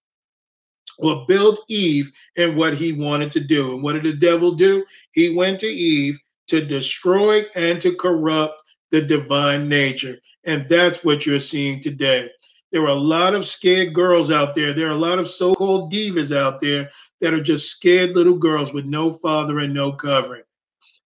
or 1.00 1.26
build 1.28 1.60
Eve 1.68 2.12
in 2.36 2.56
what 2.56 2.76
he 2.76 2.94
wanted 2.94 3.32
to 3.32 3.40
do. 3.40 3.74
And 3.74 3.84
what 3.84 3.94
did 3.94 4.04
the 4.04 4.14
devil 4.14 4.52
do? 4.54 4.86
He 5.14 5.36
went 5.36 5.60
to 5.62 5.68
Eve 5.68 6.20
to 6.48 6.64
destroy 6.64 7.44
and 7.56 7.82
to 7.82 7.96
corrupt 7.96 8.62
the 8.92 9.02
divine 9.02 9.68
nature. 9.68 10.18
And 10.44 10.70
that's 10.70 11.04
what 11.04 11.26
you're 11.26 11.40
seeing 11.40 11.82
today. 11.82 12.30
There 12.72 12.84
are 12.84 12.90
a 12.90 12.96
lot 12.96 13.34
of 13.34 13.46
scared 13.46 13.94
girls 13.94 14.32
out 14.32 14.54
there. 14.54 14.74
There 14.74 14.88
are 14.88 14.92
a 14.92 14.96
lot 14.96 15.20
of 15.20 15.28
so 15.28 15.56
called 15.56 15.92
divas 15.92 16.36
out 16.36 16.60
there 16.60 16.90
that 17.20 17.34
are 17.34 17.42
just 17.42 17.72
scared 17.72 18.16
little 18.16 18.38
girls 18.38 18.74
with 18.74 18.86
no 18.86 19.10
father 19.10 19.60
and 19.60 19.74
no 19.74 19.92
covering. 19.92 20.44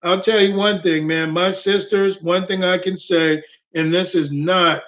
I'll 0.03 0.19
tell 0.21 0.41
you 0.41 0.55
one 0.55 0.81
thing, 0.81 1.07
man. 1.07 1.31
My 1.31 1.49
sisters, 1.51 2.21
one 2.21 2.47
thing 2.47 2.63
I 2.63 2.77
can 2.77 2.97
say, 2.97 3.41
and 3.73 3.93
this 3.93 4.15
is 4.15 4.31
not, 4.31 4.83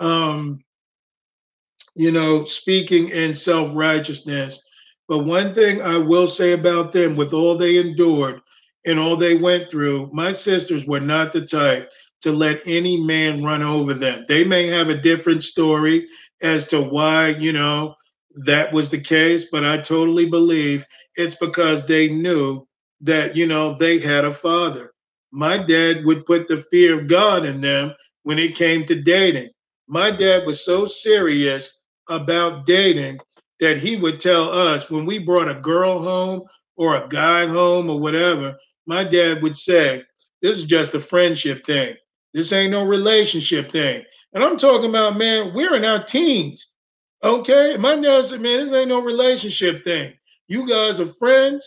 um, 0.00 0.62
you 1.94 2.12
know, 2.12 2.44
speaking 2.44 3.08
in 3.10 3.34
self 3.34 3.70
righteousness, 3.74 4.62
but 5.08 5.20
one 5.20 5.54
thing 5.54 5.82
I 5.82 5.98
will 5.98 6.26
say 6.26 6.52
about 6.52 6.92
them 6.92 7.16
with 7.16 7.32
all 7.32 7.56
they 7.56 7.78
endured 7.78 8.40
and 8.86 8.98
all 8.98 9.16
they 9.16 9.34
went 9.36 9.70
through, 9.70 10.10
my 10.12 10.32
sisters 10.32 10.86
were 10.86 11.00
not 11.00 11.32
the 11.32 11.44
type 11.46 11.92
to 12.22 12.32
let 12.32 12.60
any 12.66 12.96
man 13.02 13.42
run 13.42 13.62
over 13.62 13.94
them. 13.94 14.24
They 14.28 14.44
may 14.44 14.66
have 14.68 14.88
a 14.88 14.96
different 15.00 15.42
story 15.42 16.06
as 16.42 16.64
to 16.66 16.80
why, 16.80 17.28
you 17.28 17.52
know, 17.52 17.94
that 18.44 18.72
was 18.72 18.88
the 18.90 19.00
case, 19.00 19.46
but 19.50 19.64
I 19.64 19.78
totally 19.78 20.26
believe 20.26 20.84
it's 21.16 21.34
because 21.34 21.86
they 21.86 22.08
knew 22.08 22.66
that, 23.02 23.36
you 23.36 23.46
know, 23.46 23.74
they 23.74 23.98
had 23.98 24.24
a 24.24 24.30
father. 24.30 24.92
My 25.30 25.58
dad 25.58 26.04
would 26.04 26.26
put 26.26 26.48
the 26.48 26.56
fear 26.56 26.98
of 26.98 27.06
God 27.06 27.44
in 27.44 27.60
them 27.60 27.94
when 28.22 28.38
it 28.38 28.54
came 28.54 28.84
to 28.86 29.00
dating. 29.00 29.50
My 29.88 30.10
dad 30.10 30.46
was 30.46 30.64
so 30.64 30.86
serious 30.86 31.80
about 32.08 32.66
dating 32.66 33.18
that 33.60 33.78
he 33.78 33.96
would 33.96 34.20
tell 34.20 34.50
us 34.50 34.90
when 34.90 35.06
we 35.06 35.18
brought 35.18 35.48
a 35.48 35.60
girl 35.60 36.00
home 36.02 36.42
or 36.76 36.96
a 36.96 37.08
guy 37.08 37.46
home 37.46 37.88
or 37.90 38.00
whatever, 38.00 38.56
my 38.86 39.04
dad 39.04 39.42
would 39.42 39.56
say, 39.56 40.02
This 40.40 40.58
is 40.58 40.64
just 40.64 40.94
a 40.94 40.98
friendship 40.98 41.64
thing. 41.64 41.94
This 42.34 42.52
ain't 42.52 42.72
no 42.72 42.84
relationship 42.84 43.70
thing. 43.70 44.04
And 44.34 44.42
I'm 44.42 44.56
talking 44.56 44.88
about, 44.88 45.18
man, 45.18 45.52
we're 45.54 45.74
in 45.74 45.84
our 45.84 46.02
teens. 46.02 46.74
Okay. 47.22 47.76
My 47.76 47.96
dad 47.96 48.24
said, 48.24 48.40
man, 48.40 48.64
this 48.64 48.72
ain't 48.72 48.88
no 48.88 49.00
relationship 49.00 49.84
thing. 49.84 50.14
You 50.48 50.68
guys 50.68 50.98
are 51.00 51.06
friends, 51.06 51.64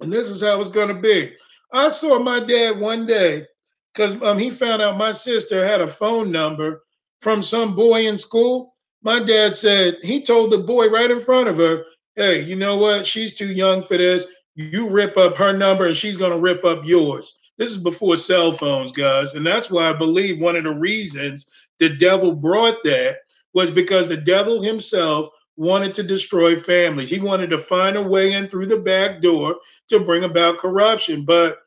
and 0.00 0.12
this 0.12 0.28
is 0.28 0.42
how 0.42 0.60
it's 0.60 0.70
gonna 0.70 0.94
be. 0.94 1.32
I 1.72 1.88
saw 1.88 2.18
my 2.18 2.40
dad 2.40 2.78
one 2.78 3.06
day 3.06 3.46
because 3.92 4.20
um, 4.22 4.38
he 4.38 4.50
found 4.50 4.82
out 4.82 4.96
my 4.96 5.12
sister 5.12 5.64
had 5.64 5.80
a 5.80 5.86
phone 5.86 6.30
number 6.30 6.82
from 7.20 7.42
some 7.42 7.74
boy 7.74 8.06
in 8.06 8.16
school. 8.16 8.74
My 9.02 9.20
dad 9.22 9.54
said 9.54 9.96
he 10.02 10.22
told 10.22 10.50
the 10.50 10.58
boy 10.58 10.88
right 10.88 11.10
in 11.10 11.20
front 11.20 11.48
of 11.48 11.56
her, 11.58 11.84
"Hey, 12.16 12.40
you 12.42 12.56
know 12.56 12.76
what? 12.76 13.06
She's 13.06 13.34
too 13.34 13.52
young 13.52 13.82
for 13.82 13.96
this. 13.96 14.24
You 14.54 14.88
rip 14.88 15.16
up 15.16 15.36
her 15.36 15.52
number, 15.52 15.86
and 15.86 15.96
she's 15.96 16.16
gonna 16.16 16.38
rip 16.38 16.64
up 16.64 16.84
yours." 16.84 17.38
This 17.56 17.70
is 17.70 17.76
before 17.76 18.16
cell 18.16 18.50
phones, 18.50 18.90
guys. 18.90 19.34
And 19.34 19.46
that's 19.46 19.70
why 19.70 19.88
I 19.88 19.92
believe 19.92 20.40
one 20.40 20.56
of 20.56 20.64
the 20.64 20.74
reasons 20.74 21.46
the 21.78 21.88
devil 21.88 22.32
brought 22.32 22.82
that 22.84 23.18
was 23.52 23.70
because 23.70 24.08
the 24.08 24.16
devil 24.16 24.60
himself 24.60 25.28
wanted 25.56 25.94
to 25.94 26.02
destroy 26.02 26.58
families. 26.58 27.08
He 27.08 27.20
wanted 27.20 27.50
to 27.50 27.58
find 27.58 27.96
a 27.96 28.02
way 28.02 28.32
in 28.32 28.48
through 28.48 28.66
the 28.66 28.78
back 28.78 29.20
door 29.20 29.56
to 29.88 30.00
bring 30.00 30.24
about 30.24 30.58
corruption. 30.58 31.24
But 31.24 31.58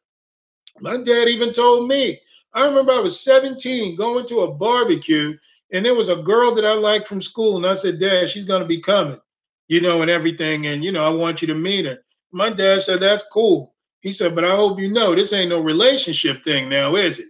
my 0.80 0.98
dad 0.98 1.28
even 1.28 1.54
told 1.54 1.88
me, 1.88 2.20
I 2.54 2.66
remember 2.66 2.92
I 2.92 3.00
was 3.00 3.20
17 3.20 3.96
going 3.96 4.26
to 4.28 4.42
a 4.42 4.54
barbecue, 4.54 5.38
and 5.72 5.86
there 5.86 5.96
was 5.96 6.10
a 6.10 6.16
girl 6.16 6.54
that 6.56 6.66
I 6.66 6.74
liked 6.74 7.08
from 7.08 7.22
school. 7.22 7.58
And 7.58 7.66
I 7.66 7.74
said, 7.74 8.00
Dad, 8.00 8.30
she's 8.30 8.46
going 8.46 8.62
to 8.62 8.68
be 8.68 8.82
coming, 8.82 9.20
you 9.68 9.82
know, 9.82 10.02
and 10.02 10.10
everything. 10.10 10.68
And, 10.68 10.84
you 10.84 10.92
know, 10.92 11.04
I 11.04 11.10
want 11.10 11.42
you 11.42 11.48
to 11.50 11.56
meet 11.56 11.86
her. 11.86 12.00
My 12.32 12.50
dad 12.50 12.82
said, 12.82 13.00
That's 13.00 13.24
cool. 13.32 13.76
He 14.02 14.12
said, 14.12 14.36
but 14.36 14.46
I 14.46 14.56
hope 14.56 14.80
you 14.80 14.90
know 14.92 15.16
this 15.16 15.34
ain't 15.34 15.50
no 15.50 15.60
relationship 15.60 16.44
thing 16.44 16.70
now, 16.70 16.96
is 16.96 17.20
it? 17.20 17.30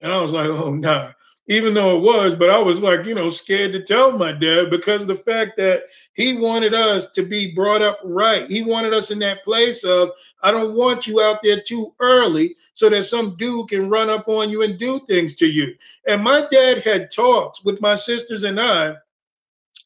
And 0.00 0.12
I 0.12 0.20
was 0.20 0.32
like, 0.32 0.48
oh, 0.48 0.70
nah. 0.70 1.12
Even 1.46 1.74
though 1.74 1.96
it 1.98 2.02
was, 2.02 2.34
but 2.34 2.48
I 2.48 2.58
was 2.58 2.80
like, 2.80 3.04
you 3.04 3.14
know, 3.14 3.28
scared 3.28 3.72
to 3.72 3.82
tell 3.82 4.12
my 4.12 4.32
dad 4.32 4.70
because 4.70 5.04
the 5.04 5.14
fact 5.14 5.58
that 5.58 5.84
he 6.14 6.38
wanted 6.38 6.72
us 6.72 7.10
to 7.10 7.22
be 7.22 7.54
brought 7.54 7.82
up 7.82 7.98
right. 8.04 8.46
He 8.46 8.62
wanted 8.62 8.94
us 8.94 9.10
in 9.10 9.18
that 9.18 9.44
place 9.44 9.84
of, 9.84 10.10
I 10.42 10.50
don't 10.50 10.74
want 10.74 11.06
you 11.06 11.20
out 11.20 11.42
there 11.42 11.60
too 11.60 11.92
early 12.00 12.56
so 12.72 12.88
that 12.88 13.02
some 13.02 13.36
dude 13.36 13.68
can 13.68 13.90
run 13.90 14.08
up 14.08 14.26
on 14.28 14.48
you 14.48 14.62
and 14.62 14.78
do 14.78 15.00
things 15.06 15.34
to 15.36 15.46
you. 15.46 15.74
And 16.06 16.22
my 16.22 16.46
dad 16.50 16.78
had 16.78 17.10
talks 17.10 17.62
with 17.62 17.80
my 17.82 17.94
sisters 17.94 18.44
and 18.44 18.58
I. 18.58 18.94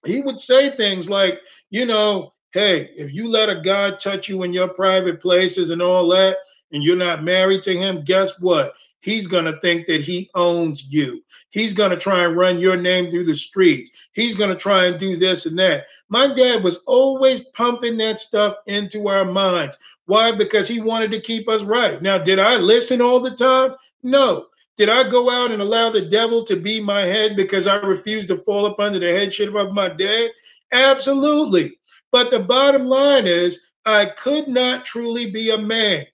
He 0.07 0.21
would 0.21 0.39
say 0.39 0.71
things 0.77 1.11
like, 1.11 1.41
you 1.71 1.87
know, 1.87 2.35
hey, 2.53 2.89
if 2.97 3.13
you 3.13 3.29
let 3.29 3.49
a 3.49 3.61
guy 3.61 3.93
touch 3.97 4.29
you 4.29 4.45
in 4.45 4.53
your 4.53 4.69
private 4.69 5.21
places 5.21 5.71
and 5.71 5.83
all 5.83 6.07
that, 6.09 6.37
and 6.73 6.83
you're 6.83 6.97
not 6.97 7.25
married 7.25 7.63
to 7.63 7.77
him, 7.77 8.05
guess 8.05 8.39
what? 8.41 8.75
He's 9.01 9.27
going 9.27 9.45
to 9.45 9.61
think 9.61 9.87
that 9.87 10.01
he 10.01 10.29
owns 10.35 10.85
you. 10.85 11.23
He's 11.51 11.73
going 11.73 11.91
to 11.91 11.97
try 11.97 12.25
and 12.25 12.37
run 12.37 12.59
your 12.59 12.77
name 12.77 13.11
through 13.11 13.25
the 13.25 13.35
streets. 13.35 13.91
He's 14.12 14.35
going 14.35 14.51
to 14.51 14.57
try 14.57 14.87
and 14.87 14.99
do 14.99 15.16
this 15.16 15.47
and 15.47 15.59
that. 15.59 15.87
My 16.09 16.35
dad 16.35 16.65
was 16.65 16.79
always 16.87 17.41
pumping 17.55 17.97
that 17.99 18.19
stuff 18.19 18.57
into 18.66 19.09
our 19.09 19.25
minds. 19.25 19.77
Why? 20.07 20.33
Because 20.33 20.66
he 20.66 20.81
wanted 20.81 21.11
to 21.12 21.20
keep 21.20 21.49
us 21.49 21.62
right. 21.62 22.03
Now, 22.03 22.19
did 22.19 22.39
I 22.39 22.57
listen 22.57 23.01
all 23.01 23.20
the 23.20 23.37
time? 23.37 23.77
No. 24.03 24.47
Did 24.77 24.89
I 24.89 25.09
go 25.09 25.31
out 25.31 25.51
and 25.51 25.61
allow 25.61 25.91
the 25.91 26.03
devil 26.03 26.45
to 26.45 26.57
be 26.57 26.81
my 26.81 27.03
head 27.03 27.37
because 27.37 27.66
I 27.66 27.77
refused 27.77 28.29
to 28.29 28.37
fall 28.37 28.66
up 28.66 28.79
under 28.79 28.99
the 28.99 29.12
headship 29.12 29.55
of 29.55 29.73
my 29.73 29.89
dad? 29.89 30.31
Absolutely. 30.73 31.79
But 32.11 32.31
the 32.31 32.41
bottom 32.41 32.87
line 32.87 33.27
is, 33.27 33.61
I 33.85 34.07
could 34.07 34.49
not 34.49 34.85
truly 34.85 35.31
be 35.31 35.51
a 35.51 35.59
man 35.59 36.07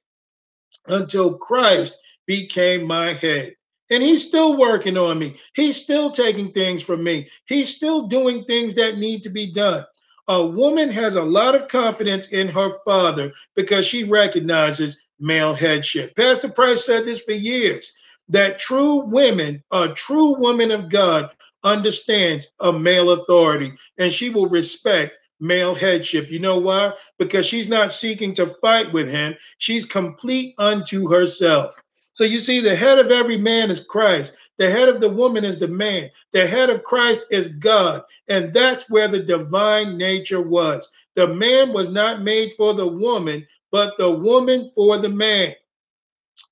until 0.87 1.39
Christ 1.39 1.95
became 2.27 2.87
my 2.87 3.13
head. 3.13 3.55
And 3.91 4.03
he's 4.03 4.27
still 4.27 4.57
working 4.57 4.97
on 4.97 5.19
me. 5.19 5.37
He's 5.55 5.83
still 5.83 6.11
taking 6.11 6.53
things 6.53 6.83
from 6.83 7.05
me. 7.05 7.29
He's 7.47 7.75
still 7.75 8.07
doing 8.07 8.45
things 8.45 8.75
that 8.75 8.99
need 8.99 9.23
to 9.25 9.31
be 9.31 9.53
done. 9.53 9.85
A 10.29 10.45
woman 10.45 10.91
has 10.91 11.17
a 11.17 11.23
lot 11.23 11.55
of 11.55 11.69
confidence 11.69 12.29
in 12.29 12.49
her 12.49 12.71
father 12.85 13.33
because 13.55 13.85
she 13.85 14.05
recognizes 14.05 14.99
male 15.21 15.53
headship. 15.53 16.17
Pastor 16.17 16.49
Price 16.49 16.85
said 16.85 17.05
this 17.05 17.23
for 17.23 17.33
years 17.33 17.93
that 18.29 18.59
true 18.59 19.05
women, 19.05 19.63
a 19.71 19.89
true 19.91 20.35
woman 20.39 20.71
of 20.71 20.89
God, 20.89 21.29
understands 21.63 22.53
a 22.61 22.73
male 22.73 23.11
authority 23.11 23.73
and 23.99 24.13
she 24.13 24.31
will 24.31 24.49
respect 24.49 25.19
male 25.41 25.75
headship. 25.75 26.31
You 26.31 26.39
know 26.39 26.59
why? 26.59 26.93
Because 27.19 27.45
she's 27.45 27.69
not 27.69 27.93
seeking 27.93 28.35
to 28.35 28.47
fight 28.47 28.93
with 28.93 29.09
him, 29.11 29.35
she's 29.59 29.85
complete 29.85 30.55
unto 30.59 31.09
herself. 31.09 31.75
So 32.15 32.23
you 32.25 32.39
see, 32.39 32.61
the 32.61 32.77
head 32.77 32.99
of 32.99 33.11
every 33.11 33.37
man 33.37 33.71
is 33.71 33.85
Christ. 33.85 34.37
The 34.57 34.71
head 34.71 34.89
of 34.89 35.01
the 35.01 35.11
woman 35.11 35.45
is 35.45 35.59
the 35.59 35.69
man. 35.69 36.11
The 36.33 36.47
head 36.47 36.71
of 36.71 36.85
Christ 36.85 37.23
is 37.31 37.49
God. 37.49 38.05
And 38.29 38.55
that's 38.55 38.89
where 38.89 39.09
the 39.09 39.19
divine 39.21 39.99
nature 39.99 40.41
was. 40.41 40.89
The 41.17 41.27
man 41.27 41.73
was 41.73 41.91
not 41.91 42.23
made 42.23 42.55
for 42.57 42.73
the 42.73 42.87
woman, 42.87 43.47
but 43.73 43.97
the 43.99 44.11
woman 44.11 44.71
for 44.77 44.99
the 44.99 45.09
man. 45.09 45.55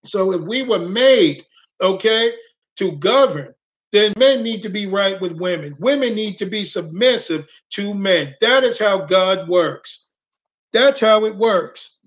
So 0.04 0.32
if 0.32 0.40
we 0.42 0.64
were 0.64 0.80
made, 0.80 1.46
okay, 1.80 2.32
to 2.76 2.92
govern, 2.92 3.54
then 3.92 4.12
men 4.16 4.42
need 4.42 4.62
to 4.62 4.68
be 4.68 4.86
right 4.86 5.20
with 5.20 5.32
women. 5.32 5.76
Women 5.78 6.14
need 6.14 6.38
to 6.38 6.46
be 6.46 6.64
submissive 6.64 7.46
to 7.70 7.94
men. 7.94 8.34
That 8.40 8.64
is 8.64 8.78
how 8.80 9.04
God 9.04 9.48
works. 9.48 10.06
That's 10.72 10.98
how 10.98 11.24
it 11.26 11.36
works. 11.36 11.98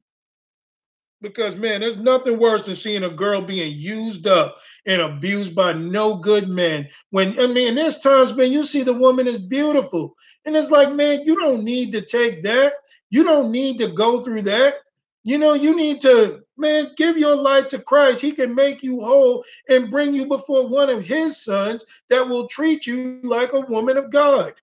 Because, 1.21 1.55
man, 1.55 1.81
there's 1.81 1.97
nothing 1.97 2.37
worse 2.37 2.65
than 2.65 2.75
seeing 2.75 3.03
a 3.03 3.09
girl 3.09 3.41
being 3.41 3.73
used 3.75 4.27
up 4.27 4.55
and 4.85 5.01
abused 5.01 5.55
by 5.55 5.73
no 5.73 6.15
good 6.15 6.49
men. 6.49 6.87
When, 7.09 7.39
I 7.39 7.47
mean, 7.47 7.75
there's 7.75 7.99
times, 7.99 8.33
man, 8.35 8.51
you 8.51 8.63
see 8.63 8.83
the 8.83 8.93
woman 8.93 9.27
is 9.27 9.39
beautiful. 9.39 10.15
And 10.45 10.55
it's 10.55 10.71
like, 10.71 10.93
man, 10.93 11.21
you 11.21 11.35
don't 11.39 11.63
need 11.63 11.91
to 11.93 12.01
take 12.01 12.43
that. 12.43 12.73
You 13.09 13.23
don't 13.23 13.51
need 13.51 13.77
to 13.79 13.87
go 13.87 14.21
through 14.21 14.43
that. 14.43 14.75
You 15.23 15.39
know, 15.39 15.53
you 15.53 15.75
need 15.75 16.01
to, 16.01 16.41
man, 16.57 16.91
give 16.97 17.17
your 17.17 17.35
life 17.35 17.69
to 17.69 17.79
Christ. 17.79 18.21
He 18.21 18.31
can 18.31 18.53
make 18.53 18.83
you 18.83 19.01
whole 19.01 19.43
and 19.69 19.89
bring 19.89 20.13
you 20.13 20.27
before 20.27 20.67
one 20.67 20.89
of 20.89 21.03
his 21.03 21.43
sons 21.43 21.85
that 22.09 22.27
will 22.27 22.47
treat 22.47 22.85
you 22.85 23.21
like 23.23 23.53
a 23.53 23.61
woman 23.61 23.97
of 23.97 24.11
God. 24.11 24.53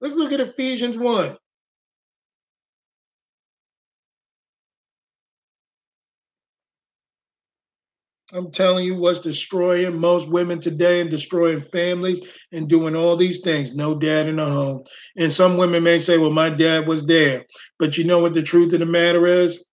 Let's 0.00 0.16
look 0.16 0.32
at 0.32 0.40
Ephesians 0.40 0.98
1. 0.98 1.36
I'm 8.34 8.50
telling 8.50 8.84
you, 8.84 8.96
what's 8.96 9.20
destroying 9.20 9.96
most 9.96 10.28
women 10.28 10.58
today 10.58 11.00
and 11.00 11.08
destroying 11.08 11.60
families 11.60 12.20
and 12.50 12.68
doing 12.68 12.96
all 12.96 13.16
these 13.16 13.42
things. 13.42 13.76
No 13.76 13.94
dad 13.94 14.26
in 14.28 14.36
the 14.36 14.44
home. 14.44 14.82
And 15.16 15.32
some 15.32 15.56
women 15.56 15.84
may 15.84 16.00
say, 16.00 16.18
well, 16.18 16.32
my 16.32 16.50
dad 16.50 16.88
was 16.88 17.06
there. 17.06 17.44
But 17.78 17.96
you 17.96 18.02
know 18.02 18.18
what 18.18 18.34
the 18.34 18.42
truth 18.42 18.72
of 18.72 18.80
the 18.80 18.86
matter 18.86 19.28
is? 19.28 19.64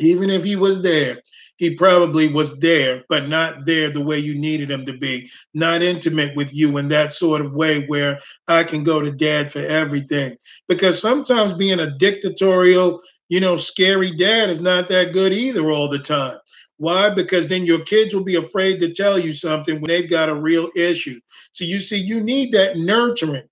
Even 0.00 0.28
if 0.28 0.44
he 0.44 0.54
was 0.54 0.82
there, 0.82 1.22
he 1.56 1.74
probably 1.74 2.30
was 2.30 2.58
there, 2.60 3.04
but 3.08 3.28
not 3.28 3.64
there 3.64 3.90
the 3.90 4.04
way 4.04 4.18
you 4.18 4.38
needed 4.38 4.70
him 4.70 4.84
to 4.84 4.96
be, 4.98 5.30
not 5.54 5.80
intimate 5.80 6.36
with 6.36 6.52
you 6.52 6.76
in 6.76 6.88
that 6.88 7.12
sort 7.12 7.40
of 7.40 7.54
way 7.54 7.86
where 7.86 8.18
I 8.48 8.64
can 8.64 8.82
go 8.82 9.00
to 9.00 9.10
dad 9.10 9.50
for 9.50 9.60
everything. 9.60 10.36
Because 10.68 11.00
sometimes 11.00 11.54
being 11.54 11.80
a 11.80 11.96
dictatorial, 11.98 13.00
you 13.30 13.40
know, 13.40 13.56
scary 13.56 14.14
dad 14.14 14.50
is 14.50 14.60
not 14.60 14.88
that 14.88 15.14
good 15.14 15.32
either 15.32 15.70
all 15.70 15.88
the 15.88 15.98
time. 15.98 16.36
Why? 16.82 17.10
Because 17.10 17.46
then 17.46 17.64
your 17.64 17.84
kids 17.84 18.12
will 18.12 18.24
be 18.24 18.34
afraid 18.34 18.80
to 18.80 18.92
tell 18.92 19.16
you 19.16 19.32
something 19.32 19.76
when 19.76 19.86
they've 19.88 20.10
got 20.10 20.28
a 20.28 20.34
real 20.34 20.68
issue. 20.74 21.20
So 21.52 21.62
you 21.62 21.78
see, 21.78 21.96
you 21.96 22.20
need 22.20 22.50
that 22.54 22.76
nurturing 22.76 23.46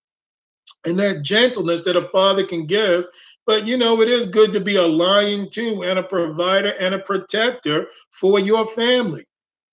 and 0.85 0.99
that 0.99 1.23
gentleness 1.23 1.85
that 1.85 1.95
a 1.95 2.03
father 2.03 2.43
can 2.43 2.67
give. 2.67 3.05
But 3.47 3.69
you 3.69 3.77
know, 3.77 4.03
it 4.03 4.09
is 4.09 4.27
good 4.27 4.53
to 4.55 4.59
be 4.59 4.75
a 4.75 4.83
lion 4.83 5.49
too, 5.49 5.85
and 5.85 5.97
a 5.97 6.03
provider 6.03 6.71
and 6.81 6.93
a 6.93 6.99
protector 6.99 7.87
for 8.11 8.41
your 8.41 8.65
family. 8.65 9.25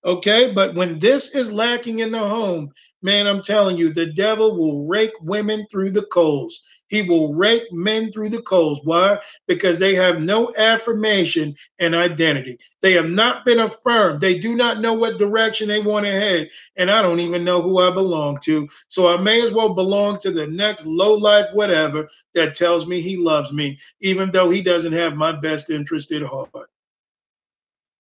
Okay. 0.06 0.52
But 0.54 0.76
when 0.76 1.00
this 1.00 1.34
is 1.34 1.52
lacking 1.52 1.98
in 1.98 2.12
the 2.12 2.20
home, 2.20 2.70
man, 3.02 3.26
I'm 3.26 3.42
telling 3.42 3.76
you, 3.76 3.92
the 3.92 4.14
devil 4.14 4.56
will 4.56 4.88
rake 4.88 5.20
women 5.20 5.66
through 5.72 5.94
the 5.94 6.06
coals. 6.12 6.62
He 6.88 7.02
will 7.02 7.34
rake 7.34 7.72
men 7.72 8.12
through 8.12 8.30
the 8.30 8.42
coals. 8.42 8.82
Why? 8.84 9.20
Because 9.48 9.78
they 9.78 9.94
have 9.96 10.22
no 10.22 10.54
affirmation 10.58 11.56
and 11.80 11.94
identity. 11.94 12.58
They 12.82 12.94
have 12.94 13.10
not 13.10 13.46
been 13.46 13.60
affirmed. 13.60 14.22
They 14.22 14.38
do 14.38 14.56
not 14.56 14.80
know 14.80 14.94
what 14.94 15.18
direction 15.18 15.68
they 15.68 15.80
want 15.80 16.06
to 16.06 16.12
head. 16.12 16.50
And 16.78 16.90
I 16.90 17.02
don't 17.02 17.20
even 17.20 17.44
know 17.44 17.62
who 17.62 17.80
I 17.80 17.94
belong 17.94 18.38
to. 18.44 18.68
So 18.88 19.08
I 19.10 19.18
may 19.18 19.46
as 19.46 19.52
well 19.52 19.74
belong 19.74 20.18
to 20.20 20.32
the 20.32 20.48
next 20.48 20.86
low 20.86 21.14
life, 21.14 21.48
whatever, 21.54 22.08
that 22.34 22.56
tells 22.56 22.88
me 22.88 23.02
he 23.02 23.18
loves 23.18 23.52
me, 23.52 23.78
even 24.02 24.32
though 24.32 24.50
he 24.50 24.62
doesn't 24.62 24.94
have 24.94 25.16
my 25.16 25.32
best 25.32 25.70
interest 25.70 26.12
at 26.12 26.24
heart. 26.24 26.70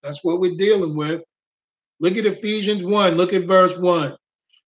That's 0.04 0.24
what 0.24 0.40
we're 0.40 0.56
dealing 0.56 0.96
with. 0.96 1.24
Look 2.00 2.16
at 2.16 2.26
Ephesians 2.26 2.84
1. 2.84 3.16
Look 3.16 3.34
at 3.34 3.44
verse 3.44 3.76
1. 3.78 4.16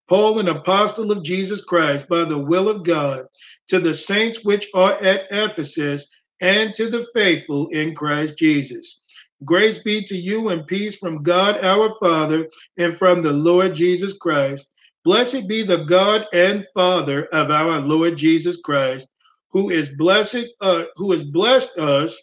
Paul, 0.07 0.39
an 0.39 0.49
apostle 0.49 1.11
of 1.11 1.23
Jesus 1.23 1.63
Christ, 1.63 2.09
by 2.09 2.23
the 2.23 2.37
will 2.37 2.67
of 2.67 2.83
God, 2.83 3.27
to 3.69 3.79
the 3.79 3.93
saints 3.93 4.43
which 4.43 4.67
are 4.73 4.93
at 4.93 5.27
Ephesus, 5.31 6.07
and 6.41 6.73
to 6.73 6.89
the 6.89 7.05
faithful 7.13 7.67
in 7.69 7.95
Christ 7.95 8.37
Jesus. 8.37 9.01
Grace 9.45 9.77
be 9.77 10.03
to 10.03 10.15
you 10.15 10.49
and 10.49 10.67
peace 10.67 10.97
from 10.97 11.23
God 11.23 11.57
our 11.63 11.93
Father 11.99 12.49
and 12.77 12.93
from 12.93 13.21
the 13.21 13.31
Lord 13.31 13.73
Jesus 13.73 14.17
Christ. 14.17 14.69
Blessed 15.05 15.47
be 15.47 15.63
the 15.63 15.85
God 15.85 16.25
and 16.33 16.65
Father 16.73 17.25
of 17.27 17.49
our 17.51 17.79
Lord 17.79 18.17
Jesus 18.17 18.57
Christ, 18.57 19.09
who 19.49 19.69
is 19.69 19.95
blessed, 19.95 20.47
uh, 20.59 20.85
who 20.95 21.11
has 21.11 21.23
blessed 21.23 21.77
us 21.77 22.21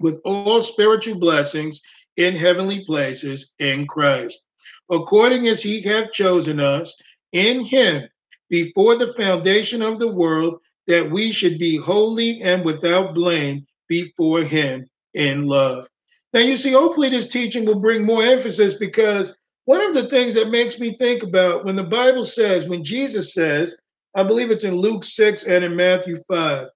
with 0.00 0.20
all 0.24 0.60
spiritual 0.60 1.18
blessings 1.18 1.80
in 2.16 2.34
heavenly 2.34 2.84
places 2.84 3.52
in 3.58 3.86
Christ, 3.86 4.46
according 4.90 5.48
as 5.48 5.62
he 5.62 5.82
hath 5.82 6.12
chosen 6.12 6.58
us 6.58 6.94
in 7.32 7.60
him 7.64 8.08
before 8.54 8.94
the 8.94 9.12
foundation 9.14 9.82
of 9.82 9.98
the 9.98 10.06
world, 10.06 10.60
that 10.86 11.10
we 11.10 11.32
should 11.32 11.58
be 11.58 11.76
holy 11.76 12.40
and 12.40 12.64
without 12.64 13.12
blame 13.12 13.66
before 13.88 14.42
him 14.42 14.86
in 15.14 15.44
love. 15.44 15.84
Now, 16.32 16.38
you 16.38 16.56
see, 16.56 16.70
hopefully, 16.70 17.08
this 17.08 17.26
teaching 17.26 17.64
will 17.64 17.80
bring 17.80 18.04
more 18.04 18.22
emphasis 18.22 18.74
because 18.74 19.36
one 19.64 19.80
of 19.80 19.92
the 19.92 20.08
things 20.08 20.34
that 20.34 20.52
makes 20.52 20.78
me 20.78 20.96
think 20.98 21.24
about 21.24 21.64
when 21.64 21.74
the 21.74 21.82
Bible 21.82 22.22
says, 22.22 22.68
when 22.68 22.84
Jesus 22.84 23.34
says, 23.34 23.76
I 24.14 24.22
believe 24.22 24.52
it's 24.52 24.62
in 24.62 24.76
Luke 24.76 25.02
6 25.02 25.42
and 25.48 25.64
in 25.64 25.74
Matthew 25.74 26.14
5, 26.28 26.68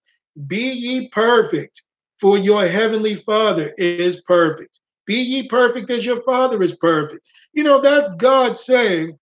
be 0.48 0.72
ye 0.72 1.09
perfect, 1.10 1.84
for 2.20 2.38
your 2.38 2.66
heavenly 2.66 3.14
Father 3.14 3.72
is 3.78 4.20
perfect. 4.22 4.80
Be 5.06 5.14
ye 5.14 5.46
perfect 5.46 5.90
as 5.90 6.05
your 6.05 6.22
Father 6.24 6.60
is 6.60 6.74
perfect. 6.74 7.24
You 7.52 7.62
know, 7.62 7.80
that's 7.80 8.09
God 8.16 8.56
saying, 8.56 9.16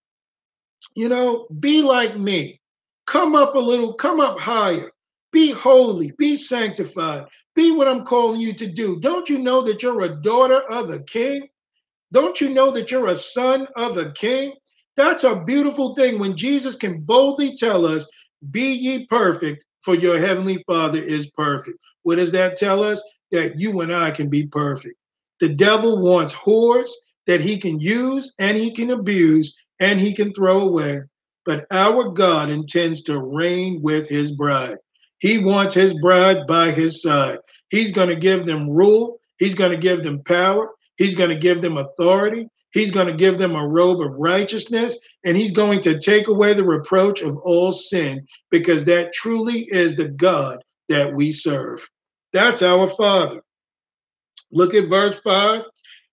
you 0.96 1.08
know, 1.08 1.46
be 1.60 1.82
like 1.82 2.16
me. 2.16 2.60
Come 3.06 3.36
up 3.36 3.54
a 3.54 3.58
little, 3.58 3.92
come 3.94 4.18
up 4.18 4.40
higher. 4.40 4.90
Be 5.30 5.52
holy, 5.52 6.12
be 6.12 6.36
sanctified, 6.36 7.26
be 7.54 7.70
what 7.70 7.86
I'm 7.86 8.04
calling 8.04 8.40
you 8.40 8.54
to 8.54 8.66
do. 8.66 8.98
Don't 9.00 9.28
you 9.28 9.38
know 9.38 9.60
that 9.62 9.82
you're 9.82 10.02
a 10.02 10.22
daughter 10.22 10.62
of 10.70 10.90
a 10.90 11.00
king? 11.00 11.48
Don't 12.12 12.40
you 12.40 12.48
know 12.48 12.70
that 12.70 12.90
you're 12.90 13.08
a 13.08 13.14
son 13.14 13.66
of 13.76 13.98
a 13.98 14.12
king? 14.12 14.54
That's 14.96 15.24
a 15.24 15.44
beautiful 15.44 15.94
thing 15.94 16.18
when 16.18 16.36
Jesus 16.36 16.74
can 16.74 17.00
boldly 17.00 17.54
tell 17.54 17.84
us, 17.84 18.08
Be 18.50 18.72
ye 18.72 19.06
perfect, 19.06 19.66
for 19.80 19.94
your 19.94 20.18
heavenly 20.18 20.62
Father 20.66 20.98
is 20.98 21.30
perfect. 21.30 21.78
What 22.04 22.16
does 22.16 22.32
that 22.32 22.56
tell 22.56 22.82
us? 22.82 23.02
That 23.32 23.60
you 23.60 23.80
and 23.80 23.92
I 23.92 24.12
can 24.12 24.30
be 24.30 24.46
perfect. 24.46 24.94
The 25.40 25.50
devil 25.50 26.00
wants 26.00 26.32
whores 26.32 26.88
that 27.26 27.40
he 27.40 27.58
can 27.58 27.78
use 27.78 28.32
and 28.38 28.56
he 28.56 28.70
can 28.70 28.92
abuse 28.92 29.54
and 29.80 30.00
he 30.00 30.14
can 30.14 30.32
throw 30.32 30.60
away. 30.60 31.02
But 31.44 31.66
our 31.70 32.10
God 32.10 32.50
intends 32.50 33.02
to 33.02 33.22
reign 33.22 33.80
with 33.82 34.08
his 34.08 34.32
bride. 34.32 34.78
He 35.18 35.38
wants 35.38 35.74
his 35.74 35.98
bride 36.00 36.46
by 36.46 36.72
his 36.72 37.02
side. 37.02 37.38
He's 37.70 37.92
going 37.92 38.08
to 38.08 38.16
give 38.16 38.46
them 38.46 38.68
rule. 38.68 39.18
He's 39.38 39.54
going 39.54 39.70
to 39.70 39.76
give 39.76 40.02
them 40.02 40.22
power. 40.24 40.70
He's 40.96 41.14
going 41.14 41.30
to 41.30 41.36
give 41.36 41.62
them 41.62 41.76
authority. 41.76 42.48
He's 42.72 42.90
going 42.90 43.06
to 43.06 43.14
give 43.14 43.38
them 43.38 43.54
a 43.54 43.66
robe 43.66 44.00
of 44.00 44.18
righteousness. 44.18 44.98
And 45.24 45.36
he's 45.36 45.52
going 45.52 45.80
to 45.82 45.98
take 45.98 46.28
away 46.28 46.52
the 46.52 46.64
reproach 46.64 47.22
of 47.22 47.36
all 47.38 47.72
sin 47.72 48.26
because 48.50 48.84
that 48.84 49.12
truly 49.12 49.60
is 49.70 49.96
the 49.96 50.08
God 50.08 50.62
that 50.88 51.14
we 51.14 51.32
serve. 51.32 51.88
That's 52.32 52.62
our 52.62 52.86
Father. 52.86 53.40
Look 54.52 54.74
at 54.74 54.88
verse 54.88 55.18
5. 55.20 55.64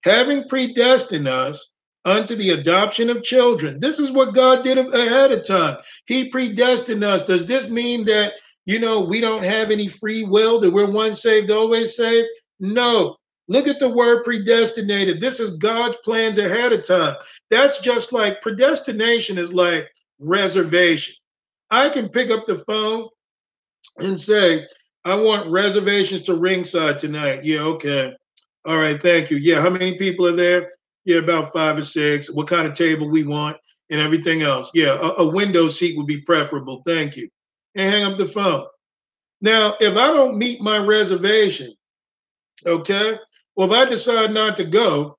Having 0.04 0.48
predestined 0.48 1.28
us 1.28 1.72
unto 2.06 2.36
the 2.36 2.52
adoption 2.52 3.10
of 3.10 3.24
children. 3.24 3.80
This 3.80 4.00
is 4.00 4.12
what 4.12 4.34
God 4.34 4.64
did 4.64 4.78
ahead 4.78 5.32
of 5.32 5.46
time. 5.46 5.78
He 6.06 6.30
predestined 6.30 7.04
us. 7.04 7.26
Does 7.26 7.46
this 7.46 7.70
mean 7.70 8.04
that, 8.06 8.34
you 8.66 8.80
know, 8.80 9.02
we 9.02 9.22
don't 9.22 9.44
have 9.44 9.72
any 9.72 9.88
free 9.88 10.24
will, 10.24 10.60
that 10.60 10.72
we're 10.72 10.92
once 10.92 11.22
saved, 11.22 11.52
always 11.52 11.96
saved? 11.96 12.28
No. 12.60 13.18
Look 13.48 13.68
at 13.68 13.80
the 13.80 13.90
word 13.90 14.24
predestinated. 14.24 15.20
This 15.20 15.40
is 15.40 15.58
God's 15.58 15.98
plans 15.98 16.38
ahead 16.38 16.72
of 16.72 16.86
time. 16.86 17.16
That's 17.50 17.80
just 17.80 18.14
like 18.14 18.42
predestination 18.42 19.38
is 19.38 19.54
like 19.54 19.90
reservation. 20.20 21.16
I 21.70 21.90
can 21.90 22.08
pick 22.08 22.30
up 22.32 22.46
the 22.46 22.60
phone 22.60 23.10
and 23.98 24.20
say, 24.20 24.66
I 25.06 25.16
want 25.16 25.52
reservations 25.52 26.22
to 26.24 26.36
ringside 26.36 27.00
tonight. 27.00 27.44
Yeah, 27.44 27.62
okay. 27.62 28.14
All 28.66 28.78
right, 28.78 29.02
thank 29.02 29.30
you. 29.30 29.38
Yeah, 29.38 29.62
how 29.62 29.70
many 29.70 29.98
people 29.98 30.26
are 30.26 30.36
there? 30.36 30.70
Yeah, 31.06 31.18
about 31.18 31.52
five 31.52 31.78
or 31.78 31.84
six. 31.84 32.32
What 32.32 32.48
kind 32.48 32.68
of 32.68 32.74
table 32.74 33.10
we 33.10 33.24
want 33.24 33.58
and 33.90 34.02
everything 34.02 34.42
else. 34.42 34.72
Yeah, 34.74 34.98
a, 35.00 35.24
a 35.24 35.28
window 35.28 35.68
seat 35.68 35.98
would 35.98 36.08
be 36.08 36.22
preferable. 36.22 36.82
Thank 36.86 37.16
you. 37.16 37.30
And 37.76 37.92
hang 37.92 38.04
up 38.04 38.18
the 38.18 38.26
phone. 38.26 38.66
Now, 39.42 39.76
if 39.80 39.98
I 39.98 40.08
don't 40.08 40.38
meet 40.38 40.62
my 40.62 40.78
reservation, 40.78 41.74
okay, 42.66 43.18
well, 43.56 43.72
if 43.72 43.78
I 43.78 43.90
decide 43.90 44.32
not 44.32 44.56
to 44.58 44.64
go, 44.64 45.18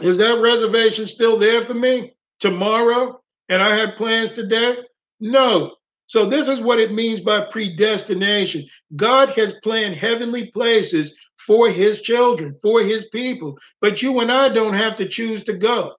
is 0.00 0.16
that 0.18 0.40
reservation 0.40 1.06
still 1.06 1.38
there 1.38 1.62
for 1.62 1.74
me 1.74 2.14
tomorrow? 2.40 3.20
And 3.48 3.60
I 3.60 3.76
had 3.76 3.96
plans 3.96 4.32
today? 4.32 4.78
No. 5.20 5.74
So, 6.06 6.24
this 6.24 6.48
is 6.48 6.60
what 6.60 6.78
it 6.78 6.92
means 6.92 7.20
by 7.20 7.42
predestination. 7.42 8.66
God 8.96 9.30
has 9.30 9.58
planned 9.62 9.96
heavenly 9.96 10.50
places 10.50 11.16
for 11.46 11.68
his 11.68 12.00
children, 12.00 12.54
for 12.62 12.80
his 12.82 13.06
people. 13.06 13.58
But 13.80 14.02
you 14.02 14.20
and 14.20 14.30
I 14.30 14.48
don't 14.48 14.74
have 14.74 14.96
to 14.96 15.08
choose 15.08 15.42
to 15.44 15.52
go. 15.52 15.94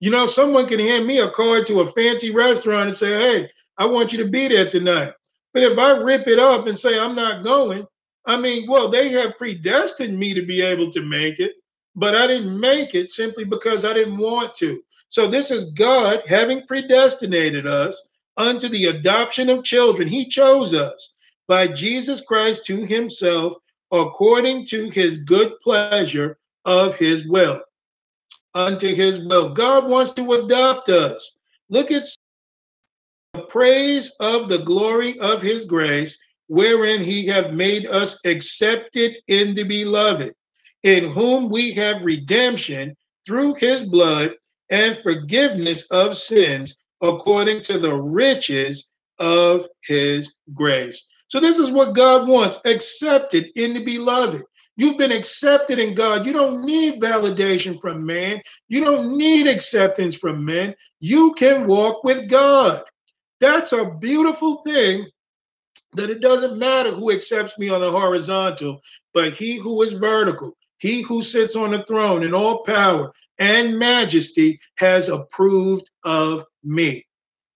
You 0.00 0.10
know, 0.10 0.26
someone 0.26 0.66
can 0.66 0.80
hand 0.80 1.06
me 1.06 1.20
a 1.20 1.30
card 1.30 1.66
to 1.66 1.80
a 1.80 1.90
fancy 1.90 2.30
restaurant 2.30 2.88
and 2.88 2.98
say, 2.98 3.08
hey, 3.08 3.50
I 3.78 3.86
want 3.86 4.12
you 4.12 4.22
to 4.22 4.30
be 4.30 4.48
there 4.48 4.68
tonight. 4.68 5.12
But 5.54 5.62
if 5.62 5.78
I 5.78 5.92
rip 5.92 6.26
it 6.26 6.38
up 6.38 6.66
and 6.66 6.78
say 6.78 6.98
I'm 6.98 7.14
not 7.14 7.44
going, 7.44 7.86
I 8.26 8.36
mean, 8.36 8.68
well, 8.68 8.88
they 8.88 9.08
have 9.10 9.36
predestined 9.36 10.18
me 10.18 10.34
to 10.34 10.44
be 10.44 10.60
able 10.60 10.90
to 10.90 11.02
make 11.02 11.40
it, 11.40 11.52
but 11.94 12.14
I 12.14 12.26
didn't 12.26 12.58
make 12.58 12.94
it 12.94 13.10
simply 13.10 13.44
because 13.44 13.84
I 13.84 13.92
didn't 13.92 14.18
want 14.18 14.54
to. 14.56 14.82
So 15.08 15.28
this 15.28 15.50
is 15.50 15.72
God 15.72 16.22
having 16.26 16.66
predestinated 16.66 17.66
us 17.66 18.08
unto 18.36 18.68
the 18.68 18.86
adoption 18.86 19.48
of 19.48 19.64
children. 19.64 20.08
He 20.08 20.26
chose 20.26 20.74
us 20.74 21.14
by 21.48 21.68
Jesus 21.68 22.20
Christ 22.20 22.64
to 22.66 22.76
himself 22.86 23.54
according 23.92 24.66
to 24.66 24.88
his 24.90 25.18
good 25.18 25.52
pleasure 25.60 26.38
of 26.64 26.94
his 26.96 27.26
will. 27.28 27.60
Unto 28.54 28.94
his 28.94 29.20
will. 29.20 29.50
God 29.50 29.88
wants 29.88 30.12
to 30.12 30.32
adopt 30.32 30.88
us. 30.88 31.36
Look 31.68 31.90
at 31.90 32.04
the 33.34 33.42
praise 33.42 34.10
of 34.20 34.48
the 34.48 34.58
glory 34.58 35.18
of 35.20 35.40
his 35.40 35.64
grace, 35.64 36.18
wherein 36.48 37.02
he 37.02 37.26
have 37.26 37.54
made 37.54 37.86
us 37.86 38.18
accepted 38.26 39.16
in 39.28 39.54
the 39.54 39.62
beloved, 39.62 40.34
in 40.82 41.10
whom 41.10 41.48
we 41.48 41.72
have 41.72 42.04
redemption 42.04 42.94
through 43.26 43.54
his 43.54 43.84
blood 43.84 44.32
and 44.70 44.96
forgiveness 44.98 45.86
of 45.90 46.16
sins 46.16 46.76
according 47.00 47.62
to 47.62 47.78
the 47.78 47.94
riches 47.94 48.88
of 49.18 49.66
his 49.82 50.34
grace. 50.52 51.08
So 51.32 51.40
this 51.40 51.56
is 51.56 51.70
what 51.70 51.94
God 51.94 52.28
wants 52.28 52.60
accepted 52.66 53.52
in 53.56 53.72
the 53.72 53.82
beloved. 53.82 54.42
You've 54.76 54.98
been 54.98 55.12
accepted 55.12 55.78
in 55.78 55.94
God. 55.94 56.26
You 56.26 56.34
don't 56.34 56.62
need 56.62 57.00
validation 57.00 57.80
from 57.80 58.04
man. 58.04 58.42
You 58.68 58.84
don't 58.84 59.16
need 59.16 59.46
acceptance 59.46 60.14
from 60.14 60.44
men. 60.44 60.74
You 61.00 61.32
can 61.32 61.66
walk 61.66 62.04
with 62.04 62.28
God. 62.28 62.84
That's 63.40 63.72
a 63.72 63.94
beautiful 63.94 64.56
thing 64.56 65.06
that 65.94 66.10
it 66.10 66.20
doesn't 66.20 66.58
matter 66.58 66.90
who 66.90 67.10
accepts 67.10 67.58
me 67.58 67.70
on 67.70 67.80
the 67.80 67.90
horizontal, 67.90 68.82
but 69.14 69.32
he 69.32 69.56
who 69.56 69.80
is 69.80 69.94
vertical, 69.94 70.54
he 70.80 71.00
who 71.00 71.22
sits 71.22 71.56
on 71.56 71.70
the 71.70 71.82
throne 71.84 72.24
in 72.24 72.34
all 72.34 72.62
power 72.64 73.10
and 73.38 73.78
majesty 73.78 74.60
has 74.76 75.08
approved 75.08 75.88
of 76.04 76.44
me. 76.62 77.06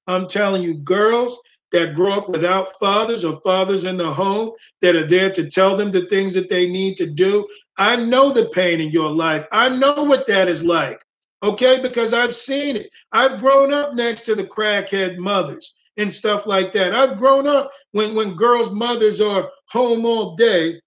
I'm 0.07 0.27
telling 0.27 0.63
you, 0.63 0.73
girls, 0.73 1.39
that 1.73 1.95
grow 1.95 2.13
up 2.13 2.29
without 2.29 2.79
fathers 2.79 3.25
or 3.25 3.41
fathers 3.41 3.85
in 3.85 3.97
the 3.97 4.13
home 4.13 4.53
that 4.81 4.97
are 4.97 5.07
there 5.07 5.31
to 5.33 5.51
tell 5.51 5.77
them 5.77 5.91
the 5.91 6.07
things 6.07 6.35
that 6.35 6.49
they 6.49 6.69
need 6.69 6.97
to 6.97 7.07
do. 7.07 7.47
I 7.77 7.97
know 7.97 8.33
the 8.33 8.49
pain 8.51 8.81
in 8.81 8.91
your 8.91 9.11
life. 9.11 9.47
I 9.53 9.69
know 9.69 10.05
what 10.05 10.27
that 10.29 10.49
is 10.49 10.63
like. 10.65 11.01
Okay, 11.43 11.81
because 11.81 12.15
I've 12.15 12.35
seen 12.35 12.77
it. 12.77 12.91
I've 13.13 13.41
grown 13.41 13.73
up 13.73 13.95
next 13.95 14.23
to 14.23 14.35
the 14.35 14.45
crackhead 14.45 15.19
mothers 15.19 15.75
and 15.97 16.13
stuff 16.13 16.47
like 16.47 16.73
that. 16.73 16.95
I've 16.95 17.19
grown 17.19 17.47
up 17.47 17.71
when 17.93 18.15
when 18.15 18.35
girls' 18.35 18.71
mothers 18.71 19.21
are 19.21 19.51
home 19.69 20.07
all 20.07 20.37
day 20.37 20.81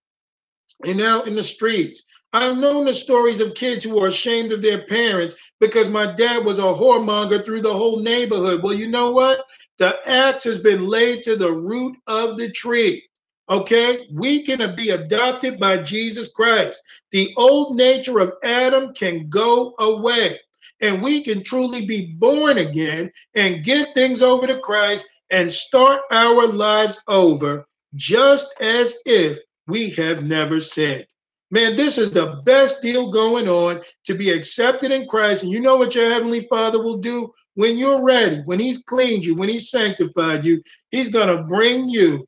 and 0.86 1.02
out 1.02 1.28
in 1.28 1.36
the 1.36 1.44
streets. 1.44 2.04
I've 2.32 2.58
known 2.58 2.86
the 2.86 2.94
stories 2.94 3.40
of 3.40 3.56
kids 3.56 3.84
who 3.84 4.00
are 4.04 4.08
ashamed 4.08 4.52
of 4.52 4.62
their 4.62 4.86
parents 4.86 5.34
because 5.60 5.90
my 5.90 6.12
dad 6.16 6.46
was 6.46 6.60
a 6.60 6.64
whoremonger 6.64 7.44
through 7.44 7.62
the 7.62 7.74
whole 7.74 8.02
neighborhood. 8.02 8.62
Well, 8.62 8.74
you 8.74 8.88
know 8.88 9.10
what? 9.12 9.44
The 9.80 9.98
axe 10.06 10.44
has 10.44 10.60
been 10.60 10.88
laid 10.88 11.24
to 11.24 11.36
the 11.36 11.52
root 11.52 11.98
of 12.06 12.38
the 12.38 12.52
tree. 12.52 13.04
Okay, 13.50 14.08
we 14.14 14.44
can 14.44 14.76
be 14.76 14.92
adopted 14.92 15.60
by 15.60 15.78
Jesus 15.78 16.32
Christ. 16.32 16.82
The 17.12 17.34
old 17.36 17.76
nature 17.76 18.20
of 18.20 18.34
Adam 18.44 18.94
can 18.94 19.28
go 19.30 19.74
away, 19.80 20.40
and 20.82 21.02
we 21.02 21.24
can 21.24 21.44
truly 21.44 21.86
be 21.86 22.14
born 22.18 22.60
again 22.60 23.12
and 23.34 23.64
give 23.64 23.92
things 23.94 24.22
over 24.22 24.46
to 24.46 24.60
Christ 24.60 25.10
and 25.32 25.52
start 25.52 26.02
our 26.12 26.46
lives 26.46 27.02
over 27.08 27.66
just 27.96 28.54
as 28.62 28.94
if 29.06 29.40
we 29.68 29.90
have 29.92 30.24
never 30.24 30.60
sinned. 30.60 31.08
Man, 31.52 31.76
this 31.76 31.98
is 31.98 32.12
the 32.12 32.42
best 32.46 32.82
deal 32.82 33.10
going 33.10 33.50
on 33.50 33.82
to 34.06 34.14
be 34.14 34.30
accepted 34.30 34.92
in 34.92 35.08
Christ. 35.08 35.42
And 35.42 35.52
you 35.52 35.60
know 35.60 35.78
what 35.78 35.96
your 35.96 36.10
Heavenly 36.10 36.42
Father 36.42 36.82
will 36.84 36.98
do? 36.98 37.34
When 37.60 37.78
you're 37.78 38.02
ready, 38.02 38.38
when 38.46 38.58
He's 38.58 38.82
cleaned 38.84 39.26
you, 39.26 39.36
when 39.36 39.50
He's 39.50 39.70
sanctified 39.70 40.46
you, 40.46 40.64
He's 40.92 41.10
going 41.10 41.28
to 41.28 41.44
bring 41.44 41.90
you 41.90 42.26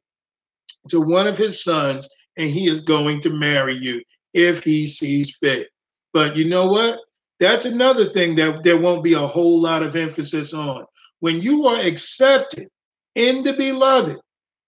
to 0.89 0.99
one 0.99 1.25
of 1.25 1.37
His 1.37 1.63
sons 1.63 2.09
and 2.35 2.49
He 2.49 2.67
is 2.67 2.81
going 2.81 3.21
to 3.21 3.29
marry 3.29 3.75
you 3.75 4.01
if 4.33 4.61
He 4.61 4.87
sees 4.87 5.37
fit. 5.37 5.69
But 6.11 6.35
you 6.35 6.49
know 6.49 6.67
what? 6.67 6.99
That's 7.39 7.63
another 7.63 8.09
thing 8.09 8.35
that 8.35 8.61
there 8.63 8.75
won't 8.75 9.05
be 9.05 9.13
a 9.13 9.25
whole 9.25 9.57
lot 9.57 9.83
of 9.83 9.95
emphasis 9.95 10.53
on. 10.53 10.83
When 11.21 11.39
you 11.39 11.65
are 11.65 11.79
accepted 11.79 12.67
in 13.15 13.41
the 13.41 13.53
beloved, 13.53 14.17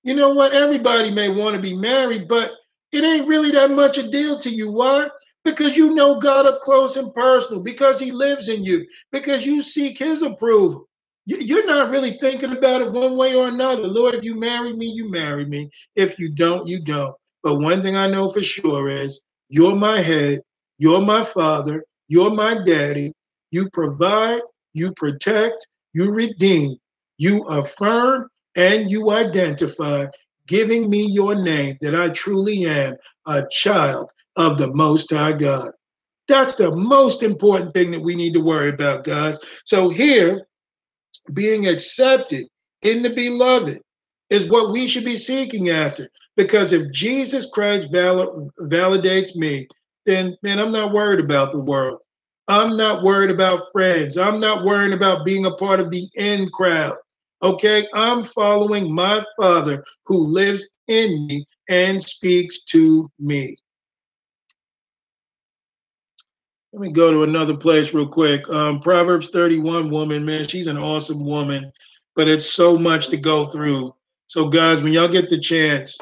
you 0.04 0.14
know 0.14 0.34
what? 0.34 0.54
Everybody 0.54 1.12
may 1.12 1.28
want 1.28 1.58
to 1.58 1.62
be 1.62 1.76
married, 1.76 2.30
but 2.30 2.52
it 2.94 3.04
ain't 3.04 3.28
really 3.28 3.52
that 3.52 3.72
much 3.72 3.98
a 3.98 4.10
deal 4.10 4.40
to 4.40 4.50
you. 4.50 4.72
Why? 4.72 5.10
Because 5.46 5.76
you 5.76 5.94
know 5.94 6.20
God 6.20 6.46
up 6.46 6.62
close 6.62 6.98
and 6.98 7.14
personal, 7.14 7.62
because 7.62 8.00
He 8.00 8.12
lives 8.12 8.50
in 8.50 8.64
you, 8.64 8.86
because 9.12 9.46
you 9.46 9.62
seek 9.62 10.00
His 10.00 10.22
approval. 10.22 10.88
You're 11.26 11.66
not 11.66 11.90
really 11.90 12.18
thinking 12.20 12.52
about 12.52 12.82
it 12.82 12.92
one 12.92 13.16
way 13.16 13.36
or 13.36 13.48
another. 13.48 13.88
Lord, 13.88 14.16
if 14.16 14.24
you 14.24 14.36
marry 14.36 14.74
me, 14.74 14.88
you 14.88 15.10
marry 15.10 15.46
me. 15.46 15.70
If 15.96 16.20
you 16.20 16.30
don't, 16.30 16.68
you 16.68 16.84
don't. 16.84 17.16
But 17.44 17.60
one 17.60 17.82
thing 17.82 17.96
I 17.96 18.08
know 18.08 18.30
for 18.30 18.44
sure 18.44 18.90
is 18.90 19.22
you're 19.50 19.76
my 19.76 20.02
head, 20.02 20.42
you're 20.80 21.02
my 21.02 21.24
father, 21.24 21.84
you're 22.10 22.32
my 22.32 22.58
daddy. 22.66 23.14
You 23.52 23.70
provide, 23.72 24.42
you 24.74 24.94
protect, 24.94 25.68
you 25.94 26.12
redeem, 26.12 26.76
you 27.18 27.44
affirm, 27.44 28.28
and 28.56 28.90
you 28.90 29.12
identify 29.12 30.08
giving 30.48 30.90
me 30.90 31.06
your 31.06 31.36
name 31.36 31.78
that 31.82 31.96
I 31.96 32.10
truly 32.10 32.66
am 32.66 32.96
a 33.28 33.46
child 33.50 34.12
of 34.36 34.58
the 34.58 34.68
Most 34.68 35.12
High 35.12 35.34
God. 35.34 35.72
That's 36.28 36.56
the 36.56 36.76
most 36.76 37.22
important 37.22 37.74
thing 37.74 37.92
that 37.92 38.02
we 38.02 38.16
need 38.16 38.34
to 38.34 38.40
worry 38.40 38.70
about, 38.70 39.04
guys. 39.04 39.38
So, 39.66 39.90
here, 39.90 40.48
being 41.34 41.68
accepted 41.68 42.48
in 42.82 43.02
the 43.02 43.10
beloved 43.10 43.82
is 44.30 44.50
what 44.50 44.72
we 44.72 44.88
should 44.88 45.06
be 45.06 45.18
seeking 45.18 45.70
after. 45.70 46.10
Because 46.36 46.74
if 46.74 46.92
Jesus 46.92 47.50
Christ 47.52 47.92
val- 47.92 48.50
validates 48.62 49.36
me, 49.36 49.68
then, 50.06 50.36
man, 50.42 50.60
I'm 50.60 50.72
not 50.72 50.92
worried 50.92 51.20
about 51.20 51.52
the 51.52 51.60
world. 51.60 52.00
I'm 52.48 52.76
not 52.76 53.04
worried 53.04 53.30
about 53.30 53.72
friends. 53.72 54.18
I'm 54.18 54.38
not 54.38 54.66
worried 54.66 54.94
about 54.94 55.26
being 55.26 55.46
a 55.46 55.56
part 55.56 55.80
of 55.80 55.90
the 55.90 56.06
in 56.16 56.50
crowd. 56.50 56.98
Okay, 57.42 57.88
I'm 57.94 58.24
following 58.24 58.94
my 58.94 59.24
Father 59.38 59.84
who 60.06 60.26
lives 60.26 60.68
in 60.88 61.28
me 61.28 61.46
and 61.70 62.02
speaks 62.02 62.64
to 62.66 63.10
me. 63.20 63.56
Let 66.74 66.82
me 66.82 66.92
go 66.92 67.12
to 67.12 67.22
another 67.22 67.56
place 67.56 67.94
real 67.94 68.08
quick. 68.08 68.50
Um, 68.50 68.80
Proverbs 68.80 69.30
31 69.30 69.92
woman, 69.92 70.26
man, 70.26 70.48
she's 70.48 70.66
an 70.66 70.80
awesome 70.80 71.24
woman, 71.24 71.72
but 72.16 72.28
it's 72.28 72.50
so 72.50 72.80
much 72.80 73.10
to 73.10 73.18
go 73.18 73.46
through. 73.46 73.94
So, 74.26 74.48
guys, 74.48 74.82
when 74.82 74.92
y'all 74.92 75.08
get 75.08 75.30
the 75.30 75.38
chance, 75.38 75.96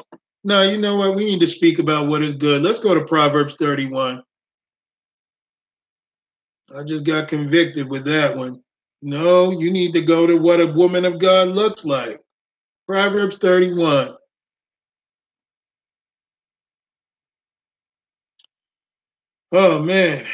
no, 0.44 0.62
you 0.62 0.78
know 0.78 0.96
what? 0.96 1.14
We 1.14 1.26
need 1.26 1.40
to 1.40 1.46
speak 1.46 1.78
about 1.78 2.08
what 2.08 2.22
is 2.22 2.32
good. 2.32 2.62
Let's 2.62 2.78
go 2.78 2.94
to 2.94 3.04
Proverbs 3.04 3.54
31. 3.56 4.22
I 6.74 6.82
just 6.84 7.04
got 7.04 7.28
convicted 7.28 7.90
with 7.90 8.04
that 8.04 8.34
one. 8.34 8.62
No, 9.02 9.50
you 9.50 9.70
need 9.70 9.92
to 9.92 10.00
go 10.00 10.26
to 10.26 10.36
what 10.36 10.58
a 10.58 10.66
woman 10.66 11.04
of 11.04 11.18
God 11.18 11.48
looks 11.48 11.84
like. 11.84 12.18
Proverbs 12.86 13.36
31. 13.36 14.14
Oh, 19.52 19.78
man. 19.82 20.24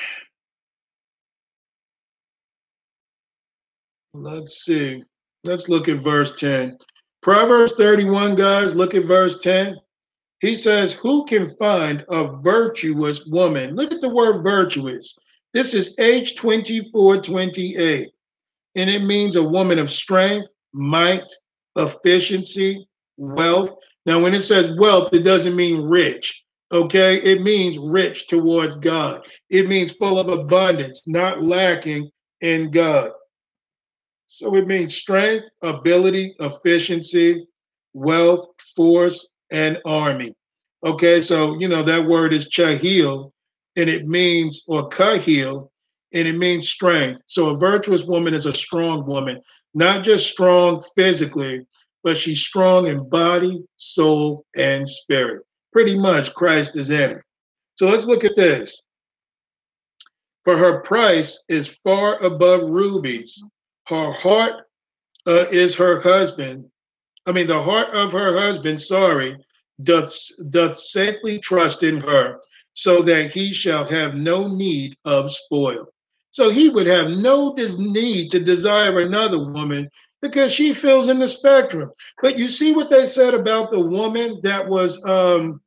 Let's 4.14 4.64
see. 4.64 5.05
Let's 5.44 5.68
look 5.68 5.89
at 5.89 5.98
verse 5.98 6.39
10. 6.39 6.78
Proverbs 7.20 7.72
31, 7.72 8.36
guys, 8.36 8.74
look 8.74 8.94
at 8.94 9.05
verse 9.05 9.40
10. 9.40 9.76
He 10.40 10.55
says, 10.55 10.93
Who 10.93 11.24
can 11.24 11.51
find 11.51 12.05
a 12.09 12.36
virtuous 12.43 13.26
woman? 13.26 13.74
Look 13.74 13.93
at 13.93 14.01
the 14.01 14.09
word 14.09 14.43
virtuous. 14.43 15.18
This 15.52 15.74
is 15.74 15.97
H2428, 15.97 18.06
and 18.76 18.90
it 18.90 19.05
means 19.05 19.36
a 19.36 19.43
woman 19.43 19.78
of 19.78 19.90
strength, 19.90 20.48
might, 20.72 21.30
efficiency, 21.76 22.86
wealth. 23.16 23.74
Now, 24.06 24.20
when 24.20 24.35
it 24.35 24.43
says 24.43 24.76
wealth, 24.78 25.12
it 25.12 25.24
doesn't 25.24 25.56
mean 25.56 25.82
rich, 25.82 26.44
okay? 26.70 27.16
It 27.16 27.43
means 27.43 27.78
rich 27.78 28.28
towards 28.28 28.76
God. 28.76 29.26
It 29.51 29.68
means 29.68 29.93
full 29.93 30.18
of 30.18 30.28
abundance, 30.28 31.02
not 31.06 31.43
lacking 31.43 32.10
in 32.40 32.70
God. 32.70 33.10
So 34.31 34.55
it 34.57 34.67
means 34.67 34.95
strength, 34.95 35.47
ability, 35.63 36.35
efficiency, 36.39 37.47
wealth, 37.95 38.47
force, 38.77 39.31
and 39.51 39.79
army. 39.87 40.35
Okay, 40.85 41.23
so 41.23 41.59
you 41.59 41.67
know 41.67 41.83
that 41.83 42.07
word 42.07 42.35
is 42.35 42.51
chahil, 42.51 43.33
and 43.77 43.89
it 43.89 44.07
means 44.07 44.65
or 44.69 44.91
kahil, 44.91 45.71
and 46.13 46.29
it 46.29 46.37
means 46.37 46.69
strength. 46.69 47.23
So 47.25 47.49
a 47.49 47.59
virtuous 47.59 48.05
woman 48.05 48.35
is 48.35 48.45
a 48.45 48.53
strong 48.53 49.07
woman, 49.07 49.41
not 49.73 50.03
just 50.03 50.31
strong 50.31 50.83
physically, 50.95 51.67
but 52.05 52.15
she's 52.15 52.43
strong 52.43 52.87
in 52.87 53.09
body, 53.09 53.65
soul, 53.77 54.45
and 54.55 54.87
spirit. 54.87 55.43
Pretty 55.73 55.99
much 55.99 56.35
Christ 56.35 56.77
is 56.77 56.91
in 56.91 57.13
her. 57.13 57.25
So 57.77 57.87
let's 57.87 58.05
look 58.05 58.25
at 58.25 58.37
this. 58.37 58.83
For 60.45 60.59
her 60.59 60.83
price 60.83 61.43
is 61.49 61.67
far 61.67 62.23
above 62.23 62.69
rubies 62.69 63.43
her 63.89 64.12
heart 64.12 64.66
uh, 65.27 65.47
is 65.51 65.74
her 65.77 66.01
husband. 66.01 66.65
I 67.27 67.32
mean, 67.32 67.47
the 67.47 67.60
heart 67.60 67.94
of 67.94 68.12
her 68.12 68.39
husband, 68.39 68.81
sorry, 68.81 69.36
doth, 69.82 70.15
doth 70.51 70.78
safely 70.78 71.39
trust 71.39 71.82
in 71.82 72.01
her, 72.01 72.40
so 72.74 73.02
that 73.02 73.32
he 73.32 73.52
shall 73.52 73.85
have 73.85 74.15
no 74.15 74.48
need 74.48 74.94
of 75.05 75.31
spoil. 75.31 75.86
So 76.31 76.51
he 76.51 76.69
would 76.69 76.86
have 76.86 77.09
no 77.09 77.55
need 77.55 78.31
to 78.31 78.40
desire 78.40 79.01
another 79.01 79.39
woman 79.39 79.89
because 80.20 80.52
she 80.52 80.73
fills 80.73 81.09
in 81.09 81.19
the 81.19 81.28
spectrum. 81.28 81.90
But 82.23 82.39
you 82.39 82.48
see 82.48 82.74
what 82.74 82.90
they 82.90 83.06
said 83.06 83.35
about 83.35 83.70
the 83.70 83.81
woman 83.81 84.40
that 84.43 84.69
was, 84.69 85.02
um, 85.05 85.60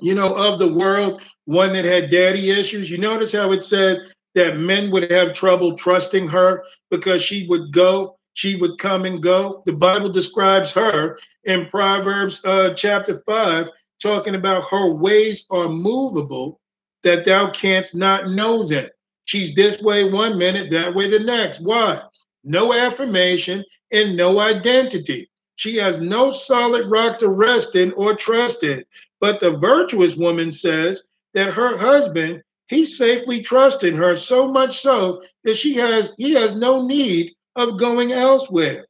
you 0.00 0.14
know, 0.14 0.34
of 0.34 0.58
the 0.58 0.72
world, 0.72 1.22
one 1.46 1.72
that 1.72 1.84
had 1.84 2.10
daddy 2.10 2.50
issues. 2.50 2.90
You 2.90 2.98
notice 2.98 3.32
how 3.32 3.52
it 3.52 3.62
said 3.62 3.98
that 4.38 4.56
men 4.56 4.88
would 4.92 5.10
have 5.10 5.32
trouble 5.32 5.76
trusting 5.76 6.28
her 6.28 6.62
because 6.92 7.20
she 7.20 7.48
would 7.48 7.72
go, 7.72 8.16
she 8.34 8.54
would 8.54 8.78
come 8.78 9.04
and 9.04 9.20
go. 9.20 9.64
The 9.66 9.72
Bible 9.72 10.10
describes 10.10 10.70
her 10.74 11.18
in 11.42 11.66
Proverbs 11.66 12.40
uh, 12.44 12.72
chapter 12.74 13.18
5, 13.26 13.68
talking 14.00 14.36
about 14.36 14.70
her 14.70 14.94
ways 14.94 15.44
are 15.50 15.68
movable, 15.68 16.60
that 17.02 17.24
thou 17.24 17.50
canst 17.50 17.96
not 17.96 18.30
know 18.30 18.62
them. 18.62 18.88
She's 19.24 19.56
this 19.56 19.82
way 19.82 20.08
one 20.08 20.38
minute, 20.38 20.70
that 20.70 20.94
way 20.94 21.10
the 21.10 21.18
next. 21.18 21.60
Why? 21.60 22.00
No 22.44 22.72
affirmation 22.72 23.64
and 23.90 24.16
no 24.16 24.38
identity. 24.38 25.28
She 25.56 25.74
has 25.78 26.00
no 26.00 26.30
solid 26.30 26.88
rock 26.88 27.18
to 27.18 27.28
rest 27.28 27.74
in 27.74 27.90
or 27.94 28.14
trust 28.14 28.62
in. 28.62 28.84
But 29.18 29.40
the 29.40 29.50
virtuous 29.50 30.14
woman 30.14 30.52
says 30.52 31.02
that 31.34 31.52
her 31.54 31.76
husband 31.76 32.44
he 32.68 32.84
safely 32.84 33.40
trusted 33.40 33.94
her 33.94 34.14
so 34.14 34.50
much 34.50 34.80
so 34.80 35.22
that 35.44 35.56
she 35.56 35.74
has 35.74 36.14
he 36.18 36.34
has 36.34 36.54
no 36.54 36.86
need 36.86 37.32
of 37.56 37.78
going 37.78 38.12
elsewhere. 38.12 38.86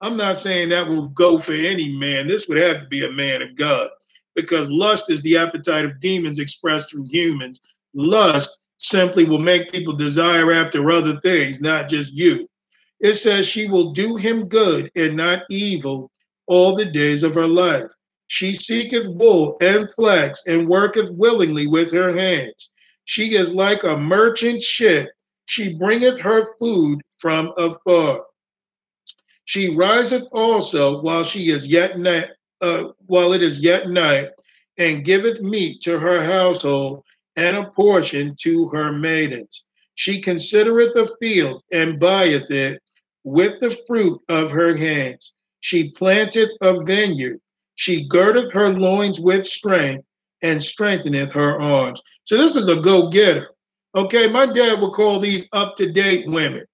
I'm 0.00 0.16
not 0.16 0.36
saying 0.36 0.70
that 0.70 0.88
will 0.88 1.08
go 1.08 1.38
for 1.38 1.52
any 1.52 1.96
man. 1.96 2.26
This 2.26 2.48
would 2.48 2.58
have 2.58 2.80
to 2.80 2.88
be 2.88 3.04
a 3.04 3.12
man 3.12 3.42
of 3.42 3.54
God 3.54 3.88
because 4.34 4.70
lust 4.70 5.10
is 5.10 5.22
the 5.22 5.36
appetite 5.36 5.84
of 5.84 6.00
demons 6.00 6.38
expressed 6.38 6.90
through 6.90 7.06
humans. 7.10 7.60
Lust 7.94 8.58
simply 8.78 9.24
will 9.24 9.38
make 9.38 9.70
people 9.70 9.94
desire 9.94 10.52
after 10.52 10.90
other 10.90 11.20
things, 11.20 11.60
not 11.60 11.88
just 11.88 12.14
you. 12.14 12.48
It 13.00 13.14
says 13.14 13.46
she 13.46 13.66
will 13.68 13.92
do 13.92 14.16
him 14.16 14.48
good 14.48 14.90
and 14.96 15.16
not 15.16 15.42
evil 15.50 16.10
all 16.46 16.74
the 16.74 16.86
days 16.86 17.22
of 17.22 17.34
her 17.34 17.46
life. 17.46 17.90
She 18.26 18.52
seeketh 18.52 19.06
wool 19.08 19.56
and 19.60 19.90
flax 19.92 20.42
and 20.46 20.68
worketh 20.68 21.10
willingly 21.12 21.66
with 21.66 21.92
her 21.92 22.14
hands. 22.14 22.70
She 23.10 23.34
is 23.34 23.52
like 23.52 23.82
a 23.82 23.96
merchant 23.96 24.62
ship. 24.62 25.10
She 25.46 25.74
bringeth 25.74 26.20
her 26.20 26.46
food 26.60 27.00
from 27.18 27.52
afar. 27.58 28.24
She 29.46 29.74
riseth 29.74 30.28
also 30.30 31.00
while 31.00 31.24
she 31.24 31.50
is 31.50 31.66
yet 31.66 31.98
night, 31.98 32.28
uh, 32.60 32.90
while 33.06 33.32
it 33.32 33.42
is 33.42 33.58
yet 33.58 33.90
night, 33.90 34.28
and 34.78 35.04
giveth 35.04 35.40
meat 35.40 35.80
to 35.80 35.98
her 35.98 36.22
household 36.22 37.02
and 37.34 37.56
a 37.56 37.72
portion 37.72 38.36
to 38.42 38.68
her 38.68 38.92
maidens. 38.92 39.64
She 39.96 40.20
considereth 40.20 40.94
a 40.94 41.08
field 41.18 41.64
and 41.72 41.98
buyeth 41.98 42.52
it 42.52 42.80
with 43.24 43.58
the 43.58 43.70
fruit 43.88 44.20
of 44.28 44.52
her 44.52 44.76
hands. 44.76 45.34
She 45.58 45.90
planteth 45.90 46.52
a 46.60 46.80
vineyard. 46.84 47.40
She 47.74 48.06
girdeth 48.06 48.52
her 48.52 48.68
loins 48.68 49.18
with 49.18 49.44
strength 49.44 50.06
and 50.42 50.62
strengtheneth 50.62 51.32
her 51.32 51.60
arms. 51.60 52.00
So 52.24 52.36
this 52.36 52.56
is 52.56 52.68
a 52.68 52.76
go-getter. 52.76 53.50
Okay, 53.94 54.28
my 54.28 54.46
dad 54.46 54.80
would 54.80 54.92
call 54.92 55.18
these 55.18 55.48
up-to-date 55.52 56.28
women. 56.28 56.64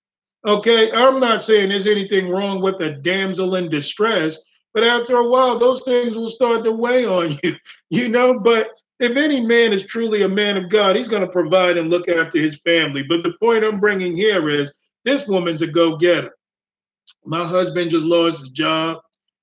Okay, 0.44 0.93
I'm 0.93 1.18
not 1.18 1.43
saying 1.43 1.70
there's 1.70 1.86
anything 1.86 2.28
wrong 2.28 2.60
with 2.60 2.80
a 2.80 2.93
damsel 2.93 3.56
in 3.56 3.68
distress, 3.68 4.40
but 4.74 4.84
after 4.84 5.16
a 5.16 5.28
while, 5.28 5.59
those 5.59 5.82
things 5.82 6.16
will 6.16 6.28
start 6.28 6.62
to 6.64 6.72
weigh 6.72 7.06
on 7.06 7.36
you, 7.43 7.56
you 7.90 8.09
know. 8.09 8.38
But 8.38 8.70
if 9.01 9.16
any 9.16 9.40
man 9.40 9.72
is 9.72 9.82
truly 9.82 10.22
a 10.22 10.28
man 10.28 10.56
of 10.56 10.68
God, 10.68 10.94
he's 10.94 11.09
going 11.09 11.22
to 11.22 11.28
provide 11.32 11.76
and 11.76 11.90
look 11.90 12.09
after 12.09 12.38
his 12.38 12.59
family. 12.59 13.02
But 13.02 13.24
the 13.24 13.34
point 13.40 13.64
I'm 13.64 13.80
bringing 13.80 14.14
here 14.14 14.48
is 14.48 14.72
this 15.05 15.26
woman's 15.26 15.62
a 15.62 15.66
go-getter. 15.66 16.36
My 17.24 17.44
husband 17.47 17.90
just 17.90 18.05
lost 18.05 18.38
his 18.38 18.51
job. 18.51 18.98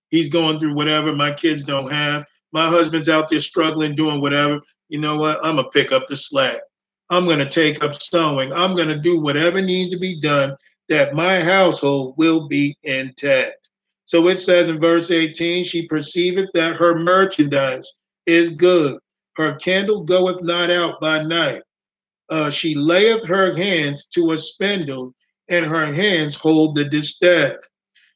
He's 0.09 0.29
going 0.29 0.59
through 0.59 0.75
whatever 0.75 1.15
my 1.15 1.33
kids 1.33 1.63
don't 1.63 1.91
have. 1.91 2.25
My 2.53 2.69
husband's 2.69 3.09
out 3.09 3.29
there 3.29 3.39
struggling, 3.39 3.95
doing 3.95 4.21
whatever. 4.21 4.61
You 4.87 4.99
know 4.99 5.17
what? 5.17 5.43
I'm 5.43 5.55
going 5.55 5.65
to 5.65 5.71
pick 5.71 5.91
up 5.91 6.07
the 6.07 6.15
slack. 6.15 6.61
I'm 7.09 7.25
going 7.25 7.39
to 7.39 7.49
take 7.49 7.83
up 7.83 7.95
sewing. 7.95 8.53
I'm 8.53 8.75
going 8.75 8.87
to 8.87 8.97
do 8.97 9.19
whatever 9.19 9.61
needs 9.61 9.89
to 9.89 9.97
be 9.97 10.19
done 10.19 10.55
that 10.87 11.15
my 11.15 11.41
household 11.41 12.13
will 12.17 12.47
be 12.47 12.77
intact. 12.83 13.69
So 14.05 14.27
it 14.27 14.37
says 14.37 14.69
in 14.69 14.79
verse 14.79 15.09
18, 15.09 15.63
she 15.63 15.87
perceiveth 15.87 16.49
that 16.53 16.75
her 16.75 16.97
merchandise 16.99 17.97
is 18.25 18.51
good. 18.51 18.99
Her 19.35 19.55
candle 19.55 20.03
goeth 20.03 20.41
not 20.43 20.69
out 20.69 21.01
by 21.01 21.23
night. 21.23 21.63
Uh, 22.29 22.49
she 22.49 22.75
layeth 22.75 23.23
her 23.25 23.55
hands 23.55 24.07
to 24.07 24.31
a 24.31 24.37
spindle, 24.37 25.13
and 25.49 25.65
her 25.65 25.85
hands 25.91 26.35
hold 26.35 26.75
the 26.75 26.85
distaff. 26.85 27.55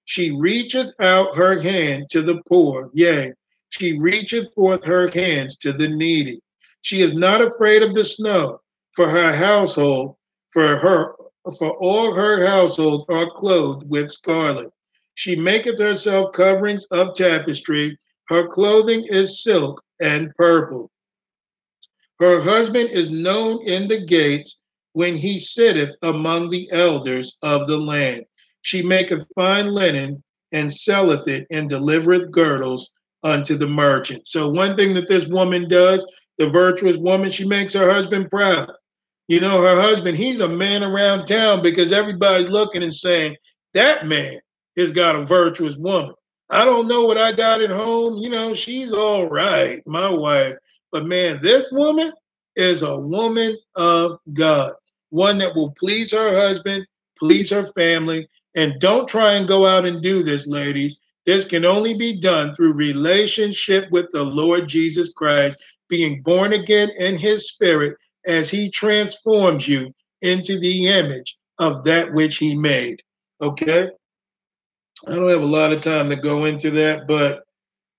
She 0.05 0.31
reacheth 0.31 0.91
out 0.99 1.35
her 1.35 1.59
hand 1.59 2.09
to 2.11 2.21
the 2.21 2.41
poor, 2.47 2.89
yea, 2.93 3.33
she 3.69 3.99
reacheth 3.99 4.53
forth 4.53 4.83
her 4.83 5.09
hands 5.09 5.57
to 5.57 5.73
the 5.73 5.87
needy. 5.87 6.39
She 6.81 7.01
is 7.01 7.13
not 7.13 7.41
afraid 7.41 7.83
of 7.83 7.93
the 7.93 8.03
snow, 8.03 8.61
for 8.93 9.09
her 9.09 9.33
household, 9.33 10.15
for 10.51 10.77
her, 10.77 11.15
for 11.59 11.77
all 11.77 12.13
her 12.13 12.45
household 12.45 13.05
are 13.09 13.29
clothed 13.31 13.89
with 13.89 14.11
scarlet. 14.11 14.69
She 15.15 15.35
maketh 15.35 15.79
herself 15.79 16.33
coverings 16.33 16.85
of 16.85 17.15
tapestry. 17.15 17.97
Her 18.29 18.47
clothing 18.47 19.05
is 19.05 19.43
silk 19.43 19.83
and 19.99 20.33
purple. 20.35 20.91
Her 22.19 22.41
husband 22.41 22.89
is 22.89 23.09
known 23.09 23.61
in 23.67 23.87
the 23.87 24.05
gates 24.05 24.59
when 24.93 25.15
he 25.15 25.37
sitteth 25.37 25.95
among 26.01 26.49
the 26.49 26.69
elders 26.71 27.37
of 27.41 27.67
the 27.67 27.77
land. 27.77 28.25
She 28.61 28.81
maketh 28.81 29.27
fine 29.35 29.67
linen 29.67 30.23
and 30.51 30.73
selleth 30.73 31.27
it 31.27 31.45
and 31.51 31.69
delivereth 31.69 32.31
girdles 32.31 32.89
unto 33.23 33.57
the 33.57 33.67
merchant. 33.67 34.27
So, 34.27 34.49
one 34.49 34.75
thing 34.75 34.93
that 34.95 35.07
this 35.07 35.27
woman 35.27 35.67
does, 35.67 36.05
the 36.37 36.47
virtuous 36.47 36.97
woman, 36.97 37.29
she 37.29 37.45
makes 37.45 37.73
her 37.73 37.91
husband 37.91 38.29
proud. 38.29 38.71
You 39.27 39.41
know, 39.41 39.61
her 39.61 39.79
husband, 39.79 40.17
he's 40.17 40.39
a 40.39 40.47
man 40.47 40.83
around 40.83 41.25
town 41.25 41.61
because 41.61 41.91
everybody's 41.91 42.49
looking 42.49 42.83
and 42.83 42.93
saying, 42.93 43.35
that 43.73 44.07
man 44.07 44.39
has 44.77 44.91
got 44.91 45.15
a 45.15 45.25
virtuous 45.25 45.75
woman. 45.75 46.13
I 46.49 46.63
don't 46.63 46.87
know 46.87 47.03
what 47.03 47.17
I 47.17 47.33
got 47.33 47.61
at 47.61 47.69
home. 47.69 48.17
You 48.17 48.29
know, 48.29 48.53
she's 48.53 48.93
all 48.93 49.27
right, 49.27 49.81
my 49.85 50.09
wife. 50.09 50.55
But 50.91 51.05
man, 51.05 51.41
this 51.41 51.67
woman 51.71 52.13
is 52.55 52.83
a 52.83 52.97
woman 52.97 53.57
of 53.75 54.19
God, 54.33 54.73
one 55.09 55.37
that 55.39 55.55
will 55.55 55.71
please 55.71 56.11
her 56.11 56.33
husband, 56.33 56.87
please 57.19 57.49
her 57.49 57.63
family. 57.63 58.29
And 58.55 58.79
don't 58.79 59.07
try 59.07 59.33
and 59.33 59.47
go 59.47 59.67
out 59.67 59.85
and 59.85 60.01
do 60.01 60.23
this, 60.23 60.47
ladies. 60.47 60.99
This 61.27 61.43
can 61.43 61.65
only 61.65 61.93
be 61.93 62.17
done 62.19 62.53
through 62.53 62.73
relationship 62.73 63.91
with 63.91 64.09
the 64.13 64.23
Lord 64.23 64.69
Jesus 64.69 65.11
Christ, 65.11 65.61
being 65.89 66.21
born 66.21 66.53
again 66.53 66.89
in 66.97 67.17
his 67.17 67.49
spirit 67.49 67.97
as 68.25 68.49
he 68.49 68.71
transforms 68.71 69.67
you 69.67 69.93
into 70.21 70.57
the 70.57 70.87
image 70.87 71.37
of 71.59 71.83
that 71.83 72.13
which 72.13 72.37
he 72.37 72.55
made. 72.55 73.01
Okay? 73.41 73.89
I 75.05 75.15
don't 75.15 75.29
have 75.29 75.41
a 75.41 75.45
lot 75.45 75.73
of 75.73 75.83
time 75.83 76.09
to 76.09 76.15
go 76.15 76.45
into 76.45 76.71
that, 76.71 77.07
but 77.07 77.43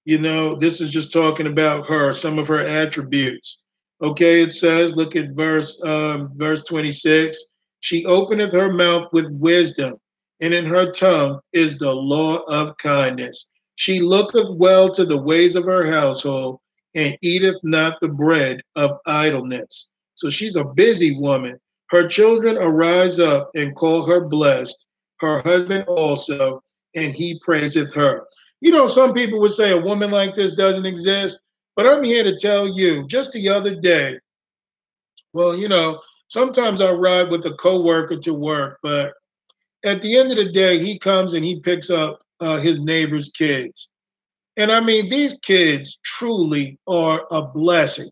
you 0.07 0.19
know, 0.19 0.57
this 0.57 0.81
is 0.81 0.89
just 0.89 1.13
talking 1.13 1.47
about 1.47 1.87
her, 1.87 2.15
some 2.15 2.39
of 2.39 2.49
her 2.49 2.67
attributes. 2.67 3.59
Okay, 4.01 4.41
it 4.41 4.53
says, 4.53 4.97
look 4.97 5.17
at 5.17 5.37
verse 5.37 5.79
um, 5.85 6.31
verse 6.35 6.65
26. 6.65 7.39
She 7.81 8.07
openeth 8.07 8.53
her 8.53 8.73
mouth 8.73 9.07
with 9.13 9.31
wisdom, 9.33 9.97
and 10.41 10.55
in 10.55 10.67
her 10.67 10.93
tongue 10.93 11.41
is 11.53 11.79
the 11.79 11.93
law 11.93 12.39
of 12.49 12.77
kindness. 12.79 13.47
She 13.77 14.01
looketh 14.01 14.51
well 14.51 14.91
to 14.93 15.05
the 15.05 15.21
ways 15.21 15.57
of 15.57 15.65
her 15.65 15.87
household, 15.87 16.61
and 16.95 17.17
eateth 17.23 17.59
not 17.63 18.01
the 18.01 18.09
bread 18.09 18.61
of 18.77 18.99
idleness. 19.07 19.91
So 20.15 20.31
she's 20.31 20.57
a 20.57 20.65
busy 20.65 21.17
woman. 21.17 21.61
Her 21.91 22.09
children 22.09 22.57
arise 22.59 23.19
up 23.21 23.51
and 23.55 23.75
call 23.75 24.05
her 24.05 24.21
blessed, 24.21 24.85
her 25.21 25.41
husband 25.41 25.85
also, 25.85 26.63
and 26.95 27.15
he 27.15 27.39
praiseth 27.41 27.95
her. 27.95 28.27
You 28.61 28.73
know, 28.73 28.87
some 28.87 29.15
people 29.15 29.39
would 29.41 29.53
say 29.53 29.71
a 29.71 29.81
woman 29.81 30.11
like 30.11 30.35
this 30.35 30.53
doesn't 30.53 30.87
exist, 30.87 31.41
but 31.77 31.87
I'm 31.87 32.03
here 32.03 32.25
to 32.25 32.37
tell 32.37 32.67
you 32.67 33.07
just 33.07 33.33
the 33.33 33.49
other 33.49 33.77
day, 33.77 34.19
well, 35.33 35.57
you 35.57 35.69
know, 35.69 36.01
sometimes 36.27 36.81
I 36.81 36.91
ride 36.91 37.31
with 37.31 37.47
a 37.47 37.55
coworker 37.55 38.19
to 38.19 38.35
work, 38.35 38.79
but 38.83 39.15
at 39.85 40.03
the 40.03 40.17
end 40.17 40.31
of 40.31 40.37
the 40.37 40.51
day, 40.51 40.79
he 40.79 40.99
comes 40.99 41.35
and 41.35 41.45
he 41.45 41.61
picks 41.61 41.91
up 41.91 42.21
uh, 42.41 42.57
his 42.57 42.81
neighbor's 42.81 43.31
kids. 43.31 43.89
And 44.57 44.73
I 44.73 44.81
mean, 44.81 45.09
these 45.09 45.39
kids 45.41 45.99
truly 46.05 46.79
are 46.87 47.27
a 47.31 47.43
blessing. 47.43 48.11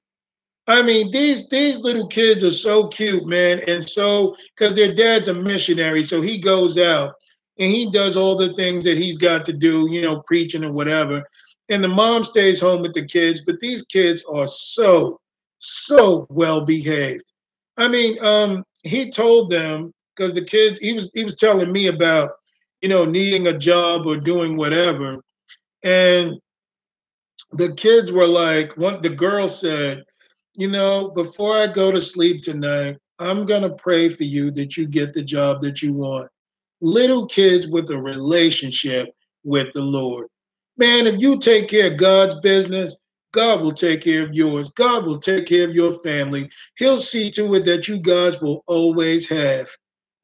I 0.68 0.82
mean, 0.82 1.10
these 1.12 1.48
these 1.48 1.78
little 1.78 2.09
kids 2.09 2.43
are 2.43 2.51
so 2.51 2.88
cute, 2.88 3.26
man, 3.26 3.60
and 3.68 3.88
so 3.88 4.36
because 4.56 4.74
their 4.74 4.93
dad's 4.93 5.28
a 5.28 5.34
missionary, 5.34 6.02
so 6.02 6.20
he 6.20 6.38
goes 6.38 6.76
out 6.76 7.14
and 7.59 7.72
he 7.72 7.90
does 7.90 8.16
all 8.16 8.36
the 8.36 8.52
things 8.55 8.84
that 8.84 8.97
he's 8.97 9.18
got 9.18 9.44
to 9.47 9.52
do, 9.52 9.86
you 9.90 10.02
know, 10.02 10.22
preaching 10.26 10.64
or 10.64 10.72
whatever. 10.72 11.22
And 11.68 11.82
the 11.82 11.88
mom 11.88 12.22
stays 12.22 12.60
home 12.60 12.82
with 12.82 12.94
the 12.94 13.06
kids, 13.06 13.43
but 13.44 13.60
these 13.60 13.84
kids 13.86 14.24
are 14.30 14.47
so, 14.47 15.20
so 15.59 16.26
well 16.30 16.60
behaved. 16.60 17.24
I 17.76 17.88
mean, 17.88 18.22
um, 18.24 18.64
he 18.82 19.10
told 19.10 19.51
them 19.51 19.93
because 20.16 20.34
the 20.34 20.44
kids, 20.44 20.78
he 20.78 20.93
was 20.93 21.10
he 21.14 21.24
was 21.24 21.36
telling 21.36 21.70
me 21.72 21.88
about, 21.88 22.30
you 22.80 22.88
know, 22.88 23.05
needing 23.05 23.47
a 23.48 23.59
job 23.59 24.06
or 24.06 24.16
doing 24.16 24.56
whatever. 24.56 25.22
And 25.84 26.40
the 27.52 27.74
kids 27.74 28.10
were 28.10 28.26
like, 28.26 28.76
one 28.76 29.02
the 29.02 29.10
girl 29.10 29.48
said, 29.48 30.05
you 30.56 30.68
know, 30.68 31.10
before 31.10 31.56
I 31.56 31.66
go 31.66 31.93
to 31.93 32.01
sleep 32.01 32.43
tonight, 32.43 32.97
I'm 33.18 33.47
gonna 33.47 33.74
pray 33.74 34.09
for 34.09 34.24
you 34.24 34.51
that 34.52 34.76
you 34.76 34.86
get 34.86 35.12
the 35.12 35.22
job 35.22 35.60
that 35.62 35.82
you 35.82 35.93
want 35.93 36.30
little 36.80 37.26
kids 37.26 37.66
with 37.66 37.90
a 37.90 37.98
relationship 37.98 39.09
with 39.44 39.72
the 39.72 39.80
Lord. 39.80 40.26
Man, 40.76 41.06
if 41.06 41.20
you 41.20 41.38
take 41.38 41.68
care 41.68 41.90
of 41.93 41.98
God's 41.98 42.34
business, 42.40 42.97
God 43.32 43.62
will 43.62 43.72
take 43.72 44.02
care 44.02 44.24
of 44.24 44.34
yours. 44.34 44.70
God 44.70 45.06
will 45.06 45.18
take 45.18 45.47
care 45.47 45.68
of 45.68 45.74
your 45.74 45.93
family. 46.01 46.51
He'll 46.76 47.01
see 47.01 47.30
to 47.32 47.55
it 47.55 47.64
that 47.64 47.88
you 47.88 47.98
guys 47.98 48.40
will 48.40 48.62
always 48.66 49.28
have. 49.28 49.68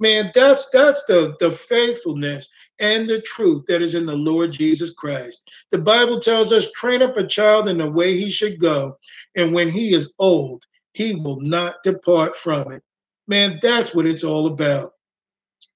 Man, 0.02 0.32
that's 0.34 0.68
that's 0.70 1.04
the, 1.04 1.36
the 1.38 1.52
faithfulness 1.52 2.50
and 2.80 3.08
the 3.08 3.22
truth 3.22 3.62
that 3.68 3.82
is 3.82 3.94
in 3.94 4.04
the 4.04 4.16
Lord 4.16 4.50
Jesus 4.50 4.92
Christ. 4.92 5.48
The 5.70 5.78
Bible 5.78 6.18
tells 6.18 6.52
us, 6.52 6.72
train 6.72 7.02
up 7.02 7.16
a 7.16 7.24
child 7.24 7.68
in 7.68 7.78
the 7.78 7.88
way 7.88 8.16
he 8.16 8.28
should 8.28 8.58
go, 8.58 8.98
and 9.36 9.54
when 9.54 9.70
he 9.70 9.94
is 9.94 10.12
old, 10.18 10.64
he 10.94 11.14
will 11.14 11.38
not 11.38 11.76
depart 11.84 12.34
from 12.34 12.72
it. 12.72 12.82
Man, 13.28 13.60
that's 13.62 13.94
what 13.94 14.06
it's 14.06 14.24
all 14.24 14.48
about. 14.48 14.94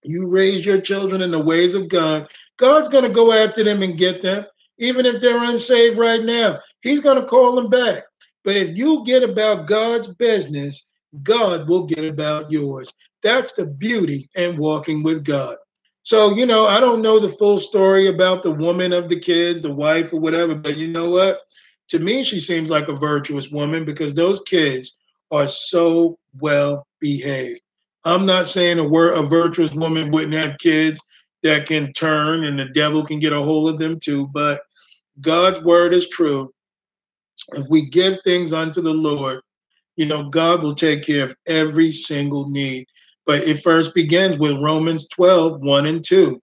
You 0.03 0.29
raise 0.29 0.67
your 0.67 0.81
children 0.81 1.23
in 1.23 1.31
the 1.31 1.39
ways 1.39 1.77
of 1.77 1.89
God. 1.89 2.29
God's 2.57 2.89
going 2.89 3.05
to 3.05 3.11
go 3.11 3.31
after 3.31 3.63
them 3.63 3.85
and 3.85 3.97
get 3.97 4.23
them, 4.23 4.45
even 4.79 5.07
if 5.07 5.21
they're 5.21 5.45
unsaved 5.45 5.99
right 5.99 6.25
now. 6.25 6.59
He's 6.81 6.99
going 6.99 7.21
to 7.21 7.29
call 7.29 7.55
them 7.55 7.71
back. 7.71 8.03
But 8.43 8.57
if 8.57 8.77
you 8.77 9.05
get 9.07 9.23
about 9.23 9.69
God's 9.69 10.09
business, 10.09 10.85
God 11.23 11.69
will 11.69 11.87
get 11.87 12.05
about 12.05 12.51
yours. 12.51 12.93
That's 13.27 13.55
the 13.55 13.67
beauty 13.67 14.31
in 14.37 14.57
walking 14.57 15.03
with 15.03 15.25
God. 15.25 15.57
So, 16.05 16.37
you 16.37 16.47
know, 16.47 16.67
I 16.67 16.79
don't 16.79 17.03
know 17.03 17.19
the 17.19 17.29
full 17.29 17.59
story 17.59 18.07
about 18.07 18.45
the 18.45 18.53
woman 18.53 18.93
of 18.93 19.09
the 19.09 19.19
kids, 19.19 19.63
the 19.63 19.75
wife, 19.75 20.13
or 20.13 20.21
whatever, 20.21 20.55
but 20.55 20.77
you 20.77 20.87
know 20.87 21.11
what? 21.11 21.41
To 21.89 21.99
me, 21.99 22.23
she 22.23 22.39
seems 22.39 22.71
like 22.71 22.87
a 22.87 22.95
virtuous 22.95 23.51
woman 23.51 23.85
because 23.85 24.15
those 24.15 24.39
kids 24.47 24.97
are 25.33 25.49
so 25.49 26.17
well 26.39 26.87
behaved. 27.01 27.61
I'm 28.05 28.27
not 28.27 28.47
saying 28.47 28.79
a 28.79 28.85
word 28.85 29.19
a 29.19 29.25
virtuous 29.25 29.73
woman 29.73 30.13
wouldn't 30.13 30.35
have 30.35 30.59
kids 30.59 31.01
that 31.43 31.67
can 31.67 31.93
turn 31.95 32.45
and 32.45 32.57
the 32.61 32.67
devil 32.67 33.05
can 33.05 33.19
get 33.19 33.33
a 33.33 33.43
hold 33.43 33.75
of 33.75 33.81
them 33.81 33.99
too, 33.99 34.29
but 34.29 34.61
God's 35.21 35.61
word 35.63 35.93
is 35.93 36.09
true. 36.09 36.55
If 37.55 37.67
we 37.69 37.91
give 37.91 38.19
things 38.23 38.53
unto 38.53 38.81
the 38.81 38.95
Lord, 38.95 39.41
you 39.97 40.07
know, 40.07 40.31
God 40.31 40.63
will 40.63 40.77
take 40.77 41.03
care 41.03 41.25
of 41.25 41.35
every 41.49 41.91
single 41.91 42.49
need. 42.49 42.87
But 43.27 43.43
it 43.43 43.63
first 43.63 43.95
begins 43.95 44.39
with 44.39 44.63
Romans 44.63 45.09
12, 45.09 45.61
1 45.61 45.87
and 45.87 46.05
2. 46.05 46.41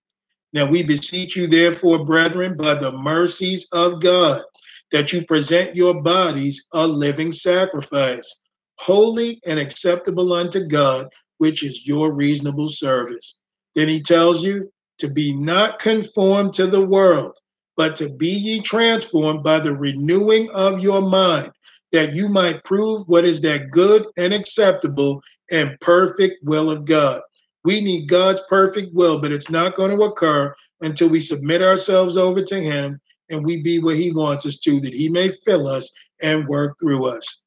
Now 0.52 0.66
we 0.66 0.84
beseech 0.84 1.36
you, 1.36 1.48
therefore, 1.48 2.06
brethren, 2.06 2.56
by 2.56 2.76
the 2.76 2.92
mercies 2.92 3.68
of 3.72 4.02
God, 4.02 4.44
that 4.92 5.12
you 5.12 5.26
present 5.26 5.76
your 5.76 6.02
bodies 6.02 6.68
a 6.74 6.86
living 6.86 7.32
sacrifice, 7.32 8.40
holy 8.76 9.40
and 9.46 9.60
acceptable 9.60 10.34
unto 10.34 10.68
God, 10.68 11.08
which 11.40 11.64
is 11.64 11.88
your 11.88 12.12
reasonable 12.12 12.68
service. 12.68 13.40
Then 13.74 13.88
he 13.88 14.02
tells 14.02 14.44
you 14.44 14.72
to 15.00 15.10
be 15.10 15.34
not 15.34 15.80
conformed 15.80 16.54
to 16.54 16.68
the 16.68 16.86
world, 16.86 17.38
but 17.76 17.96
to 17.96 18.10
be 18.16 18.30
ye 18.30 18.62
transformed 18.62 19.44
by 19.44 19.60
the 19.60 19.74
renewing 19.74 20.50
of 20.52 20.80
your 20.80 21.02
mind, 21.02 21.52
that 21.92 22.14
you 22.14 22.30
might 22.30 22.64
prove 22.64 23.02
what 23.08 23.26
is 23.26 23.42
that 23.42 23.72
good 23.72 24.06
and 24.18 24.34
acceptable 24.34 25.22
and 25.52 25.80
perfect 25.80 26.44
will 26.44 26.70
of 26.70 26.86
God. 26.86 27.22
We 27.64 27.82
need 27.82 28.10
God's 28.10 28.41
perfect 28.49 28.94
will, 28.94 29.20
but 29.20 29.32
it's 29.32 29.49
not 29.49 29.76
going 29.76 29.98
to 29.98 30.03
occur 30.03 30.53
until 30.82 31.10
we 31.10 31.20
submit 31.20 31.61
ourselves 31.61 32.18
over 32.18 32.41
to 32.41 32.61
Him 32.61 32.99
and 33.30 33.44
we 33.44 33.61
be 33.61 33.80
what 33.80 33.95
He 33.95 34.11
wants 34.11 34.45
us 34.45 34.60
to, 34.60 34.80
that 34.82 34.94
He 34.94 35.10
may 35.10 35.30
fill 35.30 35.68
us 35.68 35.91
and 36.22 36.48
work 36.48 36.78
through 36.80 37.06
us. 37.06 37.41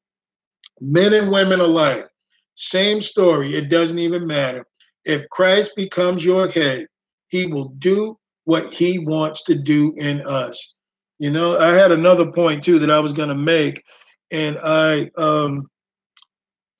Men 0.79 1.13
and 1.13 1.31
women 1.31 1.59
alike, 1.59 2.07
same 2.55 3.01
story. 3.01 3.55
It 3.55 3.69
doesn't 3.69 3.99
even 3.99 4.25
matter. 4.25 4.65
If 5.05 5.27
Christ 5.29 5.75
becomes 5.75 6.25
your 6.25 6.47
head, 6.47 6.87
he 7.29 7.45
will 7.45 7.67
do 7.79 8.17
what 8.45 8.73
he 8.73 8.99
wants 8.99 9.43
to 9.43 9.55
do 9.55 9.93
in 9.97 10.21
us. 10.25 10.75
You 11.19 11.31
know, 11.31 11.57
I 11.57 11.73
had 11.73 11.91
another 11.91 12.31
point 12.31 12.63
too 12.63 12.79
that 12.79 12.91
I 12.91 12.99
was 12.99 13.13
going 13.13 13.29
to 13.29 13.35
make, 13.35 13.83
and 14.31 14.57
I 14.63 15.09
um 15.17 15.69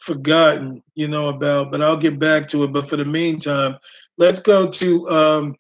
forgotten, 0.08 0.82
you 0.96 1.10
know, 1.10 1.28
about, 1.30 1.70
but 1.70 1.82
I'll 1.82 1.98
get 1.98 2.18
back 2.18 2.48
to 2.50 2.64
it. 2.64 2.74
But 2.74 2.90
for 2.90 2.96
the 2.96 3.06
meantime, 3.06 3.78
let's 4.18 4.40
go 4.40 4.70
to 4.72 5.10
um 5.10 5.56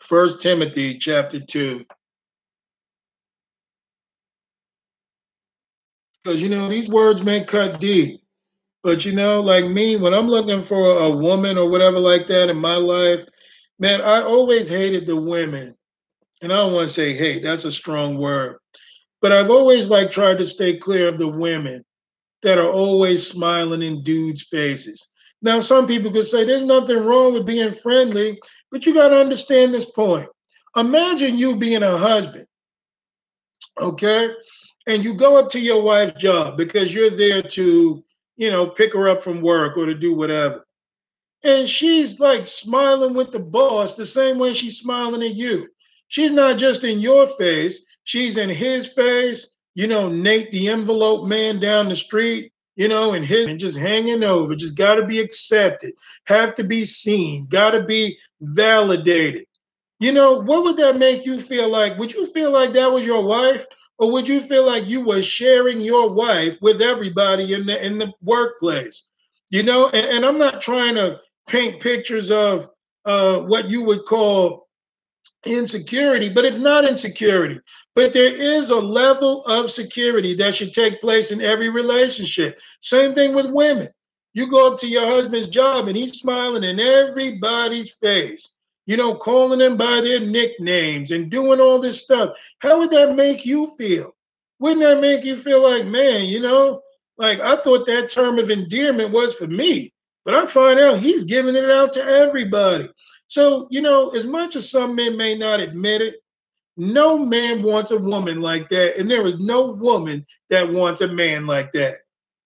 First 0.00 0.42
Timothy 0.42 0.98
chapter 0.98 1.38
two. 1.38 1.84
Because 6.24 6.42
you 6.42 6.48
know, 6.48 6.68
these 6.68 6.88
words 6.88 7.22
may 7.22 7.44
cut 7.44 7.78
deep. 7.78 8.22
But 8.82 9.04
you 9.04 9.12
know, 9.12 9.40
like 9.42 9.66
me, 9.66 9.96
when 9.96 10.14
I'm 10.14 10.28
looking 10.28 10.62
for 10.62 11.02
a 11.02 11.10
woman 11.10 11.58
or 11.58 11.68
whatever 11.68 11.98
like 11.98 12.26
that 12.28 12.48
in 12.48 12.56
my 12.56 12.76
life, 12.76 13.26
man, 13.78 14.00
I 14.00 14.22
always 14.22 14.68
hated 14.68 15.06
the 15.06 15.16
women. 15.16 15.76
And 16.40 16.52
I 16.52 16.56
don't 16.56 16.72
want 16.72 16.88
to 16.88 16.94
say 16.94 17.14
hate, 17.14 17.42
that's 17.42 17.64
a 17.64 17.72
strong 17.72 18.16
word. 18.16 18.58
But 19.20 19.32
I've 19.32 19.50
always 19.50 19.88
like 19.88 20.10
tried 20.10 20.38
to 20.38 20.46
stay 20.46 20.76
clear 20.76 21.08
of 21.08 21.18
the 21.18 21.28
women 21.28 21.84
that 22.42 22.58
are 22.58 22.70
always 22.70 23.26
smiling 23.26 23.82
in 23.82 24.02
dudes' 24.02 24.42
faces. 24.42 25.08
Now, 25.42 25.60
some 25.60 25.86
people 25.86 26.10
could 26.10 26.26
say 26.26 26.44
there's 26.44 26.64
nothing 26.64 26.98
wrong 26.98 27.32
with 27.32 27.46
being 27.46 27.72
friendly, 27.72 28.40
but 28.70 28.84
you 28.86 28.94
got 28.94 29.08
to 29.08 29.20
understand 29.20 29.72
this 29.72 29.84
point. 29.84 30.28
Imagine 30.76 31.38
you 31.38 31.56
being 31.56 31.82
a 31.82 31.96
husband, 31.96 32.46
okay? 33.80 34.30
And 34.86 35.04
you 35.04 35.14
go 35.14 35.36
up 35.36 35.48
to 35.50 35.60
your 35.60 35.82
wife's 35.82 36.14
job 36.14 36.56
because 36.56 36.94
you're 36.94 37.10
there 37.10 37.42
to, 37.42 38.04
you 38.36 38.50
know, 38.50 38.66
pick 38.66 38.92
her 38.94 39.08
up 39.08 39.22
from 39.22 39.42
work 39.42 39.76
or 39.76 39.86
to 39.86 39.94
do 39.94 40.14
whatever. 40.14 40.64
And 41.44 41.68
she's 41.68 42.18
like 42.18 42.46
smiling 42.46 43.14
with 43.14 43.30
the 43.30 43.38
boss 43.38 43.94
the 43.94 44.04
same 44.04 44.38
way 44.38 44.52
she's 44.52 44.78
smiling 44.78 45.22
at 45.22 45.36
you. 45.36 45.68
She's 46.08 46.32
not 46.32 46.58
just 46.58 46.84
in 46.84 47.00
your 47.00 47.26
face, 47.26 47.84
she's 48.02 48.36
in 48.38 48.48
his 48.48 48.86
face. 48.88 49.56
You 49.78 49.86
know, 49.86 50.08
Nate, 50.08 50.50
the 50.50 50.70
envelope 50.70 51.28
man 51.28 51.60
down 51.60 51.88
the 51.88 51.94
street, 51.94 52.52
you 52.74 52.88
know, 52.88 53.12
and 53.12 53.24
his 53.24 53.46
and 53.46 53.60
just 53.60 53.78
hanging 53.78 54.24
over, 54.24 54.56
just 54.56 54.76
got 54.76 54.96
to 54.96 55.06
be 55.06 55.20
accepted, 55.20 55.92
have 56.24 56.56
to 56.56 56.64
be 56.64 56.84
seen, 56.84 57.46
got 57.46 57.70
to 57.70 57.84
be 57.84 58.18
validated. 58.40 59.44
You 60.00 60.10
know, 60.10 60.40
what 60.40 60.64
would 60.64 60.78
that 60.78 60.96
make 60.96 61.24
you 61.24 61.40
feel 61.40 61.68
like? 61.68 61.96
Would 61.96 62.12
you 62.12 62.26
feel 62.26 62.50
like 62.50 62.72
that 62.72 62.90
was 62.90 63.06
your 63.06 63.22
wife? 63.22 63.66
Or 63.98 64.10
would 64.10 64.26
you 64.26 64.40
feel 64.40 64.66
like 64.66 64.88
you 64.88 65.00
were 65.00 65.22
sharing 65.22 65.80
your 65.80 66.10
wife 66.10 66.56
with 66.60 66.82
everybody 66.82 67.54
in 67.54 67.64
the 67.64 67.80
in 67.80 67.98
the 67.98 68.12
workplace? 68.20 69.06
You 69.52 69.62
know, 69.62 69.90
and, 69.90 70.06
and 70.06 70.26
I'm 70.26 70.38
not 70.38 70.60
trying 70.60 70.96
to 70.96 71.20
paint 71.46 71.80
pictures 71.80 72.32
of 72.32 72.68
uh, 73.04 73.42
what 73.42 73.68
you 73.68 73.84
would 73.84 74.06
call 74.06 74.66
insecurity, 75.46 76.28
but 76.28 76.44
it's 76.44 76.58
not 76.58 76.84
insecurity. 76.84 77.60
But 77.94 78.12
there 78.12 78.32
is 78.32 78.70
a 78.70 78.76
level 78.76 79.44
of 79.46 79.70
security 79.70 80.34
that 80.34 80.54
should 80.54 80.72
take 80.72 81.00
place 81.00 81.32
in 81.32 81.40
every 81.40 81.68
relationship. 81.68 82.60
Same 82.80 83.14
thing 83.14 83.34
with 83.34 83.50
women. 83.50 83.88
You 84.34 84.48
go 84.48 84.72
up 84.72 84.78
to 84.80 84.86
your 84.86 85.04
husband's 85.04 85.48
job 85.48 85.88
and 85.88 85.96
he's 85.96 86.18
smiling 86.18 86.62
in 86.62 86.78
everybody's 86.78 87.92
face, 87.94 88.54
you 88.86 88.96
know, 88.96 89.16
calling 89.16 89.58
them 89.58 89.76
by 89.76 90.00
their 90.00 90.20
nicknames 90.20 91.10
and 91.10 91.30
doing 91.30 91.60
all 91.60 91.80
this 91.80 92.04
stuff. 92.04 92.36
How 92.60 92.78
would 92.78 92.90
that 92.90 93.16
make 93.16 93.44
you 93.44 93.74
feel? 93.78 94.14
Wouldn't 94.60 94.82
that 94.82 95.00
make 95.00 95.24
you 95.24 95.34
feel 95.36 95.62
like, 95.62 95.86
man, 95.86 96.26
you 96.26 96.40
know, 96.40 96.82
like 97.16 97.40
I 97.40 97.56
thought 97.56 97.86
that 97.86 98.10
term 98.10 98.38
of 98.38 98.50
endearment 98.50 99.10
was 99.10 99.34
for 99.34 99.48
me, 99.48 99.92
but 100.24 100.34
I 100.34 100.46
find 100.46 100.78
out 100.78 101.00
he's 101.00 101.24
giving 101.24 101.56
it 101.56 101.70
out 101.70 101.92
to 101.94 102.04
everybody. 102.04 102.88
So, 103.26 103.66
you 103.70 103.82
know, 103.82 104.10
as 104.10 104.24
much 104.24 104.56
as 104.56 104.70
some 104.70 104.94
men 104.94 105.16
may 105.16 105.36
not 105.36 105.60
admit 105.60 106.00
it, 106.00 106.16
no 106.78 107.18
man 107.18 107.62
wants 107.62 107.90
a 107.90 107.98
woman 107.98 108.40
like 108.40 108.68
that. 108.68 108.96
And 108.96 109.10
there 109.10 109.26
is 109.26 109.38
no 109.38 109.66
woman 109.66 110.24
that 110.48 110.72
wants 110.72 111.00
a 111.00 111.08
man 111.08 111.46
like 111.46 111.72
that. 111.72 111.96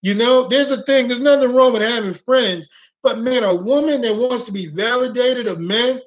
You 0.01 0.15
know, 0.15 0.49
there's 0.49 0.71
a 0.71 0.83
thing, 0.83 1.07
there's 1.07 1.21
nothing 1.21 1.53
wrong 1.53 1.75
with 1.75 1.83
having 1.83 2.15
friends, 2.15 2.69
but 3.03 3.21
man, 3.21 3.45
a 3.45 3.55
woman 3.55 4.01
that 4.01 4.17
wants 4.17 4.45
to 4.45 4.53
be 4.53 4.67
validated 4.67 5.47
of 5.47 5.61
men, 5.61 6.01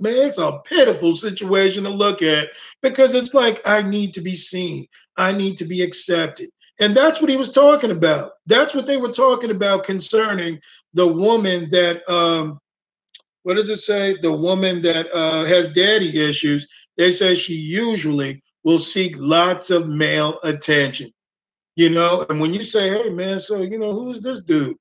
man, 0.00 0.14
it's 0.14 0.38
a 0.38 0.60
pitiful 0.64 1.12
situation 1.12 1.84
to 1.84 1.90
look 1.90 2.22
at 2.22 2.50
because 2.82 3.14
it's 3.14 3.34
like, 3.34 3.60
I 3.66 3.82
need 3.82 4.14
to 4.14 4.20
be 4.20 4.36
seen, 4.36 4.86
I 5.16 5.32
need 5.32 5.56
to 5.58 5.64
be 5.64 5.82
accepted. 5.82 6.50
And 6.80 6.96
that's 6.96 7.20
what 7.20 7.30
he 7.30 7.36
was 7.36 7.52
talking 7.52 7.90
about. 7.90 8.32
That's 8.46 8.74
what 8.74 8.86
they 8.86 8.96
were 8.96 9.12
talking 9.12 9.50
about 9.50 9.84
concerning 9.84 10.60
the 10.92 11.06
woman 11.06 11.68
that 11.70 12.08
um, 12.10 12.60
what 13.44 13.54
does 13.54 13.70
it 13.70 13.78
say? 13.78 14.16
The 14.20 14.32
woman 14.32 14.82
that 14.82 15.14
uh, 15.14 15.44
has 15.44 15.68
daddy 15.68 16.18
issues, 16.18 16.66
they 16.96 17.12
say 17.12 17.34
she 17.34 17.54
usually 17.54 18.42
will 18.62 18.78
seek 18.78 19.16
lots 19.18 19.70
of 19.70 19.88
male 19.88 20.38
attention. 20.42 21.10
You 21.76 21.90
know, 21.90 22.24
and 22.28 22.40
when 22.40 22.54
you 22.54 22.62
say, 22.62 22.90
"Hey, 22.90 23.10
man, 23.10 23.38
so 23.38 23.62
you 23.62 23.78
know 23.78 23.92
who's 23.92 24.20
this 24.20 24.40
dude?" 24.40 24.76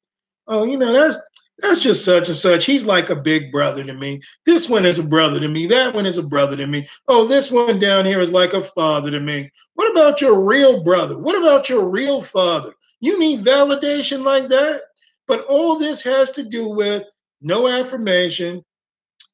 Oh, 0.48 0.64
you 0.64 0.78
know 0.78 0.94
that's 0.94 1.18
that's 1.60 1.80
just 1.80 2.04
such 2.04 2.28
and 2.28 2.36
such. 2.36 2.66
He's 2.66 2.86
like 2.86 3.10
a 3.10 3.16
big 3.16 3.52
brother 3.52 3.84
to 3.84 3.94
me. 3.94 4.22
This 4.46 4.68
one 4.68 4.86
is 4.86 5.00
a 5.00 5.04
brother 5.04 5.40
to 5.40 5.48
me. 5.48 5.68
That 5.68 5.94
one 5.94 6.06
is 6.06 6.18
a 6.18 6.24
brother 6.24 6.58
to 6.58 6.68
me. 6.68 6.88
Oh, 7.08 7.26
this 7.26 7.52
one 7.52 7.80
down 7.80 8.06
here 8.06 8.20
is 8.20 8.32
like 8.32 8.54
a 8.54 8.62
father 8.62 9.12
to 9.12 9.20
me. 9.20 9.52
What 9.76 9.92
about 9.92 10.20
your 10.20 10.40
real 10.40 10.84
brother? 10.84 11.18
What 11.18 11.38
about 11.38 11.70
your 11.70 11.88
real 11.90 12.22
father? 12.22 12.74
You 13.00 13.20
need 13.20 13.46
validation 13.46 14.24
like 14.24 14.48
that. 14.50 14.82
But 15.28 15.46
all 15.46 15.78
this 15.78 16.02
has 16.02 16.32
to 16.32 16.44
do 16.44 16.68
with 16.68 17.04
no 17.42 17.68
affirmation, 17.68 18.64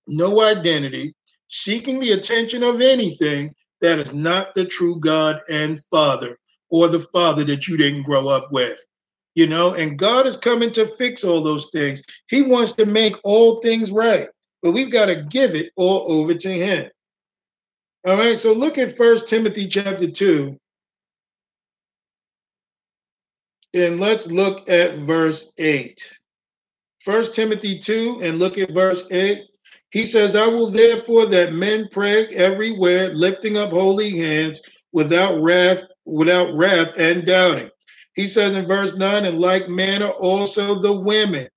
no 0.07 0.41
identity, 0.41 1.13
seeking 1.49 1.99
the 1.99 2.13
attention 2.13 2.63
of 2.63 2.79
anything 2.79 3.53
that 3.81 3.99
is 3.99 4.13
not 4.13 4.53
the 4.53 4.65
true 4.65 4.99
God 4.99 5.41
and 5.49 5.83
Father 5.85 6.37
or 6.69 6.87
the 6.87 6.99
Father 6.99 7.43
that 7.45 7.67
you 7.67 7.75
didn't 7.75 8.03
grow 8.03 8.27
up 8.27 8.51
with. 8.51 8.79
You 9.35 9.47
know, 9.47 9.73
and 9.73 9.97
God 9.97 10.25
is 10.25 10.37
coming 10.37 10.71
to 10.71 10.85
fix 10.85 11.23
all 11.23 11.41
those 11.41 11.69
things. 11.71 12.01
He 12.27 12.41
wants 12.41 12.73
to 12.73 12.85
make 12.85 13.15
all 13.23 13.61
things 13.61 13.91
right, 13.91 14.27
but 14.61 14.71
we've 14.71 14.91
got 14.91 15.05
to 15.05 15.23
give 15.23 15.55
it 15.55 15.71
all 15.75 16.11
over 16.11 16.33
to 16.33 16.49
Him. 16.49 16.89
All 18.05 18.15
right, 18.15 18.37
so 18.37 18.53
look 18.53 18.77
at 18.77 18.95
First 18.95 19.27
Timothy 19.29 19.67
chapter 19.67 20.09
2. 20.09 20.57
And 23.73 23.99
let's 23.99 24.27
look 24.27 24.67
at 24.69 24.99
verse 24.99 25.51
8. 25.57 26.19
First 27.01 27.35
Timothy 27.35 27.77
2 27.79 28.21
and 28.23 28.39
look 28.39 28.57
at 28.57 28.71
verse 28.71 29.07
8. 29.11 29.48
He 29.91 30.05
says, 30.05 30.35
I 30.35 30.45
will 30.45 30.69
therefore 30.69 31.25
that 31.27 31.53
men 31.53 31.87
pray 31.91 32.27
everywhere, 32.27 33.09
lifting 33.13 33.57
up 33.57 33.71
holy 33.71 34.17
hands 34.17 34.61
without 34.91 35.41
wrath, 35.41 35.83
without 36.05 36.55
wrath 36.55 36.93
and 36.97 37.25
doubting. 37.25 37.69
He 38.13 38.27
says 38.27 38.53
in 38.53 38.67
verse 38.67 38.95
9, 38.95 39.25
in 39.25 39.39
like 39.39 39.67
manner 39.69 40.09
also 40.09 40.75
the 40.75 40.93
women 40.93 41.47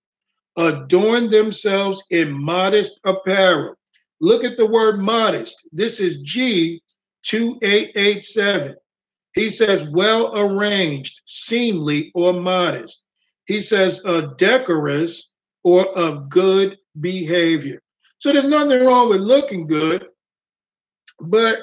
adorn 0.56 1.30
themselves 1.30 2.02
in 2.10 2.32
modest 2.32 3.00
apparel. 3.04 3.74
Look 4.20 4.44
at 4.44 4.56
the 4.56 4.66
word 4.66 5.00
modest. 5.00 5.68
This 5.72 6.00
is 6.00 6.20
G 6.20 6.82
2887. 7.24 8.76
He 9.34 9.50
says, 9.50 9.88
well 9.88 10.38
arranged, 10.38 11.22
seemly, 11.26 12.12
or 12.14 12.32
modest. 12.32 13.06
He 13.46 13.60
says, 13.60 14.00
uh, 14.04 14.32
decorous, 14.38 15.32
or 15.64 15.86
of 15.96 16.28
good 16.28 16.78
behavior. 17.00 17.81
So 18.22 18.32
there's 18.32 18.44
nothing 18.44 18.84
wrong 18.84 19.08
with 19.08 19.20
looking 19.20 19.66
good, 19.66 20.06
but 21.18 21.58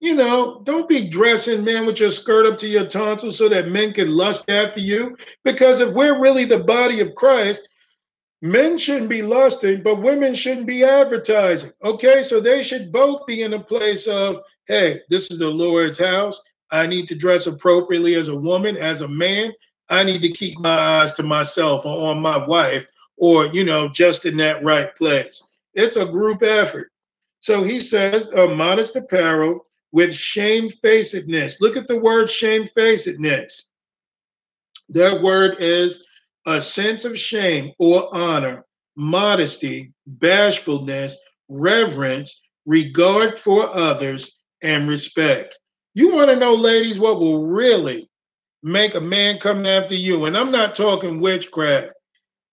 you 0.00 0.16
know, 0.16 0.60
don't 0.64 0.88
be 0.88 1.08
dressing, 1.08 1.62
man, 1.62 1.86
with 1.86 2.00
your 2.00 2.10
skirt 2.10 2.46
up 2.46 2.58
to 2.58 2.66
your 2.66 2.84
tonsils 2.84 3.38
so 3.38 3.48
that 3.48 3.68
men 3.68 3.92
can 3.92 4.10
lust 4.10 4.50
after 4.50 4.80
you. 4.80 5.16
Because 5.44 5.78
if 5.78 5.94
we're 5.94 6.20
really 6.20 6.44
the 6.44 6.64
body 6.64 6.98
of 6.98 7.14
Christ, 7.14 7.68
men 8.42 8.76
shouldn't 8.76 9.08
be 9.08 9.22
lusting, 9.22 9.84
but 9.84 10.02
women 10.02 10.34
shouldn't 10.34 10.66
be 10.66 10.82
advertising. 10.82 11.70
Okay, 11.84 12.24
so 12.24 12.40
they 12.40 12.64
should 12.64 12.90
both 12.90 13.24
be 13.24 13.42
in 13.42 13.54
a 13.54 13.62
place 13.62 14.08
of, 14.08 14.40
hey, 14.66 15.02
this 15.10 15.30
is 15.30 15.38
the 15.38 15.46
Lord's 15.46 15.98
house. 15.98 16.42
I 16.72 16.88
need 16.88 17.06
to 17.06 17.14
dress 17.14 17.46
appropriately 17.46 18.16
as 18.16 18.26
a 18.26 18.36
woman, 18.36 18.76
as 18.76 19.02
a 19.02 19.08
man. 19.08 19.52
I 19.88 20.02
need 20.02 20.22
to 20.22 20.32
keep 20.32 20.58
my 20.58 20.76
eyes 20.76 21.12
to 21.12 21.22
myself 21.22 21.86
or 21.86 22.10
on 22.10 22.20
my 22.20 22.44
wife 22.44 22.88
or 23.16 23.46
you 23.46 23.62
know 23.64 23.86
just 23.86 24.24
in 24.24 24.36
that 24.38 24.64
right 24.64 24.96
place 24.96 25.40
it's 25.74 25.96
a 25.96 26.06
group 26.06 26.42
effort. 26.42 26.90
So 27.40 27.62
he 27.62 27.80
says 27.80 28.28
a 28.28 28.48
modest 28.48 28.96
apparel 28.96 29.60
with 29.92 30.14
shamefacedness. 30.14 31.60
Look 31.60 31.76
at 31.76 31.88
the 31.88 31.98
word 31.98 32.28
shamefacedness. 32.28 33.70
That 34.90 35.22
word 35.22 35.56
is 35.58 36.06
a 36.46 36.60
sense 36.60 37.04
of 37.04 37.18
shame 37.18 37.72
or 37.78 38.14
honor 38.14 38.64
modesty 38.96 39.92
bashfulness 40.06 41.16
reverence 41.48 42.42
regard 42.66 43.38
for 43.38 43.74
others 43.74 44.38
and 44.62 44.88
respect. 44.88 45.58
You 45.94 46.12
want 46.12 46.30
to 46.30 46.36
know 46.36 46.54
ladies 46.54 46.98
what 46.98 47.20
will 47.20 47.46
really 47.46 48.10
make 48.62 48.94
a 48.94 49.00
man 49.00 49.38
come 49.38 49.64
after 49.64 49.94
you? 49.94 50.26
And 50.26 50.36
i'm 50.36 50.50
not 50.50 50.74
talking 50.74 51.20
witchcraft 51.20 51.94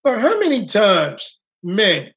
but 0.04 0.20
how 0.20 0.38
many 0.38 0.64
times, 0.64 1.40
men, 1.62 2.12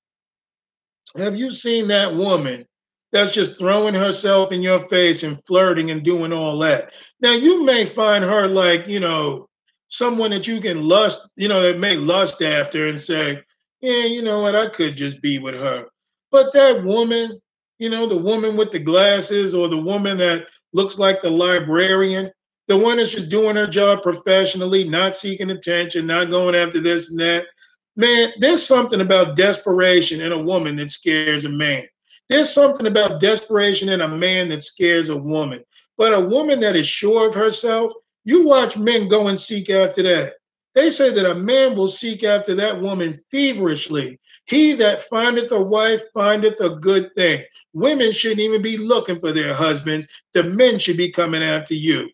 have 1.18 1.36
you 1.36 1.52
seen 1.52 1.88
that 1.90 2.16
woman 2.16 2.66
that's 3.12 3.32
just 3.32 3.60
throwing 3.60 3.94
herself 3.94 4.52
in 4.52 4.62
your 4.62 4.88
face 4.88 5.24
and 5.24 5.42
flirting 5.46 5.92
and 5.92 6.04
doing 6.04 6.32
all 6.32 6.58
that? 6.60 6.94
Now, 7.20 7.34
you 7.34 7.64
may 7.64 7.86
find 7.86 8.24
her 8.24 8.48
like, 8.48 8.88
you 8.88 9.00
know, 9.00 9.48
someone 9.88 10.32
that 10.32 10.48
you 10.48 10.62
can 10.62 10.88
lust, 10.88 11.28
you 11.36 11.48
know, 11.48 11.62
that 11.62 11.80
may 11.80 11.98
lust 11.98 12.42
after 12.42 12.88
and 12.88 13.00
say, 13.00 13.42
yeah, 13.82 14.06
you 14.06 14.22
know 14.22 14.40
what, 14.40 14.56
I 14.56 14.70
could 14.70 14.96
just 14.96 15.22
be 15.22 15.38
with 15.40 15.56
her. 15.56 15.86
But 16.32 16.54
that 16.54 16.84
woman, 16.84 17.40
you 17.78 17.90
know, 17.90 18.08
the 18.08 18.18
woman 18.18 18.56
with 18.56 18.72
the 18.72 18.80
glasses 18.80 19.54
or 19.54 19.68
the 19.68 19.78
woman 19.78 20.18
that 20.20 20.48
looks 20.72 20.98
like 20.98 21.22
the 21.22 21.30
librarian, 21.30 22.32
the 22.68 22.78
one 22.78 22.98
that's 22.98 23.12
just 23.12 23.28
doing 23.28 23.58
her 23.58 23.68
job 23.68 24.02
professionally, 24.02 24.88
not 24.88 25.18
seeking 25.18 25.50
attention, 25.50 26.08
not 26.08 26.30
going 26.30 26.56
after 26.56 26.80
this 26.80 27.10
and 27.12 27.20
that 27.20 27.48
Man, 27.96 28.32
there's 28.40 28.66
something 28.66 29.02
about 29.02 29.36
desperation 29.36 30.22
in 30.22 30.32
a 30.32 30.42
woman 30.42 30.78
that 30.78 30.92
scares 30.92 31.46
a 31.46 31.50
man. 31.50 31.84
There's 32.30 32.50
something 32.50 32.88
about 32.88 33.20
desperation 33.20 33.90
in 33.90 34.02
a 34.02 34.08
man 34.08 34.48
that 34.50 34.64
scares 34.64 35.10
a 35.10 35.18
woman. 35.18 35.64
But 35.98 36.14
a 36.14 36.20
woman 36.20 36.62
that 36.62 36.76
is 36.76 36.88
sure 36.88 37.28
of 37.28 37.36
herself, 37.36 37.92
you 38.24 38.46
watch 38.46 38.78
men 38.78 39.08
go 39.08 39.28
and 39.28 39.40
seek 39.40 39.70
after 39.70 40.02
that. 40.04 40.36
They 40.74 40.90
say 40.90 41.10
that 41.10 41.30
a 41.30 41.36
man 41.36 41.76
will 41.76 41.88
seek 41.88 42.24
after 42.24 42.56
that 42.56 42.82
woman 42.82 43.14
feverishly. 43.30 44.20
He 44.46 44.72
that 44.74 45.02
findeth 45.04 45.52
a 45.52 45.62
wife 45.62 46.02
findeth 46.14 46.62
a 46.62 46.78
good 46.78 47.14
thing. 47.16 47.44
Women 47.74 48.14
shouldn't 48.14 48.40
even 48.40 48.62
be 48.62 48.78
looking 48.78 49.18
for 49.18 49.34
their 49.34 49.54
husbands. 49.54 50.08
The 50.34 50.44
men 50.44 50.80
should 50.80 50.98
be 50.98 51.12
coming 51.12 51.44
after 51.44 51.74
you. 51.74 52.10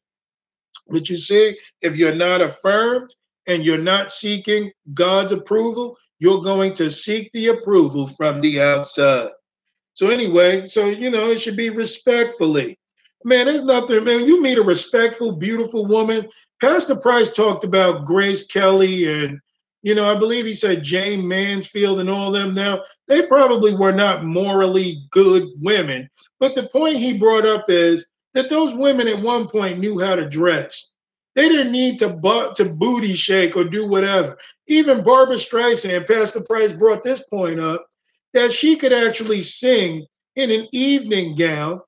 But 0.88 1.10
you 1.10 1.18
see, 1.18 1.58
if 1.82 1.96
you're 1.96 2.16
not 2.16 2.42
affirmed 2.42 3.14
and 3.48 3.64
you're 3.64 3.78
not 3.78 4.12
seeking 4.12 4.72
God's 4.94 5.32
approval, 5.32 5.98
you're 6.20 6.42
going 6.42 6.74
to 6.76 6.90
seek 6.90 7.32
the 7.34 7.48
approval 7.48 8.08
from 8.08 8.42
the 8.42 8.62
outside. 8.62 9.30
So, 9.94 10.10
anyway, 10.10 10.66
so, 10.66 10.86
you 10.86 11.10
know, 11.10 11.32
it 11.32 11.40
should 11.40 11.58
be 11.58 11.70
respectfully. 11.70 12.78
Man, 13.24 13.48
there's 13.48 13.64
nothing, 13.64 14.04
man. 14.04 14.26
You 14.26 14.42
meet 14.42 14.58
a 14.58 14.64
respectful, 14.64 15.32
beautiful 15.32 15.86
woman. 15.86 16.28
Pastor 16.62 16.96
Price 16.96 17.34
talked 17.34 17.64
about 17.64 18.06
Grace 18.06 18.46
Kelly 18.46 19.06
and, 19.12 19.40
you 19.82 19.96
know, 19.96 20.10
I 20.10 20.20
believe 20.20 20.46
he 20.46 20.54
said 20.54 20.84
Jayne 20.84 21.28
Mansfield 21.28 22.00
and 22.00 22.10
all 22.10 22.32
them. 22.32 22.54
Now, 22.54 22.84
they 23.08 23.26
probably 23.26 23.74
were 23.76 23.92
not 23.92 24.24
morally 24.24 25.04
good 25.12 25.48
women. 25.62 26.10
But 26.40 26.56
the 26.56 26.68
point 26.70 26.98
he 26.98 27.18
brought 27.18 27.46
up 27.46 27.66
is 27.70 28.06
that 28.34 28.50
those 28.50 28.74
women 28.74 29.08
at 29.08 29.22
one 29.22 29.48
point 29.48 29.80
knew 29.80 30.00
how 30.00 30.16
to 30.16 30.30
dress. 30.30 30.94
They 31.38 31.50
didn't 31.50 31.72
need 31.72 32.00
to 32.00 32.54
to 32.56 32.66
booty 32.66 33.14
shake 33.14 33.56
or 33.56 33.64
do 33.64 33.86
whatever. 33.86 34.40
Even 34.68 35.04
Barbra 35.04 35.36
Streisand, 35.36 36.08
Pastor 36.08 36.42
Price 36.42 36.74
brought 36.74 37.04
this 37.04 37.24
point 37.28 37.60
up 37.60 37.86
that 38.34 38.52
she 38.52 38.76
could 38.76 38.92
actually 38.92 39.42
sing 39.42 40.08
in 40.36 40.50
an 40.50 40.68
evening 40.72 41.36
gown 41.36 41.80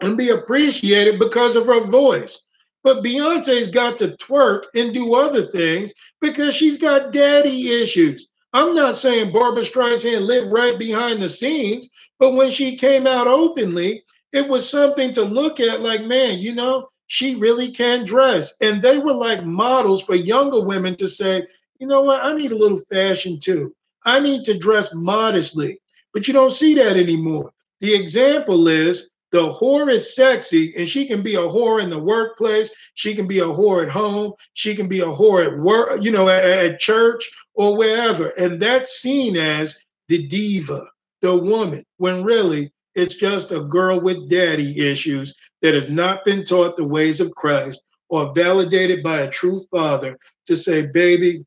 and 0.00 0.18
be 0.18 0.30
appreciated 0.30 1.20
because 1.20 1.54
of 1.54 1.66
her 1.66 1.80
voice. 1.80 2.44
But 2.82 3.04
Beyonce's 3.04 3.68
got 3.68 3.98
to 3.98 4.16
twerk 4.16 4.64
and 4.74 4.92
do 4.92 5.14
other 5.14 5.46
things 5.46 5.92
because 6.20 6.56
she's 6.56 6.76
got 6.76 7.12
daddy 7.12 7.70
issues. 7.70 8.26
I'm 8.52 8.74
not 8.74 8.96
saying 8.96 9.30
Barbra 9.30 9.62
Streisand 9.62 10.26
lived 10.26 10.52
right 10.52 10.76
behind 10.76 11.22
the 11.22 11.28
scenes, 11.28 11.88
but 12.18 12.32
when 12.32 12.50
she 12.50 12.76
came 12.76 13.06
out 13.06 13.28
openly, 13.28 14.02
it 14.32 14.48
was 14.48 14.68
something 14.68 15.12
to 15.12 15.22
look 15.22 15.60
at 15.60 15.82
like, 15.82 16.04
man, 16.04 16.40
you 16.40 16.52
know, 16.52 16.88
she 17.06 17.34
really 17.36 17.70
can 17.70 18.04
dress. 18.04 18.54
And 18.60 18.82
they 18.82 18.98
were 18.98 19.12
like 19.12 19.44
models 19.44 20.02
for 20.02 20.14
younger 20.14 20.60
women 20.60 20.96
to 20.96 21.08
say, 21.08 21.46
you 21.78 21.86
know 21.86 22.02
what, 22.02 22.24
I 22.24 22.32
need 22.34 22.52
a 22.52 22.56
little 22.56 22.78
fashion 22.78 23.38
too. 23.38 23.74
I 24.04 24.20
need 24.20 24.44
to 24.44 24.58
dress 24.58 24.94
modestly. 24.94 25.80
But 26.12 26.26
you 26.26 26.34
don't 26.34 26.52
see 26.52 26.74
that 26.74 26.96
anymore. 26.96 27.52
The 27.80 27.94
example 27.94 28.68
is 28.68 29.10
the 29.32 29.52
whore 29.52 29.92
is 29.92 30.14
sexy 30.14 30.72
and 30.76 30.88
she 30.88 31.06
can 31.06 31.22
be 31.22 31.34
a 31.34 31.40
whore 31.40 31.82
in 31.82 31.90
the 31.90 31.98
workplace. 31.98 32.70
She 32.94 33.14
can 33.14 33.26
be 33.26 33.40
a 33.40 33.44
whore 33.44 33.82
at 33.82 33.90
home. 33.90 34.32
She 34.54 34.74
can 34.74 34.88
be 34.88 35.00
a 35.00 35.06
whore 35.06 35.44
at 35.44 35.58
work, 35.58 36.02
you 36.02 36.10
know, 36.10 36.28
at, 36.28 36.44
at 36.44 36.80
church 36.80 37.28
or 37.54 37.76
wherever. 37.76 38.28
And 38.38 38.60
that's 38.60 38.98
seen 39.00 39.36
as 39.36 39.78
the 40.08 40.26
diva, 40.26 40.86
the 41.20 41.36
woman, 41.36 41.84
when 41.98 42.22
really 42.22 42.72
it's 42.96 43.14
just 43.14 43.52
a 43.52 43.60
girl 43.60 44.00
with 44.00 44.28
daddy 44.30 44.90
issues 44.90 45.34
that 45.62 45.74
has 45.74 45.88
not 45.88 46.24
been 46.24 46.44
taught 46.44 46.76
the 46.76 46.84
ways 46.84 47.20
of 47.20 47.34
Christ 47.34 47.84
or 48.08 48.34
validated 48.34 49.02
by 49.02 49.20
a 49.20 49.30
true 49.30 49.60
father 49.70 50.18
to 50.46 50.56
say, 50.56 50.86
baby, 50.86 51.44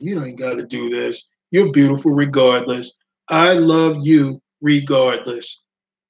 you 0.00 0.14
don't 0.16 0.36
got 0.36 0.54
to 0.54 0.66
do 0.66 0.90
this. 0.90 1.28
You're 1.50 1.72
beautiful 1.72 2.12
regardless. 2.12 2.94
I 3.28 3.54
love 3.54 3.98
you 4.02 4.42
regardless. 4.60 5.62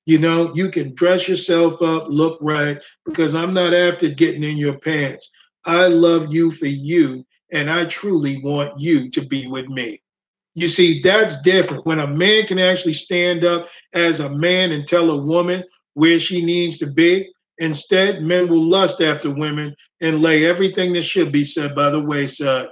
You 0.06 0.18
know, 0.18 0.54
you 0.54 0.70
can 0.70 0.94
dress 0.94 1.28
yourself 1.28 1.82
up, 1.82 2.06
look 2.08 2.38
right, 2.40 2.82
because 3.04 3.34
I'm 3.34 3.52
not 3.52 3.74
after 3.74 4.08
getting 4.08 4.42
in 4.42 4.56
your 4.56 4.78
pants. 4.78 5.30
I 5.66 5.88
love 5.88 6.32
you 6.32 6.50
for 6.50 6.66
you, 6.66 7.26
and 7.52 7.70
I 7.70 7.84
truly 7.84 8.40
want 8.42 8.80
you 8.80 9.10
to 9.10 9.26
be 9.26 9.46
with 9.46 9.68
me. 9.68 10.00
You 10.58 10.66
see, 10.66 11.00
that's 11.00 11.40
different. 11.42 11.86
When 11.86 12.00
a 12.00 12.06
man 12.08 12.44
can 12.44 12.58
actually 12.58 12.94
stand 12.94 13.44
up 13.44 13.68
as 13.94 14.18
a 14.18 14.28
man 14.28 14.72
and 14.72 14.84
tell 14.84 15.08
a 15.08 15.16
woman 15.16 15.62
where 15.94 16.18
she 16.18 16.44
needs 16.44 16.78
to 16.78 16.86
be, 16.88 17.32
instead, 17.58 18.22
men 18.22 18.48
will 18.48 18.64
lust 18.64 19.00
after 19.00 19.30
women 19.30 19.72
and 20.00 20.20
lay 20.20 20.44
everything 20.44 20.92
that 20.94 21.02
should 21.02 21.30
be 21.30 21.44
said 21.44 21.76
by 21.76 21.90
the 21.90 22.00
wayside. 22.00 22.70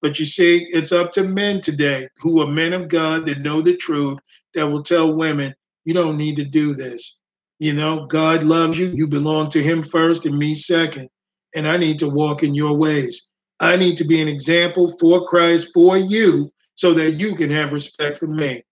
But 0.00 0.18
you 0.18 0.24
see, 0.24 0.66
it's 0.72 0.92
up 0.92 1.12
to 1.12 1.24
men 1.24 1.60
today 1.60 2.08
who 2.20 2.40
are 2.40 2.46
men 2.46 2.72
of 2.72 2.88
God 2.88 3.26
that 3.26 3.40
know 3.40 3.60
the 3.60 3.76
truth 3.76 4.18
that 4.54 4.66
will 4.66 4.82
tell 4.82 5.14
women, 5.14 5.54
you 5.84 5.92
don't 5.92 6.16
need 6.16 6.36
to 6.36 6.44
do 6.44 6.72
this. 6.74 7.20
You 7.58 7.74
know, 7.74 8.06
God 8.06 8.44
loves 8.44 8.78
you. 8.78 8.86
You 8.94 9.06
belong 9.06 9.50
to 9.50 9.62
Him 9.62 9.82
first 9.82 10.24
and 10.24 10.38
me 10.38 10.54
second. 10.54 11.10
And 11.54 11.68
I 11.68 11.76
need 11.76 11.98
to 11.98 12.08
walk 12.08 12.42
in 12.42 12.54
your 12.54 12.72
ways. 12.72 13.28
I 13.60 13.76
need 13.76 13.98
to 13.98 14.04
be 14.04 14.22
an 14.22 14.28
example 14.28 14.90
for 14.98 15.26
Christ 15.26 15.68
for 15.74 15.98
you 15.98 16.50
so 16.76 16.94
that 16.94 17.18
you 17.18 17.34
can 17.34 17.50
have 17.50 17.72
respect 17.72 18.18
for 18.18 18.28
me. 18.28 18.62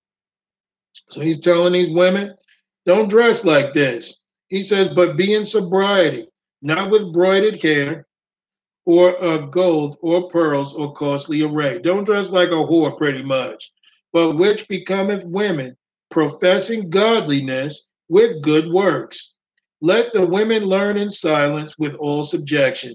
So 1.08 1.20
he's 1.20 1.40
telling 1.40 1.72
these 1.72 1.90
women, 1.90 2.34
don't 2.86 3.08
dress 3.08 3.44
like 3.44 3.72
this. 3.72 4.20
He 4.48 4.62
says, 4.62 4.88
but 4.94 5.16
be 5.16 5.34
in 5.34 5.44
sobriety, 5.44 6.28
not 6.62 6.90
with 6.90 7.12
broided 7.14 7.60
hair 7.60 8.06
or 8.84 9.22
uh, 9.22 9.38
gold 9.38 9.96
or 10.02 10.28
pearls 10.28 10.74
or 10.74 10.92
costly 10.92 11.42
array. 11.42 11.78
Don't 11.78 12.04
dress 12.04 12.30
like 12.30 12.50
a 12.50 12.52
whore, 12.52 12.96
pretty 12.96 13.22
much, 13.22 13.72
but 14.12 14.36
which 14.36 14.68
becometh 14.68 15.24
women, 15.24 15.76
professing 16.10 16.90
godliness 16.90 17.88
with 18.08 18.42
good 18.42 18.70
works. 18.70 19.34
Let 19.80 20.12
the 20.12 20.26
women 20.26 20.64
learn 20.64 20.98
in 20.98 21.10
silence 21.10 21.78
with 21.78 21.94
all 21.96 22.22
subjection. 22.22 22.94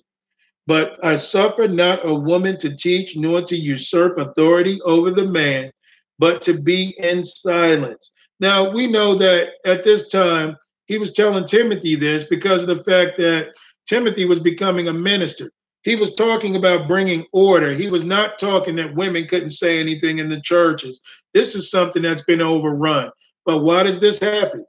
But 0.70 1.04
I 1.04 1.16
suffer 1.16 1.68
not 1.68 2.06
a 2.06 2.14
woman 2.14 2.56
to 2.60 2.76
teach, 2.76 3.18
nor 3.18 3.42
to 3.42 3.58
usurp 3.58 4.20
authority 4.20 4.80
over 4.84 5.10
the 5.10 5.26
man, 5.26 5.72
but 6.20 6.44
to 6.44 6.54
be 6.54 6.94
in 7.00 7.24
silence. 7.24 8.14
Now, 8.40 8.70
we 8.70 8.86
know 8.86 9.16
that 9.16 9.54
at 9.66 9.84
this 9.84 10.10
time, 10.10 10.56
he 10.86 11.00
was 11.00 11.14
telling 11.14 11.46
Timothy 11.46 11.96
this 11.96 12.24
because 12.24 12.62
of 12.62 12.68
the 12.68 12.84
fact 12.84 13.18
that 13.18 13.56
Timothy 13.88 14.26
was 14.26 14.38
becoming 14.38 14.90
a 14.90 14.94
minister. 14.94 15.50
He 15.82 15.96
was 15.96 16.14
talking 16.14 16.56
about 16.56 16.88
bringing 16.88 17.26
order. 17.34 17.74
He 17.74 17.90
was 17.90 18.04
not 18.04 18.38
talking 18.38 18.76
that 18.76 18.94
women 18.94 19.28
couldn't 19.28 19.50
say 19.50 19.80
anything 19.80 20.20
in 20.20 20.30
the 20.30 20.40
churches. 20.40 21.02
This 21.34 21.56
is 21.56 21.72
something 21.72 22.04
that's 22.04 22.26
been 22.26 22.42
overrun. 22.42 23.10
But 23.44 23.64
why 23.64 23.82
does 23.82 24.00
this 24.00 24.20
happen? 24.20 24.64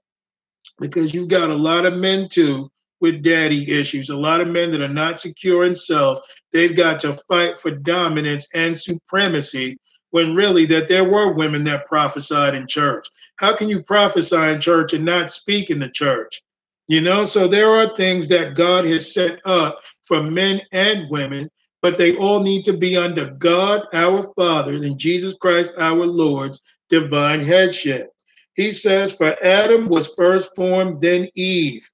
Because 0.80 1.12
you've 1.12 1.28
got 1.28 1.50
a 1.50 1.54
lot 1.54 1.84
of 1.84 1.92
men 1.92 2.30
too 2.30 2.70
with 3.00 3.22
daddy 3.22 3.70
issues. 3.70 4.10
A 4.10 4.16
lot 4.16 4.40
of 4.40 4.48
men 4.48 4.70
that 4.70 4.80
are 4.80 4.88
not 4.88 5.18
secure 5.18 5.64
in 5.64 5.74
self, 5.74 6.18
they've 6.52 6.76
got 6.76 7.00
to 7.00 7.12
fight 7.12 7.58
for 7.58 7.70
dominance 7.70 8.46
and 8.54 8.76
supremacy 8.76 9.78
when 10.10 10.34
really 10.34 10.66
that 10.66 10.88
there 10.88 11.08
were 11.08 11.32
women 11.32 11.64
that 11.64 11.86
prophesied 11.86 12.54
in 12.54 12.66
church. 12.66 13.06
How 13.36 13.54
can 13.54 13.68
you 13.68 13.82
prophesy 13.82 14.36
in 14.36 14.60
church 14.60 14.92
and 14.92 15.04
not 15.04 15.30
speak 15.30 15.70
in 15.70 15.78
the 15.78 15.90
church? 15.90 16.42
You 16.88 17.00
know, 17.00 17.24
so 17.24 17.46
there 17.46 17.70
are 17.70 17.96
things 17.96 18.26
that 18.28 18.56
God 18.56 18.84
has 18.86 19.14
set 19.14 19.38
up 19.46 19.80
for 20.06 20.22
men 20.22 20.60
and 20.72 21.08
women, 21.08 21.48
but 21.82 21.96
they 21.96 22.16
all 22.16 22.42
need 22.42 22.64
to 22.64 22.72
be 22.72 22.96
under 22.96 23.30
God, 23.30 23.82
our 23.92 24.24
Father, 24.34 24.74
and 24.74 24.98
Jesus 24.98 25.34
Christ, 25.34 25.74
our 25.78 26.04
Lord's 26.04 26.60
divine 26.88 27.44
headship. 27.44 28.10
He 28.54 28.72
says, 28.72 29.12
For 29.12 29.36
Adam 29.44 29.88
was 29.88 30.14
first 30.16 30.54
formed, 30.56 31.00
then 31.00 31.28
Eve. 31.36 31.88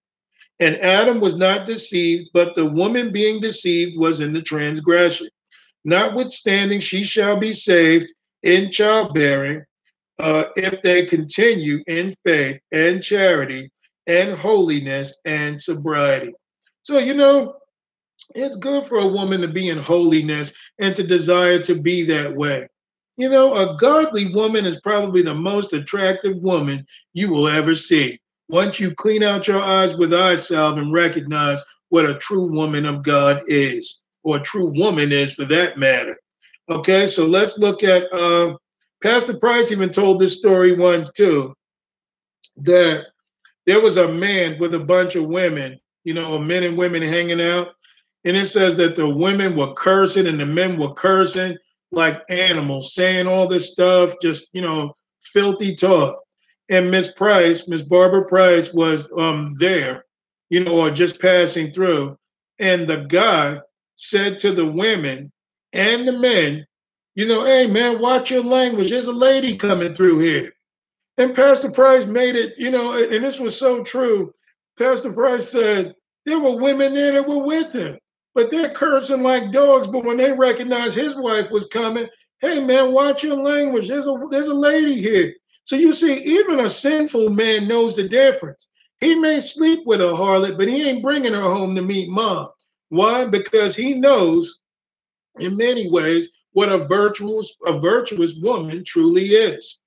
And 0.58 0.76
Adam 0.76 1.20
was 1.20 1.36
not 1.36 1.66
deceived, 1.66 2.30
but 2.32 2.54
the 2.54 2.64
woman 2.64 3.12
being 3.12 3.40
deceived 3.40 3.98
was 3.98 4.20
in 4.20 4.32
the 4.32 4.40
transgression. 4.40 5.28
Notwithstanding, 5.84 6.80
she 6.80 7.04
shall 7.04 7.36
be 7.36 7.52
saved 7.52 8.12
in 8.42 8.70
childbearing 8.70 9.64
uh, 10.18 10.44
if 10.56 10.80
they 10.82 11.04
continue 11.04 11.82
in 11.86 12.14
faith 12.24 12.58
and 12.72 13.02
charity 13.02 13.70
and 14.06 14.34
holiness 14.34 15.14
and 15.24 15.60
sobriety. 15.60 16.32
So, 16.82 16.98
you 16.98 17.14
know, 17.14 17.56
it's 18.34 18.56
good 18.56 18.84
for 18.84 18.98
a 18.98 19.06
woman 19.06 19.42
to 19.42 19.48
be 19.48 19.68
in 19.68 19.78
holiness 19.78 20.52
and 20.78 20.96
to 20.96 21.02
desire 21.02 21.60
to 21.62 21.74
be 21.74 22.02
that 22.04 22.34
way. 22.34 22.68
You 23.18 23.28
know, 23.28 23.54
a 23.54 23.76
godly 23.76 24.32
woman 24.32 24.66
is 24.66 24.80
probably 24.80 25.22
the 25.22 25.34
most 25.34 25.72
attractive 25.72 26.36
woman 26.38 26.86
you 27.12 27.30
will 27.30 27.48
ever 27.48 27.74
see 27.74 28.18
once 28.48 28.78
you 28.78 28.94
clean 28.94 29.23
out 29.23 29.48
your 29.48 29.60
eyes 29.60 29.97
with 29.97 30.14
eye 30.14 30.36
and 30.51 30.93
recognize 30.93 31.60
what 31.89 32.09
a 32.09 32.18
true 32.18 32.47
woman 32.47 32.85
of 32.86 33.02
God 33.02 33.40
is, 33.47 34.02
or 34.23 34.36
a 34.36 34.43
true 34.43 34.73
woman 34.77 35.12
is 35.12 35.35
for 35.35 35.44
that 35.47 35.78
matter. 35.78 36.16
Okay, 36.68 37.06
so 37.06 37.24
let's 37.27 37.59
look 37.59 37.85
at 37.85 38.12
uh, 38.12 38.56
Pastor 39.02 39.36
Price 39.39 39.70
even 39.70 39.90
told 39.90 40.20
this 40.20 40.39
story 40.39 40.77
once 40.77 41.12
too 41.12 41.55
that 42.56 43.06
there 43.66 43.81
was 43.81 43.97
a 43.97 44.09
man 44.09 44.59
with 44.59 44.74
a 44.74 44.78
bunch 44.78 45.16
of 45.16 45.27
women, 45.27 45.78
you 46.05 46.14
know, 46.14 46.39
men 46.39 46.62
and 46.62 46.77
women 46.77 47.02
hanging 47.02 47.40
out. 47.40 47.68
And 48.24 48.36
it 48.36 48.47
says 48.47 48.77
that 48.77 48.97
the 48.97 49.09
women 49.09 49.56
were 49.56 49.74
cursing 49.74 50.27
and 50.27 50.40
the 50.40 50.47
men 50.47 50.78
were 50.78 50.94
cursing 50.94 51.56
like 51.93 52.23
animals, 52.28 52.94
saying 52.94 53.27
all 53.27 53.47
this 53.47 53.73
stuff, 53.73 54.14
just, 54.20 54.48
you 54.52 54.62
know, 54.62 54.93
filthy 55.20 55.74
talk 55.74 56.25
and 56.68 56.90
Miss 56.90 57.12
Price, 57.12 57.68
Miss 57.68 57.82
Barbara 57.82 58.24
Price, 58.24 58.72
was 58.72 59.10
um, 59.16 59.52
there, 59.59 60.05
you 60.51 60.64
know, 60.64 60.80
or 60.80 60.90
just 60.90 61.20
passing 61.20 61.72
through, 61.72 62.18
and 62.59 62.86
the 62.86 63.06
guy 63.09 63.60
said 63.97 64.38
to 64.40 64.52
the 64.52 64.66
women 64.66 65.32
and 65.72 66.06
the 66.06 66.12
men, 66.12 66.66
You 67.14 67.26
know, 67.26 67.44
hey 67.44 67.66
man, 67.66 68.01
watch 68.01 68.30
your 68.30 68.43
language. 68.43 68.90
There's 68.90 69.06
a 69.06 69.12
lady 69.12 69.56
coming 69.56 69.94
through 69.94 70.18
here. 70.18 70.52
And 71.18 71.34
Pastor 71.34 71.70
Price 71.70 72.06
made 72.06 72.36
it, 72.36 72.55
you 72.59 72.70
know, 72.70 72.93
and 72.93 73.24
this 73.24 73.40
was 73.40 73.59
so 73.59 73.82
true. 73.82 74.34
Pastor 74.78 75.12
Price 75.12 75.48
said 75.48 75.94
there 76.26 76.38
were 76.38 76.56
women 76.56 76.93
there 76.93 77.12
that 77.12 77.26
were 77.26 77.43
with 77.43 77.72
him, 77.72 77.98
but 78.34 78.51
they're 78.51 78.70
cursing 78.70 79.22
like 79.22 79.51
dogs. 79.52 79.86
But 79.86 80.05
when 80.05 80.18
they 80.18 80.32
recognized 80.32 80.97
his 80.97 81.16
wife 81.16 81.51
was 81.51 81.66
coming, 81.66 82.06
hey 82.40 82.62
man, 82.62 82.93
watch 82.93 83.24
your 83.24 83.36
language. 83.36 83.88
There's 83.88 84.06
a 84.06 84.14
there's 84.30 84.48
a 84.48 84.55
lady 84.55 85.01
here. 85.01 85.32
So 85.66 85.74
you 85.74 85.93
see, 85.93 86.22
even 86.22 86.60
a 86.60 86.70
sinful 86.70 87.30
man 87.30 87.66
knows 87.66 87.97
the 87.97 88.09
difference. 88.09 88.68
He 89.01 89.16
may 89.16 89.40
sleep 89.40 89.80
with 89.84 90.01
a 90.01 90.05
harlot, 90.05 90.56
but 90.56 90.68
he 90.68 90.88
ain't 90.88 91.02
bringing 91.02 91.34
her 91.34 91.43
home 91.43 91.74
to 91.74 91.82
meet 91.82 92.09
mom. 92.09 92.48
Why? 92.88 93.24
Because 93.24 93.74
he 93.74 93.94
knows, 93.94 94.60
in 95.40 95.56
many 95.56 95.90
ways, 95.90 96.30
what 96.52 96.70
a 96.70 96.78
virtuous 96.78 97.52
a 97.66 97.78
virtuous 97.80 98.34
woman 98.40 98.84
truly 98.84 99.26
is. 99.26 99.80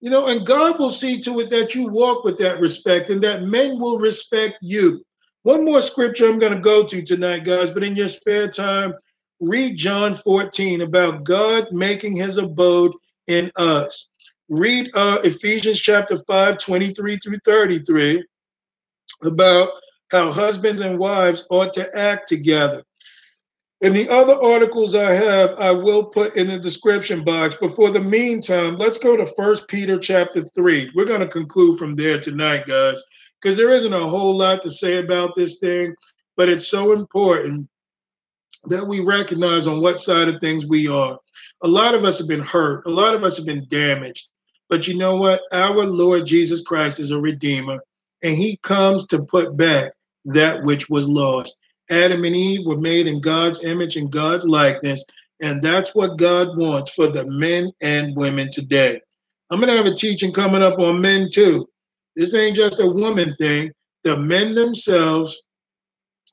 You 0.00 0.08
know, 0.08 0.28
and 0.28 0.46
God 0.46 0.78
will 0.78 0.90
see 0.90 1.20
to 1.20 1.40
it 1.40 1.50
that 1.50 1.74
you 1.74 1.86
walk 1.86 2.24
with 2.24 2.38
that 2.38 2.58
respect 2.58 3.10
and 3.10 3.22
that 3.22 3.42
men 3.42 3.78
will 3.78 3.98
respect 3.98 4.56
you. 4.62 5.04
One 5.42 5.66
more 5.66 5.82
scripture 5.82 6.28
I'm 6.28 6.38
going 6.38 6.54
to 6.54 6.60
go 6.60 6.82
to 6.84 7.02
tonight, 7.02 7.44
guys, 7.44 7.68
but 7.68 7.84
in 7.84 7.94
your 7.94 8.08
spare 8.08 8.50
time, 8.50 8.94
read 9.40 9.76
John 9.76 10.14
14 10.14 10.80
about 10.80 11.24
God 11.24 11.68
making 11.72 12.16
his 12.16 12.38
abode 12.38 12.92
in 13.26 13.52
us. 13.56 14.08
Read 14.50 14.90
uh, 14.94 15.18
Ephesians 15.22 15.80
chapter 15.80 16.18
5, 16.18 16.58
23 16.58 17.16
through 17.18 17.38
33 17.44 18.24
about 19.22 19.68
how 20.10 20.32
husbands 20.32 20.80
and 20.80 20.98
wives 20.98 21.46
ought 21.50 21.72
to 21.74 21.96
act 21.96 22.28
together. 22.28 22.82
And 23.80 23.94
the 23.94 24.08
other 24.08 24.34
articles 24.34 24.96
I 24.96 25.12
have, 25.12 25.54
I 25.56 25.70
will 25.70 26.04
put 26.04 26.34
in 26.34 26.48
the 26.48 26.58
description 26.58 27.22
box. 27.22 27.56
But 27.60 27.76
for 27.76 27.92
the 27.92 28.00
meantime, 28.00 28.76
let's 28.76 28.98
go 28.98 29.16
to 29.16 29.24
First 29.36 29.68
Peter 29.68 29.96
chapter 30.00 30.42
3. 30.42 30.90
We're 30.96 31.04
going 31.04 31.20
to 31.20 31.28
conclude 31.28 31.78
from 31.78 31.92
there 31.92 32.20
tonight, 32.20 32.66
guys, 32.66 33.00
because 33.40 33.56
there 33.56 33.70
isn't 33.70 33.92
a 33.92 34.08
whole 34.08 34.36
lot 34.36 34.62
to 34.62 34.70
say 34.70 34.96
about 34.96 35.36
this 35.36 35.60
thing, 35.60 35.94
but 36.36 36.48
it's 36.48 36.66
so 36.66 36.90
important 36.92 37.68
that 38.64 38.84
we 38.84 38.98
recognize 38.98 39.68
on 39.68 39.80
what 39.80 40.00
side 40.00 40.28
of 40.28 40.40
things 40.40 40.66
we 40.66 40.88
are. 40.88 41.20
A 41.62 41.68
lot 41.68 41.94
of 41.94 42.04
us 42.04 42.18
have 42.18 42.26
been 42.26 42.42
hurt, 42.42 42.84
a 42.86 42.90
lot 42.90 43.14
of 43.14 43.22
us 43.22 43.36
have 43.36 43.46
been 43.46 43.64
damaged. 43.68 44.28
But 44.70 44.86
you 44.86 44.96
know 44.96 45.16
what? 45.16 45.42
Our 45.52 45.84
Lord 45.84 46.24
Jesus 46.24 46.62
Christ 46.62 47.00
is 47.00 47.10
a 47.10 47.18
redeemer, 47.18 47.80
and 48.22 48.36
he 48.36 48.56
comes 48.58 49.04
to 49.08 49.22
put 49.22 49.56
back 49.56 49.92
that 50.24 50.62
which 50.64 50.88
was 50.88 51.08
lost. 51.08 51.56
Adam 51.90 52.24
and 52.24 52.36
Eve 52.36 52.64
were 52.64 52.78
made 52.78 53.08
in 53.08 53.20
God's 53.20 53.64
image 53.64 53.96
and 53.96 54.12
God's 54.12 54.46
likeness. 54.46 55.04
And 55.42 55.60
that's 55.60 55.94
what 55.94 56.18
God 56.18 56.56
wants 56.56 56.90
for 56.90 57.08
the 57.08 57.26
men 57.26 57.72
and 57.80 58.16
women 58.16 58.50
today. 58.52 59.00
I'm 59.50 59.58
going 59.58 59.70
to 59.70 59.76
have 59.76 59.86
a 59.86 59.94
teaching 59.94 60.32
coming 60.32 60.62
up 60.62 60.78
on 60.78 61.00
men 61.00 61.28
too. 61.32 61.68
This 62.14 62.34
ain't 62.34 62.56
just 62.56 62.78
a 62.78 62.86
woman 62.86 63.34
thing. 63.34 63.72
The 64.04 64.16
men 64.16 64.54
themselves 64.54 65.42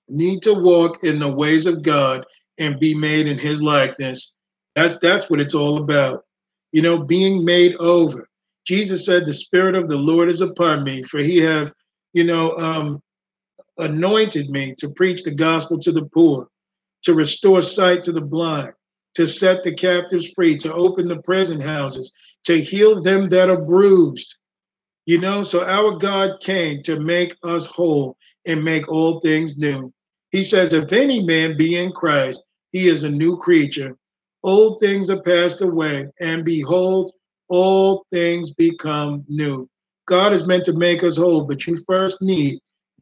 need 0.10 0.44
to 0.44 0.54
walk 0.54 1.04
in 1.04 1.18
the 1.18 1.28
ways 1.28 1.66
of 1.66 1.82
God 1.82 2.24
and 2.60 2.80
be 2.80 2.94
made 2.94 3.28
in 3.28 3.40
his 3.40 3.64
likeness. 3.64 4.34
That's 4.76 5.00
that's 5.00 5.30
what 5.30 5.40
it's 5.40 5.56
all 5.56 5.80
about. 5.82 6.27
You 6.72 6.82
know, 6.82 6.98
being 6.98 7.46
made 7.46 7.76
over. 7.78 8.28
Jesus 8.66 9.06
said, 9.06 9.26
The 9.26 9.34
Spirit 9.34 9.76
of 9.76 9.88
the 9.88 9.96
Lord 9.96 10.30
is 10.30 10.42
upon 10.42 10.84
me, 10.84 11.04
for 11.04 11.20
he 11.20 11.38
have, 11.38 11.72
you 12.14 12.26
know, 12.26 12.58
um, 12.58 13.02
anointed 13.78 14.50
me 14.50 14.76
to 14.80 14.90
preach 14.90 15.24
the 15.24 15.32
gospel 15.32 15.80
to 15.80 15.92
the 15.92 16.06
poor, 16.06 16.48
to 17.04 17.14
restore 17.14 17.62
sight 17.62 18.02
to 18.04 18.12
the 18.12 18.22
blind, 18.22 18.74
to 19.16 19.26
set 19.26 19.64
the 19.64 19.74
captives 19.74 20.30
free, 20.34 20.58
to 20.58 20.74
open 20.74 21.08
the 21.08 21.22
prison 21.22 21.62
houses, 21.62 22.12
to 22.44 22.62
heal 22.62 23.02
them 23.02 23.28
that 23.28 23.50
are 23.50 23.62
bruised. 23.62 24.38
You 25.06 25.20
know, 25.20 25.42
so 25.42 25.66
our 25.66 25.98
God 25.98 26.42
came 26.42 26.84
to 26.84 27.00
make 27.00 27.36
us 27.44 27.66
whole 27.66 28.18
and 28.46 28.64
make 28.64 28.90
all 28.90 29.22
things 29.22 29.58
new. 29.58 29.94
He 30.32 30.44
says, 30.44 30.74
If 30.74 30.92
any 30.92 31.24
man 31.24 31.56
be 31.56 31.78
in 31.78 31.92
Christ, 31.94 32.44
he 32.74 32.90
is 32.90 33.04
a 33.04 33.10
new 33.10 33.38
creature. 33.38 33.96
Old 34.44 34.80
things 34.80 35.10
are 35.10 35.22
passed 35.22 35.62
away, 35.62 36.08
and 36.20 36.46
behold, 36.46 37.12
all 37.50 38.06
things 38.12 38.54
become 38.54 39.24
new. 39.28 39.70
God 40.06 40.34
is 40.34 40.46
meant 40.46 40.66
to 40.66 40.74
make 40.74 41.04
us 41.04 41.18
whole, 41.18 41.44
but 41.44 41.68
you 41.68 41.78
first 41.86 42.22
need 42.22 42.60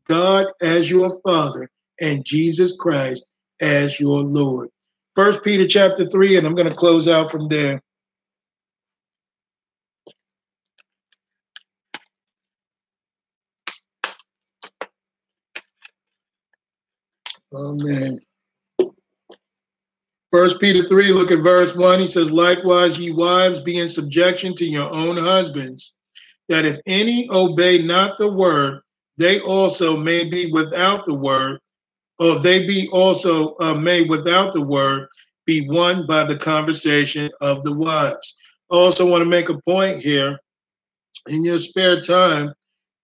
God 0.07 0.47
as 0.61 0.89
your 0.89 1.09
Father 1.21 1.69
and 1.99 2.25
Jesus 2.25 2.75
Christ 2.75 3.27
as 3.61 3.99
your 3.99 4.21
Lord. 4.21 4.69
First 5.15 5.43
Peter 5.43 5.67
chapter 5.67 6.07
3, 6.07 6.37
and 6.37 6.47
I'm 6.47 6.55
going 6.55 6.69
to 6.69 6.75
close 6.75 7.07
out 7.07 7.31
from 7.31 7.47
there. 7.47 7.81
Amen. 17.53 18.19
First 20.35 20.59
Peter 20.59 20.85
3, 20.85 21.13
look 21.13 21.31
at 21.31 21.39
verse 21.39 21.77
1. 21.77 22.01
He 22.01 22.07
says, 22.07 22.29
Likewise, 22.29 22.99
ye 22.99 23.09
wives, 23.09 23.61
be 23.61 23.77
in 23.77 23.87
subjection 23.87 24.53
to 24.57 24.65
your 24.65 24.91
own 24.91 25.15
husbands, 25.15 25.93
that 26.49 26.65
if 26.65 26.77
any 26.85 27.29
obey 27.29 27.81
not 27.81 28.17
the 28.17 28.29
word, 28.29 28.81
they 29.15 29.39
also 29.39 29.95
may 29.95 30.25
be 30.25 30.51
without 30.51 31.05
the 31.05 31.13
word, 31.13 31.61
or 32.19 32.39
they 32.39 32.67
be 32.67 32.89
also 32.91 33.55
uh, 33.61 33.79
without 34.09 34.51
the 34.51 34.59
word, 34.59 35.07
be 35.45 35.69
won 35.69 36.05
by 36.05 36.25
the 36.25 36.35
conversation 36.35 37.31
of 37.39 37.63
the 37.63 37.71
wives. 37.71 38.35
Also 38.69 39.09
want 39.09 39.21
to 39.21 39.29
make 39.29 39.47
a 39.47 39.61
point 39.61 40.01
here. 40.01 40.37
In 41.27 41.45
your 41.45 41.59
spare 41.59 42.01
time, 42.01 42.53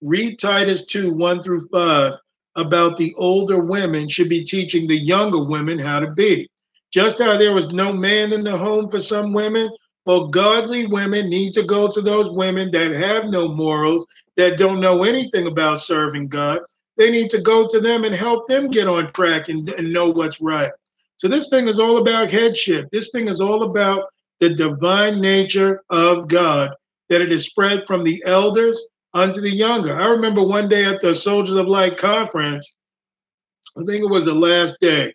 read 0.01 0.37
Titus 0.37 0.85
2 0.85 1.13
1 1.13 1.41
through 1.41 1.65
5 1.69 2.13
about 2.57 2.97
the 2.97 3.13
older 3.15 3.59
women 3.61 4.09
should 4.09 4.27
be 4.27 4.43
teaching 4.43 4.85
the 4.85 4.97
younger 4.97 5.41
women 5.41 5.79
how 5.79 6.01
to 6.01 6.11
be. 6.11 6.49
Just 6.91 7.19
how 7.19 7.37
there 7.37 7.53
was 7.53 7.71
no 7.71 7.93
man 7.93 8.33
in 8.33 8.43
the 8.43 8.57
home 8.57 8.89
for 8.89 8.99
some 8.99 9.31
women, 9.33 9.69
well, 10.05 10.27
godly 10.27 10.87
women 10.87 11.29
need 11.29 11.53
to 11.53 11.63
go 11.63 11.87
to 11.87 12.01
those 12.01 12.31
women 12.31 12.71
that 12.71 12.91
have 12.91 13.29
no 13.29 13.47
morals, 13.47 14.05
that 14.35 14.57
don't 14.57 14.81
know 14.81 15.03
anything 15.03 15.47
about 15.47 15.79
serving 15.79 16.27
God. 16.27 16.59
They 16.97 17.09
need 17.09 17.29
to 17.29 17.41
go 17.41 17.67
to 17.67 17.79
them 17.79 18.03
and 18.03 18.15
help 18.15 18.47
them 18.47 18.67
get 18.67 18.87
on 18.87 19.11
track 19.13 19.49
and, 19.49 19.69
and 19.69 19.93
know 19.93 20.09
what's 20.09 20.41
right. 20.41 20.71
So, 21.17 21.27
this 21.27 21.49
thing 21.49 21.67
is 21.67 21.79
all 21.79 21.97
about 21.97 22.31
headship. 22.31 22.89
This 22.91 23.11
thing 23.11 23.27
is 23.27 23.39
all 23.39 23.63
about 23.63 24.05
the 24.39 24.49
divine 24.49 25.21
nature 25.21 25.83
of 25.89 26.27
God, 26.27 26.71
that 27.09 27.21
it 27.21 27.31
is 27.31 27.45
spread 27.45 27.85
from 27.85 28.03
the 28.03 28.21
elders 28.25 28.83
unto 29.13 29.39
the 29.39 29.49
younger. 29.49 29.93
I 29.95 30.05
remember 30.05 30.43
one 30.43 30.67
day 30.67 30.83
at 30.83 30.99
the 30.99 31.13
Soldiers 31.13 31.55
of 31.55 31.67
Light 31.67 31.95
conference, 31.95 32.75
I 33.77 33.83
think 33.85 34.03
it 34.03 34.09
was 34.09 34.25
the 34.25 34.33
last 34.33 34.77
day. 34.81 35.13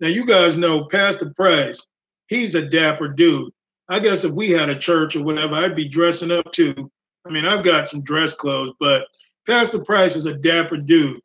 Now, 0.00 0.08
you 0.08 0.26
guys 0.26 0.56
know 0.56 0.84
Pastor 0.86 1.32
Price, 1.34 1.86
he's 2.28 2.54
a 2.54 2.68
dapper 2.68 3.08
dude. 3.08 3.52
I 3.88 3.98
guess 3.98 4.24
if 4.24 4.32
we 4.32 4.50
had 4.50 4.68
a 4.68 4.78
church 4.78 5.16
or 5.16 5.22
whatever, 5.22 5.54
I'd 5.54 5.76
be 5.76 5.88
dressing 5.88 6.30
up 6.30 6.50
too. 6.52 6.90
I 7.26 7.30
mean, 7.30 7.46
I've 7.46 7.64
got 7.64 7.88
some 7.88 8.02
dress 8.02 8.32
clothes, 8.32 8.72
but 8.78 9.06
Pastor 9.46 9.82
Price 9.82 10.16
is 10.16 10.26
a 10.26 10.36
dapper 10.36 10.76
dude. 10.76 11.20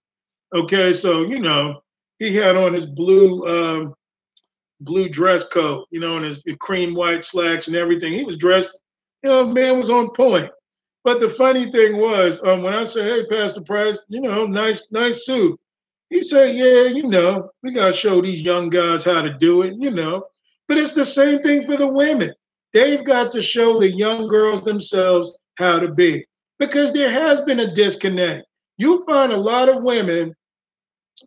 Okay, 0.53 0.93
so 0.93 1.23
you 1.23 1.39
know, 1.39 1.81
he 2.19 2.35
had 2.35 2.55
on 2.55 2.73
his 2.73 2.85
blue 2.85 3.47
um, 3.47 3.93
blue 4.81 5.09
dress 5.09 5.43
coat, 5.43 5.87
you 5.91 5.99
know, 5.99 6.17
and 6.17 6.25
his, 6.25 6.43
his 6.45 6.57
cream 6.57 6.93
white 6.93 7.23
slacks 7.23 7.67
and 7.67 7.75
everything. 7.75 8.13
He 8.13 8.23
was 8.23 8.37
dressed, 8.37 8.79
you 9.23 9.29
know, 9.29 9.47
man 9.47 9.77
was 9.77 9.89
on 9.89 10.11
point. 10.11 10.51
But 11.03 11.19
the 11.19 11.29
funny 11.29 11.71
thing 11.71 11.97
was, 11.97 12.43
um, 12.43 12.61
when 12.61 12.73
I 12.73 12.83
said, 12.83 13.07
"Hey, 13.07 13.25
Pastor 13.25 13.61
Price, 13.61 14.05
you 14.07 14.21
know, 14.21 14.45
nice, 14.45 14.91
nice 14.91 15.25
suit," 15.25 15.59
he 16.11 16.21
said, 16.21 16.55
"Yeah, 16.55 16.83
you 16.83 17.07
know, 17.07 17.49
we 17.63 17.71
gotta 17.71 17.93
show 17.93 18.21
these 18.21 18.43
young 18.43 18.69
guys 18.69 19.03
how 19.03 19.21
to 19.23 19.33
do 19.33 19.63
it, 19.63 19.75
you 19.79 19.89
know." 19.89 20.25
But 20.67 20.77
it's 20.77 20.93
the 20.93 21.05
same 21.05 21.39
thing 21.39 21.63
for 21.63 21.77
the 21.77 21.87
women. 21.87 22.33
They've 22.73 23.03
got 23.03 23.31
to 23.31 23.41
show 23.41 23.79
the 23.79 23.89
young 23.89 24.27
girls 24.27 24.63
themselves 24.63 25.35
how 25.55 25.79
to 25.79 25.91
be 25.91 26.25
because 26.59 26.93
there 26.93 27.09
has 27.09 27.41
been 27.41 27.61
a 27.61 27.73
disconnect. 27.73 28.45
You 28.77 29.03
find 29.05 29.31
a 29.31 29.37
lot 29.37 29.69
of 29.69 29.83
women, 29.83 30.33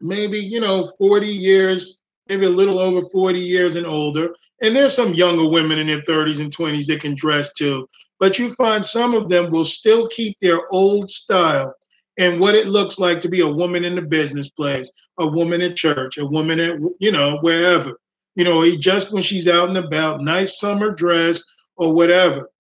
maybe, 0.01 0.39
you 0.39 0.61
know, 0.61 0.91
40 0.99 1.29
years, 1.29 2.01
maybe 2.29 2.47
a 2.47 2.51
little 2.51 2.79
over 2.79 3.01
40 3.11 3.41
years 3.41 3.77
and 3.77 3.87
older. 3.87 4.35
And 4.63 4.77
there's 4.77 4.95
some 4.95 5.15
younger 5.15 5.47
women 5.47 5.79
in 5.79 5.87
their 5.87 6.03
30s 6.03 6.41
and 6.41 6.55
20s 6.55 6.87
that 6.87 7.01
can 7.01 7.15
dress 7.15 7.53
too. 7.53 7.89
But 8.21 8.39
you 8.39 8.55
find 8.55 8.85
some 8.85 9.15
of 9.15 9.29
them 9.29 9.51
will 9.51 9.65
still 9.65 10.07
keep 10.09 10.39
their 10.41 10.61
old 10.73 11.11
style 11.11 11.75
and 12.19 12.41
what 12.41 12.55
it 12.55 12.69
looks 12.69 12.99
like 12.99 13.21
to 13.21 13.29
be 13.29 13.41
a 13.41 13.49
woman 13.49 13.85
in 13.85 13.97
the 13.97 14.03
business 14.03 14.49
place, 14.51 14.91
a 15.19 15.27
woman 15.27 15.61
at 15.63 15.77
church, 15.77 16.19
a 16.19 16.25
woman 16.25 16.61
at, 16.61 16.79
you 16.99 17.11
know, 17.13 17.39
wherever 17.39 17.99
you 18.35 18.45
know, 18.45 18.69
just 18.77 19.13
when 19.13 19.23
she's 19.23 19.49
out 19.49 19.69
and 19.69 19.77
about, 19.77 20.23
nice 20.23 20.59
summer 20.59 20.91
dress 20.91 21.43
or 21.77 21.95
whatever. 21.95 22.51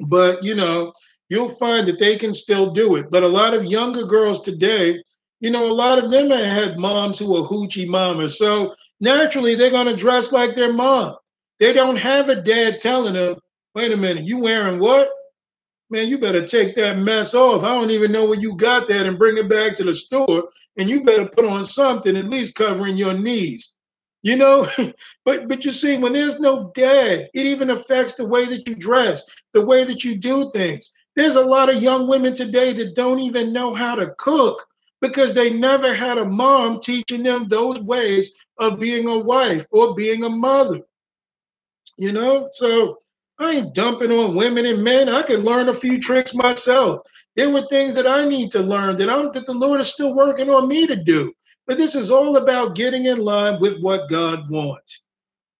But, 0.00 0.42
you 0.42 0.54
know, 0.54 0.92
you'll 1.28 1.48
find 1.48 1.86
that 1.88 1.98
they 1.98 2.16
can 2.16 2.34
still 2.34 2.70
do 2.70 2.96
it. 2.96 3.10
But 3.10 3.22
a 3.22 3.28
lot 3.28 3.54
of 3.54 3.64
younger 3.64 4.04
girls 4.04 4.42
today, 4.42 5.02
you 5.40 5.50
know, 5.50 5.66
a 5.66 5.72
lot 5.72 6.02
of 6.02 6.10
them 6.10 6.30
had 6.30 6.78
moms 6.78 7.18
who 7.18 7.32
were 7.32 7.46
hoochie 7.46 7.88
mamas. 7.88 8.38
So 8.38 8.74
naturally, 9.00 9.54
they're 9.54 9.70
to 9.70 9.96
dress 9.96 10.32
like 10.32 10.54
their 10.54 10.72
mom. 10.72 11.16
They 11.58 11.72
don't 11.72 11.96
have 11.96 12.28
a 12.28 12.40
dad 12.40 12.78
telling 12.78 13.14
them, 13.14 13.36
wait 13.74 13.92
a 13.92 13.96
minute, 13.96 14.24
you 14.24 14.38
wearing 14.38 14.78
what? 14.78 15.08
Man, 15.92 16.08
you 16.08 16.16
better 16.16 16.46
take 16.46 16.74
that 16.76 16.96
mess 16.96 17.34
off. 17.34 17.64
I 17.64 17.74
don't 17.74 17.90
even 17.90 18.12
know 18.12 18.24
where 18.24 18.38
you 18.38 18.56
got 18.56 18.88
that 18.88 19.04
and 19.04 19.18
bring 19.18 19.36
it 19.36 19.46
back 19.46 19.74
to 19.74 19.84
the 19.84 19.92
store. 19.92 20.44
And 20.78 20.88
you 20.88 21.04
better 21.04 21.26
put 21.26 21.44
on 21.44 21.66
something 21.66 22.16
at 22.16 22.30
least 22.30 22.54
covering 22.54 22.96
your 22.96 23.12
knees. 23.12 23.74
You 24.22 24.36
know, 24.36 24.66
but 25.26 25.48
but 25.48 25.66
you 25.66 25.70
see, 25.70 25.98
when 25.98 26.14
there's 26.14 26.40
no 26.40 26.72
dad, 26.74 27.28
it 27.34 27.46
even 27.46 27.68
affects 27.68 28.14
the 28.14 28.26
way 28.26 28.46
that 28.46 28.66
you 28.66 28.74
dress, 28.74 29.22
the 29.52 29.60
way 29.60 29.84
that 29.84 30.02
you 30.02 30.16
do 30.16 30.50
things. 30.52 30.90
There's 31.14 31.36
a 31.36 31.44
lot 31.44 31.68
of 31.68 31.82
young 31.82 32.08
women 32.08 32.34
today 32.34 32.72
that 32.72 32.96
don't 32.96 33.20
even 33.20 33.52
know 33.52 33.74
how 33.74 33.94
to 33.94 34.14
cook 34.16 34.66
because 35.02 35.34
they 35.34 35.50
never 35.50 35.92
had 35.92 36.16
a 36.16 36.24
mom 36.24 36.80
teaching 36.80 37.22
them 37.22 37.48
those 37.48 37.78
ways 37.80 38.32
of 38.56 38.80
being 38.80 39.08
a 39.08 39.18
wife 39.18 39.66
or 39.70 39.94
being 39.94 40.24
a 40.24 40.30
mother. 40.30 40.80
You 41.98 42.12
know, 42.12 42.48
so 42.50 42.96
I 43.42 43.52
ain't 43.52 43.74
dumping 43.74 44.12
on 44.12 44.36
women 44.36 44.66
and 44.66 44.82
men. 44.82 45.08
I 45.08 45.22
can 45.22 45.42
learn 45.42 45.68
a 45.68 45.74
few 45.74 46.00
tricks 46.00 46.32
myself. 46.34 47.00
There 47.34 47.50
were 47.50 47.66
things 47.68 47.94
that 47.94 48.06
I 48.06 48.24
need 48.24 48.52
to 48.52 48.60
learn 48.60 48.96
that 48.96 49.10
I'm 49.10 49.32
that 49.32 49.46
the 49.46 49.52
Lord 49.52 49.80
is 49.80 49.88
still 49.88 50.14
working 50.14 50.48
on 50.48 50.68
me 50.68 50.86
to 50.86 50.96
do. 50.96 51.32
But 51.66 51.78
this 51.78 51.94
is 51.94 52.10
all 52.10 52.36
about 52.36 52.74
getting 52.74 53.06
in 53.06 53.18
line 53.18 53.60
with 53.60 53.80
what 53.80 54.08
God 54.08 54.50
wants. 54.50 55.02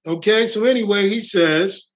Okay, 0.06 0.46
so 0.46 0.64
anyway, 0.64 1.09
he 1.09 1.20
says, 1.20 1.88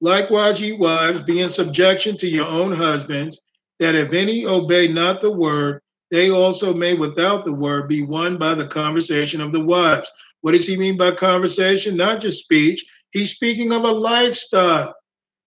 likewise, 0.00 0.60
ye 0.60 0.72
wives, 0.72 1.22
be 1.22 1.40
in 1.40 1.48
subjection 1.48 2.16
to 2.18 2.28
your 2.28 2.46
own 2.46 2.72
husbands, 2.72 3.40
that 3.78 3.94
if 3.94 4.12
any 4.12 4.44
obey 4.44 4.88
not 4.88 5.20
the 5.20 5.30
word, 5.30 5.80
they 6.10 6.30
also 6.30 6.74
may 6.74 6.94
without 6.94 7.44
the 7.44 7.52
word 7.52 7.88
be 7.88 8.02
won 8.02 8.36
by 8.38 8.54
the 8.54 8.66
conversation 8.66 9.40
of 9.40 9.52
the 9.52 9.60
wives. 9.60 10.10
What 10.42 10.52
does 10.52 10.66
he 10.66 10.76
mean 10.76 10.96
by 10.96 11.12
conversation? 11.12 11.96
Not 11.96 12.20
just 12.20 12.42
speech. 12.42 12.84
He's 13.12 13.30
speaking 13.30 13.72
of 13.72 13.84
a 13.84 13.92
lifestyle. 13.92 14.94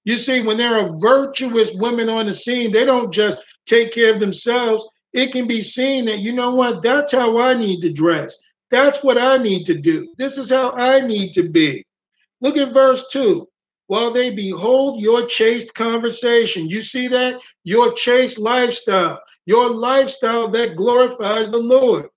You 0.05 0.17
see, 0.17 0.41
when 0.41 0.57
there 0.57 0.79
are 0.79 0.97
virtuous 0.99 1.71
women 1.73 2.09
on 2.09 2.27
the 2.27 2.33
scene, 2.33 2.71
they 2.71 2.85
don't 2.85 3.11
just 3.11 3.43
take 3.65 3.91
care 3.91 4.13
of 4.13 4.19
themselves. 4.19 4.87
It 5.13 5.31
can 5.31 5.47
be 5.47 5.61
seen 5.61 6.05
that, 6.05 6.19
you 6.19 6.31
know 6.31 6.53
what, 6.53 6.81
that's 6.81 7.11
how 7.11 7.39
I 7.39 7.55
need 7.55 7.81
to 7.81 7.91
dress. 7.91 8.37
That's 8.69 9.03
what 9.03 9.17
I 9.17 9.37
need 9.37 9.65
to 9.65 9.73
do. 9.73 10.13
This 10.17 10.37
is 10.37 10.49
how 10.49 10.71
I 10.71 10.99
need 11.01 11.33
to 11.33 11.49
be. 11.49 11.83
Look 12.41 12.57
at 12.57 12.73
verse 12.73 13.07
2 13.11 13.47
while 13.87 14.11
they 14.11 14.31
behold 14.31 15.01
your 15.01 15.25
chaste 15.25 15.73
conversation. 15.73 16.67
You 16.67 16.81
see 16.81 17.07
that? 17.09 17.41
Your 17.63 17.93
chaste 17.93 18.39
lifestyle, 18.39 19.21
your 19.45 19.69
lifestyle 19.69 20.47
that 20.49 20.75
glorifies 20.75 21.51
the 21.51 21.57
Lord. 21.57 22.09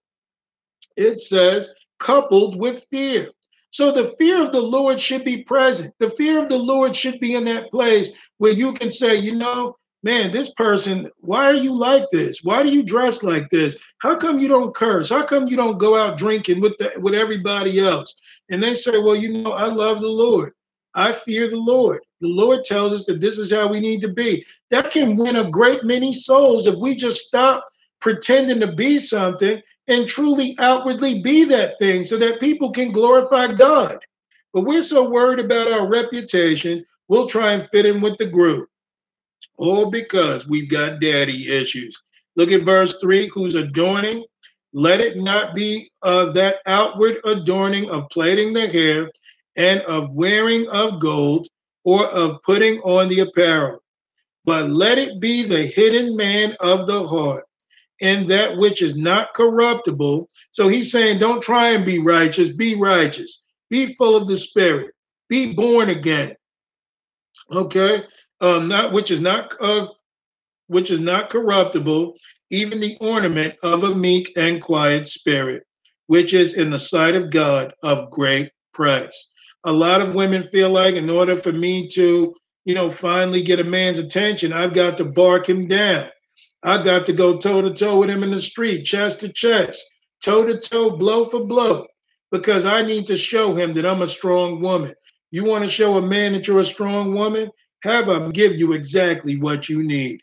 It 0.97 1.21
says, 1.21 1.73
coupled 1.99 2.59
with 2.59 2.87
fear. 2.91 3.31
So 3.71 3.93
the 3.93 4.09
fear 4.19 4.43
of 4.43 4.53
the 4.53 4.61
Lord 4.61 4.99
should 4.99 5.25
be 5.25 5.43
present. 5.45 5.95
The 5.99 6.11
fear 6.11 6.43
of 6.43 6.49
the 6.49 6.59
Lord 6.59 6.97
should 6.97 7.21
be 7.21 7.35
in 7.35 7.45
that 7.45 7.71
place 7.71 8.13
where 8.39 8.53
you 8.53 8.73
can 8.73 8.91
say, 8.91 9.17
you 9.17 9.35
know, 9.35 9.77
man, 10.03 10.31
this 10.31 10.53
person, 10.55 11.11
why 11.19 11.47
are 11.47 11.55
you 11.55 11.73
like 11.73 12.05
this? 12.11 12.43
Why 12.43 12.63
do 12.63 12.71
you 12.71 12.83
dress 12.83 13.23
like 13.23 13.49
this? 13.51 13.77
How 13.99 14.17
come 14.17 14.39
you 14.39 14.49
don't 14.49 14.75
curse? 14.75 15.11
How 15.11 15.25
come 15.25 15.49
you 15.49 15.57
don't 15.57 15.79
go 15.79 15.97
out 15.97 16.19
drinking 16.19 16.61
with 16.61 16.77
the, 16.79 16.93
with 17.01 17.15
everybody 17.15 17.81
else? 17.81 18.15
And 18.51 18.63
they 18.63 18.75
say, 18.75 18.99
well, 18.99 19.17
you 19.17 19.43
know, 19.43 19.53
I 19.53 19.67
love 19.67 20.01
the 20.01 20.09
Lord. 20.09 20.53
I 20.95 21.13
fear 21.13 21.49
the 21.49 21.57
Lord. 21.57 22.01
The 22.21 22.29
Lord 22.29 22.65
tells 22.65 22.93
us 22.93 23.07
that 23.07 23.21
this 23.21 23.39
is 23.39 23.53
how 23.53 23.69
we 23.69 23.81
need 23.81 24.01
to 24.01 24.09
be. 24.09 24.45
That 24.71 24.91
can 24.91 25.17
win 25.17 25.37
a 25.37 25.51
great 25.51 25.85
many 25.85 26.13
souls 26.13 26.67
if 26.67 26.75
we 26.77 26.95
just 26.95 27.27
stop 27.27 27.65
pretending 28.01 28.61
to 28.61 28.73
be 28.73 28.99
something 28.99 29.61
and 29.89 30.07
truly 30.07 30.55
outwardly 30.59 31.21
be 31.21 31.45
that 31.45 31.79
thing 31.79 32.05
so 32.05 32.17
that 32.19 32.41
people 32.41 32.71
can 32.71 32.93
glorify 32.93 33.53
God. 33.53 33.99
But 34.53 34.63
we're 34.63 34.83
so 34.83 35.09
worried 35.09 35.41
about 35.41 35.71
our 35.71 35.89
reputation, 35.89 36.85
we'll 37.09 37.29
try 37.29 37.53
and 37.53 37.63
fit 37.63 37.87
in 37.87 38.01
with 38.01 38.19
the 38.19 38.27
group. 38.27 38.69
All 39.57 39.91
because 39.91 40.47
we've 40.47 40.71
got 40.71 41.01
daddy 41.01 41.49
issues. 41.55 42.03
Look 42.37 42.53
at 42.53 42.63
verse 42.63 42.99
3 43.01 43.29
who's 43.35 43.55
adorning. 43.55 44.25
Let 44.73 45.01
it 45.01 45.17
not 45.17 45.55
be 45.55 45.91
uh, 46.03 46.27
that 46.33 46.57
outward 46.67 47.19
adorning 47.25 47.91
of 47.91 48.09
plaiting 48.11 48.53
the 48.53 48.69
hair 48.69 49.11
and 49.57 49.81
of 49.81 50.11
wearing 50.13 50.69
of 50.69 51.01
gold 51.01 51.49
or 51.85 52.07
of 52.07 52.41
putting 52.43 52.79
on 52.81 53.09
the 53.09 53.21
apparel, 53.21 53.83
but 54.45 54.69
let 54.69 54.99
it 54.99 55.21
be 55.21 55.43
the 55.43 55.67
hidden 55.67 56.15
man 56.17 56.55
of 56.61 56.87
the 56.87 57.07
heart 57.07 57.48
in 58.01 58.27
that 58.27 58.57
which 58.57 58.83
is 58.83 58.97
not 58.97 59.35
corruptible. 59.35 60.29
So 60.51 60.69
he's 60.69 60.91
saying, 60.91 61.19
don't 61.19 61.43
try 61.43 61.71
and 61.71 61.85
be 61.85 61.99
righteous, 61.99 62.51
be 62.51 62.75
righteous, 62.75 63.45
be 63.71 63.95
full 63.95 64.17
of 64.17 64.27
the 64.27 64.37
spirit, 64.37 64.93
be 65.29 65.53
born 65.53 65.89
again. 65.89 66.35
Okay, 67.51 68.03
um, 68.41 68.69
not 68.69 68.93
which 68.93 69.11
is 69.11 69.21
not 69.21 69.55
uh, 69.61 69.89
which 70.67 70.91
is 70.91 71.01
not 71.01 71.31
corruptible, 71.31 72.15
even 72.51 72.79
the 72.79 72.97
ornament 73.01 73.55
of 73.63 73.85
a 73.85 73.95
meek 73.95 74.33
and 74.37 74.63
quiet 74.63 75.09
spirit, 75.09 75.65
which 76.07 76.35
is 76.35 76.55
in 76.55 76.71
the 76.71 76.79
sight 76.79 77.15
of 77.15 77.31
God 77.31 77.73
of 77.83 78.11
great 78.11 78.51
price. 78.75 79.33
A 79.65 79.73
lot 79.73 80.01
of 80.01 80.15
women 80.15 80.43
feel 80.43 80.71
like 80.71 80.95
in 80.95 81.11
order 81.11 81.35
for 81.35 81.53
me 81.53 81.89
to, 81.89 82.35
you 82.65 82.75
know, 82.75 82.89
finally 82.89 83.43
get 83.43 83.61
a 83.61 83.65
man's 83.65 83.99
attention, 83.99 84.53
I've 84.53 84.75
got 84.75 84.97
to 84.99 85.05
bark 85.05 85.49
him 85.49 85.67
down. 85.67 86.09
I 86.69 86.83
got 86.83 87.07
to 87.07 87.13
go 87.13 87.39
toe 87.39 87.63
to 87.63 87.73
toe 87.73 87.99
with 87.99 88.11
him 88.11 88.23
in 88.23 88.31
the 88.31 88.41
street, 88.41 88.85
chest 88.85 89.21
to 89.21 89.33
chest, 89.33 89.83
toe 90.23 90.45
to 90.45 90.59
toe, 90.59 90.91
blow 90.91 91.25
for 91.25 91.47
blow, 91.47 91.87
because 92.31 92.67
I 92.67 92.83
need 92.83 93.07
to 93.07 93.17
show 93.17 93.55
him 93.55 93.73
that 93.73 93.87
I'm 93.87 94.03
a 94.03 94.07
strong 94.07 94.61
woman. 94.61 94.95
You 95.31 95.45
want 95.45 95.65
to 95.65 95.71
show 95.71 95.97
a 95.97 96.03
man 96.03 96.33
that 96.35 96.47
you're 96.47 96.61
a 96.61 96.65
strong 96.65 97.15
woman? 97.15 97.51
Have 97.85 98.09
him 98.09 98.33
give 98.33 98.55
you 98.57 98.73
exactly 98.73 99.37
what 99.37 99.69
you 99.69 99.83
need. 99.83 100.21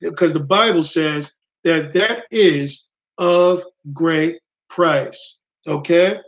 Because 0.00 0.32
the 0.32 0.40
Bible 0.40 0.82
says 0.82 1.32
that 1.64 1.92
that 1.92 2.24
is 2.30 2.88
of 3.16 3.64
great 3.92 4.40
price. 4.68 5.38
Okay? 5.66 6.18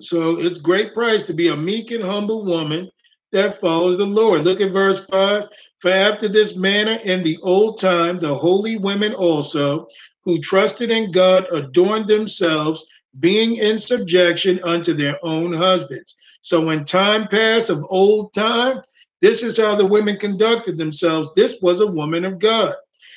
So 0.00 0.38
it's 0.38 0.58
great 0.58 0.94
price 0.94 1.24
to 1.24 1.34
be 1.34 1.48
a 1.48 1.56
meek 1.56 1.90
and 1.90 2.04
humble 2.04 2.44
woman 2.44 2.90
that 3.32 3.60
follows 3.60 3.98
the 3.98 4.06
Lord. 4.06 4.42
Look 4.42 4.60
at 4.60 4.72
verse 4.72 5.04
5. 5.06 5.48
For 5.80 5.90
after 5.90 6.28
this 6.28 6.56
manner 6.56 6.98
in 7.04 7.22
the 7.22 7.38
old 7.42 7.78
time, 7.78 8.18
the 8.18 8.34
holy 8.34 8.76
women 8.76 9.14
also, 9.14 9.86
who 10.24 10.38
trusted 10.38 10.90
in 10.90 11.10
God, 11.10 11.46
adorned 11.52 12.06
themselves, 12.06 12.86
being 13.18 13.56
in 13.56 13.78
subjection 13.78 14.60
unto 14.62 14.92
their 14.92 15.18
own 15.24 15.52
husbands. 15.54 16.16
So 16.42 16.64
when 16.64 16.84
time 16.84 17.26
passed 17.28 17.70
of 17.70 17.84
old 17.88 18.32
time, 18.34 18.82
this 19.22 19.42
is 19.42 19.58
how 19.58 19.74
the 19.74 19.86
women 19.86 20.18
conducted 20.18 20.76
themselves. 20.76 21.30
This 21.34 21.60
was 21.62 21.80
a 21.80 21.86
woman 21.86 22.24
of 22.24 22.38
God. 22.38 22.74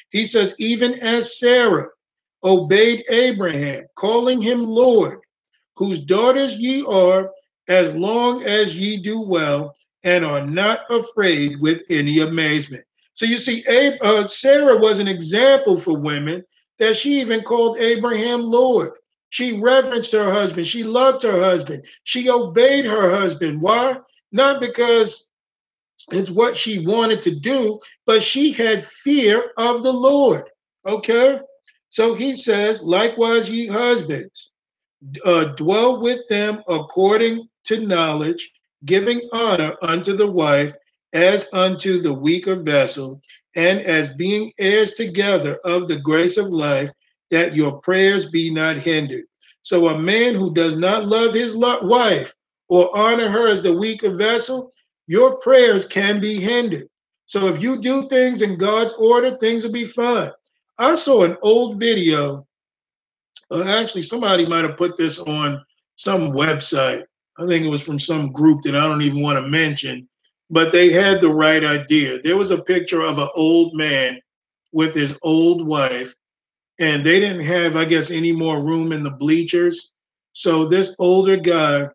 He 0.10 0.26
says, 0.26 0.56
even 0.58 0.94
as 0.96 1.40
Sarah 1.40 1.90
obeyed 2.44 3.04
Abraham, 3.10 3.86
calling 3.96 4.42
him 4.42 4.64
Lord, 4.64 5.20
whose 5.76 6.02
daughters 6.02 6.58
ye 6.58 6.84
are, 6.86 7.30
as 7.68 7.94
long 7.94 8.44
as 8.44 8.78
ye 8.78 8.98
do 8.98 9.20
well 9.20 9.76
and 10.04 10.26
are 10.26 10.46
not 10.46 10.82
afraid 10.90 11.60
with 11.62 11.82
any 11.90 12.20
amazement. 12.20 12.84
So 13.14 13.26
you 13.26 13.38
see, 13.38 13.64
Abe, 13.68 13.94
uh, 14.02 14.28
Sarah 14.28 14.78
was 14.78 15.00
an 15.00 15.08
example 15.08 15.78
for 15.78 15.98
women 15.98 16.44
that 16.80 16.96
she 16.96 17.22
even 17.22 17.42
called 17.42 17.78
Abraham 17.78 18.42
Lord. 18.42 18.92
She 19.30 19.60
reverenced 19.60 20.12
her 20.12 20.32
husband. 20.32 20.68
She 20.68 20.84
loved 20.84 21.24
her 21.24 21.40
husband. 21.40 21.86
She 22.04 22.30
obeyed 22.30 22.86
her 22.86 23.10
husband. 23.10 23.62
Why? 23.62 23.98
Not 24.32 24.62
because 24.62 25.28
it's 26.12 26.30
what 26.30 26.58
she 26.58 26.86
wanted 26.86 27.22
to 27.24 27.40
do, 27.40 27.80
but 28.06 28.22
she 28.22 28.52
had 28.52 28.86
fear 28.86 29.52
of 29.58 29.84
the 29.84 29.94
Lord. 29.94 30.50
Okay? 30.86 31.40
So 31.90 32.14
he 32.14 32.36
says, 32.36 32.82
likewise, 32.82 33.50
ye 33.50 33.68
husbands, 33.68 34.52
uh, 35.24 35.46
dwell 35.56 36.02
with 36.02 36.28
them 36.28 36.62
according 36.68 37.48
to 37.66 37.86
knowledge, 37.86 38.52
giving 38.86 39.28
honor 39.32 39.76
unto 39.82 40.16
the 40.16 40.30
wife 40.30 40.74
as 41.14 41.48
unto 41.54 42.02
the 42.02 42.14
weaker 42.14 42.56
vessel, 42.56 43.22
and 43.56 43.80
as 43.82 44.14
being 44.14 44.52
heirs 44.58 44.94
together 44.94 45.60
of 45.64 45.88
the 45.88 45.98
grace 45.98 46.38
of 46.38 46.48
life, 46.48 46.92
that 47.30 47.56
your 47.56 47.80
prayers 47.80 48.30
be 48.30 48.50
not 48.50 48.78
hindered. 48.78 49.26
So, 49.62 49.88
a 49.88 49.98
man 49.98 50.36
who 50.36 50.54
does 50.54 50.76
not 50.76 51.06
love 51.06 51.34
his 51.34 51.56
wife 51.56 52.34
or 52.68 52.96
honor 52.98 53.30
her 53.30 53.48
as 53.48 53.62
the 53.62 53.74
weaker 53.74 54.10
vessel, 54.10 54.72
your 55.08 55.38
prayers 55.38 55.88
can 55.88 56.20
be 56.20 56.40
hindered. 56.40 56.88
So, 57.26 57.48
if 57.48 57.62
you 57.62 57.80
do 57.80 58.10
things 58.10 58.42
in 58.42 58.58
God's 58.58 58.94
order, 58.94 59.38
things 59.38 59.64
will 59.64 59.72
be 59.72 59.86
fine. 59.86 60.32
I 60.78 60.96
saw 60.96 61.24
an 61.24 61.38
old 61.42 61.80
video. 61.80 62.46
Actually, 63.66 64.02
somebody 64.02 64.46
might 64.46 64.66
have 64.66 64.78
put 64.78 64.98
this 64.98 65.20
on 65.20 65.64
some 65.96 66.32
website 66.32 67.04
I 67.38 67.48
think 67.48 67.66
it 67.66 67.70
was 67.70 67.84
from 67.84 68.00
some 68.00 68.32
group 68.32 68.62
that 68.64 68.76
I 68.76 68.86
don't 68.86 69.02
even 69.02 69.22
want 69.22 69.38
to 69.38 69.48
mention, 69.48 70.08
but 70.50 70.72
they 70.72 70.92
had 70.92 71.20
the 71.20 71.32
right 71.32 71.64
idea. 71.64 72.22
There 72.22 72.38
was 72.38 72.52
a 72.52 72.62
picture 72.62 73.02
of 73.02 73.18
an 73.18 73.30
old 73.36 73.76
man 73.76 74.20
with 74.72 74.94
his 74.94 75.18
old 75.22 75.66
wife, 75.66 76.14
and 76.80 77.04
they 77.04 77.20
didn't 77.20 77.44
have, 77.44 77.76
I 77.76 77.86
guess, 77.86 78.12
any 78.12 78.32
more 78.32 78.64
room 78.64 78.92
in 78.92 79.04
the 79.04 79.12
bleachers. 79.12 79.92
So 80.34 80.68
this 80.68 80.96
older 81.00 81.38
guy 81.38 81.88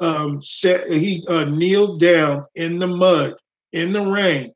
um, 0.00 0.40
set, 0.42 0.90
he 0.90 1.24
uh, 1.28 1.44
kneeled 1.44 2.00
down 2.00 2.42
in 2.54 2.78
the 2.78 2.86
mud, 2.86 3.34
in 3.72 3.92
the 3.92 4.02
rain, 4.02 4.52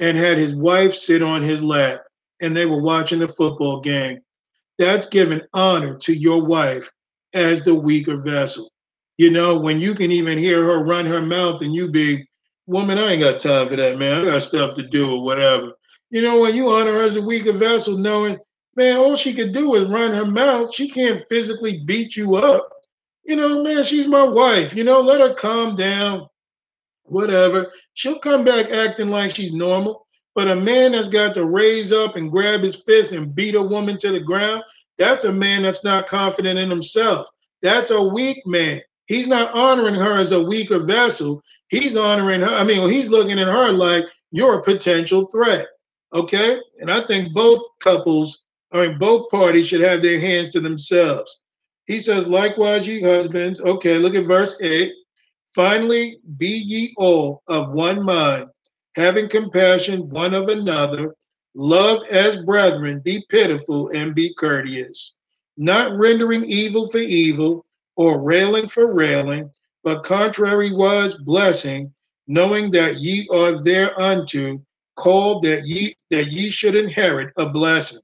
and 0.00 0.16
had 0.16 0.38
his 0.38 0.54
wife 0.54 0.94
sit 0.94 1.22
on 1.22 1.42
his 1.42 1.62
lap, 1.62 2.02
and 2.40 2.56
they 2.56 2.66
were 2.66 2.80
watching 2.80 3.18
the 3.18 3.28
football 3.28 3.80
game. 3.80 4.20
That's 4.78 5.06
giving 5.06 5.40
honor 5.54 5.96
to 5.98 6.14
your 6.14 6.44
wife 6.44 6.90
as 7.32 7.64
the 7.64 7.74
weaker 7.74 8.16
vessel. 8.16 8.70
You 9.18 9.30
know, 9.30 9.56
when 9.56 9.80
you 9.80 9.94
can 9.94 10.12
even 10.12 10.36
hear 10.36 10.62
her 10.64 10.84
run 10.84 11.06
her 11.06 11.22
mouth 11.22 11.62
and 11.62 11.74
you 11.74 11.88
be, 11.88 12.26
woman, 12.66 12.98
I 12.98 13.12
ain't 13.12 13.22
got 13.22 13.40
time 13.40 13.68
for 13.68 13.76
that, 13.76 13.98
man. 13.98 14.20
I 14.20 14.24
got 14.30 14.42
stuff 14.42 14.74
to 14.76 14.82
do 14.82 15.14
or 15.14 15.22
whatever. 15.22 15.72
You 16.10 16.22
know, 16.22 16.40
when 16.40 16.54
you 16.54 16.68
honor 16.68 16.92
her 16.92 17.02
as 17.02 17.16
a 17.16 17.22
weaker 17.22 17.52
vessel, 17.52 17.96
knowing, 17.96 18.38
man, 18.76 18.98
all 18.98 19.16
she 19.16 19.32
could 19.32 19.52
do 19.52 19.74
is 19.74 19.88
run 19.88 20.12
her 20.12 20.26
mouth. 20.26 20.74
She 20.74 20.88
can't 20.88 21.24
physically 21.28 21.82
beat 21.84 22.14
you 22.14 22.36
up. 22.36 22.68
You 23.24 23.36
know, 23.36 23.62
man, 23.62 23.82
she's 23.82 24.06
my 24.06 24.22
wife. 24.22 24.74
You 24.74 24.84
know, 24.84 25.00
let 25.00 25.20
her 25.20 25.34
calm 25.34 25.74
down, 25.74 26.28
whatever. 27.04 27.72
She'll 27.94 28.18
come 28.18 28.44
back 28.44 28.70
acting 28.70 29.08
like 29.08 29.34
she's 29.34 29.52
normal. 29.52 30.06
But 30.34 30.48
a 30.48 30.54
man 30.54 30.92
that's 30.92 31.08
got 31.08 31.34
to 31.34 31.46
raise 31.46 31.92
up 31.92 32.16
and 32.16 32.30
grab 32.30 32.60
his 32.60 32.76
fist 32.82 33.12
and 33.12 33.34
beat 33.34 33.54
a 33.54 33.62
woman 33.62 33.96
to 33.98 34.12
the 34.12 34.20
ground, 34.20 34.62
that's 34.98 35.24
a 35.24 35.32
man 35.32 35.62
that's 35.62 35.82
not 35.82 36.06
confident 36.06 36.58
in 36.58 36.68
himself. 36.68 37.26
That's 37.62 37.90
a 37.90 38.02
weak 38.02 38.46
man. 38.46 38.82
He's 39.06 39.26
not 39.26 39.54
honoring 39.54 39.94
her 39.94 40.16
as 40.16 40.32
a 40.32 40.42
weaker 40.42 40.80
vessel. 40.80 41.42
He's 41.68 41.96
honoring 41.96 42.40
her. 42.40 42.48
I 42.48 42.64
mean, 42.64 42.88
he's 42.88 43.08
looking 43.08 43.38
at 43.38 43.48
her 43.48 43.70
like 43.70 44.06
you're 44.30 44.58
a 44.58 44.62
potential 44.62 45.26
threat. 45.26 45.66
Okay. 46.12 46.58
And 46.80 46.90
I 46.90 47.06
think 47.06 47.32
both 47.32 47.62
couples, 47.80 48.42
I 48.72 48.86
mean, 48.86 48.98
both 48.98 49.30
parties 49.30 49.68
should 49.68 49.80
have 49.80 50.02
their 50.02 50.20
hands 50.20 50.50
to 50.50 50.60
themselves. 50.60 51.40
He 51.86 52.00
says, 52.00 52.26
likewise, 52.26 52.86
ye 52.86 53.00
husbands. 53.00 53.60
Okay, 53.60 53.98
look 53.98 54.14
at 54.14 54.24
verse 54.24 54.60
8. 54.60 54.92
Finally, 55.54 56.18
be 56.36 56.48
ye 56.48 56.92
all 56.96 57.42
of 57.46 57.72
one 57.72 58.02
mind, 58.04 58.46
having 58.96 59.28
compassion 59.28 60.08
one 60.10 60.34
of 60.34 60.48
another, 60.48 61.14
love 61.54 62.02
as 62.10 62.42
brethren, 62.42 63.00
be 63.00 63.24
pitiful 63.30 63.88
and 63.90 64.14
be 64.14 64.34
courteous, 64.34 65.14
not 65.56 65.96
rendering 65.96 66.44
evil 66.44 66.88
for 66.88 66.98
evil 66.98 67.64
or 67.96 68.20
railing 68.20 68.68
for 68.68 68.92
railing, 68.92 69.50
but 69.82 70.04
contrariwise 70.04 71.18
blessing, 71.24 71.92
knowing 72.26 72.70
that 72.70 72.96
ye 72.96 73.28
are 73.32 73.62
thereunto 73.62 74.60
called 74.96 75.42
that 75.44 75.66
ye 75.66 75.94
that 76.10 76.32
ye 76.32 76.48
should 76.48 76.74
inherit 76.74 77.32
a 77.36 77.48
blessing. 77.48 78.00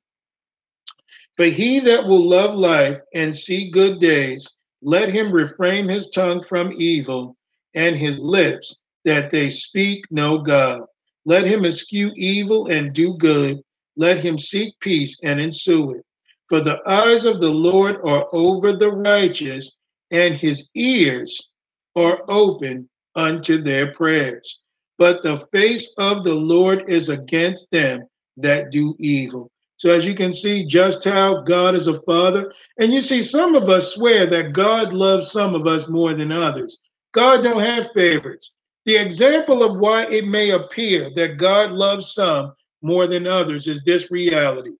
For 1.36 1.46
he 1.46 1.80
that 1.80 2.06
will 2.06 2.22
love 2.22 2.54
life 2.54 3.00
and 3.14 3.36
see 3.36 3.70
good 3.70 4.00
days, 4.00 4.46
let 4.82 5.08
him 5.08 5.32
refrain 5.32 5.88
his 5.88 6.10
tongue 6.10 6.42
from 6.42 6.72
evil 6.76 7.36
and 7.74 7.96
his 7.96 8.18
lips 8.18 8.78
that 9.04 9.30
they 9.30 9.48
speak 9.48 10.04
no 10.10 10.38
God. 10.38 10.82
Let 11.24 11.44
him 11.44 11.64
eschew 11.64 12.10
evil 12.16 12.66
and 12.66 12.92
do 12.92 13.16
good. 13.16 13.62
Let 13.96 14.18
him 14.18 14.36
seek 14.36 14.78
peace 14.80 15.22
and 15.22 15.40
ensue 15.40 15.92
it. 15.92 16.04
For 16.48 16.60
the 16.60 16.80
eyes 16.86 17.24
of 17.24 17.40
the 17.40 17.50
Lord 17.50 17.96
are 18.04 18.26
over 18.32 18.72
the 18.76 18.90
righteous, 18.90 19.76
and 20.12 20.34
his 20.34 20.70
ears 20.74 21.50
are 21.96 22.20
open 22.28 22.88
unto 23.16 23.58
their 23.58 23.92
prayers. 23.92 24.60
But 24.98 25.22
the 25.22 25.38
face 25.50 25.92
of 25.98 26.22
the 26.22 26.34
Lord 26.34 26.88
is 26.88 27.08
against 27.08 27.70
them 27.70 28.04
that 28.36 28.70
do 28.70 28.94
evil. 28.98 29.50
So, 29.76 29.90
as 29.90 30.06
you 30.06 30.14
can 30.14 30.32
see, 30.32 30.64
just 30.64 31.02
how 31.02 31.40
God 31.40 31.74
is 31.74 31.88
a 31.88 32.00
father, 32.02 32.52
and 32.78 32.92
you 32.92 33.00
see, 33.00 33.20
some 33.20 33.56
of 33.56 33.68
us 33.68 33.94
swear 33.94 34.26
that 34.26 34.52
God 34.52 34.92
loves 34.92 35.32
some 35.32 35.56
of 35.56 35.66
us 35.66 35.88
more 35.88 36.14
than 36.14 36.30
others. 36.30 36.78
God 37.12 37.42
don't 37.42 37.60
have 37.60 37.90
favorites. 37.92 38.54
The 38.84 38.96
example 38.96 39.62
of 39.62 39.76
why 39.76 40.06
it 40.06 40.26
may 40.26 40.50
appear 40.50 41.10
that 41.14 41.36
God 41.36 41.72
loves 41.72 42.12
some 42.12 42.52
more 42.80 43.06
than 43.06 43.26
others 43.26 43.66
is 43.66 43.82
this 43.82 44.10
reality. 44.10 44.74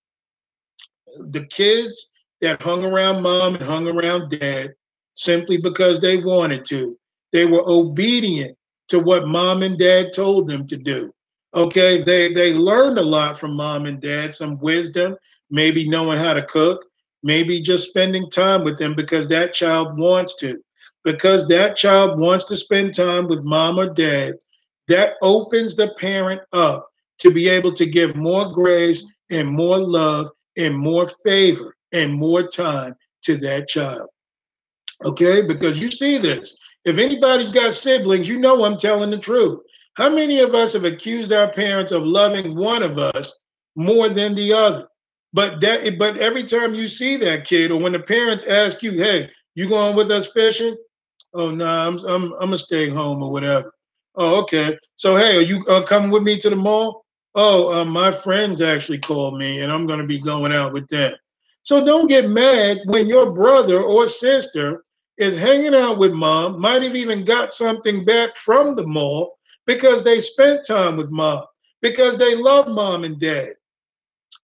The 1.29 1.45
kids 1.47 2.11
that 2.41 2.61
hung 2.61 2.83
around 2.83 3.23
mom 3.23 3.55
and 3.55 3.63
hung 3.63 3.87
around 3.87 4.29
dad 4.29 4.73
simply 5.15 5.57
because 5.57 5.99
they 5.99 6.17
wanted 6.17 6.65
to. 6.65 6.97
They 7.31 7.45
were 7.45 7.63
obedient 7.65 8.57
to 8.89 8.99
what 8.99 9.27
mom 9.27 9.63
and 9.63 9.77
dad 9.77 10.13
told 10.13 10.47
them 10.47 10.67
to 10.67 10.77
do. 10.77 11.13
Okay, 11.53 12.01
they 12.01 12.33
they 12.33 12.53
learned 12.53 12.97
a 12.97 13.03
lot 13.03 13.37
from 13.37 13.55
mom 13.55 13.85
and 13.85 14.01
dad, 14.01 14.33
some 14.33 14.57
wisdom, 14.59 15.15
maybe 15.49 15.87
knowing 15.87 16.17
how 16.17 16.33
to 16.33 16.43
cook, 16.43 16.85
maybe 17.21 17.61
just 17.61 17.89
spending 17.89 18.29
time 18.29 18.63
with 18.63 18.77
them 18.77 18.95
because 18.95 19.27
that 19.27 19.53
child 19.53 19.97
wants 19.97 20.35
to. 20.37 20.59
Because 21.03 21.47
that 21.49 21.75
child 21.75 22.19
wants 22.19 22.45
to 22.45 22.55
spend 22.55 22.95
time 22.95 23.27
with 23.27 23.43
mom 23.43 23.79
or 23.79 23.89
dad, 23.89 24.35
that 24.87 25.13
opens 25.21 25.75
the 25.75 25.93
parent 25.99 26.41
up 26.53 26.87
to 27.19 27.29
be 27.29 27.47
able 27.47 27.73
to 27.73 27.85
give 27.85 28.15
more 28.15 28.51
grace 28.51 29.05
and 29.29 29.47
more 29.47 29.77
love 29.77 30.29
and 30.57 30.77
more 30.77 31.05
favor 31.23 31.75
and 31.91 32.13
more 32.13 32.47
time 32.47 32.95
to 33.23 33.37
that 33.37 33.67
child. 33.67 34.07
Okay, 35.05 35.41
because 35.41 35.81
you 35.81 35.91
see 35.91 36.17
this. 36.17 36.57
If 36.85 36.97
anybody's 36.97 37.51
got 37.51 37.73
siblings, 37.73 38.27
you 38.27 38.39
know 38.39 38.63
I'm 38.63 38.77
telling 38.77 39.09
the 39.09 39.17
truth. 39.17 39.61
How 39.95 40.09
many 40.09 40.39
of 40.39 40.55
us 40.55 40.73
have 40.73 40.85
accused 40.85 41.31
our 41.31 41.51
parents 41.51 41.91
of 41.91 42.03
loving 42.03 42.55
one 42.55 42.83
of 42.83 42.97
us 42.97 43.39
more 43.75 44.09
than 44.09 44.35
the 44.35 44.53
other? 44.53 44.87
But 45.33 45.61
that 45.61 45.97
but 45.97 46.17
every 46.17 46.43
time 46.43 46.73
you 46.73 46.87
see 46.87 47.17
that 47.17 47.45
kid 47.45 47.71
or 47.71 47.79
when 47.79 47.93
the 47.93 47.99
parents 47.99 48.45
ask 48.45 48.83
you, 48.83 48.91
"Hey, 48.93 49.29
you 49.55 49.67
going 49.67 49.95
with 49.95 50.11
us 50.11 50.27
fishing?" 50.31 50.75
"Oh, 51.33 51.51
no, 51.51 51.65
nah, 51.65 51.87
I'm 51.87 51.97
I'm 52.05 52.33
I'm 52.33 52.39
gonna 52.39 52.57
stay 52.57 52.89
home 52.89 53.23
or 53.23 53.31
whatever." 53.31 53.73
"Oh, 54.15 54.41
okay." 54.41 54.77
So, 54.95 55.15
"Hey, 55.15 55.37
are 55.37 55.41
you 55.41 55.63
uh, 55.67 55.81
coming 55.83 56.11
with 56.11 56.23
me 56.23 56.37
to 56.39 56.49
the 56.49 56.55
mall?" 56.55 57.05
"Oh, 57.35 57.73
uh, 57.73 57.85
my 57.85 58.11
friends 58.11 58.61
actually 58.61 58.99
called 58.99 59.37
me 59.37 59.61
and 59.61 59.71
I'm 59.71 59.87
going 59.87 59.99
to 59.99 60.05
be 60.05 60.19
going 60.19 60.53
out 60.53 60.73
with 60.73 60.87
them." 60.89 61.15
So 61.63 61.83
don't 61.83 62.07
get 62.07 62.29
mad 62.29 62.79
when 62.85 63.07
your 63.07 63.31
brother 63.31 63.81
or 63.81 64.07
sister 64.07 64.83
is 65.17 65.37
hanging 65.37 65.75
out 65.75 65.97
with 65.97 66.11
mom, 66.11 66.59
might 66.59 66.81
have 66.81 66.95
even 66.95 67.23
got 67.23 67.53
something 67.53 68.03
back 68.03 68.35
from 68.35 68.75
the 68.75 68.85
mall 68.85 69.37
because 69.65 70.03
they 70.03 70.19
spent 70.19 70.65
time 70.65 70.97
with 70.97 71.11
mom, 71.11 71.45
because 71.81 72.17
they 72.17 72.35
love 72.35 72.67
mom 72.67 73.03
and 73.03 73.19
dad, 73.19 73.53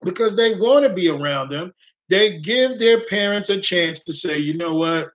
because 0.04 0.36
they 0.36 0.56
want 0.56 0.84
to 0.84 0.94
be 0.94 1.10
around 1.10 1.50
them. 1.50 1.74
They 2.08 2.40
give 2.40 2.80
their 2.80 3.06
parents 3.06 3.50
a 3.50 3.60
chance 3.60 4.00
to 4.02 4.14
say, 4.14 4.38
you 4.38 4.56
know 4.56 4.74
what? 4.76 5.10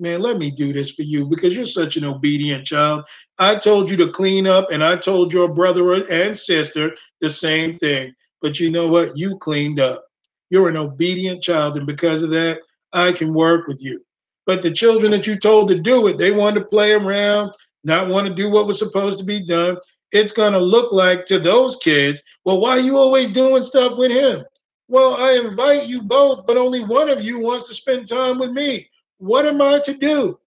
Man, 0.00 0.20
let 0.20 0.38
me 0.38 0.50
do 0.50 0.72
this 0.72 0.90
for 0.90 1.02
you 1.02 1.26
because 1.26 1.54
you're 1.54 1.64
such 1.64 1.96
an 1.96 2.04
obedient 2.04 2.66
child. 2.66 3.04
I 3.38 3.54
told 3.54 3.88
you 3.88 3.96
to 3.98 4.10
clean 4.10 4.48
up, 4.48 4.70
and 4.72 4.82
I 4.82 4.96
told 4.96 5.32
your 5.32 5.48
brother 5.48 5.92
and 6.10 6.36
sister 6.36 6.96
the 7.20 7.30
same 7.30 7.78
thing. 7.78 8.12
But 8.40 8.58
you 8.58 8.70
know 8.70 8.88
what? 8.88 9.16
You 9.16 9.38
cleaned 9.38 9.78
up. 9.78 10.04
You're 10.50 10.68
an 10.68 10.76
obedient 10.76 11.42
child, 11.42 11.76
and 11.76 11.86
because 11.86 12.24
of 12.24 12.30
that, 12.30 12.62
I 12.92 13.12
can 13.12 13.32
work 13.32 13.68
with 13.68 13.80
you. 13.80 14.04
But 14.46 14.62
the 14.62 14.70
children 14.70 15.12
that 15.12 15.26
you 15.26 15.38
told 15.38 15.68
to 15.68 15.78
do 15.78 16.06
it, 16.08 16.18
they 16.18 16.32
wanted 16.32 16.60
to 16.60 16.66
play 16.66 16.92
around, 16.92 17.52
not 17.84 18.08
want 18.08 18.26
to 18.26 18.34
do 18.34 18.50
what 18.50 18.66
was 18.66 18.78
supposed 18.78 19.18
to 19.18 19.24
be 19.24 19.44
done. 19.44 19.76
It's 20.10 20.32
going 20.32 20.52
to 20.52 20.58
look 20.58 20.92
like 20.92 21.26
to 21.26 21.38
those 21.38 21.76
kids, 21.76 22.22
well, 22.44 22.60
why 22.60 22.78
are 22.78 22.80
you 22.80 22.98
always 22.98 23.28
doing 23.28 23.64
stuff 23.64 23.96
with 23.96 24.10
him? 24.10 24.44
Well, 24.88 25.16
I 25.16 25.32
invite 25.32 25.86
you 25.86 26.02
both, 26.02 26.46
but 26.46 26.56
only 26.56 26.84
one 26.84 27.08
of 27.08 27.22
you 27.22 27.38
wants 27.38 27.66
to 27.68 27.74
spend 27.74 28.08
time 28.08 28.38
with 28.38 28.50
me. 28.50 28.90
What 29.18 29.46
am 29.46 29.62
I 29.62 29.78
to 29.80 29.94
do? 29.94 30.38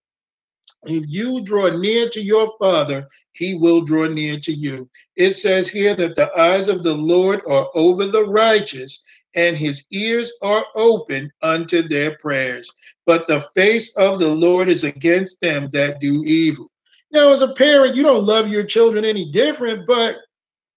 If 0.86 1.06
you 1.08 1.42
draw 1.42 1.70
near 1.70 2.10
to 2.10 2.22
your 2.22 2.52
Father, 2.60 3.08
he 3.32 3.56
will 3.56 3.82
draw 3.82 4.06
near 4.08 4.40
to 4.42 4.54
you. 4.54 4.88
It 5.16 5.34
says 5.34 5.68
here 5.68 5.96
that 5.96 6.16
the 6.16 6.32
eyes 6.38 6.70
of 6.70 6.84
the 6.84 6.94
Lord 6.94 7.42
are 7.48 7.70
over 7.74 8.06
the 8.06 8.24
righteous, 8.26 9.04
and 9.36 9.58
his 9.58 9.84
ears 9.92 10.32
are 10.42 10.66
open 10.76 11.32
unto 11.42 11.82
their 11.88 12.18
prayers. 12.18 12.72
But 13.06 13.28
the 13.28 13.42
face 13.54 13.96
of 13.98 14.20
the 14.20 14.30
Lord 14.30 14.70
is 14.70 14.84
against 14.84 15.40
them 15.42 15.70
that 15.72 16.00
do 16.00 16.24
evil. 16.24 16.72
Now, 17.12 17.32
as 17.32 17.42
a 17.42 17.54
parent, 17.54 17.96
you 17.96 18.04
don't 18.04 18.26
love 18.26 18.48
your 18.48 18.64
children 18.64 19.06
any 19.06 19.32
different, 19.32 19.86
but 19.86 20.18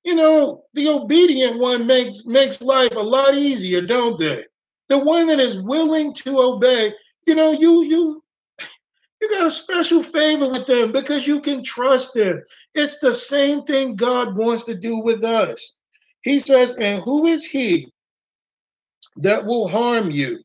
you 0.04 0.14
know, 0.14 0.64
the 0.74 0.88
obedient 0.88 1.58
one 1.58 1.86
makes 1.86 2.24
makes 2.24 2.60
life 2.62 2.94
a 2.94 3.00
lot 3.00 3.34
easier, 3.34 3.82
don't 3.82 4.18
they? 4.18 4.44
The 4.88 4.98
one 4.98 5.26
that 5.26 5.40
is 5.40 5.60
willing 5.60 6.14
to 6.14 6.38
obey, 6.38 6.94
you 7.26 7.34
know, 7.34 7.52
you 7.52 7.82
you 7.82 8.22
you 9.20 9.28
got 9.30 9.46
a 9.46 9.50
special 9.50 10.02
favor 10.02 10.48
with 10.48 10.66
them 10.66 10.92
because 10.92 11.26
you 11.26 11.40
can 11.40 11.62
trust 11.64 12.14
them. 12.14 12.42
It's 12.74 12.98
the 12.98 13.12
same 13.12 13.64
thing 13.64 13.96
God 13.96 14.36
wants 14.36 14.64
to 14.64 14.74
do 14.74 14.98
with 14.98 15.24
us. 15.24 15.78
He 16.22 16.38
says, 16.38 16.74
And 16.74 17.02
who 17.02 17.26
is 17.26 17.44
he 17.44 17.92
that 19.18 19.44
will 19.44 19.68
harm 19.68 20.10
you 20.10 20.38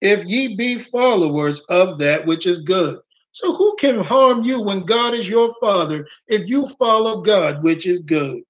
if 0.00 0.24
ye 0.24 0.54
be 0.56 0.78
followers 0.78 1.60
of 1.68 1.98
that 1.98 2.24
which 2.26 2.46
is 2.46 2.58
good. 2.58 2.98
So 3.32 3.52
who 3.52 3.76
can 3.76 4.00
harm 4.00 4.42
you 4.42 4.60
when 4.62 4.84
God 4.84 5.14
is 5.14 5.28
your 5.28 5.52
father 5.60 6.06
if 6.28 6.48
you 6.48 6.66
follow 6.66 7.20
God, 7.20 7.62
which 7.62 7.86
is 7.86 8.00
good? 8.00 8.42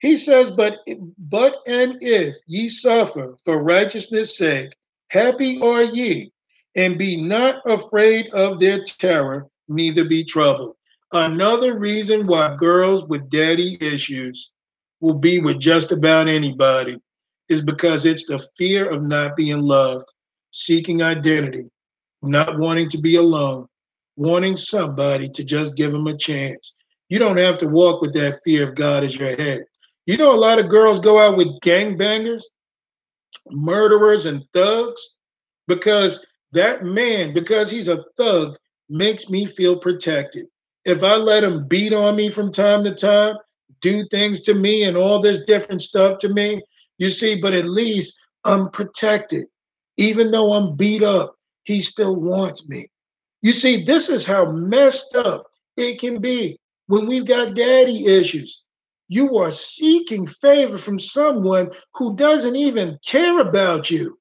He 0.00 0.16
says, 0.16 0.50
but 0.50 0.78
but 1.18 1.56
and 1.66 1.98
if 2.00 2.34
ye 2.46 2.68
suffer 2.68 3.36
for 3.44 3.62
righteousness' 3.62 4.36
sake, 4.36 4.72
happy 5.10 5.60
are 5.60 5.82
ye, 5.82 6.32
and 6.76 6.98
be 6.98 7.16
not 7.16 7.56
afraid 7.66 8.28
of 8.32 8.58
their 8.58 8.84
terror, 8.84 9.48
neither 9.68 10.04
be 10.04 10.24
troubled. 10.24 10.76
Another 11.12 11.78
reason 11.78 12.26
why 12.26 12.56
girls 12.56 13.06
with 13.06 13.30
daddy 13.30 13.78
issues 13.80 14.52
will 15.00 15.14
be 15.14 15.38
with 15.38 15.60
just 15.60 15.92
about 15.92 16.26
anybody 16.26 16.98
is 17.52 17.60
because 17.62 18.06
it's 18.06 18.26
the 18.26 18.38
fear 18.56 18.88
of 18.88 19.02
not 19.02 19.36
being 19.36 19.62
loved, 19.62 20.12
seeking 20.50 21.02
identity, 21.02 21.70
not 22.22 22.58
wanting 22.58 22.88
to 22.90 22.98
be 22.98 23.16
alone, 23.16 23.68
wanting 24.16 24.56
somebody 24.56 25.28
to 25.28 25.44
just 25.44 25.76
give 25.76 25.92
them 25.92 26.06
a 26.06 26.16
chance. 26.16 26.74
You 27.08 27.18
don't 27.18 27.36
have 27.36 27.58
to 27.58 27.68
walk 27.68 28.00
with 28.00 28.14
that 28.14 28.40
fear 28.42 28.64
of 28.64 28.74
God 28.74 29.04
as 29.04 29.16
your 29.16 29.36
head. 29.36 29.64
You 30.06 30.16
know, 30.16 30.32
a 30.32 30.34
lot 30.34 30.58
of 30.58 30.68
girls 30.68 30.98
go 30.98 31.18
out 31.18 31.36
with 31.36 31.60
gangbangers, 31.60 32.42
murderers, 33.50 34.26
and 34.26 34.44
thugs 34.52 35.16
because 35.68 36.26
that 36.52 36.84
man, 36.84 37.32
because 37.34 37.70
he's 37.70 37.88
a 37.88 38.04
thug, 38.16 38.56
makes 38.88 39.28
me 39.30 39.46
feel 39.46 39.76
protected. 39.76 40.46
If 40.84 41.02
I 41.02 41.14
let 41.14 41.44
him 41.44 41.68
beat 41.68 41.92
on 41.92 42.16
me 42.16 42.28
from 42.28 42.50
time 42.50 42.82
to 42.84 42.94
time, 42.94 43.36
do 43.80 44.06
things 44.10 44.42
to 44.44 44.54
me, 44.54 44.84
and 44.84 44.96
all 44.96 45.18
this 45.18 45.44
different 45.44 45.82
stuff 45.82 46.18
to 46.18 46.28
me, 46.28 46.62
you 47.02 47.10
see, 47.10 47.34
but 47.34 47.52
at 47.52 47.66
least 47.66 48.16
I'm 48.44 48.70
protected. 48.70 49.46
Even 49.96 50.30
though 50.30 50.52
I'm 50.52 50.76
beat 50.76 51.02
up, 51.02 51.34
he 51.64 51.80
still 51.80 52.14
wants 52.14 52.68
me. 52.68 52.86
You 53.42 53.52
see, 53.52 53.82
this 53.82 54.08
is 54.08 54.24
how 54.24 54.52
messed 54.52 55.16
up 55.16 55.48
it 55.76 55.98
can 55.98 56.20
be 56.20 56.60
when 56.86 57.06
we've 57.06 57.26
got 57.26 57.56
daddy 57.56 58.06
issues. 58.06 58.64
You 59.08 59.36
are 59.38 59.50
seeking 59.50 60.28
favor 60.28 60.78
from 60.78 61.00
someone 61.00 61.72
who 61.92 62.14
doesn't 62.14 62.54
even 62.54 63.00
care 63.04 63.40
about 63.40 63.90
you. 63.90 64.16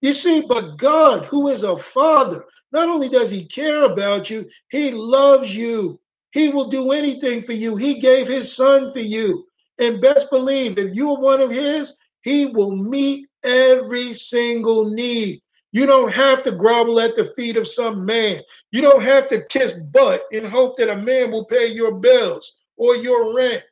You 0.00 0.12
see, 0.12 0.42
but 0.42 0.76
God, 0.76 1.24
who 1.24 1.48
is 1.48 1.64
a 1.64 1.76
father, 1.76 2.44
not 2.70 2.88
only 2.88 3.08
does 3.08 3.28
he 3.28 3.44
care 3.44 3.82
about 3.82 4.30
you, 4.30 4.48
he 4.70 4.92
loves 4.92 5.56
you. 5.56 5.98
He 6.30 6.48
will 6.50 6.68
do 6.68 6.92
anything 6.92 7.42
for 7.42 7.54
you. 7.54 7.74
He 7.74 7.98
gave 7.98 8.28
his 8.28 8.54
son 8.54 8.92
for 8.92 9.00
you. 9.00 9.48
And 9.80 10.00
best 10.00 10.30
believe, 10.30 10.78
if 10.78 10.94
you 10.94 11.10
are 11.10 11.20
one 11.20 11.40
of 11.40 11.50
his, 11.50 11.96
he 12.24 12.46
will 12.46 12.74
meet 12.74 13.28
every 13.44 14.14
single 14.14 14.90
need. 14.90 15.40
You 15.72 15.86
don't 15.86 16.12
have 16.12 16.42
to 16.44 16.52
grovel 16.52 16.98
at 16.98 17.16
the 17.16 17.24
feet 17.24 17.56
of 17.58 17.68
some 17.68 18.04
man. 18.06 18.40
You 18.72 18.80
don't 18.80 19.02
have 19.02 19.28
to 19.28 19.44
kiss 19.46 19.72
butt 19.72 20.22
in 20.32 20.44
hope 20.44 20.78
that 20.78 20.88
a 20.88 20.96
man 20.96 21.30
will 21.30 21.44
pay 21.44 21.66
your 21.66 21.92
bills 21.92 22.56
or 22.76 22.96
your 22.96 23.36
rent. 23.36 23.62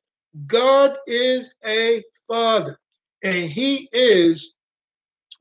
God 0.47 0.97
is 1.07 1.55
a 1.65 2.03
father, 2.29 2.79
and 3.25 3.51
he 3.51 3.89
is, 3.93 4.57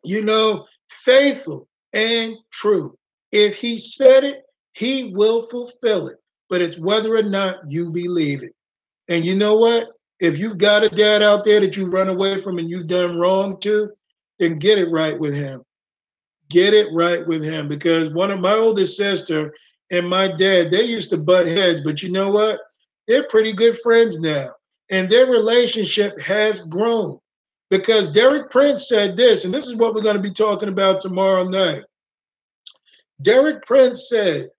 you 0.04 0.24
know, 0.24 0.66
faithful 0.90 1.68
and 1.94 2.36
true. 2.52 2.98
If 3.32 3.56
he 3.56 3.78
said 3.78 4.24
it, 4.24 4.44
he 4.74 5.14
will 5.16 5.42
fulfill 5.44 6.08
it. 6.08 6.18
But 6.50 6.62
it's 6.62 6.78
whether 6.78 7.16
or 7.16 7.24
not 7.24 7.60
you 7.68 7.92
believe 7.92 8.44
it. 8.44 8.54
And 9.10 9.26
you 9.26 9.36
know 9.36 9.58
what? 9.58 9.90
If 10.22 10.38
you've 10.38 10.60
got 10.60 10.84
a 10.84 10.90
dad 10.90 11.24
out 11.24 11.44
there 11.44 11.60
that 11.60 11.76
you 11.76 11.88
run 11.88 12.08
away 12.08 12.40
from 12.40 12.60
and 12.60 12.70
you've 12.70 12.88
done 12.88 13.18
wrong 13.18 13.60
to, 13.62 13.90
then 14.38 14.60
get 14.60 14.78
it 14.78 14.92
right 14.92 15.20
with 15.20 15.34
him. 15.34 15.64
Get 16.50 16.76
it 16.76 16.88
right 16.94 17.26
with 17.28 17.44
him. 17.44 17.68
Because 17.68 18.12
one 18.12 18.30
of 18.30 18.40
my 18.40 18.54
oldest 18.54 18.96
sister 18.96 19.52
and 19.92 20.08
my 20.08 20.28
dad, 20.28 20.70
they 20.70 20.84
used 20.84 21.10
to 21.10 21.18
butt 21.18 21.48
heads, 21.48 21.82
but 21.82 22.04
you 22.04 22.12
know 22.12 22.30
what? 22.30 22.60
They're 23.08 23.28
pretty 23.28 23.52
good 23.52 23.80
friends 23.80 24.20
now. 24.20 24.52
And 24.92 25.10
their 25.10 25.26
relationship 25.26 26.20
has 26.22 26.62
grown 26.62 27.18
because 27.72 28.12
Derek 28.12 28.52
Prince 28.52 28.88
said 28.88 29.18
this, 29.18 29.44
and 29.44 29.54
this 29.54 29.66
is 29.66 29.76
what 29.76 29.96
we're 29.96 30.02
going 30.02 30.18
to 30.18 30.22
be 30.22 30.32
talking 30.32 30.70
about 30.70 31.02
tomorrow 31.02 31.48
night. 31.48 31.84
Derek 33.24 33.66
Prince 33.66 34.08
said 34.08 34.50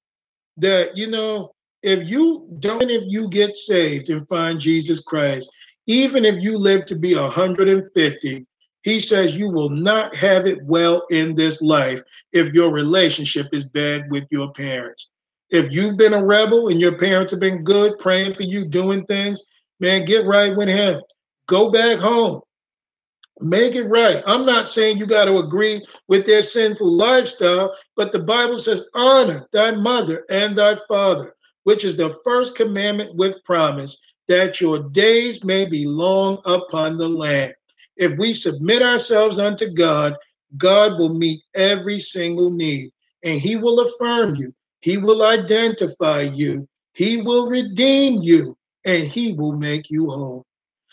that, 0.57 0.97
you 0.97 1.07
know, 1.07 1.55
if 1.83 2.09
you 2.09 2.47
don't, 2.61 2.91
if 2.91 3.05
you 3.07 3.29
get 3.29 3.55
saved 3.55 4.11
and 4.11 4.27
find 4.29 4.61
Jesus 4.61 5.01
Christ, 5.01 5.51
even 5.87 6.25
if 6.25 6.43
you 6.43 6.57
live 6.57 6.87
to 6.87 6.97
be 6.97 7.15
150, 7.17 8.47
he 8.83 9.01
says 9.01 9.37
you 9.37 9.49
will 9.49 9.71
not 9.71 10.15
have 10.17 10.47
it 10.47 10.63
well 10.65 11.07
in 11.11 11.35
this 11.35 11.63
life 11.63 12.03
if 12.33 12.53
your 12.53 12.71
relationship 12.71 13.49
is 13.53 13.65
bad 13.65 14.11
with 14.11 14.27
your 14.31 14.53
parents. 14.53 15.11
If 15.51 15.73
you've 15.73 15.97
been 15.97 16.15
a 16.15 16.25
rebel 16.25 16.69
and 16.69 16.81
your 16.81 16.97
parents 16.97 17.31
have 17.33 17.41
been 17.41 17.63
good, 17.63 17.99
praying 17.99 18.35
for 18.35 18.43
you, 18.43 18.65
doing 18.65 19.05
things, 19.07 19.43
man, 19.81 20.05
get 20.05 20.25
right 20.25 20.57
with 20.57 20.69
him. 20.69 21.01
Go 21.47 21.71
back 21.71 21.99
home. 21.99 22.41
Make 23.41 23.75
it 23.75 23.85
right. 23.85 24.23
I'm 24.27 24.47
not 24.47 24.67
saying 24.67 24.99
you 24.99 25.07
got 25.07 25.25
to 25.25 25.39
agree 25.39 25.85
with 26.07 26.27
their 26.27 26.43
sinful 26.43 26.91
lifestyle, 26.91 27.75
but 27.97 28.13
the 28.13 28.21
Bible 28.21 28.57
says, 28.57 28.89
honor 28.95 29.47
thy 29.53 29.73
mother 29.73 30.25
and 30.31 30.57
thy 30.57 30.77
father, 30.89 31.35
which 31.65 31.85
is 31.85 31.97
the 31.97 32.11
first 32.25 32.57
commandment 32.57 33.15
with 33.15 33.43
promise, 33.45 34.01
that 34.29 34.61
your 34.61 34.79
days 34.91 35.45
may 35.45 35.65
be 35.65 35.87
long 35.87 36.41
upon 36.45 36.97
the 36.97 37.09
land. 37.09 37.55
If 37.97 38.17
we 38.19 38.33
submit 38.33 38.83
ourselves 38.83 39.39
unto 39.39 39.71
God, 39.71 40.17
God 40.57 40.99
will 40.99 41.15
meet 41.15 41.41
every 41.55 41.99
single 41.99 42.51
need, 42.51 42.91
and 43.25 43.41
He 43.41 43.57
will 43.57 43.81
affirm 43.81 44.37
you, 44.37 44.55
He 44.81 44.97
will 44.97 45.23
identify 45.23 46.23
you, 46.23 46.69
He 46.95 47.23
will 47.23 47.47
redeem 47.47 48.21
you, 48.23 48.57
and 48.85 49.05
He 49.05 49.33
will 49.33 49.53
make 49.53 49.91
you 49.91 50.09
whole. 50.11 50.45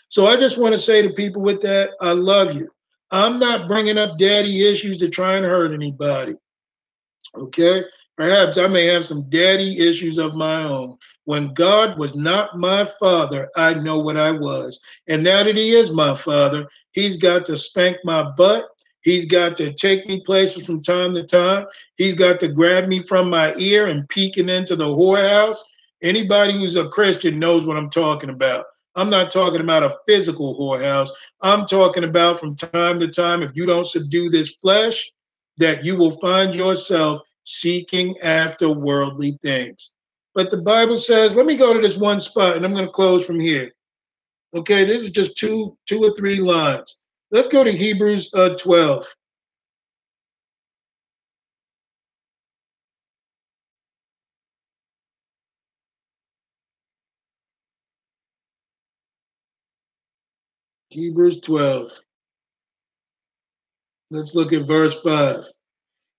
So 0.08 0.26
I 0.26 0.36
just 0.36 0.58
want 0.58 0.74
to 0.74 0.78
say 0.78 1.02
to 1.02 1.10
people 1.10 1.42
with 1.42 1.60
that, 1.62 1.90
I 2.00 2.12
love 2.12 2.54
you. 2.54 2.68
I'm 3.12 3.38
not 3.38 3.68
bringing 3.68 3.98
up 3.98 4.18
daddy 4.18 4.68
issues 4.68 4.98
to 4.98 5.08
try 5.08 5.36
and 5.36 5.44
hurt 5.44 5.72
anybody. 5.72 6.34
Okay? 7.36 7.82
Perhaps 8.20 8.58
I 8.58 8.66
may 8.66 8.84
have 8.84 9.06
some 9.06 9.22
daddy 9.30 9.78
issues 9.78 10.18
of 10.18 10.34
my 10.34 10.62
own. 10.62 10.98
When 11.24 11.54
God 11.54 11.98
was 11.98 12.14
not 12.14 12.58
my 12.58 12.84
father, 12.84 13.48
I 13.56 13.72
know 13.72 13.98
what 13.98 14.18
I 14.18 14.30
was. 14.30 14.78
And 15.08 15.24
now 15.24 15.42
that 15.42 15.56
He 15.56 15.70
is 15.70 15.90
my 15.90 16.14
father, 16.14 16.68
He's 16.92 17.16
got 17.16 17.46
to 17.46 17.56
spank 17.56 17.96
my 18.04 18.22
butt. 18.22 18.68
He's 19.00 19.24
got 19.24 19.56
to 19.56 19.72
take 19.72 20.06
me 20.06 20.20
places 20.20 20.66
from 20.66 20.82
time 20.82 21.14
to 21.14 21.22
time. 21.22 21.64
He's 21.96 22.12
got 22.12 22.40
to 22.40 22.48
grab 22.48 22.88
me 22.88 23.00
from 23.00 23.30
my 23.30 23.54
ear 23.56 23.86
and 23.86 24.06
peeking 24.10 24.50
into 24.50 24.76
the 24.76 24.84
whorehouse. 24.84 25.56
Anybody 26.02 26.52
who's 26.52 26.76
a 26.76 26.90
Christian 26.90 27.38
knows 27.38 27.66
what 27.66 27.78
I'm 27.78 27.88
talking 27.88 28.28
about. 28.28 28.66
I'm 28.96 29.08
not 29.08 29.30
talking 29.30 29.62
about 29.62 29.82
a 29.82 29.96
physical 30.06 30.58
whorehouse. 30.60 31.08
I'm 31.40 31.64
talking 31.64 32.04
about 32.04 32.38
from 32.38 32.54
time 32.54 33.00
to 33.00 33.08
time, 33.08 33.42
if 33.42 33.52
you 33.56 33.64
don't 33.64 33.86
subdue 33.86 34.28
this 34.28 34.56
flesh, 34.56 35.10
that 35.56 35.86
you 35.86 35.96
will 35.96 36.10
find 36.10 36.54
yourself 36.54 37.22
seeking 37.50 38.16
after 38.20 38.70
worldly 38.70 39.36
things. 39.42 39.92
But 40.34 40.50
the 40.50 40.58
Bible 40.58 40.96
says, 40.96 41.34
let 41.34 41.46
me 41.46 41.56
go 41.56 41.74
to 41.74 41.80
this 41.80 41.96
one 41.96 42.20
spot 42.20 42.56
and 42.56 42.64
I'm 42.64 42.72
going 42.72 42.86
to 42.86 42.92
close 42.92 43.26
from 43.26 43.40
here. 43.40 43.72
Okay, 44.54 44.84
this 44.84 45.02
is 45.02 45.10
just 45.10 45.36
two, 45.36 45.76
two 45.86 46.02
or 46.04 46.14
three 46.14 46.36
lines. 46.36 46.98
Let's 47.32 47.48
go 47.48 47.64
to 47.64 47.72
Hebrews 47.72 48.32
uh, 48.34 48.50
12. 48.56 49.06
Hebrews 60.90 61.40
12. 61.40 62.00
Let's 64.10 64.34
look 64.34 64.52
at 64.52 64.62
verse 64.62 65.00
5. 65.02 65.44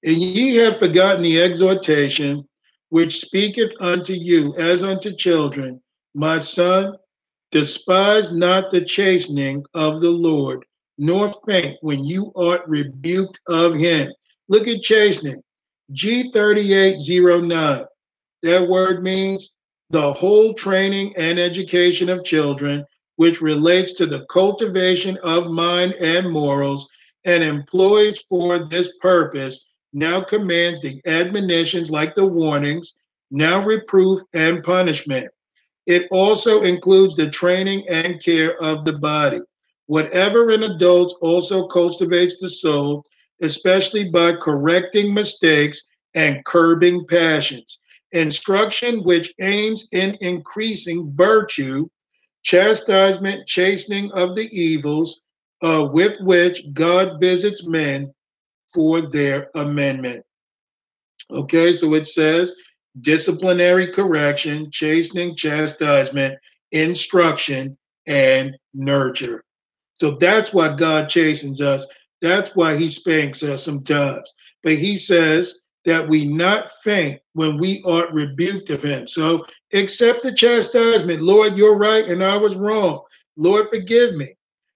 And 0.03 0.21
ye 0.21 0.55
have 0.55 0.77
forgotten 0.77 1.21
the 1.21 1.41
exhortation 1.41 2.47
which 2.89 3.21
speaketh 3.21 3.73
unto 3.79 4.13
you 4.13 4.55
as 4.57 4.83
unto 4.83 5.15
children, 5.15 5.81
my 6.13 6.37
son, 6.37 6.95
despise 7.51 8.33
not 8.35 8.71
the 8.71 8.81
chastening 8.81 9.63
of 9.73 10.01
the 10.01 10.09
Lord, 10.09 10.65
nor 10.97 11.31
faint 11.45 11.77
when 11.81 12.03
you 12.03 12.31
art 12.35 12.61
rebuked 12.67 13.39
of 13.47 13.73
him. 13.73 14.11
Look 14.49 14.67
at 14.67 14.81
chastening. 14.81 15.41
G3809. 15.93 17.85
That 18.43 18.67
word 18.67 19.03
means 19.03 19.53
the 19.89 20.13
whole 20.13 20.53
training 20.53 21.13
and 21.17 21.37
education 21.37 22.09
of 22.09 22.23
children 22.23 22.85
which 23.17 23.41
relates 23.41 23.93
to 23.93 24.05
the 24.05 24.25
cultivation 24.31 25.17
of 25.17 25.51
mind 25.51 25.93
and 25.95 26.31
morals, 26.31 26.89
and 27.25 27.43
employs 27.43 28.17
for 28.27 28.59
this 28.59 28.97
purpose, 28.99 29.67
now 29.93 30.21
commands 30.23 30.81
the 30.81 31.01
admonitions 31.05 31.91
like 31.91 32.15
the 32.15 32.25
warnings, 32.25 32.95
now 33.29 33.61
reproof 33.61 34.19
and 34.33 34.63
punishment. 34.63 35.29
It 35.85 36.07
also 36.11 36.63
includes 36.63 37.15
the 37.15 37.29
training 37.29 37.87
and 37.89 38.23
care 38.23 38.61
of 38.61 38.85
the 38.85 38.93
body. 38.93 39.41
Whatever 39.87 40.51
in 40.51 40.63
adults 40.63 41.15
also 41.21 41.67
cultivates 41.67 42.39
the 42.39 42.49
soul, 42.49 43.03
especially 43.41 44.09
by 44.09 44.33
correcting 44.33 45.13
mistakes 45.13 45.83
and 46.13 46.45
curbing 46.45 47.05
passions. 47.07 47.79
Instruction 48.11 49.03
which 49.03 49.33
aims 49.39 49.87
in 49.91 50.17
increasing 50.21 51.11
virtue 51.15 51.87
chastisement, 52.43 53.47
chastening 53.47 54.11
of 54.13 54.35
the 54.35 54.49
evils 54.57 55.21
uh, 55.61 55.87
with 55.91 56.19
which 56.21 56.63
God 56.73 57.19
visits 57.19 57.67
men 57.67 58.13
for 58.73 59.01
their 59.01 59.49
amendment. 59.55 60.25
Okay, 61.29 61.71
so 61.73 61.93
it 61.93 62.07
says, 62.07 62.53
disciplinary 62.99 63.87
correction, 63.87 64.69
chastening, 64.71 65.35
chastisement, 65.35 66.37
instruction, 66.71 67.77
and 68.07 68.55
nurture. 68.73 69.43
So 69.93 70.11
that's 70.11 70.53
why 70.53 70.75
God 70.75 71.07
chastens 71.09 71.61
us. 71.61 71.85
That's 72.21 72.55
why 72.55 72.75
he 72.75 72.89
spanks 72.89 73.43
us 73.43 73.63
sometimes. 73.63 74.31
But 74.63 74.75
he 74.75 74.97
says 74.97 75.61
that 75.85 76.07
we 76.07 76.25
not 76.25 76.69
faint 76.83 77.19
when 77.33 77.57
we 77.57 77.81
are 77.85 78.11
rebuked 78.11 78.69
of 78.69 78.83
him. 78.83 79.07
So 79.07 79.45
accept 79.73 80.23
the 80.23 80.31
chastisement. 80.31 81.21
Lord, 81.21 81.57
you're 81.57 81.77
right 81.77 82.05
and 82.05 82.23
I 82.23 82.37
was 82.37 82.55
wrong. 82.55 83.01
Lord, 83.37 83.69
forgive 83.69 84.15
me. 84.15 84.35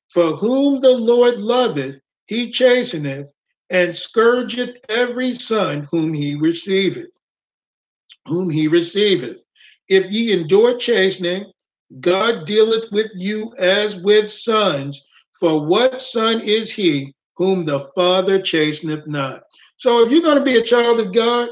For 0.10 0.36
whom 0.36 0.80
the 0.80 0.92
Lord 0.92 1.38
loveth, 1.38 2.00
he 2.28 2.52
chasteneth 2.52 3.28
and 3.70 3.96
scourgeth 3.96 4.76
every 4.90 5.34
son 5.34 5.88
whom 5.92 6.14
he 6.14 6.36
receiveth. 6.36 7.20
Whom 8.28 8.50
he 8.50 8.68
receiveth. 8.68 9.46
If 9.90 10.12
ye 10.12 10.34
endure 10.34 10.78
chastening, 10.78 11.52
God 12.00 12.46
dealeth 12.46 12.92
with 12.92 13.12
you 13.16 13.54
as 13.58 13.96
with 13.98 14.32
sons. 14.32 15.08
For 15.40 15.66
what 15.66 16.02
son 16.02 16.42
is 16.42 16.72
he 16.72 17.14
whom 17.36 17.64
the 17.64 17.80
Father 17.96 18.40
chasteneth 18.40 19.08
not? 19.08 19.44
So 19.78 20.04
if 20.04 20.12
you're 20.12 20.22
going 20.22 20.38
to 20.38 20.44
be 20.44 20.58
a 20.58 20.64
child 20.64 21.00
of 21.00 21.14
God, 21.14 21.50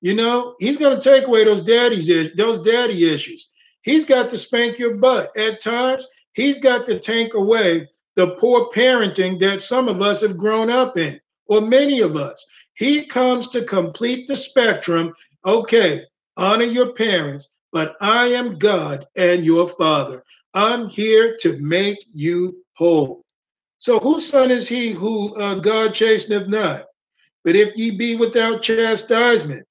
you 0.00 0.14
know, 0.14 0.54
he's 0.58 0.78
going 0.78 0.98
to 0.98 1.10
take 1.10 1.26
away 1.26 1.44
those 1.44 1.62
daddy's 1.62 2.34
those 2.34 2.60
daddy 2.60 3.10
issues. 3.10 3.50
He's 3.82 4.04
got 4.04 4.30
to 4.30 4.38
spank 4.38 4.78
your 4.78 4.96
butt. 4.96 5.36
At 5.36 5.60
times, 5.60 6.06
he's 6.32 6.58
got 6.58 6.86
to 6.86 6.98
take 6.98 7.34
away 7.34 7.88
the 8.16 8.32
poor 8.36 8.70
parenting 8.70 9.38
that 9.40 9.60
some 9.60 9.88
of 9.88 10.02
us 10.02 10.22
have 10.22 10.36
grown 10.36 10.70
up 10.70 10.96
in, 10.96 11.20
or 11.48 11.60
many 11.60 12.00
of 12.00 12.16
us. 12.16 12.44
He 12.74 13.06
comes 13.06 13.48
to 13.48 13.64
complete 13.64 14.28
the 14.28 14.36
spectrum. 14.36 15.14
Okay, 15.44 16.02
honor 16.36 16.64
your 16.64 16.92
parents, 16.92 17.50
but 17.72 17.96
I 18.00 18.26
am 18.28 18.58
God 18.58 19.06
and 19.16 19.44
your 19.44 19.68
father. 19.68 20.22
I'm 20.54 20.88
here 20.88 21.36
to 21.40 21.58
make 21.58 21.98
you 22.12 22.64
whole. 22.74 23.24
So, 23.78 23.98
whose 23.98 24.28
son 24.28 24.50
is 24.50 24.68
he 24.68 24.90
who 24.90 25.34
uh, 25.36 25.56
God 25.56 25.92
chasteneth 25.92 26.48
not? 26.48 26.86
But 27.44 27.56
if 27.56 27.76
ye 27.76 27.90
be 27.90 28.16
without 28.16 28.62
chastisement, 28.62 29.66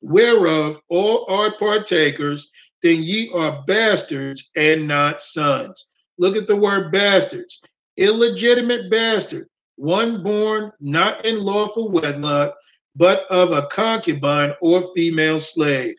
whereof 0.00 0.80
all 0.88 1.24
are 1.28 1.56
partakers, 1.58 2.50
then 2.82 3.02
ye 3.02 3.30
are 3.32 3.64
bastards 3.66 4.50
and 4.56 4.86
not 4.86 5.22
sons. 5.22 5.88
Look 6.18 6.36
at 6.36 6.46
the 6.46 6.56
word 6.56 6.92
bastards. 6.92 7.62
Illegitimate 7.96 8.90
bastard, 8.90 9.48
one 9.76 10.22
born 10.22 10.70
not 10.80 11.24
in 11.24 11.42
lawful 11.42 11.90
wedlock, 11.90 12.54
but 12.96 13.24
of 13.30 13.52
a 13.52 13.66
concubine 13.66 14.54
or 14.60 14.82
female 14.94 15.38
slave, 15.38 15.96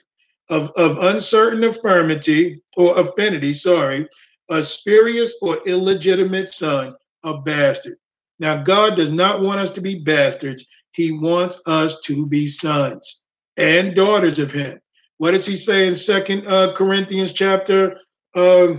of, 0.50 0.72
of 0.72 0.98
uncertain 0.98 1.62
affirmity 1.62 2.62
or 2.78 2.98
affinity, 2.98 3.54
sorry, 3.54 4.08
a 4.50 4.64
spurious 4.64 5.34
or 5.42 5.58
illegitimate 5.68 6.50
son, 6.50 6.96
a 7.24 7.38
bastard. 7.42 7.98
Now, 8.40 8.62
God 8.62 8.96
does 8.96 9.12
not 9.12 9.42
want 9.42 9.62
us 9.62 9.72
to 9.72 9.82
be 9.82 10.00
bastards. 10.00 10.66
He 10.92 11.12
wants 11.12 11.62
us 11.66 12.02
to 12.02 12.28
be 12.28 12.48
sons 12.48 13.24
and 13.58 13.96
daughters 13.96 14.40
of 14.40 14.52
him. 14.52 14.80
What 15.18 15.32
does 15.32 15.46
he 15.46 15.56
say 15.56 15.88
in 15.88 15.96
Second 15.96 16.46
uh, 16.48 16.74
Corinthians 16.74 17.32
chapter 17.32 17.98
uh, 18.36 18.74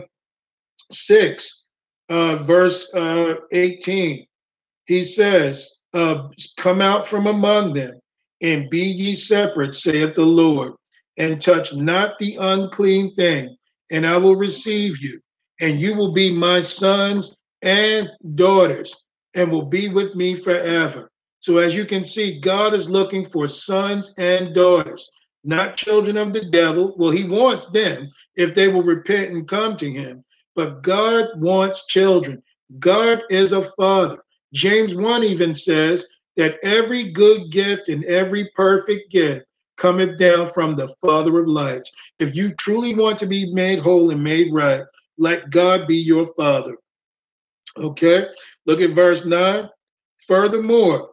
6, 0.91 1.67
uh, 2.11 2.37
verse 2.37 2.93
uh, 2.95 3.37
18? 3.53 4.27
He 4.87 5.03
says, 5.05 5.81
uh, 5.93 6.29
Come 6.57 6.81
out 6.81 7.07
from 7.07 7.27
among 7.27 7.75
them 7.75 8.01
and 8.43 8.71
be 8.71 8.83
ye 8.83 9.15
separate, 9.15 9.75
saith 9.75 10.15
the 10.15 10.25
Lord, 10.25 10.73
and 11.17 11.41
touch 11.41 11.75
not 11.75 12.19
the 12.19 12.37
unclean 12.39 13.15
thing, 13.15 13.57
and 13.91 14.07
I 14.07 14.17
will 14.17 14.37
receive 14.37 15.01
you, 15.03 15.21
and 15.61 15.81
you 15.81 15.95
will 15.95 16.13
be 16.13 16.31
my 16.31 16.61
sons 16.61 17.37
and 17.63 18.11
daughters, 18.35 19.05
and 19.35 19.51
will 19.51 19.65
be 19.65 19.89
with 19.89 20.15
me 20.15 20.35
forever. 20.35 21.11
So, 21.41 21.59
as 21.59 21.75
you 21.75 21.85
can 21.85 22.05
see, 22.05 22.41
God 22.41 22.75
is 22.75 22.91
looking 22.91 23.25
for 23.25 23.47
sons 23.47 24.15
and 24.19 24.55
daughters, 24.55 25.11
not 25.45 25.77
children 25.77 26.17
of 26.17 26.33
the 26.33 26.45
devil. 26.47 26.95
Well, 26.97 27.11
he 27.11 27.25
wants 27.25 27.67
them 27.67 28.09
if 28.35 28.55
they 28.55 28.69
will 28.69 28.83
repent 28.83 29.33
and 29.33 29.49
come 29.49 29.77
to 29.77 29.91
him. 29.91 30.23
But 30.55 30.83
God 30.83 31.29
wants 31.37 31.87
children. 31.87 32.43
God 32.79 33.23
is 33.31 33.53
a 33.53 33.63
father. 33.63 34.19
James 34.53 34.95
1 34.95 35.25
even 35.25 35.53
says 35.55 36.07
that 36.37 36.59
every 36.63 37.11
good 37.11 37.51
gift 37.51 37.89
and 37.89 38.05
every 38.05 38.51
perfect 38.55 39.11
gift 39.11 39.47
cometh 39.77 40.19
down 40.19 40.47
from 40.49 40.75
the 40.75 40.89
Father 41.01 41.39
of 41.39 41.47
lights. 41.47 41.91
If 42.19 42.35
you 42.35 42.55
truly 42.55 42.95
want 42.95 43.19
to 43.19 43.27
be 43.27 43.53
made 43.53 43.79
whole 43.79 44.11
and 44.11 44.23
made 44.23 44.53
right, 44.53 44.85
let 45.19 45.51
God 45.51 45.87
be 45.87 45.97
your 45.97 46.27
Father. 46.35 46.77
Okay, 47.77 48.27
look 48.65 48.81
at 48.81 48.91
verse 48.91 49.25
9. 49.25 49.69
Furthermore, 50.27 51.11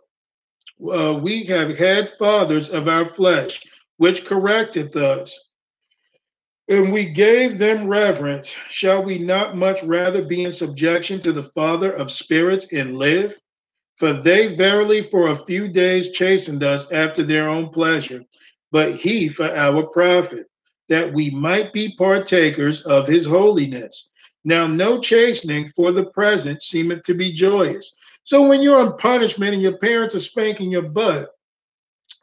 uh, 0.91 1.19
we 1.21 1.43
have 1.43 1.77
had 1.77 2.09
fathers 2.17 2.69
of 2.69 2.87
our 2.87 3.05
flesh, 3.05 3.61
which 3.97 4.25
corrected 4.25 4.95
us, 4.95 5.49
and 6.69 6.91
we 6.91 7.05
gave 7.05 7.57
them 7.57 7.87
reverence. 7.87 8.55
Shall 8.69 9.03
we 9.03 9.17
not 9.17 9.57
much 9.57 9.83
rather 9.83 10.21
be 10.21 10.43
in 10.43 10.51
subjection 10.51 11.21
to 11.21 11.31
the 11.31 11.43
Father 11.43 11.91
of 11.91 12.11
spirits 12.11 12.71
and 12.71 12.97
live? 12.97 13.39
For 13.97 14.13
they 14.13 14.55
verily 14.55 15.01
for 15.01 15.27
a 15.27 15.35
few 15.35 15.67
days 15.67 16.11
chastened 16.11 16.63
us 16.63 16.91
after 16.91 17.23
their 17.23 17.49
own 17.49 17.69
pleasure, 17.69 18.23
but 18.71 18.95
he 18.95 19.27
for 19.27 19.53
our 19.55 19.83
profit, 19.87 20.47
that 20.89 21.13
we 21.13 21.29
might 21.29 21.73
be 21.73 21.95
partakers 21.97 22.81
of 22.83 23.07
his 23.07 23.25
holiness. 23.25 24.09
Now, 24.45 24.67
no 24.67 24.99
chastening 24.99 25.69
for 25.69 25.91
the 25.91 26.05
present 26.05 26.61
seemeth 26.61 27.03
to 27.03 27.13
be 27.13 27.31
joyous 27.31 27.95
so 28.23 28.47
when 28.47 28.61
you're 28.61 28.79
on 28.79 28.97
punishment 28.97 29.53
and 29.53 29.61
your 29.61 29.77
parents 29.77 30.15
are 30.15 30.19
spanking 30.19 30.71
your 30.71 30.83
butt, 30.83 31.29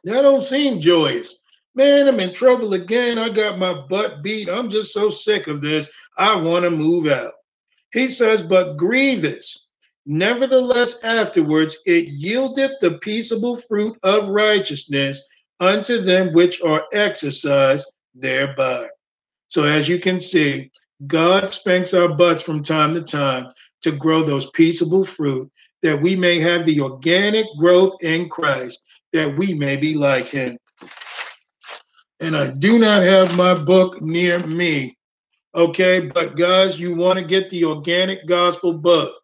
that 0.03 0.21
don't 0.23 0.41
seem 0.41 0.81
joyous. 0.81 1.40
Man, 1.73 2.07
I'm 2.07 2.19
in 2.19 2.33
trouble 2.33 2.73
again. 2.73 3.17
I 3.17 3.29
got 3.29 3.57
my 3.57 3.73
butt 3.73 4.21
beat. 4.21 4.49
I'm 4.49 4.69
just 4.69 4.93
so 4.93 5.09
sick 5.09 5.47
of 5.47 5.61
this. 5.61 5.89
I 6.17 6.35
want 6.35 6.63
to 6.65 6.71
move 6.71 7.07
out. 7.07 7.33
He 7.93 8.07
says, 8.07 8.41
but 8.41 8.75
grievous. 8.75 9.69
Nevertheless, 10.05 11.03
afterwards 11.03 11.77
it 11.85 12.09
yieldeth 12.09 12.79
the 12.81 12.97
peaceable 12.99 13.55
fruit 13.55 13.97
of 14.03 14.29
righteousness 14.29 15.21
unto 15.59 16.01
them 16.01 16.33
which 16.33 16.61
are 16.61 16.85
exercised 16.91 17.91
thereby. 18.15 18.89
So, 19.47 19.63
as 19.63 19.87
you 19.87 19.99
can 19.99 20.19
see, 20.19 20.71
God 21.07 21.49
spanks 21.51 21.93
our 21.93 22.15
butts 22.15 22.41
from 22.41 22.63
time 22.63 22.93
to 22.93 23.01
time 23.01 23.47
to 23.81 23.91
grow 23.91 24.23
those 24.23 24.49
peaceable 24.51 25.03
fruit 25.03 25.49
that 25.81 26.01
we 26.01 26.15
may 26.15 26.39
have 26.39 26.65
the 26.65 26.79
organic 26.81 27.45
growth 27.57 27.95
in 28.01 28.29
Christ, 28.29 28.83
that 29.13 29.37
we 29.37 29.53
may 29.53 29.75
be 29.75 29.93
like 29.93 30.27
him. 30.27 30.57
And 32.21 32.37
I 32.37 32.47
do 32.47 32.77
not 32.77 33.01
have 33.01 33.35
my 33.35 33.55
book 33.55 33.99
near 33.99 34.39
me. 34.45 34.95
Okay, 35.55 36.01
but 36.01 36.37
guys, 36.37 36.79
you 36.79 36.93
want 36.95 37.17
to 37.17 37.25
get 37.25 37.49
the 37.49 37.65
organic 37.65 38.27
gospel 38.27 38.73
book, 38.73 39.15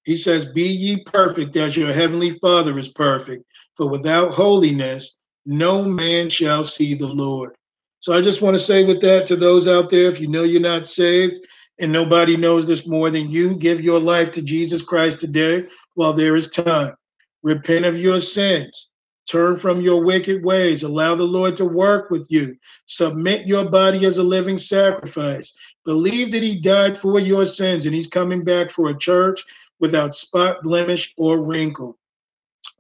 He 0.05 0.17
says, 0.17 0.45
Be 0.45 0.63
ye 0.65 1.03
perfect 1.05 1.57
as 1.57 1.77
your 1.77 1.93
heavenly 1.93 2.31
Father 2.31 2.79
is 2.79 2.89
perfect, 2.89 3.45
for 3.77 3.89
without 3.89 4.33
holiness, 4.33 5.17
no 5.47 5.85
man 5.85 6.29
shall 6.29 6.65
see 6.65 6.95
the 6.95 7.07
Lord. 7.07 7.55
So 8.01 8.17
I 8.17 8.23
just 8.23 8.41
want 8.41 8.55
to 8.55 8.63
say 8.63 8.85
with 8.85 9.01
that 9.03 9.27
to 9.27 9.37
those 9.37 9.69
out 9.69 9.91
there, 9.91 10.07
if 10.07 10.21
you 10.21 10.27
know 10.27 10.43
you're 10.43 10.61
not 10.61 10.87
saved 10.87 11.39
and 11.81 11.93
nobody 11.93 12.37
knows 12.37 12.67
this 12.67 12.87
more 12.87 13.11
than 13.11 13.29
you, 13.29 13.57
give 13.57 13.81
your 13.81 14.01
life 14.01 14.33
to 14.33 14.43
Jesus 14.43 14.83
Christ 14.83 15.21
today 15.21 15.67
while 15.95 16.13
there 16.13 16.35
is 16.35 16.49
time. 16.49 16.95
Repent 17.43 17.85
of 17.85 17.99
your 17.99 18.21
sins. 18.21 18.91
Turn 19.29 19.55
from 19.55 19.81
your 19.81 20.03
wicked 20.03 20.45
ways. 20.45 20.83
Allow 20.83 21.15
the 21.15 21.25
Lord 21.25 21.57
to 21.57 21.65
work 21.65 22.11
with 22.11 22.27
you. 22.31 22.57
Submit 22.87 23.47
your 23.47 23.69
body 23.69 24.05
as 24.05 24.19
a 24.19 24.23
living 24.23 24.57
sacrifice. 24.57 25.55
Believe 25.85 26.33
that 26.33 26.43
He 26.43 26.61
died 26.61 26.99
for 26.99 27.21
your 27.21 27.45
sins 27.45 27.87
and 27.87 27.95
He's 27.95 28.09
coming 28.09 28.43
back 28.43 28.71
for 28.71 28.89
a 28.89 28.99
church 28.99 29.45
without 29.81 30.15
spot, 30.15 30.63
blemish, 30.63 31.15
or 31.17 31.41
wrinkle. 31.41 31.99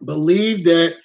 Believe 0.05 0.65
that, 0.65 0.97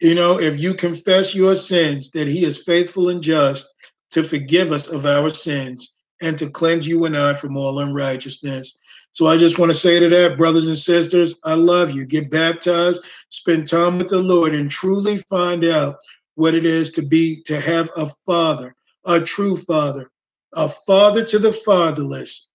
you 0.00 0.14
know, 0.14 0.38
if 0.38 0.58
you 0.58 0.74
confess 0.74 1.34
your 1.34 1.54
sins, 1.54 2.10
that 2.12 2.28
He 2.28 2.44
is 2.44 2.62
faithful 2.62 3.08
and 3.08 3.22
just 3.22 3.74
to 4.10 4.22
forgive 4.22 4.72
us 4.72 4.88
of 4.88 5.06
our 5.06 5.30
sins 5.30 5.94
and 6.20 6.38
to 6.38 6.50
cleanse 6.50 6.86
you 6.86 7.04
and 7.04 7.16
I 7.16 7.34
from 7.34 7.56
all 7.56 7.80
unrighteousness. 7.80 8.78
So 9.12 9.26
I 9.26 9.36
just 9.36 9.58
want 9.58 9.72
to 9.72 9.78
say 9.78 9.98
to 9.98 10.08
that, 10.08 10.36
brothers 10.36 10.68
and 10.68 10.76
sisters, 10.76 11.38
I 11.44 11.54
love 11.54 11.90
you. 11.90 12.04
Get 12.04 12.30
baptized, 12.30 13.04
spend 13.30 13.66
time 13.66 13.98
with 13.98 14.08
the 14.08 14.18
Lord, 14.18 14.54
and 14.54 14.70
truly 14.70 15.18
find 15.18 15.64
out 15.64 15.96
what 16.34 16.54
it 16.54 16.64
is 16.64 16.92
to 16.92 17.02
be 17.02 17.42
to 17.42 17.60
have 17.60 17.90
a 17.96 18.06
father, 18.26 18.74
a 19.04 19.20
true 19.20 19.56
father, 19.56 20.08
a 20.52 20.68
father 20.68 21.24
to 21.24 21.38
the 21.38 21.52
fatherless. 21.52 22.48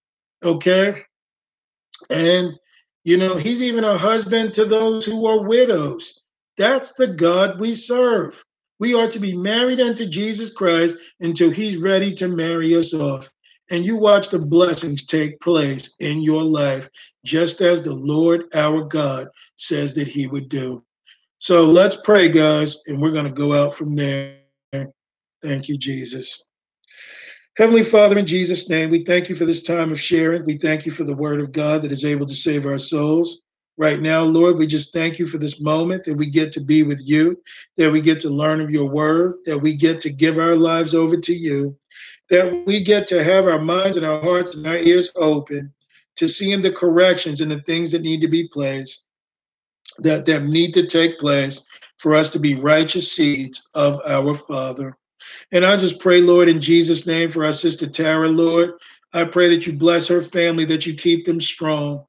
Okay? 0.44 1.02
And 2.10 2.58
you 3.04 3.18
know, 3.18 3.36
he's 3.36 3.62
even 3.62 3.84
a 3.84 3.98
husband 3.98 4.54
to 4.56 4.66
those 4.66 5.06
who 5.06 5.26
are 5.26 5.44
widows. 5.44 6.22
That's 6.58 6.94
the 6.94 7.08
God 7.08 7.60
we 7.60 7.76
serve. 7.76 8.44
We 8.80 8.94
are 8.94 9.08
to 9.08 9.20
be 9.20 9.36
married 9.36 9.80
unto 9.80 10.06
Jesus 10.06 10.52
Christ 10.52 10.98
until 11.20 11.50
he's 11.50 11.78
ready 11.78 12.14
to 12.16 12.28
marry 12.28 12.76
us 12.76 12.94
off 12.94 13.30
and 13.70 13.86
you 13.86 13.96
watch 13.96 14.30
the 14.30 14.40
blessings 14.40 15.06
take 15.06 15.40
place 15.40 15.96
in 16.00 16.22
your 16.22 16.44
life, 16.44 16.90
just 17.26 17.62
as 17.62 17.82
the 17.82 17.94
Lord 17.94 18.46
our 18.54 18.84
God 18.84 19.28
says 19.56 19.94
that 19.96 20.08
He 20.08 20.28
would 20.28 20.50
do. 20.50 20.84
So 21.38 21.66
let's 21.66 21.96
pray, 21.96 22.30
guys, 22.30 22.80
and 22.88 23.02
we're 23.02 23.12
going 23.12 23.26
to 23.26 23.32
go 23.32 23.54
out 23.54 23.74
from 23.74 23.92
there. 23.92 24.38
Thank 24.72 25.68
you, 25.68 25.78
Jesus. 25.78 26.46
Heavenly 27.56 27.84
Father, 27.84 28.18
in 28.18 28.26
Jesus' 28.26 28.68
name, 28.70 28.90
we 28.90 29.04
thank 29.04 29.30
you 29.30 29.36
for 29.36 29.46
this 29.46 29.62
time 29.62 29.92
of 29.92 30.00
sharing. 30.00 30.46
We 30.46 30.58
thank 30.58 30.86
you 30.86 30.92
for 30.92 31.04
the 31.04 31.16
word 31.16 31.40
of 31.40 31.52
God 31.52 31.84
that 31.84 31.92
is 31.92 32.04
able 32.04 32.26
to 32.26 32.36
save 32.36 32.66
our 32.66 32.80
souls. 32.80 33.42
Right 33.78 34.02
now, 34.02 34.22
Lord, 34.24 34.58
we 34.58 34.68
just 34.68 34.94
thank 34.94 35.20
you 35.20 35.26
for 35.28 35.38
this 35.38 35.62
moment 35.62 36.04
that 36.04 36.16
we 36.16 36.30
get 36.30 36.52
to 36.54 36.62
be 36.62 36.84
with 36.84 37.02
you, 37.04 37.40
that 37.78 37.92
we 37.92 38.02
get 38.02 38.20
to 38.22 38.30
learn 38.30 38.62
of 38.62 38.72
your 38.72 38.90
word, 38.90 39.36
that 39.46 39.58
we 39.58 39.74
get 39.74 40.02
to 40.02 40.12
give 40.12 40.38
our 40.38 40.56
lives 40.56 40.94
over 40.94 41.18
to 41.18 41.34
you 41.34 41.76
that 42.30 42.66
we 42.66 42.82
get 42.82 43.08
to 43.08 43.24
have 43.24 43.48
our 43.48 43.60
minds 43.60 43.98
and 43.98 44.06
our 44.06 44.20
hearts 44.22 44.56
and 44.56 44.66
our 44.66 44.78
ears 44.78 45.12
open 45.16 45.74
to 46.16 46.28
seeing 46.28 46.62
the 46.62 46.72
corrections 46.72 47.42
and 47.42 47.52
the 47.52 47.62
things 47.62 47.92
that 47.92 48.02
need 48.02 48.22
to 48.22 48.28
be 48.28 48.48
placed, 48.48 49.08
that 50.00 50.26
that 50.26 50.46
need 50.46 50.74
to 50.74 50.86
take 50.86 51.20
place 51.20 51.66
for 51.98 52.16
us 52.16 52.30
to 52.30 52.40
be 52.40 52.56
righteous 52.56 53.12
seeds 53.12 53.70
of 53.74 54.02
our 54.06 54.34
Father. 54.34 54.98
And 55.52 55.66
I 55.66 55.78
just 55.78 56.00
pray, 56.00 56.22
Lord, 56.22 56.50
in 56.50 56.62
Jesus' 56.62 57.06
name 57.06 57.30
for 57.30 57.46
our 57.46 57.54
sister 57.54 57.88
Tara, 57.88 58.28
Lord. 58.28 58.72
I 59.14 59.24
pray 59.26 59.50
that 59.50 59.68
you 59.68 59.74
bless 59.74 60.08
her 60.08 60.22
family, 60.22 60.66
that 60.66 60.86
you 60.86 60.94
keep 60.94 61.26
them 61.26 61.40
strong. 61.40 62.06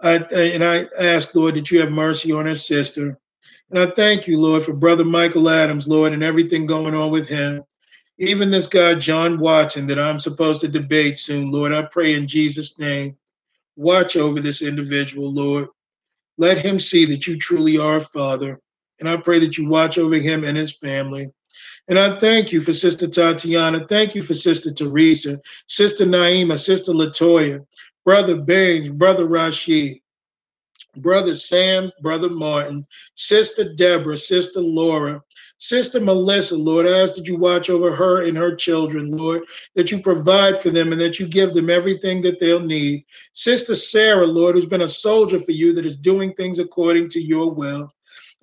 I, 0.00 0.16
and 0.16 0.64
I 0.64 0.86
ask, 0.98 1.34
Lord, 1.34 1.54
that 1.56 1.70
you 1.70 1.80
have 1.80 1.90
mercy 1.90 2.32
on 2.32 2.46
her 2.46 2.54
sister. 2.54 3.18
And 3.70 3.78
I 3.78 3.90
thank 3.94 4.26
you, 4.26 4.38
Lord, 4.38 4.64
for 4.64 4.72
Brother 4.72 5.04
Michael 5.04 5.48
Adams, 5.48 5.86
Lord, 5.86 6.12
and 6.12 6.22
everything 6.22 6.66
going 6.66 6.94
on 6.94 7.10
with 7.10 7.28
him 7.28 7.64
even 8.18 8.50
this 8.50 8.66
guy, 8.66 8.94
John 8.94 9.38
Watson, 9.38 9.86
that 9.86 9.98
I'm 9.98 10.18
supposed 10.18 10.60
to 10.62 10.68
debate 10.68 11.18
soon, 11.18 11.50
Lord, 11.52 11.72
I 11.72 11.82
pray 11.82 12.14
in 12.14 12.26
Jesus' 12.26 12.78
name, 12.78 13.16
watch 13.76 14.16
over 14.16 14.40
this 14.40 14.60
individual, 14.60 15.32
Lord. 15.32 15.68
Let 16.36 16.58
him 16.58 16.78
see 16.78 17.04
that 17.06 17.26
you 17.26 17.38
truly 17.38 17.78
are 17.78 17.96
a 17.96 18.00
father. 18.00 18.60
And 18.98 19.08
I 19.08 19.16
pray 19.16 19.38
that 19.40 19.56
you 19.56 19.68
watch 19.68 19.98
over 19.98 20.16
him 20.16 20.42
and 20.42 20.56
his 20.56 20.74
family. 20.74 21.30
And 21.88 21.98
I 21.98 22.18
thank 22.18 22.52
you 22.52 22.60
for 22.60 22.72
Sister 22.72 23.08
Tatiana. 23.08 23.86
Thank 23.88 24.14
you 24.14 24.22
for 24.22 24.34
Sister 24.34 24.72
Teresa, 24.72 25.38
Sister 25.66 26.04
Naima, 26.04 26.58
Sister 26.58 26.92
Latoya, 26.92 27.64
Brother 28.04 28.36
Baines, 28.36 28.90
Brother 28.90 29.26
Rashid, 29.26 29.98
Brother 30.96 31.34
Sam, 31.34 31.90
Brother 32.02 32.28
Martin, 32.28 32.86
Sister 33.14 33.74
Deborah, 33.74 34.16
Sister 34.16 34.60
Laura, 34.60 35.22
Sister 35.58 35.98
Melissa, 35.98 36.56
Lord, 36.56 36.86
I 36.86 37.00
ask 37.00 37.16
that 37.16 37.26
you 37.26 37.36
watch 37.36 37.68
over 37.68 37.94
her 37.94 38.22
and 38.22 38.36
her 38.36 38.54
children, 38.54 39.16
Lord, 39.16 39.42
that 39.74 39.90
you 39.90 40.00
provide 40.00 40.58
for 40.58 40.70
them 40.70 40.92
and 40.92 41.00
that 41.00 41.18
you 41.18 41.26
give 41.26 41.52
them 41.52 41.68
everything 41.68 42.22
that 42.22 42.38
they'll 42.38 42.60
need. 42.60 43.04
Sister 43.32 43.74
Sarah, 43.74 44.26
Lord, 44.26 44.54
who's 44.54 44.66
been 44.66 44.82
a 44.82 44.88
soldier 44.88 45.40
for 45.40 45.50
you 45.50 45.72
that 45.72 45.84
is 45.84 45.96
doing 45.96 46.32
things 46.34 46.60
according 46.60 47.08
to 47.10 47.20
your 47.20 47.52
will. 47.52 47.92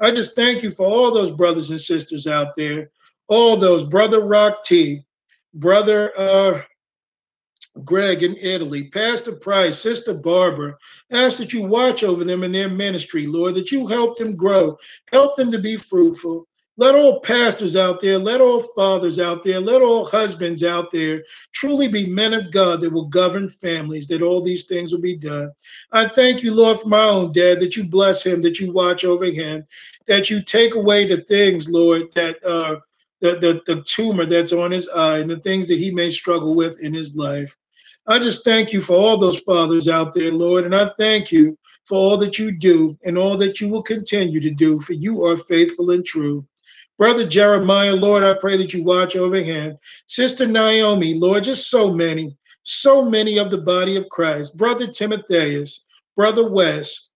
I 0.01 0.11
just 0.11 0.35
thank 0.35 0.61
you 0.61 0.71
for 0.71 0.85
all 0.85 1.13
those 1.13 1.31
brothers 1.31 1.69
and 1.69 1.79
sisters 1.79 2.27
out 2.27 2.53
there, 2.57 2.91
all 3.27 3.57
those, 3.57 3.83
Brother 3.83 4.21
Rock 4.21 4.63
T, 4.63 5.03
Brother 5.53 6.11
uh, 6.17 6.61
Greg 7.83 8.23
in 8.23 8.35
Italy, 8.35 8.85
Pastor 8.85 9.33
Price, 9.33 9.79
Sister 9.79 10.13
Barbara, 10.13 10.77
ask 11.11 11.37
that 11.39 11.53
you 11.53 11.63
watch 11.63 12.03
over 12.03 12.23
them 12.23 12.43
in 12.43 12.51
their 12.51 12.69
ministry, 12.69 13.27
Lord, 13.27 13.55
that 13.55 13.71
you 13.71 13.87
help 13.87 14.17
them 14.17 14.35
grow, 14.35 14.77
help 15.11 15.35
them 15.35 15.51
to 15.51 15.59
be 15.59 15.75
fruitful. 15.75 16.47
Let 16.77 16.95
all 16.95 17.21
pastors 17.21 17.77
out 17.77 18.01
there, 18.01 18.17
let 18.19 18.41
all 18.41 18.59
fathers 18.59 19.17
out 19.17 19.43
there, 19.43 19.61
let 19.61 19.81
all 19.81 20.03
husbands 20.03 20.61
out 20.61 20.91
there 20.91 21.23
truly 21.53 21.87
be 21.87 22.05
men 22.05 22.33
of 22.33 22.51
God 22.51 22.81
that 22.81 22.91
will 22.91 23.05
govern 23.07 23.47
families, 23.49 24.07
that 24.07 24.21
all 24.21 24.41
these 24.41 24.65
things 24.65 24.91
will 24.91 24.99
be 24.99 25.15
done. 25.15 25.51
I 25.93 26.09
thank 26.09 26.43
you, 26.43 26.53
Lord, 26.53 26.81
for 26.81 26.89
my 26.89 27.03
own 27.05 27.31
dad, 27.31 27.61
that 27.61 27.77
you 27.77 27.85
bless 27.85 28.25
him, 28.25 28.41
that 28.41 28.59
you 28.59 28.73
watch 28.73 29.05
over 29.05 29.25
him, 29.25 29.65
that 30.05 30.29
you 30.29 30.41
take 30.41 30.75
away 30.75 31.07
the 31.07 31.21
things, 31.21 31.69
Lord, 31.69 32.13
that 32.13 32.43
uh 32.45 32.77
the, 33.21 33.39
the, 33.39 33.61
the 33.65 33.81
tumor 33.83 34.25
that's 34.25 34.51
on 34.51 34.71
his 34.71 34.89
eye 34.89 35.19
and 35.19 35.29
the 35.29 35.39
things 35.39 35.67
that 35.67 35.79
he 35.79 35.91
may 35.91 36.09
struggle 36.09 36.55
with 36.55 36.81
in 36.81 36.93
his 36.93 37.15
life. 37.15 37.55
I 38.07 38.19
just 38.19 38.43
thank 38.43 38.71
you 38.71 38.81
for 38.81 38.93
all 38.93 39.17
those 39.17 39.39
fathers 39.39 39.87
out 39.87 40.13
there, 40.13 40.31
Lord, 40.31 40.65
and 40.65 40.75
I 40.75 40.91
thank 40.97 41.31
you 41.31 41.57
for 41.85 41.95
all 41.97 42.17
that 42.17 42.37
you 42.37 42.51
do 42.51 42.95
and 43.03 43.17
all 43.17 43.37
that 43.37 43.59
you 43.59 43.67
will 43.67 43.81
continue 43.81 44.39
to 44.39 44.51
do, 44.51 44.79
for 44.79 44.93
you 44.93 45.25
are 45.25 45.37
faithful 45.37 45.91
and 45.91 46.05
true. 46.05 46.45
Brother 46.97 47.27
Jeremiah, 47.27 47.93
Lord, 47.93 48.23
I 48.23 48.35
pray 48.35 48.57
that 48.57 48.73
you 48.73 48.83
watch 48.83 49.15
over 49.15 49.37
him. 49.37 49.77
Sister 50.07 50.45
Naomi, 50.45 51.15
Lord, 51.15 51.43
just 51.43 51.69
so 51.69 51.91
many, 51.91 52.37
so 52.63 53.03
many 53.03 53.37
of 53.37 53.49
the 53.49 53.57
body 53.57 53.97
of 53.97 54.07
Christ. 54.09 54.55
Brother 54.55 54.87
Timotheus, 54.87 55.85
Brother 56.15 56.49
West, 56.49 57.11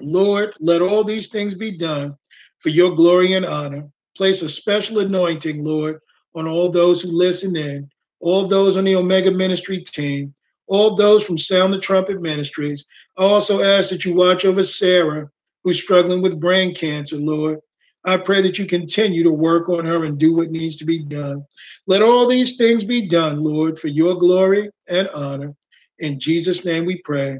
Lord, 0.00 0.52
let 0.60 0.82
all 0.82 1.04
these 1.04 1.28
things 1.28 1.54
be 1.54 1.70
done 1.70 2.16
for 2.58 2.68
your 2.68 2.94
glory 2.94 3.32
and 3.32 3.46
honor. 3.46 3.88
Place 4.16 4.42
a 4.42 4.48
special 4.48 4.98
anointing, 5.00 5.64
Lord, 5.64 6.00
on 6.34 6.46
all 6.46 6.70
those 6.70 7.00
who 7.00 7.08
listen 7.08 7.56
in, 7.56 7.88
all 8.20 8.46
those 8.46 8.76
on 8.76 8.84
the 8.84 8.96
Omega 8.96 9.30
Ministry 9.30 9.80
team, 9.80 10.34
all 10.68 10.94
those 10.94 11.24
from 11.24 11.38
Sound 11.38 11.72
the 11.72 11.78
Trumpet 11.78 12.20
Ministries. 12.20 12.86
I 13.18 13.24
also 13.24 13.62
ask 13.62 13.90
that 13.90 14.04
you 14.04 14.14
watch 14.14 14.44
over 14.44 14.62
Sarah, 14.62 15.30
who's 15.64 15.82
struggling 15.82 16.22
with 16.22 16.40
brain 16.40 16.74
cancer, 16.74 17.16
Lord. 17.16 17.58
I 18.04 18.16
pray 18.16 18.42
that 18.42 18.58
you 18.58 18.66
continue 18.66 19.22
to 19.22 19.30
work 19.30 19.68
on 19.68 19.84
her 19.84 20.04
and 20.04 20.18
do 20.18 20.34
what 20.34 20.50
needs 20.50 20.76
to 20.76 20.84
be 20.84 21.04
done. 21.04 21.44
Let 21.86 22.02
all 22.02 22.26
these 22.26 22.56
things 22.56 22.82
be 22.82 23.06
done, 23.06 23.42
Lord, 23.42 23.78
for 23.78 23.88
your 23.88 24.16
glory 24.16 24.70
and 24.88 25.08
honor. 25.08 25.54
In 26.00 26.18
Jesus' 26.18 26.64
name 26.64 26.84
we 26.84 26.98
pray. 26.98 27.38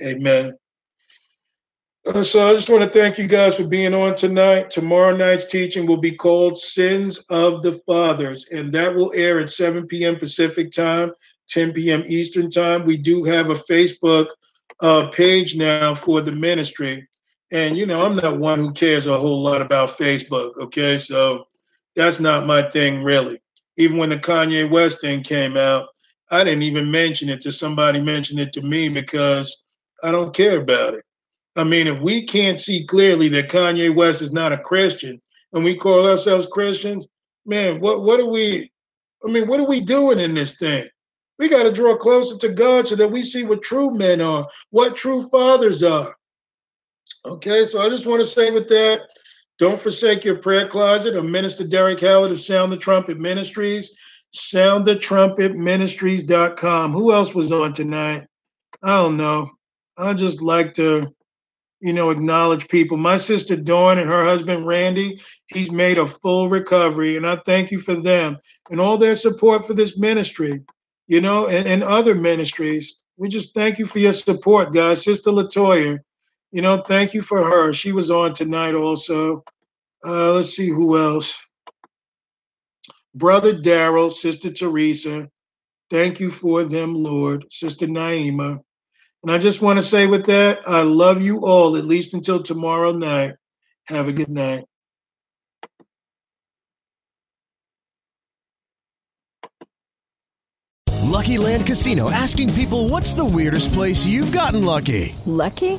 Amen. 0.00 0.52
Uh, 2.06 2.22
so 2.22 2.48
I 2.48 2.54
just 2.54 2.70
want 2.70 2.82
to 2.84 2.98
thank 2.98 3.18
you 3.18 3.26
guys 3.26 3.56
for 3.56 3.66
being 3.66 3.92
on 3.92 4.14
tonight. 4.14 4.70
Tomorrow 4.70 5.16
night's 5.16 5.46
teaching 5.46 5.86
will 5.86 5.98
be 5.98 6.12
called 6.12 6.56
Sins 6.56 7.18
of 7.28 7.62
the 7.62 7.72
Fathers, 7.86 8.48
and 8.50 8.72
that 8.72 8.94
will 8.94 9.12
air 9.14 9.38
at 9.40 9.50
7 9.50 9.86
p.m. 9.86 10.16
Pacific 10.16 10.70
time, 10.70 11.12
10 11.48 11.72
p.m. 11.72 12.02
Eastern 12.06 12.50
time. 12.50 12.84
We 12.84 12.96
do 12.96 13.24
have 13.24 13.50
a 13.50 13.54
Facebook 13.54 14.28
uh, 14.80 15.08
page 15.08 15.56
now 15.56 15.92
for 15.92 16.20
the 16.20 16.32
ministry. 16.32 17.06
And 17.50 17.76
you 17.76 17.84
know, 17.84 18.02
I'm 18.04 18.16
not 18.16 18.38
one 18.38 18.60
who 18.60 18.72
cares 18.72 19.06
a 19.06 19.18
whole 19.18 19.42
lot 19.42 19.60
about 19.60 19.98
Facebook. 19.98 20.52
Okay, 20.62 20.98
so 20.98 21.46
that's 21.96 22.20
not 22.20 22.46
my 22.46 22.62
thing 22.70 23.02
really. 23.02 23.40
Even 23.76 23.96
when 23.96 24.10
the 24.10 24.18
Kanye 24.18 24.70
West 24.70 25.00
thing 25.00 25.22
came 25.22 25.56
out, 25.56 25.88
I 26.30 26.44
didn't 26.44 26.62
even 26.62 26.90
mention 26.90 27.28
it 27.28 27.40
to 27.42 27.52
somebody 27.52 28.00
mention 28.00 28.38
it 28.38 28.52
to 28.52 28.62
me 28.62 28.88
because 28.88 29.64
I 30.02 30.10
don't 30.10 30.34
care 30.34 30.58
about 30.60 30.94
it. 30.94 31.04
I 31.58 31.64
mean, 31.64 31.88
if 31.88 32.00
we 32.00 32.22
can't 32.22 32.60
see 32.60 32.84
clearly 32.84 33.28
that 33.30 33.48
Kanye 33.48 33.92
West 33.92 34.22
is 34.22 34.32
not 34.32 34.52
a 34.52 34.58
Christian 34.58 35.20
and 35.52 35.64
we 35.64 35.74
call 35.74 36.06
ourselves 36.06 36.46
Christians, 36.46 37.08
man, 37.44 37.80
what 37.80 38.02
what 38.02 38.20
are 38.20 38.26
we? 38.26 38.70
I 39.24 39.28
mean, 39.28 39.48
what 39.48 39.58
are 39.58 39.66
we 39.66 39.80
doing 39.80 40.20
in 40.20 40.34
this 40.34 40.56
thing? 40.56 40.88
We 41.38 41.48
got 41.48 41.64
to 41.64 41.72
draw 41.72 41.96
closer 41.96 42.38
to 42.38 42.54
God 42.54 42.86
so 42.86 42.94
that 42.94 43.10
we 43.10 43.24
see 43.24 43.44
what 43.44 43.62
true 43.62 43.92
men 43.92 44.20
are, 44.20 44.46
what 44.70 44.94
true 44.94 45.28
fathers 45.30 45.82
are. 45.82 46.14
Okay, 47.24 47.64
so 47.64 47.82
I 47.82 47.88
just 47.88 48.06
want 48.06 48.20
to 48.20 48.26
say 48.26 48.50
with 48.50 48.68
that, 48.68 49.08
don't 49.58 49.80
forsake 49.80 50.24
your 50.24 50.36
prayer 50.36 50.68
closet. 50.68 51.16
I'm 51.16 51.28
Minister 51.30 51.66
Derek 51.66 51.98
Hallett 51.98 52.30
of 52.30 52.40
Sound 52.40 52.70
the 52.70 52.76
Trumpet 52.76 53.18
Ministries, 53.18 53.96
soundthetrumpetministries.com. 54.32 56.92
Who 56.92 57.12
else 57.12 57.34
was 57.34 57.50
on 57.50 57.72
tonight? 57.72 58.28
I 58.84 58.88
don't 58.88 59.16
know. 59.16 59.50
I 59.96 60.14
just 60.14 60.40
like 60.40 60.74
to 60.74 61.12
you 61.80 61.92
know, 61.92 62.10
acknowledge 62.10 62.68
people. 62.68 62.96
My 62.96 63.16
sister 63.16 63.56
Dawn 63.56 63.98
and 63.98 64.10
her 64.10 64.24
husband 64.24 64.66
Randy, 64.66 65.20
he's 65.46 65.70
made 65.70 65.98
a 65.98 66.06
full 66.06 66.48
recovery, 66.48 67.16
and 67.16 67.26
I 67.26 67.36
thank 67.36 67.70
you 67.70 67.78
for 67.78 67.94
them 67.94 68.38
and 68.70 68.80
all 68.80 68.98
their 68.98 69.14
support 69.14 69.66
for 69.66 69.74
this 69.74 69.98
ministry, 69.98 70.64
you 71.06 71.20
know, 71.20 71.46
and, 71.46 71.68
and 71.68 71.82
other 71.82 72.14
ministries. 72.14 73.00
We 73.16 73.28
just 73.28 73.54
thank 73.54 73.78
you 73.78 73.86
for 73.86 73.98
your 73.98 74.12
support, 74.12 74.72
guys. 74.72 75.04
Sister 75.04 75.30
Latoya, 75.30 75.98
you 76.50 76.62
know, 76.62 76.82
thank 76.82 77.14
you 77.14 77.22
for 77.22 77.44
her. 77.44 77.72
She 77.72 77.92
was 77.92 78.10
on 78.10 78.34
tonight 78.34 78.74
also. 78.74 79.44
Uh, 80.04 80.34
let's 80.34 80.54
see 80.54 80.68
who 80.68 80.98
else. 80.98 81.36
Brother 83.14 83.54
Daryl, 83.54 84.12
Sister 84.12 84.52
Teresa, 84.52 85.28
thank 85.90 86.20
you 86.20 86.30
for 86.30 86.62
them, 86.64 86.94
Lord. 86.94 87.44
Sister 87.50 87.86
Naima. 87.86 88.60
And 89.28 89.34
I 89.34 89.36
just 89.36 89.60
want 89.60 89.78
to 89.78 89.82
say 89.82 90.06
with 90.06 90.24
that, 90.24 90.66
I 90.66 90.80
love 90.80 91.20
you 91.20 91.44
all, 91.44 91.76
at 91.76 91.84
least 91.84 92.14
until 92.14 92.42
tomorrow 92.42 92.92
night. 92.92 93.34
Have 93.88 94.08
a 94.08 94.12
good 94.14 94.30
night. 94.30 94.64
Lucky 101.04 101.36
Land 101.36 101.66
Casino 101.66 102.10
asking 102.10 102.54
people 102.54 102.88
what's 102.88 103.12
the 103.12 103.22
weirdest 103.22 103.70
place 103.74 104.06
you've 104.06 104.32
gotten 104.32 104.64
lucky? 104.64 105.14
Lucky? 105.26 105.78